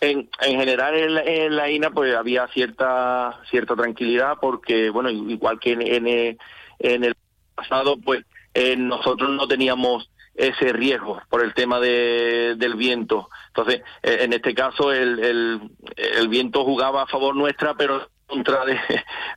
en, 0.00 0.28
en 0.40 0.58
general 0.58 0.94
en, 0.96 1.14
la- 1.14 1.22
en 1.24 1.56
la 1.56 1.70
INA 1.70 1.90
pues 1.90 2.14
había 2.14 2.46
cierta 2.48 3.40
cierta 3.50 3.74
tranquilidad 3.76 4.34
porque, 4.40 4.90
bueno, 4.90 5.10
igual 5.10 5.58
que 5.60 5.72
en, 5.72 5.82
en, 5.82 6.38
en 6.78 7.04
el 7.04 7.14
pasado, 7.54 7.96
pues 8.04 8.24
eh, 8.54 8.76
nosotros 8.76 9.30
no 9.30 9.46
teníamos 9.48 10.10
ese 10.34 10.72
riesgo 10.72 11.20
por 11.28 11.42
el 11.42 11.52
tema 11.52 11.80
de, 11.80 12.54
del 12.56 12.74
viento. 12.76 13.28
Entonces, 13.48 13.82
eh, 14.04 14.18
en 14.20 14.32
este 14.32 14.54
caso 14.54 14.92
el, 14.92 15.18
el, 15.18 15.60
el 15.96 16.28
viento 16.28 16.64
jugaba 16.64 17.02
a 17.02 17.06
favor 17.08 17.34
nuestra, 17.34 17.74
pero 17.74 18.08
contra 18.28 18.64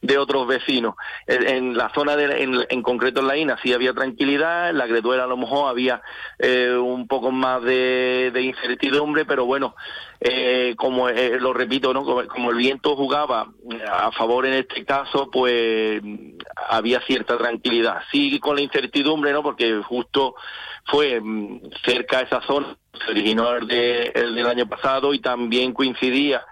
de, 0.02 0.18
otros 0.18 0.46
vecinos. 0.48 0.96
En, 1.26 1.76
la 1.76 1.90
zona, 1.94 2.16
de, 2.16 2.44
en, 2.44 2.66
en 2.70 2.82
concreto 2.84 3.22
en 3.22 3.28
la 3.28 3.38
INA, 3.38 3.58
sí 3.64 3.74
había 3.74 3.94
tranquilidad, 3.94 4.70
en 4.70 4.78
la 4.78 4.86
Greduela 4.86 5.24
a 5.24 5.28
lo 5.28 5.38
mejor 5.38 5.70
había 5.70 6.02
eh, 6.38 6.76
un 6.76 7.08
poco 7.08 7.32
más 7.32 7.64
de, 7.64 8.32
incertidumbre, 8.42 9.26
pero 9.26 9.46
bueno, 9.46 9.76
eh, 10.20 10.76
como 10.78 11.10
eh, 11.10 11.40
lo 11.40 11.54
repito, 11.54 11.94
¿no? 11.94 12.04
Como, 12.04 12.28
como 12.28 12.52
el 12.52 12.58
viento 12.58 12.96
jugaba 12.96 13.48
a 13.92 14.12
favor 14.12 14.46
en 14.46 14.54
este 14.54 14.86
caso, 14.86 15.30
pues 15.32 16.02
había 16.70 17.00
cierta 17.02 17.38
tranquilidad. 17.38 18.02
Sí, 18.12 18.40
con 18.40 18.56
la 18.56 18.62
incertidumbre, 18.62 19.32
¿no? 19.32 19.42
Porque 19.42 19.82
justo 19.84 20.36
fue 20.86 21.20
mm, 21.22 21.62
cerca 21.86 22.22
esa 22.22 22.42
zona, 22.42 22.76
se 23.06 23.12
originó 23.12 23.56
el, 23.56 23.68
de- 23.68 24.12
el 24.14 24.36
del 24.36 24.48
año 24.48 24.68
pasado 24.68 25.14
y 25.14 25.20
también 25.20 25.74
coincidía 25.74 26.44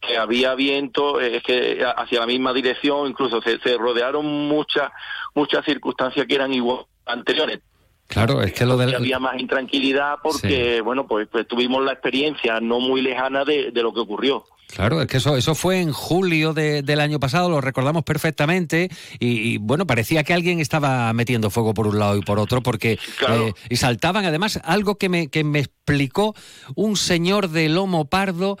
que 0.00 0.16
había 0.16 0.54
viento 0.54 1.20
eh, 1.20 1.36
es 1.36 1.42
que 1.42 1.84
hacia 1.96 2.20
la 2.20 2.26
misma 2.26 2.52
dirección, 2.52 3.08
incluso 3.08 3.40
se, 3.42 3.58
se 3.60 3.76
rodearon 3.76 4.24
muchas 4.48 4.90
muchas 5.34 5.64
circunstancias 5.64 6.26
que 6.26 6.34
eran 6.34 6.52
igual 6.52 6.84
anteriores. 7.06 7.60
Claro, 8.06 8.40
es 8.42 8.54
que 8.54 8.64
lo 8.64 8.78
del... 8.78 8.94
había 8.94 9.18
más 9.18 9.38
intranquilidad 9.38 10.14
porque, 10.22 10.80
bueno, 10.80 11.06
pues, 11.06 11.28
pues 11.30 11.46
tuvimos 11.46 11.84
la 11.84 11.92
experiencia 11.92 12.58
no 12.58 12.80
muy 12.80 13.02
lejana 13.02 13.44
de, 13.44 13.70
de 13.70 13.82
lo 13.82 13.92
que 13.92 14.00
ocurrió. 14.00 14.44
Claro, 14.74 15.00
es 15.02 15.08
que 15.08 15.18
eso, 15.18 15.36
eso 15.36 15.54
fue 15.54 15.80
en 15.80 15.92
julio 15.92 16.54
de- 16.54 16.82
del 16.82 17.00
año 17.00 17.20
pasado, 17.20 17.50
lo 17.50 17.60
recordamos 17.60 18.04
perfectamente, 18.04 18.88
y, 19.18 19.54
y, 19.54 19.58
bueno, 19.58 19.86
parecía 19.86 20.24
que 20.24 20.32
alguien 20.34 20.58
estaba 20.60 21.12
metiendo 21.12 21.50
fuego 21.50 21.74
por 21.74 21.86
un 21.86 21.98
lado 21.98 22.16
y 22.16 22.22
por 22.22 22.38
otro, 22.38 22.62
porque 22.62 22.98
eh, 23.28 23.52
y 23.68 23.76
saltaban 23.76 24.24
además 24.24 24.58
algo 24.64 24.96
que 24.96 25.08
me, 25.10 25.28
que 25.28 25.44
me 25.44 25.58
explicó 25.60 26.34
un 26.76 26.96
señor 26.96 27.48
de 27.48 27.68
lomo 27.68 28.06
pardo, 28.06 28.56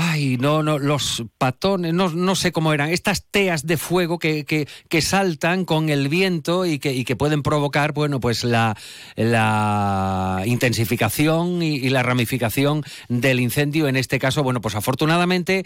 ay, 0.00 0.36
no, 0.36 0.62
no, 0.62 0.78
los 0.78 1.24
patones, 1.38 1.92
no, 1.92 2.08
no 2.08 2.36
sé 2.36 2.52
cómo 2.52 2.72
eran, 2.72 2.90
estas 2.90 3.26
teas 3.28 3.66
de 3.66 3.76
fuego 3.76 4.20
que, 4.20 4.44
que, 4.44 4.68
que 4.88 5.02
saltan 5.02 5.64
con 5.64 5.88
el 5.88 6.08
viento 6.08 6.66
y 6.66 6.78
que, 6.78 6.92
y 6.92 7.04
que 7.04 7.16
pueden 7.16 7.42
provocar, 7.42 7.92
bueno, 7.92 8.20
pues 8.20 8.44
la, 8.44 8.76
la 9.16 10.42
intensificación 10.46 11.62
y, 11.62 11.88
la 11.88 12.04
ramificación 12.04 12.84
del 13.08 13.40
incendio, 13.40 13.88
en 13.88 13.96
este 13.96 14.20
caso, 14.20 14.44
bueno, 14.44 14.60
pues 14.60 14.76
afortunadamente 14.76 15.64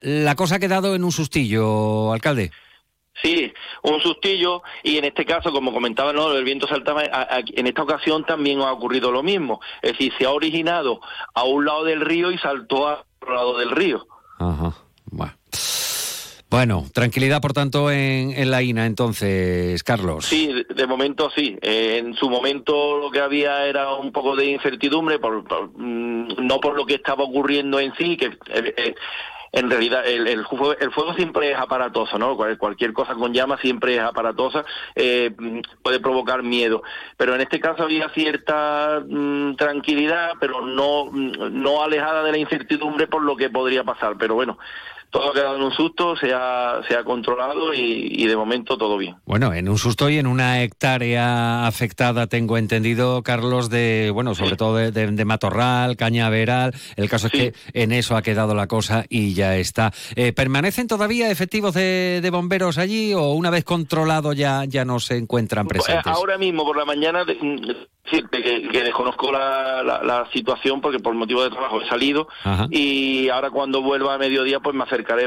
la 0.00 0.34
cosa 0.34 0.56
ha 0.56 0.60
quedado 0.60 0.94
en 0.94 1.04
un 1.04 1.12
sustillo, 1.12 2.12
alcalde. 2.12 2.50
Sí, 3.22 3.50
un 3.82 4.00
sustillo 4.02 4.62
y 4.82 4.98
en 4.98 5.06
este 5.06 5.24
caso, 5.24 5.50
como 5.50 5.72
comentaba, 5.72 6.12
no, 6.12 6.30
el 6.32 6.44
viento 6.44 6.68
saltaba. 6.68 7.04
en 7.04 7.66
esta 7.66 7.82
ocasión 7.82 8.26
también 8.26 8.60
ha 8.60 8.72
ocurrido 8.72 9.10
lo 9.10 9.22
mismo. 9.22 9.60
Es 9.80 9.92
decir, 9.92 10.12
se 10.18 10.26
ha 10.26 10.30
originado 10.30 11.00
a 11.32 11.44
un 11.44 11.64
lado 11.64 11.84
del 11.84 12.02
río 12.02 12.30
y 12.30 12.36
saltó 12.36 12.88
a 12.88 13.06
otro 13.26 13.34
lado 13.34 13.58
del 13.58 13.70
río. 13.72 14.06
Ajá. 14.38 14.72
Bueno, 16.48 16.84
tranquilidad, 16.94 17.42
por 17.42 17.52
tanto, 17.52 17.90
en, 17.90 18.30
en 18.30 18.50
la 18.52 18.62
INA, 18.62 18.86
entonces, 18.86 19.82
Carlos. 19.82 20.24
Sí, 20.26 20.46
de- 20.46 20.64
de 20.74 20.86
momento 20.86 21.28
sí. 21.34 21.58
Eh, 21.60 21.98
en 21.98 22.14
su 22.14 22.30
momento 22.30 22.98
lo 22.98 23.10
que 23.10 23.20
había 23.20 23.66
era 23.66 23.92
un 23.94 24.12
poco 24.12 24.36
de 24.36 24.46
incertidumbre, 24.46 25.18
por, 25.18 25.42
por, 25.44 25.70
mm, 25.76 26.46
no 26.46 26.60
por 26.60 26.76
lo 26.76 26.86
que 26.86 26.94
estaba 26.94 27.24
ocurriendo 27.24 27.80
en 27.80 27.92
sí, 27.96 28.16
que 28.16 28.26
eh, 28.26 28.74
eh, 28.76 28.94
en 29.52 29.70
realidad 29.70 30.06
el, 30.06 30.44
fuego, 30.46 31.14
siempre 31.14 31.52
es 31.52 31.58
aparatoso, 31.58 32.18
¿no? 32.18 32.36
Cual- 32.36 32.58
Cualquier 32.58 32.92
cosa 32.92 33.14
con 33.14 33.32
llama 33.32 33.56
siempre 33.58 33.94
es 33.96 34.00
aparatosa, 34.02 34.64
eh, 34.94 35.34
puede 35.82 36.00
provocar 36.00 36.42
miedo. 36.42 36.82
Pero 37.16 37.34
en 37.34 37.40
este 37.40 37.60
caso 37.60 37.84
había 37.84 38.08
cierta 38.10 39.02
mm, 39.06 39.56
tranquilidad, 39.56 40.32
pero 40.40 40.62
no, 40.66 41.06
mm, 41.06 41.62
no 41.62 41.82
alejada 41.82 42.22
de 42.22 42.32
la 42.32 42.38
incertidumbre 42.38 43.06
por 43.06 43.22
lo 43.22 43.36
que 43.36 43.50
podría 43.50 43.84
pasar. 43.84 44.16
Pero 44.18 44.34
bueno, 44.34 44.58
todo 45.16 45.30
ha 45.30 45.32
quedado 45.34 45.56
en 45.56 45.62
un 45.62 45.72
susto, 45.72 46.14
se 46.16 46.32
ha, 46.34 46.80
se 46.88 46.94
ha 46.96 47.04
controlado 47.04 47.72
y, 47.72 48.08
y 48.16 48.26
de 48.26 48.36
momento 48.36 48.76
todo 48.76 48.98
bien. 48.98 49.16
Bueno, 49.24 49.52
en 49.54 49.68
un 49.68 49.78
susto 49.78 50.10
y 50.10 50.18
en 50.18 50.26
una 50.26 50.62
hectárea 50.62 51.66
afectada, 51.66 52.26
tengo 52.26 52.58
entendido, 52.58 53.22
Carlos, 53.22 53.70
de, 53.70 54.10
bueno, 54.12 54.34
sobre 54.34 54.56
todo 54.56 54.76
de, 54.76 54.90
de- 54.92 55.06
de 55.12 55.24
matorral, 55.24 55.96
cañaveral. 55.96 56.74
El 56.96 57.08
caso 57.08 57.28
es 57.28 57.32
que 57.32 57.54
en 57.72 57.92
eso 57.92 58.16
ha 58.16 58.22
quedado 58.22 58.54
la 58.54 58.66
cosa 58.66 59.04
y 59.08 59.34
ya 59.34 59.56
está. 59.56 59.92
Eh, 60.16 60.32
¿Permanecen 60.32 60.86
todavía 60.86 61.30
efectivos 61.30 61.74
de, 61.74 62.20
de 62.22 62.30
bomberos 62.30 62.78
allí 62.78 63.14
o 63.14 63.32
una 63.32 63.50
vez 63.50 63.64
controlado 63.64 64.32
ya, 64.32 64.64
ya 64.66 64.84
no 64.84 65.00
se 65.00 65.16
encuentran 65.16 65.66
Eh, 65.66 65.68
presentes? 65.68 66.06
Ahora 66.12 66.38
mismo 66.38 66.64
por 66.64 66.76
la 66.76 66.84
mañana 66.84 67.24
mm, 67.24 67.56
decirte 68.04 68.42
que, 68.42 68.68
que 68.68 68.82
desconozco 68.84 69.32
la, 69.32 69.82
la- 69.82 70.02
la 70.02 70.28
situación 70.32 70.80
porque 70.80 70.98
por 71.00 71.14
motivo 71.14 71.42
de 71.42 71.50
trabajo 71.50 71.80
he 71.80 71.88
salido 71.88 72.28
Ajá. 72.44 72.66
y 72.70 73.28
ahora 73.28 73.50
cuando 73.50 73.82
vuelva 73.82 74.14
a 74.14 74.18
mediodía 74.18 74.60
pues 74.60 74.76
me 74.76 74.82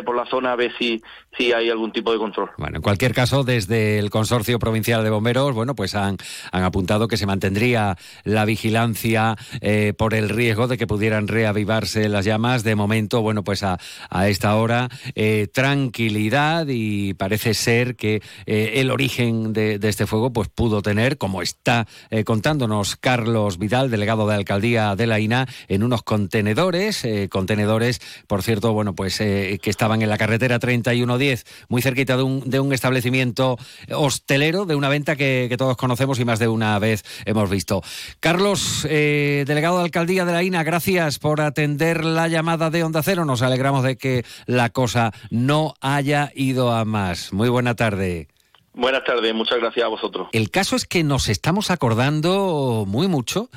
por 0.06 0.15
la 0.15 0.26
zona 0.26 0.53
a 0.53 0.56
ver 0.56 0.72
si, 0.77 1.01
si 1.38 1.51
hay 1.53 1.69
algún 1.69 1.91
tipo 1.91 2.11
de 2.11 2.18
control. 2.18 2.49
Bueno, 2.57 2.77
en 2.77 2.81
cualquier 2.81 3.14
caso, 3.14 3.43
desde 3.43 3.99
el 3.99 4.10
Consorcio 4.10 4.60
Provincial 4.60 5.03
de 5.03 5.10
Bomberos, 5.10 5.53
bueno, 5.53 5.76
pues 5.76 5.95
han, 5.95 6.18
han 6.51 6.64
apuntado 6.64 7.07
que 7.07 7.18
se 7.18 7.26
mantendría 7.26 7.97
la 8.23 8.45
vigilancia 8.45 9.35
eh, 9.61 9.93
por 9.97 10.14
el 10.14 10.30
riesgo 10.30 10.68
de 10.68 10.77
que 10.77 10.88
pudieran 10.88 11.27
reavivarse 11.27 12.10
las 12.10 12.26
llamas. 12.26 12.64
De 12.64 12.76
momento, 12.76 13.22
bueno, 13.22 13.43
pues 13.43 13.64
a, 13.64 13.80
a 14.10 14.27
esta 14.27 14.56
hora, 14.56 14.89
eh, 15.15 15.47
tranquilidad 15.51 16.68
y 16.68 17.14
parece 17.14 17.53
ser 17.53 17.95
que 17.95 18.22
eh, 18.45 18.73
el 18.76 18.91
origen 18.91 19.53
de, 19.53 19.80
este 19.81 20.06
fuego 20.06 20.31
pues 20.31 20.49
pudo 20.49 20.81
tener, 20.81 21.18
como 21.18 21.41
está 21.41 21.88
eh, 22.10 22.23
contándonos 22.23 22.95
Carlos 22.95 23.57
Vidal, 23.57 23.89
delegado 23.89 24.27
de 24.27 24.35
Alcaldía 24.35 24.95
de 24.95 25.07
la 25.07 25.19
INA, 25.19 25.47
en 25.68 25.84
unos 25.84 26.03
contenedores, 26.03 27.07
contenedores, 27.30 28.01
por 28.27 28.43
cierto, 28.43 28.73
bueno, 28.73 28.93
pues 28.93 29.19
que 29.60 29.69
estaban 29.69 30.02
en 30.02 30.10
la 30.10 30.18
carretera 30.18 30.60
3110, 30.60 31.45
muy 31.69 31.81
cerquita 31.81 32.18
de 32.18 32.23
un, 32.23 32.49
de 32.49 32.60
un 32.60 32.73
establecimiento 32.73 33.57
hostelero, 33.91 34.65
de 34.65 34.76
una 34.76 34.90
venta 34.90 35.15
que, 35.15 35.48
que 35.49 35.57
todos 35.57 35.77
conocemos 35.77 36.19
y 36.19 36.26
más 36.26 36.40
de 36.40 36.48
una 36.48 36.77
vez 36.80 37.03
hemos 37.26 37.49
visto. 37.49 37.81
Carlos, 38.19 38.86
eh, 38.90 39.44
delegado 39.48 39.77
de 39.77 39.84
Alcaldía 39.84 40.26
de 40.26 40.31
la 40.31 40.44
INA, 40.44 40.64
gracias 40.64 41.19
por 41.19 41.41
atender 41.41 42.06
la 42.06 42.27
llamada 42.27 42.69
de 42.69 42.84
Onda 42.84 43.03
Cero. 43.03 43.26
Nos 43.26 43.41
alegramos 43.41 43.84
de 43.84 43.98
que 43.98 44.26
la 44.45 44.69
cosa 44.69 45.11
no 45.30 45.73
haya 45.81 46.31
ido 46.36 46.72
a 46.72 46.86
más. 46.86 47.34
Muy 47.34 47.49
buena 47.49 47.76
tarde. 47.76 48.27
Buenas 48.73 49.03
tardes, 49.03 49.34
muchas 49.34 49.60
gracias 49.60 49.86
a 49.86 49.90
vosotros. 49.90 50.30
El 50.31 50.52
caso 50.52 50.76
es 50.76 50.86
que 50.86 51.03
nos 51.03 51.27
estamos 51.27 51.72
acordando 51.72 52.86
muy 52.88 53.07
mucho 53.07 53.49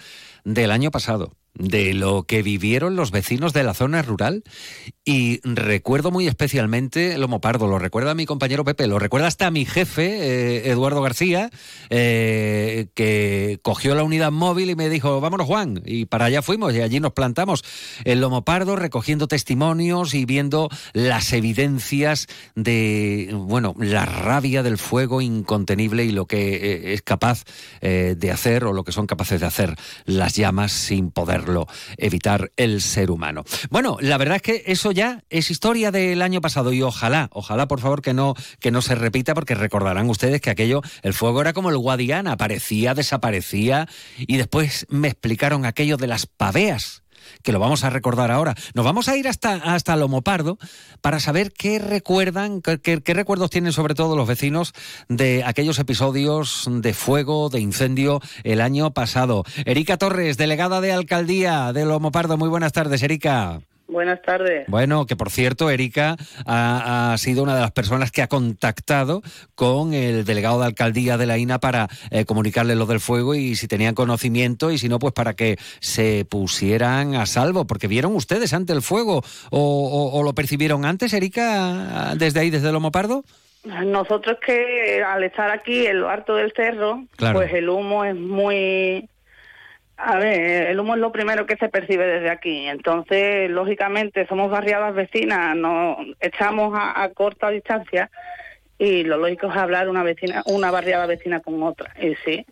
del 0.44 0.70
año 0.70 0.90
pasado, 0.90 1.32
de 1.54 1.92
lo 1.92 2.24
que 2.24 2.42
vivieron 2.42 2.96
los 2.96 3.10
vecinos 3.10 3.52
de 3.52 3.62
la 3.62 3.74
zona 3.74 4.02
rural. 4.02 4.42
Y 5.04 5.40
recuerdo 5.42 6.10
muy 6.10 6.28
especialmente 6.28 7.18
Lomo 7.18 7.40
Pardo, 7.40 7.66
lo 7.66 7.78
recuerda 7.78 8.14
mi 8.14 8.24
compañero 8.24 8.64
Pepe, 8.64 8.86
lo 8.86 8.98
recuerda 8.98 9.26
hasta 9.26 9.50
mi 9.50 9.64
jefe, 9.64 10.04
eh, 10.04 10.70
Eduardo 10.70 11.02
García, 11.02 11.50
eh, 11.90 12.86
que 12.94 13.58
cogió 13.62 13.94
la 13.94 14.04
unidad 14.04 14.30
móvil 14.30 14.70
y 14.70 14.76
me 14.76 14.88
dijo, 14.88 15.20
vámonos 15.20 15.46
Juan, 15.46 15.82
y 15.84 16.06
para 16.06 16.26
allá 16.26 16.40
fuimos 16.40 16.72
y 16.74 16.80
allí 16.80 17.00
nos 17.00 17.12
plantamos. 17.12 17.64
En 18.04 18.20
Lomo 18.20 18.44
Pardo 18.44 18.76
recogiendo 18.76 19.26
testimonios 19.26 20.14
y 20.14 20.24
viendo 20.24 20.68
las 20.92 21.32
evidencias 21.32 22.28
de, 22.54 23.30
bueno, 23.34 23.74
la 23.78 24.06
rabia 24.06 24.62
del 24.62 24.78
fuego 24.78 25.20
incontenible 25.20 26.04
y 26.04 26.12
lo 26.12 26.26
que 26.26 26.54
eh, 26.54 26.94
es 26.94 27.02
capaz 27.02 27.44
de 27.80 28.30
hacer 28.30 28.64
o 28.64 28.72
lo 28.72 28.84
que 28.84 28.92
son 28.92 29.06
capaces 29.06 29.40
de 29.40 29.46
hacer 29.46 29.76
las 30.04 30.34
llamas 30.34 30.72
sin 30.72 31.10
evitar 31.96 32.52
el 32.56 32.80
ser 32.80 33.10
humano. 33.10 33.44
Bueno, 33.70 33.96
la 34.00 34.18
verdad 34.18 34.36
es 34.36 34.42
que 34.42 34.62
eso 34.66 34.92
ya 34.92 35.24
es 35.30 35.50
historia 35.50 35.90
del 35.90 36.22
año 36.22 36.40
pasado 36.40 36.72
y 36.72 36.82
ojalá, 36.82 37.28
ojalá 37.32 37.68
por 37.68 37.80
favor 37.80 38.02
que 38.02 38.14
no, 38.14 38.34
que 38.60 38.70
no 38.70 38.82
se 38.82 38.94
repita 38.94 39.34
porque 39.34 39.54
recordarán 39.54 40.08
ustedes 40.08 40.40
que 40.40 40.50
aquello, 40.50 40.82
el 41.02 41.14
fuego 41.14 41.40
era 41.40 41.52
como 41.52 41.70
el 41.70 41.78
Guadiana, 41.78 42.32
aparecía, 42.32 42.94
desaparecía 42.94 43.88
y 44.18 44.36
después 44.36 44.86
me 44.88 45.08
explicaron 45.08 45.66
aquello 45.66 45.96
de 45.96 46.06
las 46.06 46.26
paveas 46.26 47.01
que 47.42 47.52
lo 47.52 47.58
vamos 47.58 47.84
a 47.84 47.90
recordar 47.90 48.30
ahora. 48.30 48.54
Nos 48.74 48.84
vamos 48.84 49.08
a 49.08 49.16
ir 49.16 49.28
hasta, 49.28 49.54
hasta 49.54 49.96
Lomopardo 49.96 50.58
para 51.00 51.20
saber 51.20 51.52
qué 51.52 51.78
recuerdan, 51.78 52.62
qué, 52.62 52.78
qué- 52.80 53.14
recuerdos 53.14 53.50
tienen 53.50 53.72
sobre 53.72 53.94
todo 53.94 54.16
los 54.16 54.26
vecinos 54.28 54.72
de 55.08 55.44
aquellos 55.44 55.78
episodios 55.78 56.66
de 56.70 56.94
fuego, 56.94 57.48
de 57.50 57.60
incendio 57.60 58.20
el 58.44 58.60
año 58.60 58.92
pasado. 58.92 59.44
Erika 59.64 59.96
Torres, 59.96 60.36
delegada 60.36 60.80
de 60.80 60.92
Alcaldía 60.92 61.72
de 61.72 61.84
Lomopardo. 61.84 62.36
Muy 62.38 62.48
buenas 62.48 62.72
tardes, 62.72 63.02
Erika. 63.02 63.60
Buenas 63.92 64.22
tardes. 64.22 64.64
Bueno, 64.68 65.06
que 65.06 65.14
por 65.16 65.30
cierto, 65.30 65.70
Erika 65.70 66.16
ha, 66.46 67.12
ha 67.12 67.18
sido 67.18 67.42
una 67.42 67.54
de 67.54 67.60
las 67.60 67.72
personas 67.72 68.10
que 68.10 68.22
ha 68.22 68.26
contactado 68.28 69.22
con 69.54 69.92
el 69.94 70.24
delegado 70.24 70.58
de 70.60 70.66
alcaldía 70.66 71.16
de 71.18 71.26
la 71.26 71.38
INA 71.38 71.58
para 71.60 71.88
eh, 72.10 72.24
comunicarle 72.24 72.74
lo 72.74 72.86
del 72.86 73.00
fuego 73.00 73.34
y 73.34 73.54
si 73.54 73.68
tenían 73.68 73.94
conocimiento 73.94 74.70
y 74.70 74.78
si 74.78 74.88
no, 74.88 74.98
pues 74.98 75.12
para 75.12 75.34
que 75.34 75.58
se 75.80 76.24
pusieran 76.28 77.14
a 77.14 77.26
salvo, 77.26 77.66
porque 77.66 77.86
vieron 77.88 78.14
ustedes 78.16 78.52
ante 78.54 78.72
el 78.72 78.82
fuego 78.82 79.18
o, 79.50 79.58
o- 79.60 80.18
o 80.18 80.22
lo 80.22 80.32
percibieron 80.34 80.84
antes, 80.84 81.12
Erika, 81.12 82.14
desde 82.16 82.40
ahí, 82.40 82.50
desde 82.50 82.72
Lomo 82.72 82.90
Pardo. 82.90 83.24
Nosotros 83.64 84.38
que 84.44 85.02
al 85.06 85.22
estar 85.22 85.50
aquí 85.50 85.86
en 85.86 86.00
lo 86.00 86.08
alto 86.10 86.34
del 86.34 86.52
cerro, 86.56 87.04
Claro. 87.16 87.38
pues 87.38 87.52
el 87.52 87.68
humo 87.68 88.04
es 88.04 88.16
muy... 88.16 89.08
A 90.04 90.16
ver, 90.18 90.66
el 90.70 90.80
humo 90.80 90.94
es 90.94 91.00
lo 91.00 91.12
primero 91.12 91.46
que 91.46 91.56
se 91.56 91.68
percibe 91.68 92.04
desde 92.06 92.28
aquí. 92.30 92.66
Entonces, 92.66 93.48
lógicamente, 93.50 94.26
somos 94.26 94.50
barriadas 94.50 94.94
vecinas, 94.94 95.54
nos 95.56 95.96
echamos 96.20 96.72
a, 96.76 97.02
a 97.02 97.08
corta 97.10 97.50
distancia 97.50 98.10
y 98.78 99.04
lo 99.04 99.16
lógico 99.16 99.46
es 99.46 99.56
hablar 99.56 99.88
una 99.88 100.02
vecina, 100.02 100.42
una 100.46 100.72
barriada 100.72 101.06
vecina 101.06 101.38
con 101.38 101.62
otra. 101.62 101.94
Y 102.02 102.14
sí, 102.24 102.44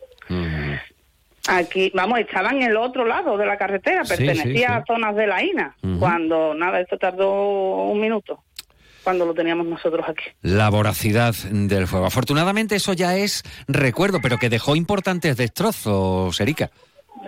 aquí, 1.48 1.90
vamos, 1.94 2.20
estaba 2.20 2.50
en 2.50 2.62
el 2.62 2.76
otro 2.76 3.04
lado 3.04 3.36
de 3.36 3.46
la 3.46 3.56
carretera, 3.56 4.04
Sí, 4.04 4.10
pertenecía 4.16 4.44
sí, 4.44 4.58
sí. 4.58 4.64
a 4.64 4.84
zonas 4.86 5.16
de 5.16 5.26
la 5.26 5.42
INA, 5.42 5.74
cuando 5.98 6.54
nada, 6.54 6.80
esto 6.80 6.98
tardó 6.98 7.86
un 7.86 8.00
minuto, 8.00 8.44
cuando 9.02 9.26
lo 9.26 9.34
teníamos 9.34 9.66
nosotros 9.66 10.06
aquí. 10.08 10.24
La 10.42 10.68
voracidad 10.70 11.34
del 11.50 11.86
fuego. 11.88 12.06
Afortunadamente 12.06 12.76
eso 12.76 12.92
ya 12.92 13.16
es 13.16 13.42
recuerdo, 13.66 14.20
pero 14.22 14.38
que 14.38 14.48
dejó 14.50 14.76
importantes 14.76 15.36
destrozos, 15.36 16.40
Erika. 16.40 16.70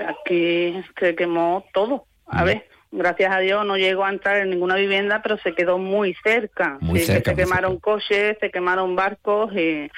Aquí 0.06 0.82
se 0.98 1.14
quemó 1.14 1.64
todo. 1.72 2.06
A 2.26 2.44
ver, 2.44 2.66
gracias 2.90 3.34
a 3.34 3.38
Dios 3.40 3.66
no 3.66 3.76
llegó 3.76 4.04
a 4.04 4.10
entrar 4.10 4.38
en 4.38 4.50
ninguna 4.50 4.76
vivienda, 4.76 5.20
pero 5.22 5.36
se 5.38 5.54
quedó 5.54 5.78
muy 5.78 6.14
cerca. 6.22 6.78
Muy 6.80 7.00
Sí, 7.00 7.06
cerca, 7.06 7.22
que 7.22 7.30
se 7.30 7.34
muy 7.36 7.44
quemaron 7.44 7.78
coches, 7.78 8.36
se 8.40 8.50
quemaron 8.50 8.96
barcos 8.96 9.52
y 9.54 9.90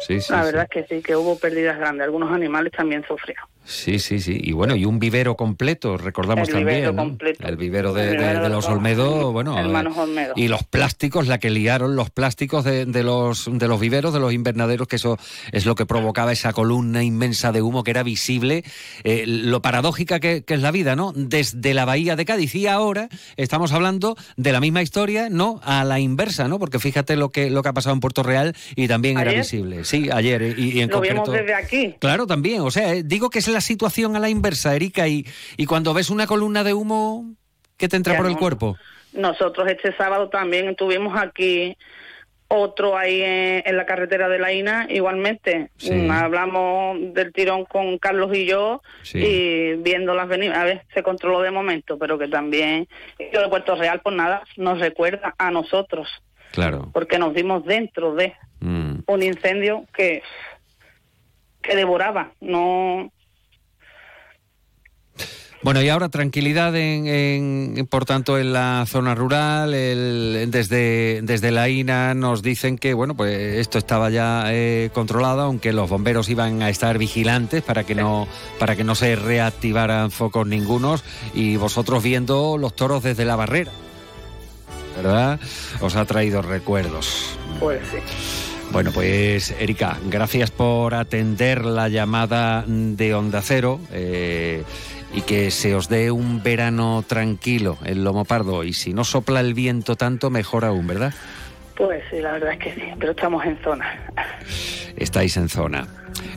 Sí, 0.00 0.20
sí, 0.20 0.30
la 0.32 0.44
verdad 0.44 0.64
es 0.64 0.68
que 0.68 0.84
sí, 0.84 1.02
que 1.02 1.16
hubo 1.16 1.38
pérdidas 1.38 1.78
grandes. 1.78 2.04
Algunos 2.04 2.30
animales 2.30 2.72
también 2.72 3.02
sufrieron. 3.06 3.46
Sí, 3.68 3.98
sí, 3.98 4.20
sí. 4.20 4.38
Y 4.40 4.52
bueno, 4.52 4.76
y 4.76 4.84
un 4.84 4.98
vivero 5.00 5.36
completo, 5.36 5.96
recordamos 5.98 6.48
El 6.48 6.54
también. 6.54 6.76
vivero 6.76 6.92
¿no? 6.92 7.02
completo. 7.02 7.46
El 7.48 7.56
vivero 7.56 7.92
de, 7.92 8.02
El 8.10 8.10
vivero 8.16 8.34
de 8.38 8.40
de 8.44 8.48
los 8.48 8.66
Olmedo, 8.68 9.32
bueno. 9.32 9.58
hermanos 9.58 9.96
eh, 9.96 10.00
Olmedo. 10.00 10.32
Y 10.36 10.46
los 10.48 10.62
plásticos, 10.62 11.26
la 11.26 11.38
que 11.38 11.50
liaron 11.50 11.96
los 11.96 12.10
plásticos 12.10 12.64
de, 12.64 12.86
de 12.86 13.02
los, 13.02 13.48
de 13.50 13.66
los 13.68 13.80
viveros, 13.80 14.12
de 14.14 14.20
los 14.20 14.32
invernaderos, 14.32 14.86
que 14.86 14.96
eso 14.96 15.18
es 15.50 15.66
lo 15.66 15.74
que 15.74 15.84
provocaba 15.84 16.30
esa 16.32 16.52
columna 16.52 17.02
inmensa 17.02 17.50
de 17.50 17.60
humo 17.60 17.82
que 17.82 17.90
era 17.90 18.04
visible. 18.04 18.62
Eh, 19.02 19.24
lo 19.26 19.60
paradójica 19.62 20.20
que, 20.20 20.44
que 20.44 20.54
es 20.54 20.60
la 20.62 20.70
vida, 20.70 20.94
¿no? 20.94 21.12
Desde 21.16 21.74
la 21.74 21.84
bahía 21.84 22.14
de 22.14 22.24
Cádiz. 22.24 22.54
Y 22.54 22.68
ahora 22.68 23.08
estamos 23.36 23.72
hablando 23.72 24.16
de 24.36 24.52
la 24.52 24.60
misma 24.60 24.82
historia, 24.82 25.28
¿no? 25.28 25.60
A 25.64 25.82
la 25.84 25.98
inversa, 25.98 26.46
¿no? 26.46 26.60
Porque 26.60 26.78
fíjate 26.78 27.16
lo 27.16 27.30
que, 27.30 27.50
lo 27.50 27.62
que 27.64 27.68
ha 27.70 27.72
pasado 27.72 27.94
en 27.94 28.00
Puerto 28.00 28.22
Real 28.22 28.54
y 28.76 28.86
también 28.86 29.18
era 29.18 29.32
visible. 29.32 29.84
Sí, 29.84 30.08
ayer. 30.12 30.42
eh, 30.42 30.54
Y, 30.56 30.78
y 30.78 30.80
en 30.82 30.88
Lo 30.90 30.96
concreto. 30.98 31.22
vimos 31.24 31.32
desde 31.32 31.54
aquí. 31.54 31.94
Claro, 31.98 32.26
también. 32.28 32.60
O 32.60 32.70
sea, 32.70 32.94
eh, 32.94 33.02
digo 33.02 33.28
que 33.28 33.40
es 33.40 33.48
la 33.48 33.55
situación 33.60 34.16
a 34.16 34.20
la 34.20 34.28
inversa, 34.28 34.74
Erika, 34.76 35.08
y, 35.08 35.26
y 35.56 35.66
cuando 35.66 35.94
ves 35.94 36.10
una 36.10 36.26
columna 36.26 36.64
de 36.64 36.74
humo, 36.74 37.34
¿qué 37.76 37.88
te 37.88 37.96
entra 37.96 38.14
Ya 38.14 38.18
por 38.18 38.28
el 38.28 38.36
cuerpo? 38.36 38.76
Nosotros 39.12 39.66
este 39.68 39.96
sábado 39.96 40.28
también 40.28 40.74
tuvimos 40.76 41.16
aquí 41.18 41.76
otro 42.48 42.96
ahí 42.96 43.22
en, 43.22 43.62
en 43.66 43.76
la 43.76 43.86
carretera 43.86 44.28
de 44.28 44.38
la 44.38 44.52
INA, 44.52 44.86
igualmente. 44.88 45.70
Sí. 45.78 45.90
Mm, 45.92 46.10
Hablamos 46.12 46.96
del 47.12 47.32
tirón 47.32 47.64
con 47.64 47.98
Carlos 47.98 48.30
y 48.36 48.46
yo 48.46 48.82
Sí. 49.02 49.18
y 49.18 49.74
viendo 49.82 50.14
las 50.14 50.28
venir. 50.28 50.52
A 50.52 50.62
ver, 50.62 50.84
se 50.94 51.02
controló 51.02 51.40
de 51.42 51.50
momento, 51.50 51.98
pero 51.98 52.18
que 52.18 52.28
también 52.28 52.86
yo 53.32 53.40
de 53.40 53.48
Puerto 53.48 53.74
Real, 53.74 54.00
pues 54.00 54.14
nada, 54.14 54.42
nos 54.56 54.78
recuerda 54.78 55.34
a 55.38 55.50
nosotros, 55.50 56.06
Claro. 56.52 56.88
porque 56.92 57.18
nos 57.18 57.34
vimos 57.34 57.64
dentro 57.64 58.14
de 58.14 58.34
Mm. 58.60 59.00
un 59.08 59.22
incendio 59.22 59.84
que, 59.92 60.22
que 61.62 61.74
devoraba, 61.76 62.30
no 62.40 63.10
Bueno, 65.66 65.82
y 65.82 65.88
ahora 65.88 66.08
tranquilidad 66.10 66.76
en, 66.76 67.08
en- 67.08 67.86
por 67.90 68.04
tanto, 68.04 68.38
en 68.38 68.52
la 68.52 68.84
zona 68.86 69.16
rural. 69.16 69.74
el- 69.74 70.46
desde, 70.48 71.22
desde 71.24 71.50
la 71.50 71.68
INA 71.68 72.14
nos 72.14 72.40
dicen 72.40 72.78
que, 72.78 72.94
bueno, 72.94 73.16
pues 73.16 73.36
esto 73.58 73.76
estaba 73.76 74.08
ya 74.10 74.44
eh, 74.52 74.90
controlado, 74.94 75.40
aunque 75.42 75.72
los 75.72 75.90
bomberos 75.90 76.28
iban 76.28 76.62
a 76.62 76.70
estar 76.70 76.98
vigilantes 76.98 77.64
para 77.64 77.82
que 77.82 77.96
no, 77.96 78.28
para 78.60 78.76
que 78.76 78.84
no 78.84 78.94
se 78.94 79.16
reactivaran 79.16 80.12
focos 80.12 80.46
ningunos. 80.46 81.02
Y 81.34 81.56
vosotros 81.56 82.00
viendo 82.00 82.56
los 82.58 82.76
toros 82.76 83.02
desde 83.02 83.24
la 83.24 83.34
barrera. 83.34 83.72
¿verdad? 84.96 85.40
Os 85.80 85.96
ha 85.96 86.04
traído 86.04 86.42
recuerdos. 86.42 87.36
Pues 87.58 87.80
sí. 87.90 87.98
Bueno, 88.70 88.92
pues 88.92 89.52
Erika, 89.58 89.98
gracias 90.08 90.52
por 90.52 90.94
atender 90.94 91.64
la 91.64 91.88
llamada 91.88 92.64
de 92.66 93.14
Onda 93.14 93.40
Cero 93.42 93.80
eh, 93.92 94.62
y 95.16 95.22
que 95.22 95.50
se 95.50 95.74
os 95.74 95.88
dé 95.88 96.10
un 96.10 96.42
verano 96.42 97.02
tranquilo 97.04 97.78
en 97.84 98.04
Lomo 98.04 98.26
Pardo. 98.26 98.62
Y 98.64 98.74
si 98.74 98.92
no 98.92 99.02
sopla 99.02 99.40
el 99.40 99.54
viento 99.54 99.96
tanto, 99.96 100.28
mejor 100.28 100.66
aún, 100.66 100.86
¿verdad? 100.86 101.14
Pues 101.74 102.04
sí, 102.10 102.20
la 102.20 102.32
verdad 102.32 102.52
es 102.52 102.58
que 102.58 102.74
sí, 102.74 102.82
pero 103.00 103.12
estamos 103.12 103.44
en 103.44 103.58
zona. 103.62 103.86
Estáis 104.96 105.36
en 105.38 105.48
zona. 105.48 105.86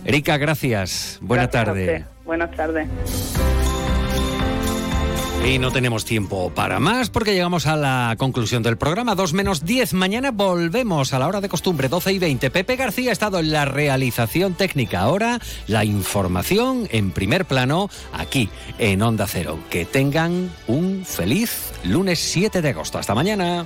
Erika, 0.06 0.38
gracias. 0.38 1.19
Buena 1.22 1.47
Gracias 1.47 1.65
tarde. 1.65 2.06
Buenas 2.26 2.51
tardes. 2.51 2.88
Y 5.45 5.57
no 5.57 5.71
tenemos 5.71 6.05
tiempo 6.05 6.51
para 6.53 6.79
más 6.79 7.09
porque 7.09 7.33
llegamos 7.33 7.65
a 7.65 7.75
la 7.75 8.15
conclusión 8.19 8.61
del 8.61 8.77
programa. 8.77 9.15
2 9.15 9.33
menos 9.33 9.65
10. 9.65 9.93
Mañana 9.93 10.29
volvemos 10.31 11.11
a 11.13 11.19
la 11.19 11.27
hora 11.27 11.41
de 11.41 11.49
costumbre, 11.49 11.89
12 11.89 12.13
y 12.13 12.19
20. 12.19 12.51
Pepe 12.51 12.75
García 12.75 13.09
ha 13.09 13.13
estado 13.13 13.39
en 13.39 13.51
la 13.51 13.65
realización 13.65 14.53
técnica. 14.53 14.99
Ahora 14.99 15.39
la 15.65 15.85
información 15.85 16.87
en 16.91 17.11
primer 17.11 17.45
plano 17.45 17.89
aquí 18.13 18.49
en 18.77 19.01
Onda 19.01 19.25
Cero. 19.27 19.59
Que 19.71 19.85
tengan 19.85 20.51
un 20.67 21.03
feliz 21.03 21.71
lunes 21.83 22.19
7 22.19 22.61
de 22.61 22.69
agosto. 22.69 22.99
Hasta 22.99 23.15
mañana. 23.15 23.65